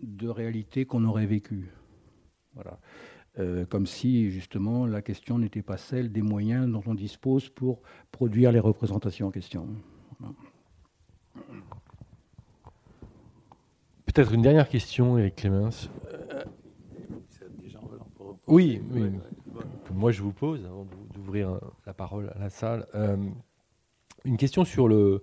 de 0.03 0.29
réalités 0.29 0.87
qu'on 0.87 1.05
aurait 1.05 1.27
vécues. 1.27 1.71
Voilà. 2.55 2.79
Euh, 3.41 3.65
comme 3.67 3.87
si 3.87 4.31
justement 4.31 4.87
la 4.87 5.03
question 5.03 5.39
n'était 5.39 5.63
pas 5.63 5.77
celle 5.77 6.13
des 6.13 6.23
moyens 6.23 6.71
dont 6.71 6.83
on 6.87 6.95
dispose 6.95 7.49
pour 7.49 7.83
produire 8.13 8.53
les 8.53 8.61
représentations 8.61 9.27
en 9.27 9.31
question. 9.33 9.67
Peut-être 14.07 14.33
une 14.33 14.43
dernière 14.43 14.69
question, 14.69 15.19
Eric 15.19 15.35
Clémence. 15.35 15.91
Oui, 18.47 18.81
oui. 18.93 19.11
moi 19.93 20.13
je 20.13 20.23
vous 20.23 20.33
pose 20.33 20.65
avant 20.65 20.87
d'ouvrir 21.13 21.59
la 21.87 21.95
parole 21.95 22.31
à 22.37 22.39
la 22.39 22.51
salle. 22.51 22.87
Euh, 22.95 23.17
une 24.25 24.37
question 24.37 24.65
sur 24.65 24.87
le 24.87 25.23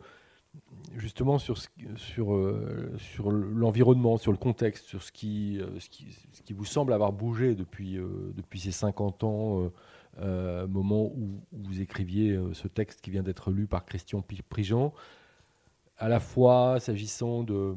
justement 0.98 1.38
sur 1.38 1.58
sur 1.96 2.34
euh, 2.34 2.92
sur 2.98 3.32
l'environnement, 3.32 4.18
sur 4.18 4.32
le 4.32 4.38
contexte, 4.38 4.86
sur 4.86 5.04
ce 5.04 5.12
qui, 5.12 5.60
euh, 5.60 5.80
ce 5.80 5.90
qui, 5.90 6.08
ce 6.32 6.42
qui 6.42 6.54
vous 6.54 6.66
semble 6.66 6.94
avoir 6.94 7.12
bougé 7.12 7.56
depuis 7.56 7.98
depuis 8.36 8.60
ces 8.60 8.72
50 8.72 9.24
ans, 9.24 9.72
moment 10.68 11.06
où, 11.06 11.42
vous 11.52 11.82
écriviez 11.82 12.40
ce 12.54 12.68
texte 12.68 13.02
qui 13.02 13.12
vient 13.12 13.24
d'être 13.24 13.52
lu 13.52 13.68
par 13.68 13.86
Christian 13.86 14.24
Prigent, 14.50 14.94
à 15.98 16.10
la 16.10 16.20
fois 16.20 16.80
s'agissant 16.80 17.44
de 17.44 17.76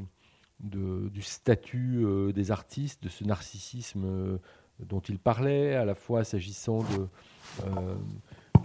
du 0.60 1.22
statut 1.22 2.04
euh, 2.04 2.32
des 2.32 2.50
artistes, 2.50 3.02
de 3.02 3.08
ce 3.08 3.24
narcissisme 3.24 4.04
euh, 4.04 4.38
dont 4.80 5.00
il 5.00 5.18
parlait, 5.18 5.74
à 5.74 5.84
la 5.84 5.94
fois 5.94 6.24
s'agissant 6.24 6.78
de, 6.78 7.08
euh, 7.66 7.94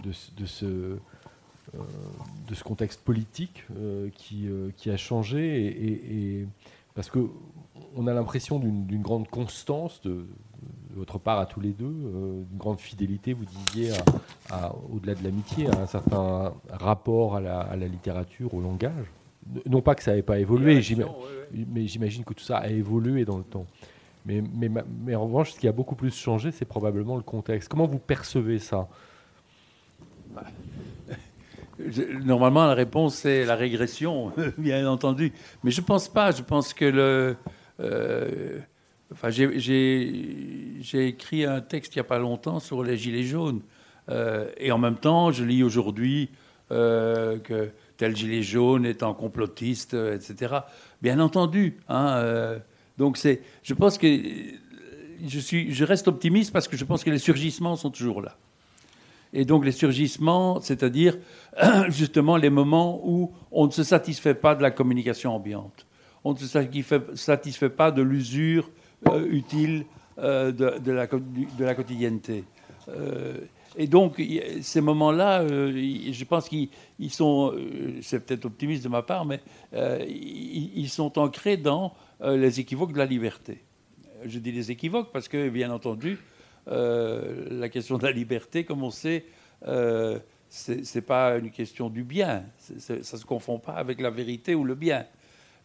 de, 0.02 0.46
ce, 0.46 0.96
de 2.48 2.54
ce 2.54 2.64
contexte 2.64 3.00
politique 3.00 3.64
qui, 4.14 4.48
qui, 4.76 4.90
a 4.90 4.96
changé, 4.96 5.66
et, 5.66 6.46
parce 6.94 7.10
qu'on 7.10 8.06
a 8.06 8.12
l'impression 8.12 8.58
d'une 8.58 9.02
grande 9.02 9.28
constance 9.28 10.00
de, 10.02 10.26
votre 10.94 11.18
part 11.18 11.38
à 11.38 11.46
tous 11.46 11.60
les 11.60 11.70
deux, 11.70 11.94
d'une 12.48 12.58
grande 12.58 12.80
fidélité, 12.80 13.32
vous 13.32 13.44
disiez, 13.44 13.92
au-delà 14.92 15.14
de 15.14 15.24
l'amitié, 15.24 15.68
à 15.68 15.82
un 15.82 15.86
certain 15.86 16.52
rapport 16.70 17.36
à 17.36 17.40
la, 17.40 17.60
à 17.60 17.76
la 17.76 17.86
littérature, 17.86 18.52
au 18.54 18.60
langage. 18.60 19.06
Non 19.66 19.80
pas 19.80 19.94
que 19.94 20.02
ça 20.02 20.10
n'avait 20.12 20.22
pas 20.22 20.38
évolué, 20.38 20.80
mais 21.72 21.86
j'imagine 21.86 22.24
que 22.24 22.34
tout 22.34 22.44
ça 22.44 22.58
a 22.58 22.68
évolué 22.68 23.24
dans 23.24 23.38
le 23.38 23.44
temps. 23.44 23.66
Mais, 24.26 24.42
mais, 24.52 24.68
mais 25.04 25.14
en 25.14 25.24
revanche, 25.24 25.52
ce 25.52 25.58
qui 25.58 25.66
a 25.66 25.72
beaucoup 25.72 25.94
plus 25.94 26.14
changé, 26.14 26.52
c'est 26.52 26.66
probablement 26.66 27.16
le 27.16 27.22
contexte. 27.22 27.68
Comment 27.68 27.86
vous 27.86 27.98
percevez 27.98 28.58
ça? 28.58 28.86
Bah, 30.34 30.44
Normalement, 32.24 32.66
la 32.66 32.74
réponse 32.74 33.16
c'est 33.16 33.44
la 33.44 33.56
régression, 33.56 34.32
bien 34.58 34.88
entendu. 34.88 35.32
Mais 35.64 35.70
je 35.70 35.80
ne 35.80 35.86
pense 35.86 36.08
pas. 36.08 36.30
Je 36.30 36.42
pense 36.42 36.74
que 36.74 36.84
le. 36.84 37.36
Euh, 37.80 38.58
enfin, 39.12 39.30
j'ai 39.30 40.78
écrit 40.92 41.44
un 41.44 41.60
texte 41.60 41.94
il 41.94 41.98
n'y 41.98 42.02
a 42.02 42.04
pas 42.04 42.18
longtemps 42.18 42.60
sur 42.60 42.82
les 42.82 42.96
Gilets 42.96 43.24
jaunes. 43.24 43.62
Euh, 44.10 44.50
et 44.56 44.72
en 44.72 44.78
même 44.78 44.96
temps, 44.96 45.30
je 45.30 45.44
lis 45.44 45.62
aujourd'hui 45.62 46.30
euh, 46.72 47.38
que 47.38 47.70
tel 47.96 48.16
gilet 48.16 48.42
jaune 48.42 48.86
étant 48.86 49.14
complotiste, 49.14 49.94
euh, 49.94 50.16
etc. 50.16 50.54
Bien 51.02 51.20
entendu. 51.20 51.78
Hein, 51.88 52.58
donc 52.98 53.16
c'est, 53.16 53.42
je 53.62 53.74
pense 53.74 53.98
que 53.98 54.06
je, 55.26 55.38
suis, 55.38 55.72
je 55.72 55.84
reste 55.84 56.08
optimiste 56.08 56.52
parce 56.52 56.68
que 56.68 56.76
je 56.76 56.84
pense 56.84 57.04
que 57.04 57.10
les 57.10 57.18
surgissements 57.18 57.76
sont 57.76 57.90
toujours 57.90 58.20
là. 58.20 58.36
Et 59.32 59.44
donc 59.44 59.64
les 59.64 59.72
surgissements, 59.72 60.60
c'est-à-dire 60.60 61.18
justement 61.88 62.36
les 62.36 62.50
moments 62.50 63.00
où 63.04 63.32
on 63.52 63.66
ne 63.66 63.70
se 63.70 63.84
satisfait 63.84 64.34
pas 64.34 64.54
de 64.54 64.62
la 64.62 64.70
communication 64.70 65.34
ambiante, 65.34 65.86
on 66.24 66.34
ne 66.34 66.38
se 66.38 66.46
satisfait 67.14 67.70
pas 67.70 67.90
de 67.90 68.02
l'usure 68.02 68.70
euh, 69.08 69.26
utile 69.30 69.86
de, 70.18 70.92
la, 70.92 71.06
de, 71.06 71.72
quotidienneté. 71.72 72.44
Et 73.76 73.86
donc, 73.86 74.20
ces 74.62 74.80
moments-là, 74.80 75.42
euh, 75.42 75.72
je 76.12 76.24
pense 76.24 76.48
qu'ils 76.48 76.68
sont, 77.10 77.52
euh, 77.54 77.98
c'est 78.02 78.24
peut-être 78.24 78.46
optimiste 78.46 78.82
de 78.82 78.88
ma 78.88 79.02
part, 79.02 79.24
mais 79.24 79.40
euh, 79.74 80.04
ils 80.08 80.88
sont 80.88 81.18
ancrés 81.18 81.56
dans 81.56 81.94
les 82.22 82.60
équivoques 82.60 82.92
de 82.92 82.98
la 82.98 83.06
liberté. 83.06 83.62
Je 84.26 84.38
dis 84.38 84.52
les 84.52 84.70
équivoques 84.70 85.10
parce 85.10 85.28
que, 85.28 85.48
bien 85.48 85.70
entendu, 85.70 86.18
la 86.66 87.68
question 87.68 87.98
de 87.98 88.04
la 88.04 88.12
liberté, 88.12 88.64
comme 88.64 88.82
on 88.82 88.90
sait, 88.90 89.24
ce 89.62 90.94
n'est 90.94 91.02
pas 91.02 91.36
une 91.38 91.50
question 91.50 91.88
du 91.88 92.02
bien. 92.02 92.44
ça 92.78 92.96
ne 92.96 93.02
se 93.02 93.24
confond 93.24 93.58
pas 93.58 93.72
avec 93.72 94.00
la 94.00 94.10
vérité 94.10 94.54
ou 94.54 94.64
le 94.64 94.74
bien. 94.74 95.06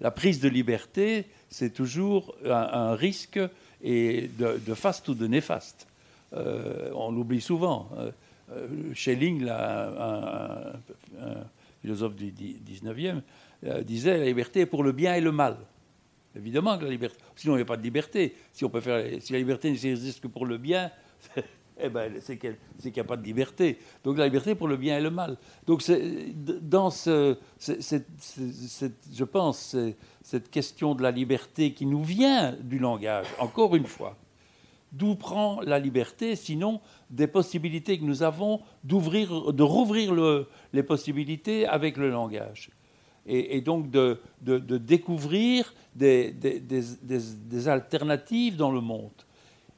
La 0.01 0.11
prise 0.11 0.39
de 0.41 0.49
liberté, 0.49 1.25
c'est 1.49 1.73
toujours 1.73 2.35
un, 2.45 2.95
risque 2.95 3.39
et 3.81 4.29
de, 4.37 4.73
faste 4.73 5.07
ou 5.07 5.13
de 5.13 5.25
néfaste. 5.27 5.87
Euh, 6.33 6.91
on 6.93 7.11
l'oublie 7.11 7.41
souvent. 7.41 7.89
Euh, 7.97 8.11
euh, 8.51 8.93
Schelling, 8.93 9.47
un, 9.49 10.73
philosophe 11.81 12.15
du 12.15 12.31
19e, 12.31 13.21
disait 13.83 14.17
la 14.17 14.25
liberté 14.25 14.61
est 14.61 14.65
pour 14.65 14.83
le 14.83 14.91
bien 14.91 15.15
et 15.15 15.21
le 15.21 15.31
mal. 15.31 15.57
Évidemment 16.35 16.77
que 16.77 16.83
la 16.83 16.91
liberté. 16.91 17.17
Sinon, 17.35 17.53
il 17.55 17.57
n'y 17.57 17.63
a 17.63 17.65
pas 17.65 17.77
de 17.77 17.83
liberté. 17.83 18.35
Si, 18.51 18.65
la 18.65 19.37
liberté 19.37 19.69
n'existe 19.69 20.21
que 20.21 20.27
pour 20.27 20.45
le 20.45 20.57
bien, 20.57 20.91
eh 21.79 21.89
ben, 21.89 22.13
c'est 22.19 22.37
qu'il 22.37 22.57
n'y 22.83 22.99
a 22.99 23.03
pas 23.03 23.17
de 23.17 23.23
liberté. 23.23 23.79
Donc 24.03 24.17
la 24.17 24.25
liberté 24.25 24.55
pour 24.55 24.67
le 24.67 24.77
bien 24.77 24.97
et 24.97 25.01
le 25.01 25.11
mal. 25.11 25.37
Donc 25.65 25.83
dans 26.61 26.89
ce, 26.89 27.37
cette 27.57 28.09
question 30.49 30.95
de 30.95 31.03
la 31.03 31.11
liberté 31.11 31.73
qui 31.73 31.85
nous 31.85 32.03
vient 32.03 32.53
du 32.53 32.79
langage, 32.79 33.27
encore 33.39 33.75
une 33.75 33.85
fois, 33.85 34.17
d'où 34.91 35.15
prend 35.15 35.61
la 35.61 35.79
liberté, 35.79 36.35
sinon 36.35 36.79
des 37.09 37.27
possibilités 37.27 37.99
que 37.99 38.05
nous 38.05 38.23
avons 38.23 38.61
d'ouvrir, 38.83 39.53
de 39.53 39.63
rouvrir 39.63 40.13
les 40.73 40.83
possibilités 40.83 41.67
avec 41.67 41.97
le 41.97 42.09
langage. 42.09 42.69
Et, 43.27 43.61
donc 43.61 43.89
de, 43.89 44.19
découvrir 44.41 45.73
des, 45.95 46.35
alternatives 47.67 48.55
dans 48.55 48.71
le 48.71 48.81
monde. 48.81 49.11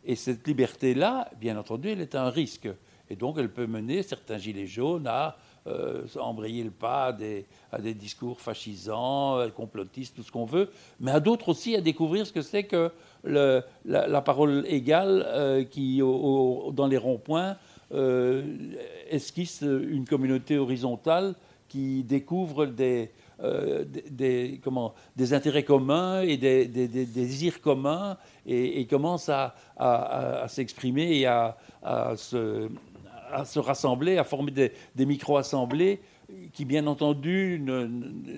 Et 0.03 0.15
cette 0.15 0.45
liberté-là, 0.47 1.29
bien 1.39 1.57
entendu, 1.57 1.89
elle 1.89 2.01
est 2.01 2.15
un 2.15 2.29
risque. 2.29 2.69
Et 3.09 3.15
donc, 3.15 3.37
elle 3.37 3.51
peut 3.51 3.67
mener 3.67 4.03
certains 4.03 4.37
gilets 4.37 4.67
jaunes 4.67 5.07
à 5.07 5.37
euh, 5.67 6.05
embrayer 6.17 6.63
le 6.63 6.71
pas 6.71 7.07
à 7.71 7.81
des, 7.81 7.93
discours 7.93 8.39
fascisants, 8.39 9.37
euh, 9.37 9.49
complotistes, 9.49 10.15
tout 10.15 10.23
ce 10.23 10.31
qu'on 10.31 10.45
veut, 10.45 10.69
mais 11.01 11.11
à 11.11 11.19
d'autres 11.19 11.49
aussi 11.49 11.75
à 11.75 11.81
découvrir 11.81 12.25
ce 12.25 12.31
que 12.31 12.41
c'est 12.41 12.63
que 12.63 12.89
la, 13.23 14.21
parole 14.21 14.65
égale 14.67 15.25
euh, 15.27 15.63
qui, 15.65 15.99
dans 15.99 16.87
les 16.87 16.97
ronds-points, 16.97 17.57
esquisse 19.09 19.61
une 19.61 20.05
communauté 20.05 20.57
horizontale 20.57 21.35
qui 21.67 22.03
découvre 22.03 22.65
des, 22.65 23.11
euh, 23.43 23.85
des, 24.09 24.59
comment, 24.63 24.95
des 25.15 25.33
intérêts 25.33 25.63
communs 25.63 26.21
et 26.21 26.37
des, 26.37 26.67
désirs 26.67 27.61
communs 27.61 28.17
et, 28.47 28.87
commence 28.87 29.29
à, 29.29 29.53
s'exprimer 30.47 31.19
et 31.19 31.27
à, 31.27 31.55
se, 32.15 32.67
rassembler, 33.59 34.17
à 34.17 34.23
former 34.23 34.51
des, 34.51 35.05
micro-assemblées 35.05 35.99
qui, 36.51 36.65
bien 36.65 36.87
entendu, 36.87 37.63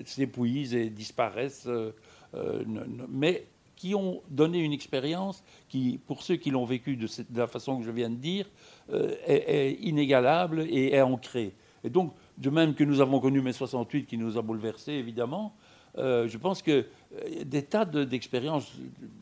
s'épuisent 0.04 0.74
et 0.74 0.90
disparaissent, 0.90 1.66
euh, 1.66 1.94
euh, 2.34 2.62
mais 3.08 3.46
qui 3.76 3.94
ont 3.94 4.20
donné 4.28 4.58
une 4.58 4.74
expérience 4.74 5.42
qui, 5.70 5.98
pour 6.06 6.22
ceux 6.22 6.36
qui 6.36 6.50
l'ont 6.50 6.66
vécu 6.66 6.96
de, 6.96 7.08
la 7.34 7.46
façon 7.46 7.78
que 7.78 7.84
je 7.86 7.90
viens 7.90 8.10
de 8.10 8.16
dire, 8.16 8.50
est, 8.92 9.44
est, 9.48 9.72
inégalable 9.80 10.66
et 10.68 10.92
est 10.92 11.00
ancrée. 11.00 11.54
Et 11.84 11.90
donc, 11.90 12.14
de 12.38 12.50
même 12.50 12.74
que 12.74 12.84
nous 12.84 13.00
avons 13.00 13.20
connu 13.20 13.40
mai 13.40 13.52
68 13.52 14.06
qui 14.06 14.18
nous 14.18 14.36
a 14.36 14.42
bouleversés, 14.42 14.92
évidemment, 14.92 15.54
euh, 15.98 16.28
je 16.28 16.38
pense 16.38 16.62
que 16.62 16.86
euh, 17.14 17.44
des 17.44 17.64
tas 17.64 17.84
d'expériences, 17.84 18.72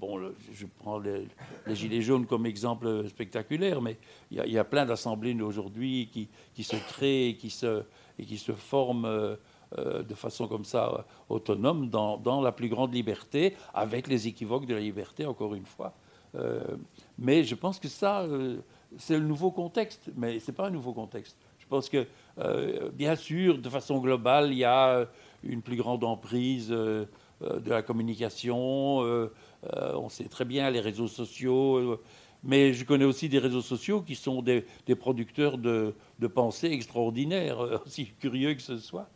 bon, 0.01 0.20
je 0.52 0.66
prends 0.78 0.98
les, 0.98 1.26
Gilets 1.74 2.02
jaunes 2.02 2.26
comme 2.26 2.47
exemple 2.47 3.09
spectaculaire, 3.09 3.80
mais 3.80 3.97
il 4.30 4.39
y, 4.39 4.59
a 4.59 4.64
plein 4.64 4.85
d'assemblées 4.85 5.40
aujourd'hui 5.40 6.10
qui, 6.55 6.64
se 6.64 6.76
créent 6.76 7.30
et 7.30 7.36
qui 7.36 7.51
se, 7.51 7.82
et 8.18 8.24
qui 8.24 8.36
se 8.36 8.52
forment 8.52 9.06
euh, 9.06 10.02
de 10.02 10.14
façon 10.14 10.47
comme 10.47 10.64
ça 10.64 11.06
autonome 11.28 11.89
dans, 11.89 12.18
dans, 12.18 12.40
la 12.40 12.52
plus 12.52 12.68
grande 12.68 12.93
liberté, 12.93 13.55
avec 13.72 14.09
les 14.09 14.28
équivoques 14.28 14.66
de 14.66 14.74
la 14.74 14.80
liberté, 14.80 15.24
encore 15.24 15.55
une 15.55 15.66
fois. 15.66 15.94
mais 17.18 17.43
je 17.43 17.55
pense 17.55 17.78
que 17.78 17.89
ça, 17.89 18.26
c'est 18.97 19.18
le 19.18 19.24
nouveau 19.24 19.51
contexte, 19.51 20.10
mais 20.16 20.40
ce 20.40 20.51
n'est 20.51 20.55
pas 20.55 20.66
un 20.66 20.70
nouveau 20.70 20.93
contexte. 20.93 21.36
Je 21.68 21.76
pense 21.76 21.90
que 21.90 21.98
euh, 21.98 22.05
bien 22.93 23.16
sûr, 23.16 23.59
de 23.59 23.69
façon 23.69 23.98
globale, 23.98 24.52
il 24.52 24.59
y 24.59 24.65
a 24.65 25.06
une 25.44 25.62
plus 25.62 25.77
grande 25.77 26.05
emprise 26.05 26.69
euh, 26.70 27.05
euh, 27.43 27.60
de 27.60 27.70
la 27.70 27.82
communication. 27.82 28.98
on 29.62 30.09
sait 30.09 30.24
très 30.24 30.44
bien 30.44 30.70
les 30.70 30.81
réseaux 30.81 31.09
sociaux. 31.09 32.01
mais 32.44 32.73
je 32.73 32.85
connais 32.85 33.05
aussi 33.05 33.28
des 33.28 33.39
réseaux 33.39 33.62
sociaux 33.62 34.02
qui 34.02 34.15
sont 34.15 34.43
des, 34.43 34.65
producteurs 34.98 35.59
de, 35.59 35.94
pensées 36.35 36.70
extraordinaires, 36.70 37.59
aussi 37.86 38.06
curieux 38.20 38.55
que 38.55 38.62
ce 38.62 38.78
soit. 38.78 39.09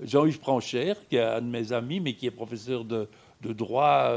Jean-Yves 0.00 0.40
Pranchère, 0.40 0.96
qui 1.08 1.16
est 1.16 1.22
un 1.22 1.40
de 1.40 1.46
mes 1.46 1.72
amis, 1.72 2.00
mais 2.00 2.14
qui 2.14 2.26
est 2.26 2.30
professeur 2.30 2.84
de, 2.84 3.08
droit, 3.42 4.12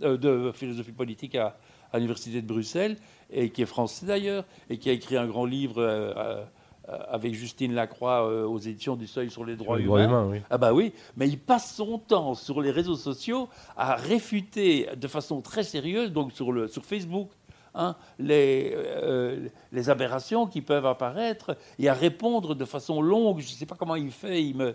de 0.00 0.52
philosophie 0.54 0.92
politique 0.92 1.34
à, 1.34 1.56
l'Université 1.94 2.42
de 2.42 2.46
Bruxelles, 2.46 2.96
et 3.30 3.50
qui 3.50 3.62
est 3.62 3.66
français 3.66 4.06
d'ailleurs, 4.06 4.44
et 4.70 4.78
qui 4.78 4.90
a 4.90 4.92
écrit 4.92 5.16
un 5.16 5.26
grand 5.26 5.44
livre 5.44 5.78
euh, 5.78 6.44
avec 7.08 7.34
Justine 7.34 7.74
Lacroix 7.74 8.26
euh, 8.26 8.46
aux 8.46 8.58
éditions 8.58 8.96
du 8.96 9.06
Seuil 9.06 9.30
sur 9.30 9.44
les 9.44 9.56
droits 9.56 9.78
humains. 9.78 10.30
Ah 10.50 10.58
bah 10.58 10.72
oui, 10.72 10.92
mais 11.16 11.28
il 11.28 11.38
passe 11.38 11.74
son 11.74 11.98
temps 11.98 12.34
sur 12.34 12.60
les 12.60 12.70
réseaux 12.70 12.96
sociaux 12.96 13.48
à 13.76 13.94
réfuter 13.96 14.88
de 14.96 15.08
façon 15.08 15.40
très 15.40 15.64
sérieuse, 15.64 16.12
donc 16.12 16.32
sur, 16.32 16.52
le, 16.52 16.68
sur 16.68 16.84
Facebook, 16.84 17.30
hein, 17.74 17.94
les, 18.18 18.72
euh, 18.74 19.48
les 19.72 19.90
aberrations 19.90 20.46
qui 20.46 20.62
peuvent 20.62 20.86
apparaître 20.86 21.56
et 21.78 21.88
à 21.88 21.94
répondre 21.94 22.54
de 22.54 22.64
façon 22.64 23.02
longue. 23.02 23.40
Je 23.40 23.50
ne 23.50 23.54
sais 23.54 23.66
pas 23.66 23.76
comment 23.76 23.96
il 23.96 24.10
fait, 24.10 24.42
il 24.42 24.56
me, 24.56 24.74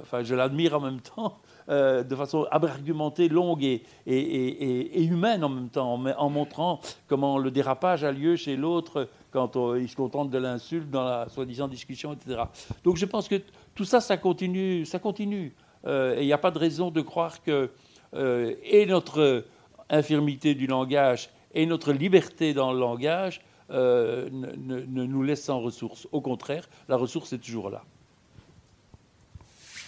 enfin 0.00 0.22
je 0.22 0.34
l'admire 0.34 0.76
en 0.76 0.80
même 0.80 1.00
temps. 1.00 1.38
De 1.68 2.14
façon 2.16 2.46
argumentée, 2.50 3.28
longue 3.28 3.62
et, 3.62 3.82
et, 4.06 5.00
et, 5.00 5.04
humaine 5.04 5.44
en 5.44 5.48
même 5.48 5.68
temps, 5.68 5.92
en, 5.94 6.30
montrant 6.30 6.80
comment 7.06 7.38
le 7.38 7.50
dérapage 7.50 8.02
a 8.02 8.12
lieu 8.12 8.36
chez 8.36 8.56
l'autre 8.56 9.08
quand 9.30 9.56
ils 9.76 9.88
se 9.88 9.96
contentent 9.96 10.30
de 10.30 10.38
l'insulte 10.38 10.90
dans 10.90 11.04
la 11.04 11.28
soi-disant 11.28 11.68
discussion, 11.68 12.12
etc. 12.12 12.42
Donc 12.84 12.96
je 12.96 13.06
pense 13.06 13.28
que 13.28 13.40
tout 13.74 13.84
ça, 13.84 14.00
ça 14.00 14.16
continue. 14.16 14.84
Ça 14.84 14.98
continue. 14.98 15.54
Euh, 15.86 16.16
et 16.16 16.22
il 16.22 16.26
n'y 16.26 16.32
a 16.32 16.38
pas 16.38 16.50
de 16.50 16.58
raison 16.58 16.90
de 16.90 17.00
croire 17.00 17.42
que 17.42 17.70
euh, 18.14 18.54
et 18.64 18.86
notre 18.86 19.44
infirmité 19.88 20.54
du 20.54 20.66
langage 20.66 21.30
et 21.54 21.66
notre 21.66 21.92
liberté 21.92 22.54
dans 22.54 22.72
le 22.72 22.78
langage 22.78 23.40
euh, 23.70 24.28
ne, 24.30 24.80
nous 24.82 25.22
laissent 25.22 25.44
sans 25.44 25.60
ressources. 25.60 26.06
Au 26.12 26.20
contraire, 26.20 26.68
la 26.88 26.96
ressource 26.96 27.32
est 27.32 27.38
toujours 27.38 27.70
là. 27.70 27.82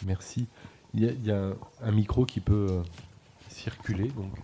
Merci. 0.05 0.47
Il 0.95 1.27
y 1.27 1.31
a, 1.31 1.53
un, 1.83 1.91
micro 1.91 2.27
qui 2.27 2.41
peut 2.41 2.83
circuler. 3.49 4.09
Donc. 4.09 4.35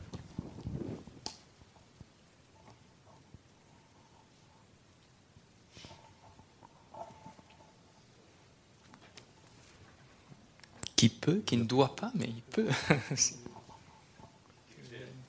qui 10.96 11.08
peut, 11.08 11.42
qui 11.46 11.56
ne 11.56 11.64
doit 11.64 11.94
pas, 11.94 12.10
mais 12.14 12.26
il 12.26 12.42
peut. 12.42 12.66
une 13.10 13.26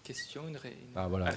question, 0.04 0.48
une, 0.48 0.58
réponse 0.58 0.80
Ah 0.96 1.08
voilà. 1.08 1.32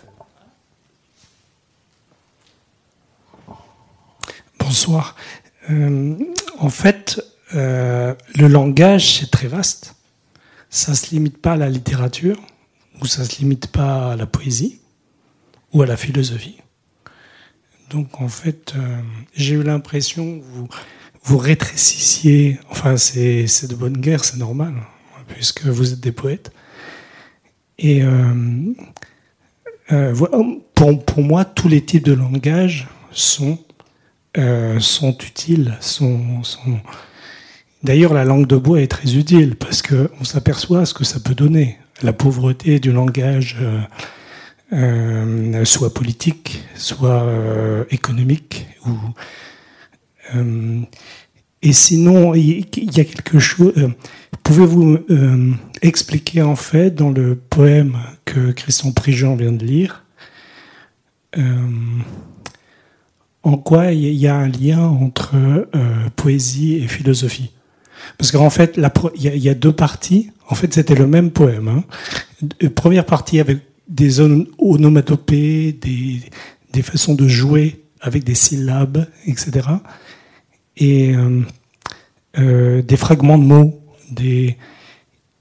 Bonsoir. 4.59 5.16
Euh, 5.68 6.34
en 6.59 6.70
fait, 6.70 7.20
euh, 7.54 8.14
le 8.36 8.48
langage, 8.48 9.18
c'est 9.18 9.30
très 9.30 9.48
vaste. 9.48 9.94
Ça 10.70 10.92
ne 10.92 10.96
se 10.96 11.10
limite 11.10 11.38
pas 11.38 11.52
à 11.52 11.56
la 11.56 11.68
littérature, 11.68 12.40
ou 13.00 13.06
ça 13.06 13.22
ne 13.22 13.28
se 13.28 13.38
limite 13.38 13.66
pas 13.68 14.12
à 14.12 14.16
la 14.16 14.26
poésie, 14.26 14.80
ou 15.72 15.82
à 15.82 15.86
la 15.86 15.96
philosophie. 15.96 16.58
Donc, 17.90 18.20
en 18.20 18.28
fait, 18.28 18.74
euh, 18.76 19.00
j'ai 19.34 19.54
eu 19.54 19.62
l'impression 19.62 20.40
que 20.40 20.44
vous, 21.24 21.38
rétrécissiez, 21.38 22.58
enfin 22.70 22.96
c'est 22.96 23.66
de 23.68 23.74
bonne 23.74 23.98
guerre, 23.98 24.24
c'est 24.24 24.38
normal, 24.38 24.74
puisque 25.28 25.66
vous 25.66 25.92
êtes 25.92 26.00
des 26.00 26.12
poètes. 26.12 26.52
Et 27.78 28.02
euh, 28.02 28.72
pour, 30.74 31.04
pour, 31.04 31.22
moi, 31.22 31.44
tous 31.44 31.68
les 31.68 31.84
types 31.84 32.04
de 32.04 32.12
langage 32.12 32.88
sont, 33.12 33.58
sont 34.78 35.18
utiles. 35.18 35.76
Sont... 35.80 36.42
D'ailleurs, 37.84 38.14
la 38.14 38.24
langue 38.24 38.46
de 38.46 38.56
bois 38.56 38.80
est 38.80 38.88
très 38.88 39.16
utile 39.16 39.56
parce 39.56 39.82
qu'on 39.82 40.24
s'aperçoit 40.24 40.86
ce 40.86 40.94
que 40.94 41.04
ça 41.04 41.18
peut 41.20 41.34
donner. 41.34 41.78
La 42.02 42.12
pauvreté 42.12 42.78
du 42.78 42.92
langage, 42.92 43.59
soit 45.64 45.92
politique, 45.92 46.64
soit 46.74 47.26
économique, 47.90 48.66
ou 48.86 48.92
euh, 50.34 50.80
et 51.62 51.72
sinon, 51.72 52.34
il 52.34 52.66
y 52.76 53.00
a 53.00 53.04
quelque 53.04 53.38
chose. 53.38 53.72
Euh, 53.76 53.88
pouvez-vous 54.42 54.98
euh, 55.10 55.52
expliquer 55.80 56.42
en 56.42 56.56
fait 56.56 56.90
dans 56.94 57.10
le 57.10 57.36
poème 57.36 57.98
que 58.24 58.50
Christian 58.50 58.92
Prigent 58.92 59.36
vient 59.36 59.52
de 59.52 59.64
lire 59.64 60.04
en 63.42 63.56
quoi 63.56 63.92
il 63.92 64.12
y 64.12 64.26
a 64.26 64.36
un 64.36 64.48
lien 64.48 64.82
entre 64.82 65.66
poésie 66.14 66.74
et 66.74 66.88
philosophie? 66.88 67.52
Parce 68.18 68.30
qu'en 68.32 68.50
fait, 68.50 68.78
il 69.16 69.22
y, 69.22 69.48
a 69.48 69.54
deux 69.54 69.72
parties. 69.72 70.30
En 70.48 70.54
fait, 70.54 70.72
c'était 70.72 70.94
le 70.94 71.06
même 71.06 71.30
poème. 71.30 71.68
Hein. 71.68 72.68
Première 72.74 73.06
partie 73.06 73.40
avec 73.40 73.58
des 73.88 74.20
onomatopées, 74.20 75.72
des, 75.72 76.82
façons 76.82 77.14
de 77.14 77.28
jouer 77.28 77.84
avec 78.00 78.24
des 78.24 78.34
syllabes, 78.34 79.06
etc 79.26 79.62
et 80.76 81.14
euh, 81.14 81.40
euh, 82.38 82.82
des 82.82 82.96
fragments 82.96 83.38
de 83.38 83.44
mots. 83.44 83.78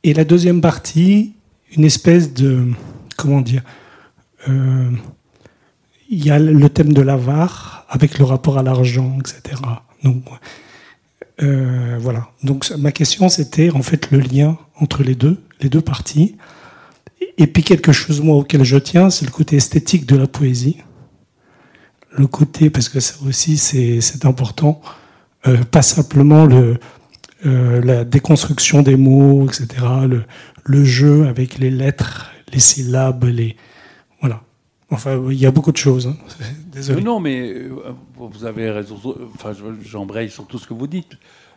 Et 0.04 0.14
la 0.14 0.24
deuxième 0.24 0.62
partie, 0.62 1.34
une 1.76 1.86
espèce 1.86 2.34
de. 2.34 2.68
Comment 3.18 3.42
dire 3.42 3.62
euh, 4.50 4.90
il 6.10 6.26
y 6.26 6.32
a 6.32 6.40
le 6.40 6.70
thème 6.70 6.92
de 6.92 7.02
l'avare 7.02 7.86
avec 7.88 8.18
le 8.18 8.26
rapport 8.26 8.58
à 8.58 8.64
l'argent, 8.64 9.18
etc. 9.20 9.62
Donc 10.04 10.24
euh, 11.42 11.98
voilà. 12.00 12.30
Donc 12.44 12.70
ma 12.78 12.92
question 12.92 13.30
c'était 13.30 13.72
en 13.72 13.82
fait 13.82 14.12
le 14.12 14.20
lien 14.20 14.58
entre 14.80 15.04
les 15.04 15.16
deux, 15.16 15.42
les 15.62 15.70
deux 15.70 15.82
parties. 15.82 16.38
Et 17.38 17.48
puis 17.48 17.64
quelque 17.64 17.92
chose 17.92 18.22
moi 18.22 18.38
auquel 18.38 18.64
je 18.64 18.78
tiens, 18.78 19.10
c'est 19.10 19.26
le 19.26 19.32
côté 19.32 19.56
esthétique 19.56 20.06
de 20.06 20.16
la 20.16 20.28
poésie. 20.28 20.78
Le 22.12 22.28
côté 22.28 22.70
parce 22.70 22.90
que 22.90 23.00
ça 23.00 23.16
aussi 23.26 23.58
c'est 23.58 24.26
important, 24.26 24.82
euh, 25.48 25.58
pas 25.64 25.82
simplement 25.82 26.46
le 26.46 26.78
euh, 27.44 27.82
la 27.82 28.04
déconstruction 28.04 28.84
des 28.84 28.96
mots, 28.96 29.48
etc. 29.48 29.68
Le, 30.66 30.84
jeu 30.84 31.26
avec 31.28 31.58
les 31.58 31.72
lettres, 31.72 32.32
les 32.54 32.60
syllabes, 32.60 33.24
les. 33.24 33.56
Enfin, 34.92 35.22
il 35.30 35.40
y 35.40 35.46
a 35.46 35.52
beaucoup 35.52 35.72
de 35.72 35.78
choses. 35.78 36.08
Hein. 36.08 36.18
Désolé. 36.72 37.02
Non, 37.02 37.20
mais 37.22 37.40
euh, 37.40 37.94
vous 38.18 38.46
avez 38.46 38.70
raison. 38.70 39.00
Enfin, 39.36 39.54
j'embraye 39.82 40.30
sur 40.30 40.46
tout 40.46 40.60
ce 40.60 40.68
que 40.68 40.74
vous 40.74 40.88
dites. 40.88 41.14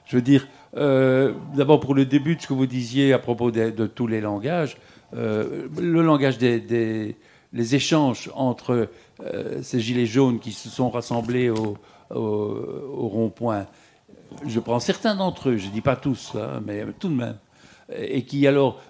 Je 0.06 0.16
veux 0.16 0.22
dire, 0.22 0.46
euh, 0.76 1.32
d'abord 1.56 1.80
pour 1.80 1.94
le 1.94 2.04
début 2.04 2.36
de 2.36 2.40
ce 2.40 2.46
que 2.46 2.52
vous 2.52 2.66
disiez 2.66 3.12
à 3.12 3.18
propos 3.18 3.50
de, 3.50 3.86
tous 3.86 4.06
les 4.06 4.20
langages, 4.20 4.76
euh, 5.16 5.66
le 5.78 6.02
langage 6.02 6.38
des, 6.38 7.16
les 7.52 7.74
échanges 7.74 8.30
entre 8.34 8.88
ces 9.62 9.80
gilets 9.80 10.06
jaunes 10.06 10.40
qui 10.40 10.52
se 10.52 10.68
sont 10.68 10.90
rassemblés 10.90 11.48
au, 11.48 11.78
au, 12.10 13.08
rond-point. 13.08 13.66
Je 14.46 14.60
prends 14.60 14.80
certains 14.80 15.14
d'entre 15.14 15.50
eux, 15.50 15.56
je 15.56 15.68
ne 15.68 15.72
dis 15.72 15.80
pas 15.80 15.96
tous, 15.96 16.32
hein, 16.34 16.60
mais 16.66 16.84
tout 16.98 17.08
de 17.08 17.14
même, 17.14 17.38
et 17.96 18.24
qui 18.24 18.46
alors 18.46 18.82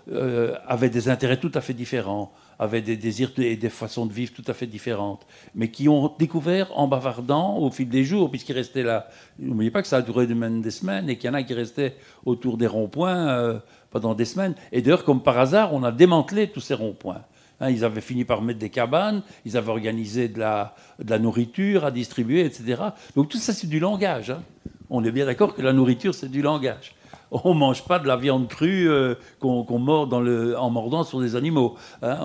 avaient 0.67 0.91
des 0.91 1.09
intérêts 1.09 1.39
tout 1.39 1.53
à 1.55 1.61
fait 1.61 1.75
différents 1.75 2.33
avaient 2.59 2.83
des 2.83 2.97
désirs 2.97 3.33
et 3.39 3.57
des 3.57 3.69
façons 3.69 4.07
de 4.07 4.13
vivre 4.13 4.33
tout 4.33 4.45
à 4.47 4.55
fait 4.55 4.67
différentes, 4.67 5.27
mais 5.55 5.71
qui 5.71 5.89
ont 5.89 6.13
découvert 6.19 6.77
en 6.79 6.89
bavardant 6.89 7.59
au 7.59 7.71
fil 7.71 7.89
des 7.89 8.05
jours, 8.05 8.31
puisqu'ils 8.31 8.55
restaient 8.55 8.83
là. 8.83 9.09
N'oubliez 9.39 9.71
pas 9.71 9.83
que 9.83 9.89
ça 9.89 9.99
a 9.99 10.03
duré 10.03 10.27
des 10.27 10.71
semaines 10.71 11.09
et 11.09 11.17
qu'il 11.17 11.29
y 11.29 11.31
en 11.31 11.35
a 11.35 11.43
qui 11.43 11.55
restaient 11.55 11.97
autour 12.25 12.57
des 12.57 12.67
ronds-points 12.67 13.29
euh, 13.29 13.59
pendant 13.91 14.15
des 14.15 14.25
semaines. 14.25 14.55
Et 14.73 14.83
d'ailleurs, 14.83 15.05
comme 15.05 15.23
par 15.23 15.39
hasard, 15.39 15.75
on 15.75 15.83
a 15.83 15.93
démantelé 15.93 16.49
tous 16.49 16.61
ces 16.61 16.75
ronds-points. 16.75 17.23
Hein, 17.61 17.71
ils 17.71 17.85
avaient 17.85 18.01
fini 18.01 18.25
par 18.25 18.43
mettre 18.43 18.59
des 18.59 18.71
cabanes, 18.71 19.23
ils 19.45 19.57
avaient 19.57 19.71
organisé 19.71 20.29
de 20.29 20.41
la, 20.41 20.75
nourriture 21.19 21.85
à 21.85 21.91
distribuer, 21.91 22.45
etc. 22.45 22.83
Donc 23.15 23.29
tout 23.29 23.39
ça, 23.39 23.53
c'est 23.53 23.69
du 23.69 23.79
langage. 23.79 24.31
Hein. 24.31 24.43
On 24.91 25.05
est 25.05 25.13
bien 25.13 25.27
d'accord 25.27 25.55
que 25.55 25.63
la 25.63 25.73
nourriture, 25.73 26.15
c'est 26.15 26.31
du 26.31 26.43
langage 26.43 26.95
on 27.43 27.55
mange 27.55 27.85
pas 27.85 27.99
de 27.99 28.07
la 28.07 28.17
viande 28.17 28.49
crue 28.49 28.89
euh, 28.89 29.17
qu'on 29.41 29.79
mord 29.79 30.07
dans 30.07 30.25
en 30.57 30.71
mordant 30.71 31.03
sur 31.03 31.21
des 31.21 31.35
animaux. 31.35 31.77
Hein. 32.03 32.21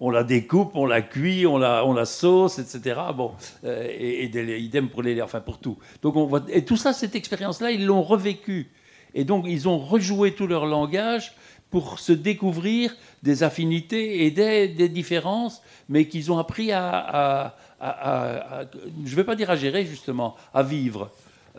On, 0.00 0.10
la 0.10 0.22
découpe, 0.22 0.72
on 0.74 0.84
la 0.86 1.02
cuit, 1.02 1.46
on 1.46 1.56
la, 1.58 2.04
sauce, 2.04 2.58
etc. 2.58 3.00
Bon, 3.16 3.32
euh, 3.64 3.86
et, 3.88 4.26
idem 4.58 4.88
pour 4.88 5.02
les, 5.02 5.20
enfin 5.22 5.40
pour 5.40 5.58
tout. 5.58 5.78
Donc 6.02 6.16
on 6.16 6.26
voit, 6.26 6.42
et 6.48 6.64
tout 6.64 6.76
ça, 6.76 6.92
cette 6.92 7.14
expérience-là, 7.14 7.70
ils 7.70 7.86
l'ont 7.86 8.02
revécu. 8.02 8.70
Et 9.14 9.24
donc 9.24 9.44
ils 9.48 9.68
ont 9.68 9.78
rejoué 9.78 10.32
tout 10.32 10.46
leur 10.46 10.66
langage 10.66 11.32
pour 11.70 11.98
se 11.98 12.12
découvrir 12.12 12.94
des 13.22 13.42
affinités 13.42 14.24
et 14.24 14.30
des, 14.30 14.88
différences, 14.88 15.62
mais 15.88 16.06
qu'ils 16.06 16.32
ont 16.32 16.38
appris 16.38 16.72
à, 16.72 17.54
je 17.80 19.10
ne 19.10 19.16
vais 19.16 19.24
pas 19.24 19.36
dire 19.36 19.50
à 19.50 19.56
gérer 19.56 19.84
justement, 19.84 20.34
à 20.54 20.62
vivre. 20.62 21.10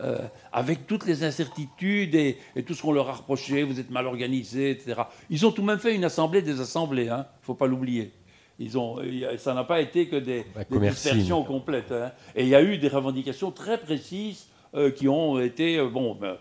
Euh, 0.02 0.18
avec 0.52 0.86
toutes 0.86 1.06
les 1.06 1.24
incertitudes 1.24 2.14
et, 2.14 2.38
tout 2.66 2.74
ce 2.74 2.82
qu'on 2.82 2.92
leur 2.92 3.08
a 3.08 3.12
reproché, 3.12 3.62
vous 3.62 3.78
êtes 3.78 3.90
mal 3.90 4.06
organisés, 4.06 4.70
etc. 4.70 5.02
Ils 5.28 5.44
ont 5.44 5.52
tout 5.52 5.60
de 5.60 5.66
même 5.66 5.78
fait 5.78 5.94
une 5.94 6.04
assemblée 6.04 6.42
des 6.42 6.60
assemblées, 6.60 7.04
il 7.04 7.10
hein, 7.10 7.26
ne 7.40 7.44
faut 7.44 7.54
pas 7.54 7.66
l'oublier. 7.66 8.12
Ils 8.58 8.78
ont, 8.78 8.98
ça 9.38 9.54
n'a 9.54 9.64
pas 9.64 9.80
été 9.80 10.08
que 10.08 10.16
des, 10.16 10.46
dispersions 10.70 11.44
complètes. 11.44 11.92
Hein. 11.92 12.12
Et 12.34 12.42
il 12.42 12.48
y 12.48 12.54
a 12.54 12.62
eu 12.62 12.78
des 12.78 12.88
revendications 12.88 13.50
très 13.50 13.78
précises 13.78 14.46
euh, 14.74 14.90
qui 14.90 15.08
ont 15.08 15.38
été... 15.38 15.78
Euh, 15.78 15.88
bon, 15.88 16.14
ben, 16.14 16.36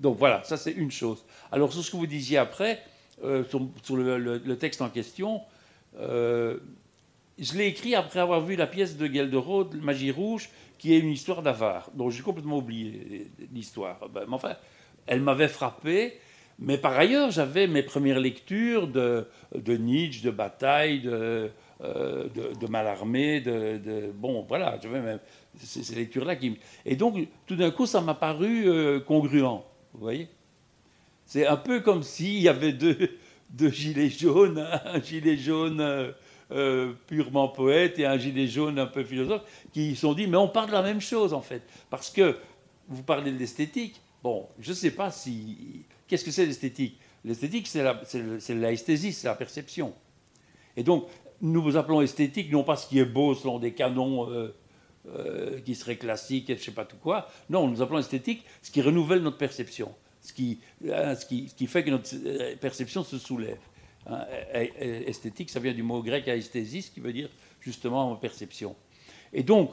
donc 0.00 0.18
voilà, 0.18 0.42
ça 0.44 0.56
c'est 0.56 0.72
une 0.72 0.90
chose. 0.90 1.24
Alors 1.52 1.72
sur 1.72 1.84
ce 1.84 1.90
que 1.90 1.96
vous 1.96 2.06
disiez 2.06 2.38
après, 2.38 2.82
sur, 3.48 3.96
le, 3.96 4.54
texte 4.54 4.82
en 4.82 4.88
question, 4.88 5.42
je 7.40 7.56
l'ai 7.56 7.66
écrit 7.66 7.94
après 7.94 8.20
avoir 8.20 8.40
vu 8.42 8.54
la 8.54 8.66
pièce 8.66 8.96
de 8.96 9.06
Gelderode, 9.06 9.74
Magie 9.82 10.10
Rouge, 10.10 10.50
qui 10.78 10.94
est 10.94 10.98
une 10.98 11.10
histoire 11.10 11.42
d'avare, 11.42 11.90
dont 11.94 12.10
j'ai 12.10 12.22
complètement 12.22 12.58
oublié 12.58 13.30
l'histoire. 13.52 14.08
Ben, 14.08 14.24
mais 14.28 14.34
enfin, 14.34 14.56
elle 15.06 15.22
m'avait 15.22 15.48
frappé. 15.48 16.18
Mais 16.58 16.76
par 16.76 16.98
ailleurs, 16.98 17.30
j'avais 17.30 17.66
mes 17.66 17.82
premières 17.82 18.20
lectures 18.20 18.86
de, 18.86 19.26
Nietzsche, 19.66 20.22
de 20.22 20.30
Bataille, 20.30 21.00
de, 21.00 21.50
euh, 21.82 22.28
de, 22.28 22.66
Mallarmé, 22.66 23.42
Bon, 24.14 24.44
voilà, 24.46 24.78
j'avais 24.82 25.00
même 25.00 25.20
ces, 25.56 25.94
lectures-là 25.94 26.36
qui. 26.36 26.58
Et 26.84 26.96
donc, 26.96 27.16
tout 27.46 27.56
d'un 27.56 27.70
coup, 27.70 27.86
ça 27.86 28.02
m'a 28.02 28.14
paru 28.14 28.68
euh, 28.68 29.00
congruent. 29.00 29.62
Vous 29.94 30.00
voyez 30.00 30.28
C'est 31.24 31.46
un 31.46 31.56
peu 31.56 31.80
comme 31.80 32.02
s'il 32.02 32.40
y 32.40 32.48
avait 32.48 32.74
deux, 32.74 33.18
deux 33.48 33.70
gilets 33.70 34.10
jaunes, 34.10 34.58
un 34.84 35.00
gilet 35.00 35.38
jaune. 35.38 36.12
Euh, 36.52 36.94
purement 37.06 37.46
poète 37.46 38.00
et 38.00 38.06
un 38.06 38.18
gilet 38.18 38.48
jaune 38.48 38.80
un 38.80 38.86
peu 38.86 39.04
philosophe, 39.04 39.42
qui 39.72 39.94
se 39.94 40.00
sont 40.00 40.14
dit, 40.14 40.26
mais 40.26 40.36
on 40.36 40.48
parle 40.48 40.66
de 40.66 40.72
la 40.72 40.82
même 40.82 41.00
chose 41.00 41.32
en 41.32 41.42
fait. 41.42 41.62
Parce 41.90 42.10
que 42.10 42.36
vous 42.88 43.04
parlez 43.04 43.30
de 43.30 43.38
l'esthétique, 43.38 44.00
bon, 44.24 44.48
je 44.58 44.70
ne 44.70 44.74
sais 44.74 44.90
pas 44.90 45.12
si... 45.12 45.84
Qu'est-ce 46.08 46.24
que 46.24 46.32
c'est 46.32 46.46
l'esthétique? 46.46 46.98
L'esthétique, 47.24 47.68
c'est 47.68 48.54
l'esthésie, 48.54 49.12
c'est 49.12 49.28
la 49.28 49.36
perception. 49.36 49.94
Et 50.76 50.82
donc, 50.82 51.06
nous 51.40 51.62
vous 51.62 51.76
appelons 51.76 52.00
esthétique, 52.00 52.50
non 52.50 52.64
pas 52.64 52.74
ce 52.74 52.88
qui 52.88 52.98
est 52.98 53.04
beau 53.04 53.36
selon 53.36 53.60
des 53.60 53.72
canons 53.72 54.28
euh, 54.28 54.52
euh, 55.06 55.60
qui 55.60 55.76
seraient 55.76 55.98
classiques 55.98 56.50
et 56.50 56.54
je 56.54 56.60
ne 56.62 56.64
sais 56.64 56.72
pas 56.72 56.84
tout 56.84 56.96
quoi. 56.96 57.28
Non, 57.48 57.68
nous 57.68 57.80
appelons 57.80 58.00
esthétique 58.00 58.44
ce 58.60 58.72
qui 58.72 58.82
renouvelle 58.82 59.22
notre 59.22 59.38
perception, 59.38 59.94
ce 60.20 60.32
qui, 60.32 60.58
ce 60.82 61.26
qui 61.26 61.66
fait 61.68 61.84
que 61.84 61.90
notre 61.90 62.54
perception 62.56 63.04
se 63.04 63.18
soulève. 63.18 63.58
Hein, 64.10 64.24
esthétique, 64.52 65.50
ça 65.50 65.60
vient 65.60 65.72
du 65.72 65.84
mot 65.84 66.02
grec 66.02 66.26
aesthésis, 66.26 66.90
qui 66.90 67.00
veut 67.00 67.12
dire 67.12 67.28
justement 67.60 68.16
perception. 68.16 68.74
Et 69.32 69.42
donc, 69.42 69.70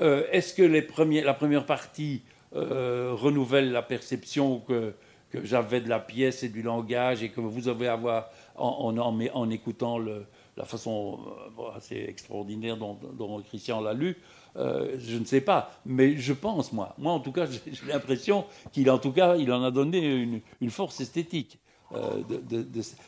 euh, 0.00 0.26
est-ce 0.30 0.54
que 0.54 0.62
la 0.62 1.34
première 1.34 1.66
partie 1.66 2.22
euh, 2.54 3.12
renouvelle 3.14 3.72
la 3.72 3.82
perception 3.82 4.60
que, 4.60 4.94
j'avais 5.44 5.80
de 5.80 5.88
la 5.88 6.00
pièce 6.00 6.42
et 6.42 6.48
du 6.48 6.60
langage 6.60 7.22
et 7.22 7.28
que 7.28 7.40
vous 7.40 7.68
avez 7.68 7.86
avoir 7.86 8.30
en, 8.56 8.96
en, 8.98 9.50
écoutant 9.50 9.98
la 9.98 10.64
façon 10.64 11.20
euh, 11.58 11.76
assez 11.76 12.04
extraordinaire 12.08 12.76
dont, 12.76 13.42
Christian 13.48 13.80
l'a 13.80 13.94
lu, 13.94 14.16
je 14.56 15.16
ne 15.16 15.24
sais 15.24 15.40
pas, 15.40 15.70
mais 15.86 16.16
je 16.16 16.32
pense, 16.32 16.72
moi. 16.72 16.94
Moi, 16.98 17.12
en 17.12 17.20
tout 17.20 17.30
cas, 17.30 17.46
j'ai 17.50 17.86
l'impression 17.86 18.44
qu'il 18.72 18.90
en 18.90 18.98
en 19.52 19.62
a 19.64 19.70
donné 19.70 20.40
une 20.60 20.70
force 20.70 21.00
esthétique. 21.00 21.58
Euh, 21.94 22.22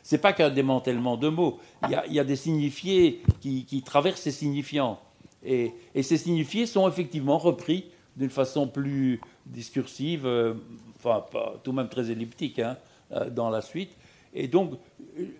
c'est 0.03 0.19
pas 0.19 0.33
qu'un 0.33 0.51
démantèlement 0.51 1.17
de 1.17 1.29
mots. 1.29 1.61
Il 1.85 2.13
y 2.13 2.19
a, 2.19 2.25
des 2.25 2.37
signifiés 2.37 3.23
qui, 3.41 3.83
traversent 3.85 4.21
ces 4.21 4.31
signifiants. 4.31 5.01
Et, 5.45 5.73
ces 6.03 6.17
signifiés 6.17 6.67
sont 6.67 6.89
effectivement 6.89 7.39
repris 7.39 7.87
d'une 8.17 8.31
façon 8.31 8.67
plus 8.69 9.21
discursive, 9.47 10.27
euh, 10.27 10.55
enfin, 10.97 11.25
tout 11.63 11.71
de 11.71 11.77
même 11.77 11.89
très 11.89 12.11
elliptique, 12.11 12.59
hein, 12.59 12.77
euh, 13.13 13.31
dans 13.31 13.51
la 13.51 13.63
suite. 13.63 13.97
Et 14.35 14.49
donc, 14.49 14.75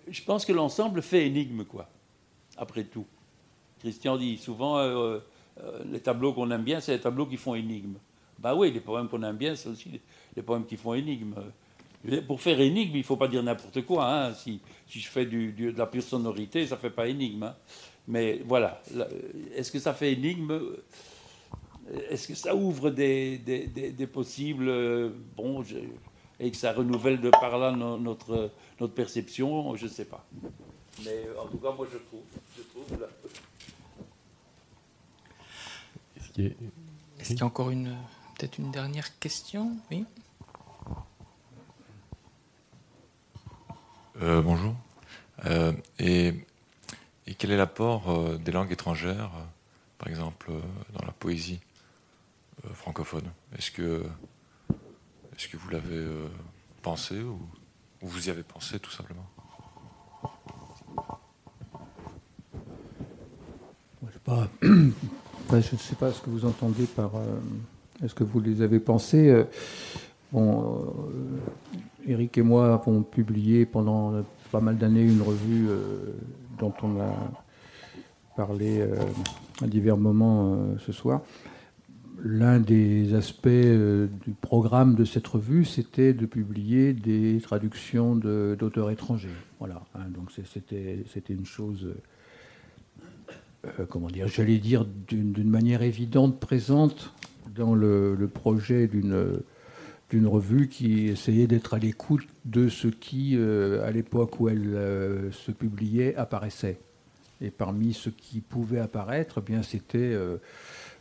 je 0.09 0.23
pense 0.23 0.45
que 0.45 0.53
l'ensemble 0.53 1.03
fait 1.03 1.27
énigme, 1.27 1.65
quoi, 1.65 1.89
après 2.57 2.85
tout. 2.85 3.07
Christian 3.81 4.17
dit 4.17 4.39
souvent, 4.39 4.79
les 5.91 5.99
tableaux 5.99 6.33
qu'on 6.33 6.51
aime 6.53 6.63
bien, 6.63 6.81
c'est 6.81 6.93
les 6.93 7.01
tableaux 7.01 7.27
qui 7.27 7.37
font 7.37 7.57
énigme. 7.57 7.95
Ben 8.39 8.55
oui, 8.55 8.71
les 8.71 8.81
poèmes 8.81 9.09
qu'on 9.09 9.23
aime 9.23 9.37
bien, 9.37 9.57
c'est 9.57 9.69
aussi 9.69 10.01
les 10.37 10.43
poèmes 10.43 10.65
qui 10.65 10.77
font 10.77 10.95
énigme. 10.95 11.35
Pour 12.27 12.41
faire 12.41 12.61
énigme, 12.61 12.97
il 12.97 12.99
ne 12.99 13.05
faut 13.05 13.17
pas 13.17 13.29
dire 13.29 13.43
n'importe 13.43 13.83
quoi. 13.83 14.13
Hein. 14.13 14.35
Si, 14.35 14.61
je 14.89 15.07
fais 15.07 15.25
de 15.25 15.71
la 15.77 15.87
pure 15.87 16.03
sonorité, 16.03 16.67
ça 16.67 16.75
ne 16.75 16.81
fait 16.81 16.91
pas 16.91 17.07
énigme. 17.07 17.45
Hein. 17.45 17.55
Mais 18.09 18.43
voilà, 18.45 18.83
est-ce 19.55 19.71
que 19.71 19.79
ça 19.79 19.95
fait 19.95 20.13
énigme? 20.13 20.61
Est-ce 22.11 22.27
que 22.27 22.35
ça 22.35 22.57
ouvre 22.57 22.91
des, 22.91 24.09
possibles 24.13 25.13
Bon, 25.37 25.63
et 26.41 26.51
que 26.51 26.57
ça 26.57 26.73
renouvelle 26.73 27.21
de 27.21 27.31
par 27.31 27.57
là 27.59 27.71
notre, 27.71 28.51
notre 28.81 28.95
perception? 28.95 29.77
Je 29.77 29.85
ne 29.85 29.91
sais 29.91 30.07
pas. 30.07 30.27
Mais 31.05 31.25
en 31.41 31.47
tout 31.47 31.59
cas, 31.59 31.71
moi, 31.71 31.87
je 31.93 31.99
trouve. 31.99 32.23
Je 32.57 32.63
trouve 32.63 32.87
Est-ce 37.21 37.29
qu'il 37.29 37.39
y 37.39 37.43
a 37.43 37.47
encore 37.47 37.71
une, 37.71 37.97
peut-être 38.37 38.59
une 38.59 38.73
dernière 38.73 39.19
question? 39.21 39.77
Oui 39.93 40.05
Euh, 44.21 44.43
bonjour. 44.43 44.75
Euh, 45.47 45.73
et, 45.99 46.35
quel 47.39 47.51
est 47.51 47.57
l'apport 47.57 48.11
euh, 48.11 48.37
des 48.37 48.53
langues 48.53 48.71
étrangères, 48.71 49.31
par 49.99 50.09
exemple, 50.09 50.51
dans 50.93 51.05
la 51.05 51.13
poésie 51.13 51.61
francophone? 52.75 53.25
Est-ce 53.57 53.71
que, 53.71 54.05
vous 55.55 55.71
l'avez 55.71 56.05
pensé 56.83 57.21
ou, 57.23 57.41
vous 58.03 58.29
y 58.29 58.31
avez 58.31 58.43
pensé 58.43 58.79
tout 58.79 58.91
simplement? 58.91 59.27
Je 64.63 64.67
ne 64.69 65.79
sais 65.79 65.97
pas 65.97 66.13
ce 66.13 66.21
que 66.21 66.31
vous 66.31 66.45
entendez 66.45 66.87
par. 66.87 67.13
Est-ce 68.05 68.15
que 68.15 68.25
vous 68.25 68.41
les 68.41 68.63
avez 68.63 68.79
pensés 68.79 69.45
Eric 72.07 72.39
et 72.39 72.43
moi 72.43 72.75
avons 72.75 73.03
publié 73.03 73.67
pendant 73.67 74.23
pas 74.51 74.61
mal 74.61 74.77
d'années 74.77 75.05
une 75.05 75.23
revue 75.23 75.69
dont 76.59 76.73
on 76.83 77.01
a 77.01 77.15
parlé 78.37 78.83
à 79.63 79.67
divers 79.67 79.97
moments 79.97 80.59
ce 80.79 80.93
soir 80.93 81.23
l'un 82.23 82.61
des 82.61 83.15
aspects 83.15 83.47
euh, 83.47 84.07
du 84.25 84.33
programme 84.33 84.95
de 84.95 85.05
cette 85.05 85.27
revue, 85.27 85.65
c'était 85.65 86.13
de 86.13 86.27
publier 86.27 86.93
des 86.93 87.41
traductions 87.41 88.15
d'auteurs 88.15 88.91
étrangers. 88.91 89.29
Voilà. 89.59 89.83
Hein, 89.95 90.07
donc 90.15 90.31
c'était 90.33 91.35
une 91.35 91.47
chose, 91.47 91.87
euh, 91.87 93.69
euh, 93.81 93.87
comment 93.87 94.09
dire, 94.09 94.29
j'allais 94.29 94.59
dire 94.59 94.85
d'une 94.85 95.49
manière 95.49 95.83
évidente 95.83 96.39
présente 96.39 97.13
dans 97.55 97.75
le, 97.75 98.31
projet 98.33 98.87
d'une 98.87 99.41
revue 100.27 100.69
qui 100.69 101.09
essayait 101.09 101.47
d'être 101.47 101.75
à 101.75 101.79
l'écoute 101.79 102.27
de 102.45 102.69
ce 102.69 102.89
qui, 102.89 103.37
à 103.37 103.91
l'époque 103.91 104.41
où 104.41 104.49
elle 104.49 105.31
se 105.33 105.51
publiait, 105.51 106.15
apparaissait. 106.17 106.79
Et 107.41 107.51
parmi 107.51 107.93
ce 107.93 108.11
qui 108.11 108.41
pouvait 108.41 108.79
apparaître, 108.79 109.39
eh 109.39 109.51
bien 109.51 109.63
c'était 109.63 110.17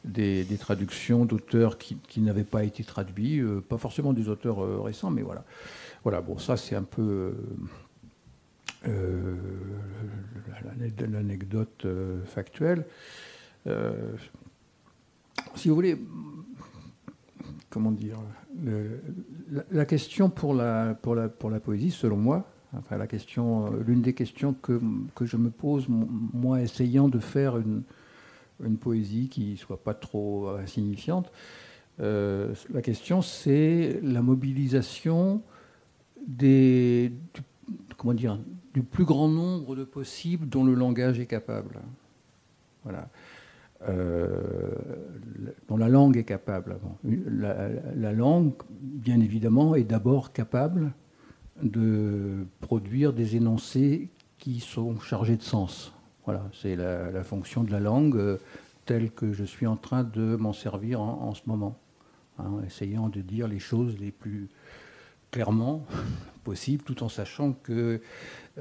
des, 0.04 0.58
traductions 0.58 1.26
d'auteurs 1.26 1.78
qui, 1.78 2.22
n'avaient 2.22 2.44
pas 2.44 2.64
été 2.64 2.84
traduits, 2.84 3.40
euh, 3.40 3.62
pas 3.62 3.78
forcément 3.78 4.14
des 4.14 4.30
auteurs 4.30 4.64
euh, 4.64 4.82
récents, 4.82 5.12
mais 5.12 5.22
voilà. 5.22 5.44
Voilà, 6.04 6.22
bon, 6.22 6.38
ça 6.38 6.58
c'est 6.58 6.76
un 6.76 6.84
peu 6.84 7.36
euh, 8.88 9.36
l'anecdote 11.08 11.86
factuelle. 12.26 12.86
si 15.56 15.70
vous 15.70 15.76
voulez, 15.76 16.02
comment 17.70 17.92
dire, 17.92 18.18
la, 19.72 19.86
question 19.86 20.30
pour 20.30 20.54
la, 20.54 20.96
poésie, 21.64 21.92
selon 21.92 22.18
moi, 22.18 22.46
enfin 22.78 22.98
la 22.98 23.08
question, 23.08 23.72
l'une 23.86 24.02
des 24.02 24.14
questions 24.14 24.54
que, 24.54 24.80
que, 25.16 25.26
je 25.26 25.38
me 25.38 25.50
pose, 25.50 25.86
moi 25.90 26.62
essayant 26.62 27.08
de 27.08 27.20
faire 27.20 27.58
une, 27.58 27.84
poésie 28.80 29.28
qui 29.30 29.58
soit 29.58 29.82
pas 29.82 29.96
trop 29.96 30.50
insignifiante. 30.50 31.32
Euh, 32.00 32.54
la 32.72 32.82
question, 32.82 33.22
c'est 33.22 34.00
la 34.04 34.22
mobilisation 34.22 35.42
des, 36.28 37.12
du, 37.34 37.42
comment 37.98 38.14
dire, 38.14 38.40
du 38.74 38.84
plus 38.84 39.06
grand 39.06 39.28
nombre 39.28 39.76
de 39.76 39.84
possibles 39.84 40.48
dont 40.48 40.64
le 40.64 40.74
langage 40.74 41.20
est 41.20 41.26
capable. 41.26 41.80
Voilà. 42.84 43.10
Euh, 43.90 44.76
dont 45.68 45.78
la 45.78 45.90
langue 45.90 46.18
est 46.18 46.24
capable. 46.24 46.78
La, 47.04 47.70
la, 47.96 48.12
langue, 48.12 48.54
bien 48.80 49.20
évidemment, 49.20 49.74
est 49.74 49.84
d'abord 49.84 50.34
capable 50.34 50.94
de 51.64 52.46
produire 52.60 53.12
des 53.12 53.36
énoncés 53.36 54.10
qui 54.38 54.60
sont 54.60 55.00
chargés 55.00 55.38
de 55.38 55.42
sens. 55.42 55.94
Voilà, 56.26 56.44
c'est 56.54 56.76
la, 56.76 57.24
fonction 57.24 57.64
de 57.64 57.72
la 57.72 57.80
langue 57.80 58.18
euh, 58.18 58.38
telle 58.86 59.10
que 59.12 59.34
je 59.34 59.44
suis 59.44 59.66
en 59.66 59.78
train 59.78 60.04
de 60.04 60.36
m'en 60.36 60.54
servir 60.54 61.02
en, 61.02 61.34
ce 61.34 61.42
moment, 61.46 61.78
hein, 62.38 62.62
essayant 62.66 63.10
de 63.10 63.22
dire 63.22 63.48
les 63.48 63.60
choses 63.60 63.98
les 64.00 64.12
plus 64.12 64.50
clairement 65.32 65.86
possible, 66.44 66.84
tout 66.84 67.02
en 67.04 67.10
sachant 67.10 67.54
qu'il 67.54 68.02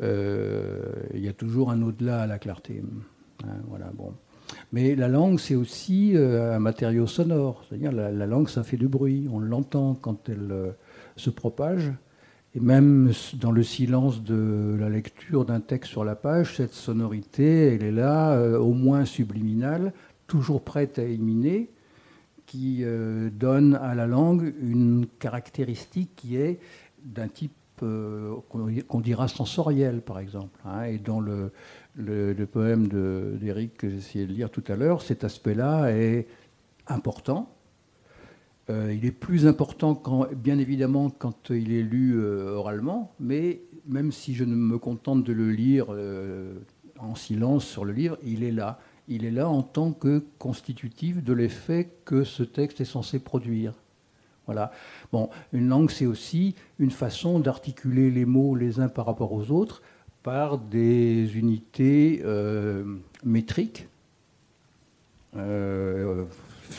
euh, 0.03 0.95
y 1.15 1.29
a 1.29 1.33
toujours 1.33 1.71
un 1.71 1.83
au-delà 1.83 2.23
à 2.23 2.27
la 2.27 2.39
clarté. 2.39 2.83
Hein, 3.45 3.49
voilà, 3.69 3.91
bon. 3.95 4.15
Mais 4.73 4.95
la 4.95 5.09
langue, 5.09 5.39
c'est 5.39 5.55
aussi 5.55 6.13
euh, 6.15 6.55
un 6.55 6.59
matériau 6.59 7.07
sonore. 7.07 7.65
C'est-à-dire, 7.69 7.93
la, 7.93 8.11
la, 8.11 8.27
langue, 8.27 8.49
ça 8.49 8.63
fait 8.63 8.77
du 8.77 8.89
bruit. 8.89 9.29
On 9.33 9.39
l'entend 9.39 9.95
quand 9.95 10.29
elle 10.29 10.75
se 11.17 11.31
propage. 11.31 11.93
Et 12.55 12.61
même 12.61 13.13
dans 13.35 13.53
le 13.53 13.63
silence 13.63 14.25
de 14.25 14.77
la 14.79 14.89
lecture 14.89 15.45
d'un 15.45 15.61
texte 15.61 15.91
sur 15.91 16.05
la 16.05 16.17
page, 16.17 16.57
cette 16.57 16.73
sonorité, 16.73 17.75
elle 17.75 17.85
est 17.85 17.93
là, 17.93 18.33
euh, 18.33 18.59
au 18.59 18.73
moins 18.73 19.05
subliminale, 19.05 19.93
toujours 20.27 20.63
prête 20.63 20.99
à 20.99 21.05
éliminer, 21.05 21.71
qui 22.47 22.79
euh, 22.83 23.31
donne 23.31 23.77
à 23.77 23.95
la 23.95 24.09
langue 24.09 24.53
une 24.61 25.07
caractéristique 25.21 26.11
qui 26.17 26.37
est 26.37 26.59
d'un 27.05 27.29
type 27.29 27.53
euh, 27.85 28.35
qu'on 28.49 29.01
dira 29.01 29.29
sensoriel, 29.29 30.01
par 30.03 30.19
exemple. 30.19 30.59
Hein. 30.65 30.85
et 30.85 30.99
dans 30.99 31.21
le, 31.21 31.53
le, 31.95 32.45
poème 32.47 32.89
d'Éric 33.39 33.77
que 33.77 33.91
j'essayais 33.91 34.27
de 34.27 34.33
lire 34.33 34.51
tout 34.51 34.65
à 34.69 34.77
l'heure, 34.77 35.03
cet 35.03 35.25
aspect-là 35.25 35.91
est 35.93 36.27
important 36.87 37.55
euh, 38.71 38.95
il 38.95 39.05
est 39.05 39.11
plus 39.11 39.47
important, 39.47 40.01
bien 40.37 40.59
évidemment, 40.59 41.11
quand 41.11 41.51
il 41.51 41.73
est 41.73 41.83
lu 41.83 42.15
euh, 42.15 42.55
oralement, 42.55 43.12
mais 43.19 43.62
même 43.87 44.12
si 44.12 44.35
je 44.35 44.45
ne 44.45 44.55
me 44.55 44.79
contente 44.79 45.25
de 45.25 45.33
le 45.33 45.51
lire 45.51 45.87
euh, 45.91 46.55
en 46.99 47.17
silence 47.17 47.65
sur 47.65 47.85
le 47.85 47.93
livre, 47.93 48.17
il 48.23 48.45
est 48.45 48.53
là. 48.53 48.79
Il 49.09 49.25
est 49.25 49.33
là 49.33 49.49
en 49.49 49.62
tant 49.62 49.93
que 49.93 50.25
constitutif 50.39 51.25
de 51.25 51.33
l'effet 51.33 51.91
que 52.05 52.23
ce 52.23 52.45
texte 52.45 52.81
est 52.81 52.85
censé 52.85 53.19
produire. 53.19 53.75
Voilà. 54.47 54.71
Bon, 55.11 55.31
une 55.53 55.69
langue, 55.69 55.91
c'est 55.91 56.07
aussi 56.07 56.55
une 56.79 56.93
façon 56.93 57.41
d'articuler 57.41 58.11
les 58.11 58.25
mots 58.25 58.55
les 58.55 58.79
uns 58.79 58.89
par 58.89 59.07
rapport 59.07 59.33
aux 59.33 59.51
autres 59.51 59.83
par 60.23 60.59
des 60.59 61.37
unités 61.37 62.23
métriques 63.25 63.89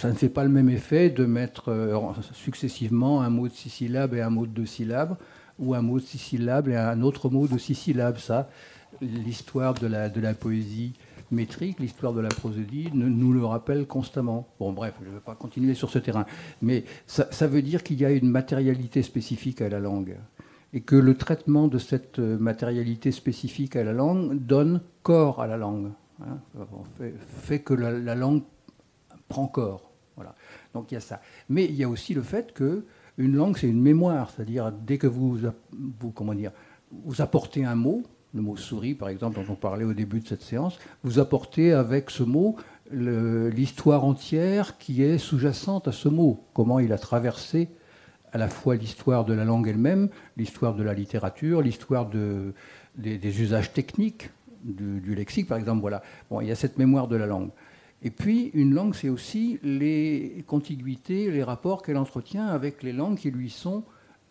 ça 0.02 0.10
ne 0.10 0.16
fait 0.16 0.30
pas 0.30 0.44
le 0.44 0.50
même 0.50 0.70
effet 0.70 1.10
de 1.10 1.26
mettre 1.26 1.70
euh, 1.70 1.96
successivement 2.34 3.22
un 3.22 3.30
mot 3.30 3.48
de 3.48 3.54
six 3.54 3.70
syllabes 3.70 4.14
et 4.14 4.22
un 4.22 4.30
mot 4.30 4.46
de 4.46 4.52
deux 4.52 4.66
syllabes, 4.66 5.18
ou 5.60 5.76
un 5.76 5.82
mot 5.82 6.00
de 6.00 6.06
six 6.06 6.18
syllabes 6.18 6.70
et 6.70 6.76
un 6.76 7.02
autre 7.02 7.30
mot 7.30 7.48
de 7.48 7.58
six 7.58 7.76
syllabes. 7.76 8.18
Ça, 8.18 8.50
l'histoire 9.02 9.74
de 9.74 9.88
la, 9.88 10.10
de 10.10 10.20
la 10.20 10.34
poésie 10.34 10.94
métrique, 11.30 11.80
l'histoire 11.80 12.14
de 12.14 12.20
la 12.20 12.30
prosodie 12.30 12.90
nous 12.94 13.32
le 13.32 13.46
rappelle 13.46 13.86
constamment. 13.86 14.48
Bon, 14.60 14.74
bref, 14.74 14.94
je 15.04 15.10
ne 15.10 15.14
vais 15.14 15.22
pas 15.22 15.36
continuer 15.36 15.76
sur 15.76 15.90
ce 15.90 16.00
terrain. 16.00 16.26
Mais 16.62 16.84
ça 17.06 17.48
veut 17.48 17.62
dire 17.62 17.84
qu'il 17.84 18.00
y 18.00 18.06
a 18.06 18.12
une 18.12 18.30
matérialité 18.30 19.02
spécifique 19.04 19.62
à 19.62 19.70
la 19.70 19.80
langue. 19.80 20.18
Et 20.74 20.82
que 20.82 20.96
le 20.96 21.16
traitement 21.16 21.68
de 21.68 21.78
cette 21.78 22.20
matérialité 22.20 23.12
spécifique 23.12 23.76
à 23.76 23.84
la 23.84 23.94
langue 23.94 24.40
donne 24.46 24.82
corps 25.04 25.42
à 25.42 25.48
la 25.48 25.58
langue. 25.58 25.92
Hein, 26.22 26.40
fait, 27.28 27.60
que 27.60 27.74
la, 27.74 27.92
la 27.92 28.16
langue 28.16 28.44
prend 29.28 29.48
corps. 29.48 29.92
Voilà. 30.16 30.36
Donc 30.74 30.92
il 30.92 30.96
y 30.96 30.98
a 30.98 31.02
ça. 31.02 31.20
Mais 31.50 31.66
il 31.66 31.76
y 31.76 31.84
a 31.84 31.90
aussi 31.90 32.14
le 32.14 32.22
fait 32.22 32.54
que 32.54 32.86
une 33.18 33.36
langue, 33.36 33.58
c'est 33.58 33.68
une 33.68 33.82
mémoire. 33.82 34.30
C'est-à-dire, 34.30 34.72
dès 34.72 34.98
que 34.98 35.08
vous, 35.08 35.38
vous, 36.00 36.12
comment 36.12 36.34
dire, 36.34 36.52
vous 36.92 37.22
apportez 37.22 37.66
un 37.66 37.76
mot, 37.76 38.04
le 38.34 38.42
mot 38.42 38.56
souris 38.56 38.96
par 38.96 39.10
exemple, 39.10 39.36
dont 39.36 39.54
on 39.54 39.56
parlait 39.56 39.86
au 39.86 39.94
début 39.94 40.20
de 40.20 40.28
cette 40.28 40.42
séance, 40.42 40.80
vous 41.04 41.20
apportez 41.20 41.74
avec 41.74 42.10
ce 42.10 42.24
mot 42.24 42.56
l'histoire 42.92 44.04
entière 44.04 44.78
qui 44.78 45.02
est 45.02 45.18
sous-jacente 45.18 45.88
à 45.88 45.92
ce 45.92 46.10
mot, 46.10 46.44
comment 46.54 46.80
il 46.80 46.92
a 46.92 46.98
traversé 46.98 47.70
à 48.34 48.38
la 48.38 48.48
fois 48.48 48.76
l'histoire 48.76 49.26
de 49.26 49.34
la 49.34 49.46
langue 49.46 49.68
elle-même, 49.68 50.10
l'histoire 50.38 50.74
de 50.74 50.84
la 50.84 50.94
littérature, 50.94 51.62
l'histoire 51.62 52.08
de, 52.08 52.54
des, 52.96 53.42
usages 53.42 53.74
techniques 53.74 54.30
du, 54.64 55.16
lexique, 55.16 55.48
par 55.48 55.58
exemple. 55.58 55.82
Voilà. 55.82 56.02
Bon, 56.30 56.42
il 56.42 56.48
y 56.48 56.52
a 56.52 56.56
cette 56.56 56.78
mémoire 56.78 57.08
de 57.08 57.16
la 57.16 57.28
langue. 57.28 57.50
Et 58.04 58.10
puis, 58.10 58.50
une 58.54 58.74
langue, 58.74 58.96
c'est 58.96 59.10
aussi 59.10 59.60
les 59.64 60.44
contiguités, 60.48 61.30
les 61.30 61.44
rapports 61.44 61.84
qu'elle 61.84 61.98
entretient 61.98 62.48
avec 62.48 62.84
les 62.84 62.94
langues 62.94 63.18
qui 63.18 63.32
lui 63.32 63.50
sont 63.50 63.84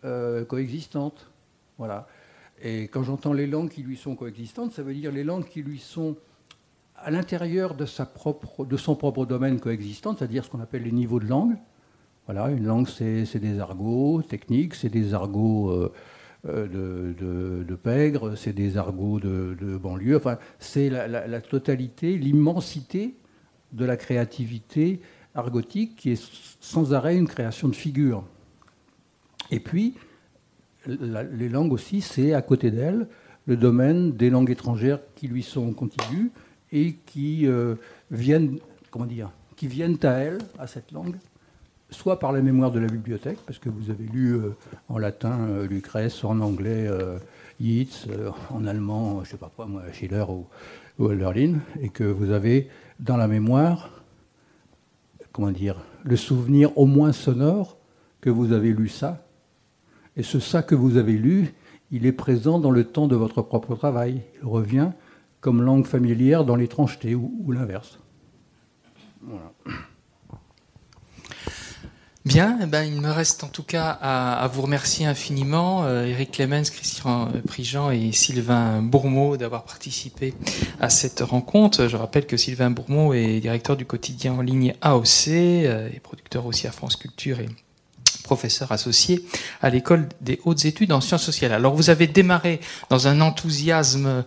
euh, 0.05 0.45
coexistantes. 0.45 1.31
Voilà. 1.79 2.09
Et 2.63 2.85
quand 2.85 3.03
j'entends 3.03 3.33
les 3.33 3.47
langues 3.47 3.71
qui 3.71 3.83
lui 3.83 3.97
sont 3.97 4.17
coexistantes, 4.17 4.73
ça 4.73 4.83
veut 4.83 4.95
dire 4.95 5.13
les 5.13 5.25
langues 5.25 5.47
qui 5.47 5.63
lui 5.63 5.79
sont 5.79 6.17
à 6.97 7.11
l'intérieur 7.11 7.75
de 7.75 7.87
son 7.87 8.95
propre 8.95 9.25
domaine 9.25 9.59
coexistant, 9.61 10.15
c'est-à-dire 10.15 10.45
ce 10.45 10.51
qu'on 10.51 10.61
appelle 10.61 10.83
les 10.83 10.93
niveaux 10.93 11.21
de 11.21 11.27
langue. 11.27 11.57
Voilà, 12.33 12.49
une 12.53 12.65
langue, 12.65 12.87
c'est 12.87 13.41
des 13.41 13.59
argots 13.59 14.23
techniques, 14.23 14.77
c'est 14.77 14.89
des 14.89 15.15
argots 15.15 15.71
euh, 15.71 15.93
euh, 16.47 17.65
de, 17.65 17.75
pègre, 17.75 18.37
c'est 18.37 18.53
des 18.53 18.77
argots 18.77 19.19
de, 19.19 19.77
banlieue. 19.83 20.15
Enfin, 20.15 20.39
c'est 20.61 20.91
la, 20.91 21.41
totalité, 21.41 22.17
l'immensité 22.17 23.17
de 23.73 23.85
la 23.85 23.97
créativité 23.97 25.01
argotique 25.35 25.97
qui 25.97 26.13
est 26.13 26.33
sans 26.61 26.95
arrêt 26.95 27.17
une 27.17 27.27
création 27.27 27.67
de 27.67 27.75
figures. 27.75 28.23
Et 29.51 29.59
puis, 29.59 29.95
les 30.87 31.49
langues 31.49 31.73
aussi, 31.73 32.01
c'est 32.01 32.33
à 32.33 32.43
côté 32.43 32.71
d'elles 32.71 33.09
le 33.47 33.57
domaine 33.57 34.13
des 34.13 34.31
langues 34.31 34.51
étrangères 34.51 35.01
qui 35.17 35.27
lui 35.27 35.43
sont 35.43 35.73
contiguës 35.73 36.31
et 36.71 36.95
qui 37.07 37.49
euh, 37.49 37.75
viennent, 38.13 38.61
comment 38.93 39.07
dire, 39.07 39.33
qui 39.57 39.67
viennent 39.67 39.99
à 40.05 40.13
elle, 40.13 40.39
à 40.61 40.69
cette 40.69 40.93
langue, 40.93 41.17
soit 41.91 42.19
par 42.19 42.33
les 42.33 42.43
mémoires 42.43 42.71
de 42.71 42.79
la 42.79 42.87
bibliothèque, 42.87 43.39
parce 43.47 43.59
que 43.59 43.69
vous 43.69 43.91
avez 43.91 44.05
lu 44.05 44.35
euh, 44.35 44.57
en 44.89 44.99
latin 44.99 45.41
euh, 45.41 45.67
Lucrèce, 45.67 46.25
en 46.25 46.41
anglais 46.41 46.87
euh, 46.87 47.19
Yeats, 47.61 48.07
en 48.51 48.67
allemand, 48.67 49.17
je 49.17 49.21
ne 49.21 49.25
sais 49.33 49.37
pas 49.37 49.51
quoi, 49.55 49.67
moi, 49.67 49.83
Schiller 49.93 50.25
ou, 50.29 50.47
ou 50.99 51.11
et 51.11 51.89
que 51.89 52.05
vous 52.05 52.31
avez 52.31 52.69
dans 52.99 53.17
la 53.17 53.29
mémoire, 53.29 54.03
comment 55.33 55.51
dire, 55.51 55.77
le 56.05 56.17
souvenir 56.17 56.77
au 56.79 56.87
moins 56.87 57.13
sonore 57.13 57.77
que 58.21 58.31
vous 58.31 58.53
avez 58.53 58.73
lu 58.73 58.89
ça. 58.89 59.27
Et 60.17 60.23
ce 60.23 60.41
ça 60.41 60.63
que 60.63 60.75
vous 60.75 60.97
avez 60.97 61.15
lu, 61.15 61.55
il 61.91 62.07
est 62.07 62.13
présent 62.13 62.59
dans 62.59 62.71
le 62.71 62.85
temps 62.85 63.09
de 63.09 63.17
votre 63.17 63.43
propre 63.43 63.75
travail. 63.75 64.23
Il 64.43 64.49
revient 64.49 64.91
comme 65.41 65.63
langue 65.63 65.87
familière 65.87 66.45
dans 66.45 66.57
l'étrangeté 66.57 67.15
ou, 67.15 67.35
ou 67.45 67.53
l'inverse. 67.53 67.99
Voilà. 69.23 69.53
Bien, 72.27 72.59
eh 72.63 72.67
ben, 72.67 72.83
il 72.83 73.01
me 73.01 73.11
reste 73.11 73.45
en 73.45 73.49
tout 73.49 73.63
cas 73.63 73.89
à, 74.03 74.47
vous 74.49 74.61
remercier 74.61 75.07
infiniment, 75.07 75.85
euh, 75.85 76.05
Eric 76.05 76.33
Clemens, 76.33 76.69
Christian 76.71 77.29
Prigent 77.47 77.91
et 77.91 78.13
Sylvain 78.13 78.83
Bourmeau 78.83 79.39
d'avoir 79.39 79.65
participé 79.65 80.35
à 80.81 80.91
cette 80.91 81.21
rencontre. 81.21 81.89
Je 81.89 81.97
rappelle 81.97 82.27
que 82.27 82.37
Sylvain 82.37 82.71
Bourmeau 82.71 83.15
est 83.15 83.41
directeur 83.41 83.75
du 83.75 83.87
quotidien 83.87 84.35
en 84.35 84.43
ligne 84.43 84.75
AOC 84.83 85.29
euh, 85.29 85.89
et 85.95 85.99
producteur 85.99 86.45
aussi 86.45 86.67
à 86.67 86.73
France 86.73 86.97
Culture 86.97 87.41
et 87.41 87.49
professeur 88.31 88.71
associé 88.71 89.25
à 89.61 89.71
l'école 89.71 90.09
des 90.21 90.39
hautes 90.45 90.65
études 90.65 90.93
en 90.93 91.01
sciences 91.01 91.25
sociales. 91.25 91.53
Alors 91.53 91.75
vous 91.75 91.91
avez 91.91 92.07
démarré 92.07 92.61
dans 92.89 93.09
un 93.09 93.21
enthousiasme 93.21 94.23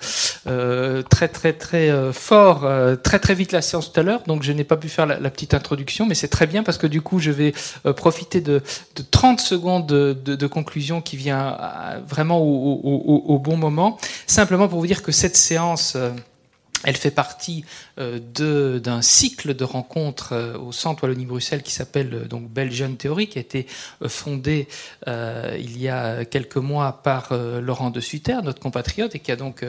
euh, 0.45 1.03
très 1.03 1.29
très 1.29 1.53
très 1.53 1.89
euh, 1.89 2.11
fort, 2.11 2.65
euh, 2.65 2.97
très 2.97 3.19
très 3.19 3.33
vite 3.33 3.53
la 3.53 3.61
séance 3.61 3.93
tout 3.93 3.97
à 3.97 4.03
l'heure, 4.03 4.23
donc 4.27 4.43
je 4.43 4.51
n'ai 4.51 4.65
pas 4.65 4.75
pu 4.75 4.89
faire 4.89 5.05
la, 5.05 5.29
petite 5.29 5.53
introduction, 5.53 6.05
mais 6.05 6.15
c'est 6.15 6.27
très 6.27 6.47
bien 6.47 6.63
parce 6.63 6.77
que 6.77 6.85
du 6.85 7.01
coup 7.01 7.19
je 7.19 7.31
vais 7.31 7.53
profiter 7.95 8.41
de, 8.41 8.61
de, 8.97 9.03
30 9.09 9.39
secondes 9.39 9.87
de, 9.87 10.47
conclusion 10.47 10.99
qui 10.99 11.15
vient 11.15 11.57
vraiment 12.05 12.41
au, 12.41 13.39
bon 13.39 13.55
moment, 13.55 13.97
simplement 14.27 14.67
pour 14.67 14.79
vous 14.81 14.87
dire 14.87 15.01
que 15.01 15.13
cette 15.13 15.37
séance 15.37 15.95
elle 16.83 16.97
fait 16.97 17.11
partie 17.11 17.63
d'un 17.97 19.01
cycle 19.03 19.53
de 19.53 19.63
rencontres 19.63 20.33
euh, 20.33 20.57
au 20.57 20.71
Centre 20.71 21.03
Wallonie-Bruxelles 21.03 21.61
qui 21.61 21.71
s'appelle 21.71 22.13
euh, 22.13 22.25
donc 22.25 22.49
Belgian 22.49 22.93
Theory, 22.95 23.27
qui 23.27 23.37
a 23.37 23.41
été 23.41 23.67
fondé 24.07 24.67
il 25.05 25.79
y 25.79 25.89
a 25.89 26.25
quelques 26.25 26.57
mois 26.57 27.01
par 27.03 27.33
Laurent 27.33 27.89
de 27.89 27.99
Sutter, 27.99 28.37
notre 28.43 28.59
compatriote, 28.59 29.15
et 29.15 29.19
qui 29.19 29.31
a 29.31 29.35
donc 29.35 29.65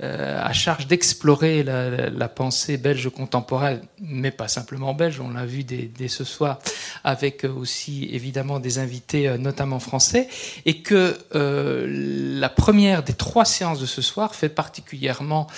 à 0.00 0.52
charge 0.52 0.86
d'explorer 0.86 1.62
la, 1.62 2.28
pensée 2.28 2.76
belge 2.76 3.08
contemporaine, 3.10 3.80
mais 4.00 4.30
pas 4.30 4.48
simplement 4.48 4.94
belge, 4.94 5.20
on 5.20 5.30
l'a 5.30 5.44
vu 5.44 5.64
dès, 5.64 6.08
ce 6.08 6.24
soir, 6.24 6.58
avec 7.04 7.44
aussi 7.44 8.08
évidemment 8.12 8.60
des 8.60 8.78
invités, 8.78 9.36
notamment 9.38 9.78
français, 9.78 10.28
et 10.64 10.82
que 10.82 11.16
la 11.34 12.48
première 12.48 13.02
des 13.02 13.14
trois 13.14 13.44
séances 13.44 13.80
de 13.80 13.86
ce 13.86 14.02
soir 14.02 14.34
fait 14.34 14.48
particulièrement 14.48 15.48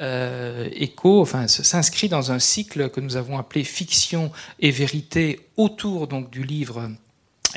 euh, 0.00 0.68
écho, 0.72 1.24
s'inscrit 1.66 2.08
dans 2.08 2.32
un 2.32 2.38
cycle 2.38 2.90
que 2.90 3.00
nous 3.00 3.16
avons 3.16 3.38
appelé 3.38 3.64
fiction 3.64 4.30
et 4.60 4.70
vérité 4.70 5.40
autour 5.56 6.06
donc 6.06 6.30
du 6.30 6.44
livre 6.44 6.90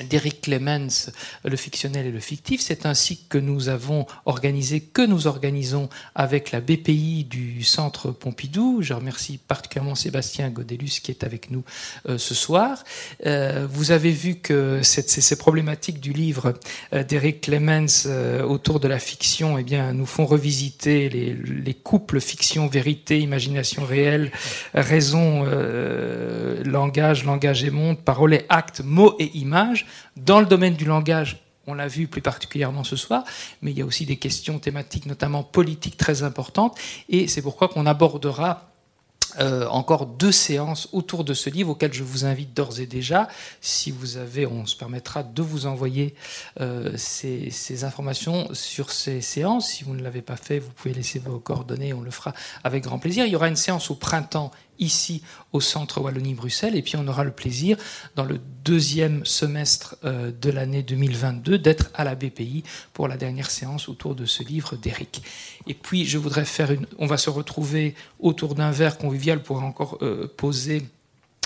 d'Eric 0.03 0.41
Clemens, 0.41 1.11
le 1.43 1.55
fictionnel 1.55 2.05
et 2.05 2.11
le 2.11 2.19
fictif. 2.19 2.61
C'est 2.61 2.85
ainsi 2.85 3.19
que 3.29 3.37
nous 3.37 3.69
avons 3.69 4.05
organisé, 4.25 4.81
que 4.81 5.01
nous 5.01 5.27
organisons 5.27 5.89
avec 6.15 6.51
la 6.51 6.61
BPI 6.61 7.25
du 7.25 7.63
Centre 7.63 8.11
Pompidou. 8.11 8.81
Je 8.81 8.93
remercie 8.93 9.37
particulièrement 9.37 9.95
Sébastien 9.95 10.49
Godelus 10.49 10.99
qui 11.03 11.11
est 11.11 11.23
avec 11.23 11.51
nous 11.51 11.63
euh, 12.07 12.17
ce 12.17 12.33
soir. 12.33 12.83
Euh, 13.25 13.67
vous 13.69 13.91
avez 13.91 14.11
vu 14.11 14.35
que 14.35 14.81
ces, 14.83 15.35
problématiques 15.35 15.99
du 15.99 16.13
livre 16.13 16.53
euh, 16.93 17.03
d'Eric 17.03 17.41
Clemens 17.41 18.07
autour 18.47 18.79
de 18.79 18.87
la 18.87 18.99
fiction 18.99 19.57
eh 19.57 19.63
bien, 19.63 19.93
nous 19.93 20.05
font 20.05 20.25
revisiter 20.25 21.09
les, 21.09 21.33
les 21.33 21.73
couples 21.73 22.19
fiction, 22.19 22.67
vérité, 22.67 23.19
imagination 23.19 23.85
réelle, 23.85 24.31
raison, 24.73 25.43
langage, 26.65 27.23
langage 27.23 27.63
et 27.63 27.69
monde, 27.69 27.99
parole 27.99 28.33
et 28.33 28.45
acte, 28.49 28.81
mots 28.83 29.15
et 29.19 29.31
images 29.37 29.78
dans 30.17 30.39
le 30.39 30.45
domaine 30.45 30.75
du 30.75 30.85
langage, 30.85 31.37
on 31.67 31.73
l'a 31.73 31.87
vu 31.87 32.07
plus 32.07 32.21
particulièrement 32.21 32.83
ce 32.83 32.95
soir, 32.95 33.23
mais 33.61 33.71
il 33.71 33.77
y 33.77 33.81
a 33.81 33.85
aussi 33.85 34.05
des 34.05 34.17
questions 34.17 34.59
thématiques, 34.59 35.05
notamment 35.05 35.43
politiques, 35.43 35.97
très 35.97 36.23
importantes, 36.23 36.77
et 37.09 37.27
c'est 37.27 37.41
pourquoi 37.41 37.67
qu'on 37.67 37.85
abordera 37.85 38.69
euh, 39.37 39.67
encore 39.67 40.07
deux 40.07 40.31
séances 40.31 40.89
autour 40.91 41.23
de 41.23 41.35
ce 41.35 41.51
livre 41.51 41.69
auquel 41.69 41.93
je 41.93 42.03
vous 42.03 42.25
invite 42.25 42.55
d'ores 42.55 42.79
et 42.79 42.87
déjà. 42.87 43.27
Si 43.61 43.91
vous 43.91 44.17
avez, 44.17 44.47
on 44.47 44.65
se 44.65 44.75
permettra 44.75 45.21
de 45.21 45.41
vous 45.43 45.67
envoyer 45.67 46.15
euh, 46.59 46.91
ces, 46.97 47.51
ces, 47.51 47.83
informations 47.83 48.49
sur 48.53 48.91
ces 48.91 49.21
séances. 49.21 49.69
Si 49.69 49.83
vous 49.83 49.93
ne 49.93 50.01
l'avez 50.01 50.23
pas 50.23 50.35
fait, 50.35 50.57
vous 50.57 50.71
pouvez 50.71 50.95
laisser 50.95 51.19
vos 51.19 51.37
coordonnées, 51.39 51.93
on 51.93 52.01
le 52.01 52.09
fera 52.09 52.33
avec 52.63 52.83
grand 52.83 52.97
plaisir. 52.97 53.25
Il 53.25 53.31
y 53.31 53.35
aura 53.35 53.49
une 53.49 53.55
séance 53.55 53.91
au 53.91 53.95
printemps 53.95 54.51
ici 54.79 55.21
au 55.53 55.61
centre 55.61 56.01
Wallonie-Bruxelles. 56.01 56.75
Et 56.75 56.81
puis 56.81 56.95
on 56.97 57.07
aura 57.07 57.23
le 57.23 57.31
plaisir, 57.31 57.77
dans 58.15 58.25
le 58.25 58.39
deuxième 58.63 59.25
semestre 59.25 59.95
euh, 60.03 60.31
de 60.31 60.49
l'année 60.49 60.83
2022, 60.83 61.57
d'être 61.57 61.89
à 61.93 62.03
la 62.03 62.15
BPI 62.15 62.63
pour 62.93 63.07
la 63.07 63.17
dernière 63.17 63.51
séance 63.51 63.89
autour 63.89 64.15
de 64.15 64.25
ce 64.25 64.43
livre 64.43 64.75
d'Éric. 64.75 65.21
Et 65.67 65.73
puis 65.73 66.05
je 66.05 66.17
voudrais 66.17 66.45
faire 66.45 66.71
une... 66.71 66.85
On 66.97 67.05
va 67.05 67.17
se 67.17 67.29
retrouver 67.29 67.95
autour 68.19 68.55
d'un 68.55 68.71
verre 68.71 68.97
convivial 68.97 69.43
pour 69.43 69.61
encore 69.63 69.97
euh, 70.01 70.27
poser 70.37 70.83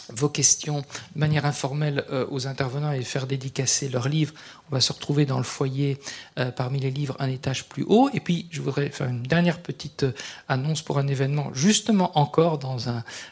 vos 0.10 0.30
questions 0.30 0.80
de 1.16 1.20
manière 1.20 1.46
informelle 1.46 2.06
euh, 2.12 2.26
aux 2.30 2.48
intervenants 2.48 2.92
et 2.92 3.04
faire 3.04 3.28
dédicacer 3.28 3.90
leurs 3.90 4.10
livres. 4.10 4.34
On 4.70 4.76
va 4.76 4.82
se 4.82 4.92
retrouver 4.92 5.26
dans 5.26 5.38
le 5.38 5.44
foyer 5.44 5.98
euh, 6.40 6.52
parmi 6.52 6.80
les 6.80 6.92
livres 6.92 7.16
un 7.20 7.30
étage 7.30 7.66
plus 7.66 7.84
haut. 7.88 8.10
Et 8.14 8.20
puis, 8.20 8.48
je 8.52 8.62
voudrais 8.62 8.90
faire 8.90 9.08
une 9.08 9.24
dernière 9.24 9.62
petite 9.62 10.04
euh, 10.04 10.12
annonce 10.48 10.82
pour 10.82 11.00
un 11.00 11.08
événement, 11.08 11.54
justement 11.54 12.18
encore 12.18 12.60
dans 12.60 12.78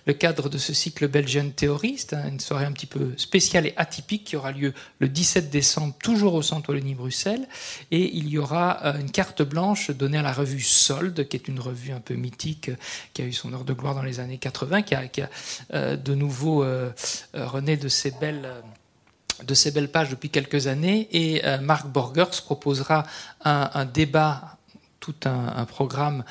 le 0.06 0.14
cadre 0.14 0.50
de 0.50 0.58
ce 0.58 0.74
cycle 0.74 1.08
Belgian 1.08 1.50
Théoriste, 1.50 2.14
hein, 2.14 2.30
une 2.30 2.40
soirée 2.40 2.66
un 2.66 2.72
petit 2.72 2.86
peu 2.86 3.14
spéciale 3.18 3.68
et 3.68 3.74
atypique 3.78 4.24
qui 4.24 4.36
aura 4.36 4.52
lieu 4.52 4.74
le 5.00 5.10
17 5.10 5.50
décembre, 5.50 5.96
toujours 6.02 6.34
au 6.34 6.42
Centre 6.42 6.70
Wallonie 6.70 6.96
Bruxelles. 6.96 7.48
Et 7.92 8.16
il 8.16 8.30
y 8.30 8.38
aura 8.38 8.96
une 9.00 9.12
carte 9.12 9.42
blanche 9.42 9.92
donnée 9.92 10.18
à 10.18 10.22
la 10.22 10.34
revue 10.34 10.62
Solde, 10.62 11.28
qui 11.28 11.38
est 11.38 11.48
une 11.48 11.60
revue 11.60 11.92
un 11.92 12.00
peu 12.00 12.16
mythique, 12.16 12.72
qui 13.14 13.22
a 13.22 13.26
eu 13.26 13.34
son 13.34 13.54
heure 13.54 13.64
de 13.64 13.74
gloire 13.74 13.96
dans 13.96 14.04
les 14.04 14.20
années 14.20 14.38
80, 14.38 14.82
qui 14.84 14.96
a, 14.96 15.08
qui 15.08 15.22
a 15.22 15.30
de 15.98 16.16
nouveau 16.16 16.64
euh, 16.64 16.92
euh, 17.36 17.48
René 17.48 17.78
de 17.78 17.88
ces 17.88 18.12
belles 18.12 18.46
euh, 18.46 18.62
de 19.44 19.54
ces 19.54 19.72
belles 19.72 19.92
pages 19.92 20.10
depuis 20.10 20.30
quelques 20.30 20.68
années 20.68 21.08
et 21.12 21.42
Marc 21.62 21.88
Borgers 21.88 22.42
proposera 22.46 23.06
un, 23.44 23.86
débat 23.86 24.58
tout 25.00 25.16
un, 25.26 25.66
programme 25.66 26.24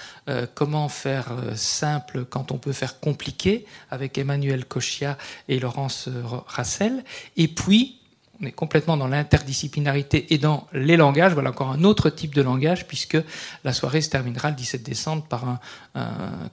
comment 0.54 0.88
faire 0.88 1.32
simple 1.54 2.24
quand 2.24 2.52
on 2.52 2.58
peut 2.58 2.72
faire 2.72 3.00
compliqué 3.00 3.66
avec 3.90 4.18
Emmanuel 4.18 4.64
Cochia 4.64 5.18
et 5.48 5.58
Laurence 5.58 6.08
Rassel. 6.46 7.04
Et 7.36 7.48
puis 7.48 7.99
on 8.40 8.46
est 8.46 8.52
complètement 8.52 8.96
dans 8.96 9.06
l'interdisciplinarité 9.06 10.32
et 10.32 10.38
dans 10.38 10.66
les 10.72 10.96
langages. 10.96 11.32
Voilà 11.32 11.50
encore 11.50 11.70
un 11.70 11.84
autre 11.84 12.10
type 12.10 12.34
de 12.34 12.42
langage, 12.42 12.86
puisque 12.86 13.18
la 13.64 13.72
soirée 13.72 14.00
se 14.00 14.08
terminera 14.08 14.50
le 14.50 14.56
17 14.56 14.82
décembre 14.82 15.24
par 15.24 15.44
un, 15.46 15.58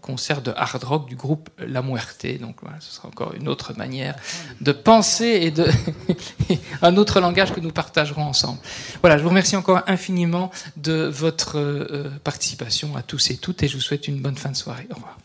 concert 0.01 0.41
de 0.41 0.51
hard 0.55 0.83
rock 0.83 1.07
du 1.07 1.15
groupe 1.15 1.49
La 1.59 1.81
Muerte. 1.81 2.25
Donc 2.41 2.57
voilà, 2.61 2.77
ce 2.79 2.93
sera 2.93 3.07
encore 3.07 3.33
une 3.33 3.47
autre 3.47 3.73
manière 3.77 4.15
de 4.61 4.71
penser 4.71 5.39
et 5.41 5.51
de 5.51 5.67
un 6.81 6.97
autre 6.97 7.19
langage 7.19 7.53
que 7.53 7.59
nous 7.59 7.71
partagerons 7.71 8.23
ensemble. 8.23 8.59
Voilà, 9.01 9.17
je 9.17 9.23
vous 9.23 9.29
remercie 9.29 9.55
encore 9.55 9.83
infiniment 9.87 10.51
de 10.75 11.03
votre 11.03 11.57
euh, 11.57 12.09
participation 12.23 12.95
à 12.95 13.01
tous 13.01 13.31
et 13.31 13.37
toutes, 13.37 13.63
et 13.63 13.67
je 13.67 13.75
vous 13.75 13.81
souhaite 13.81 14.07
une 14.07 14.19
bonne 14.19 14.37
fin 14.37 14.49
de 14.49 14.57
soirée. 14.57 14.87
Au 14.91 14.95
revoir. 14.95 15.17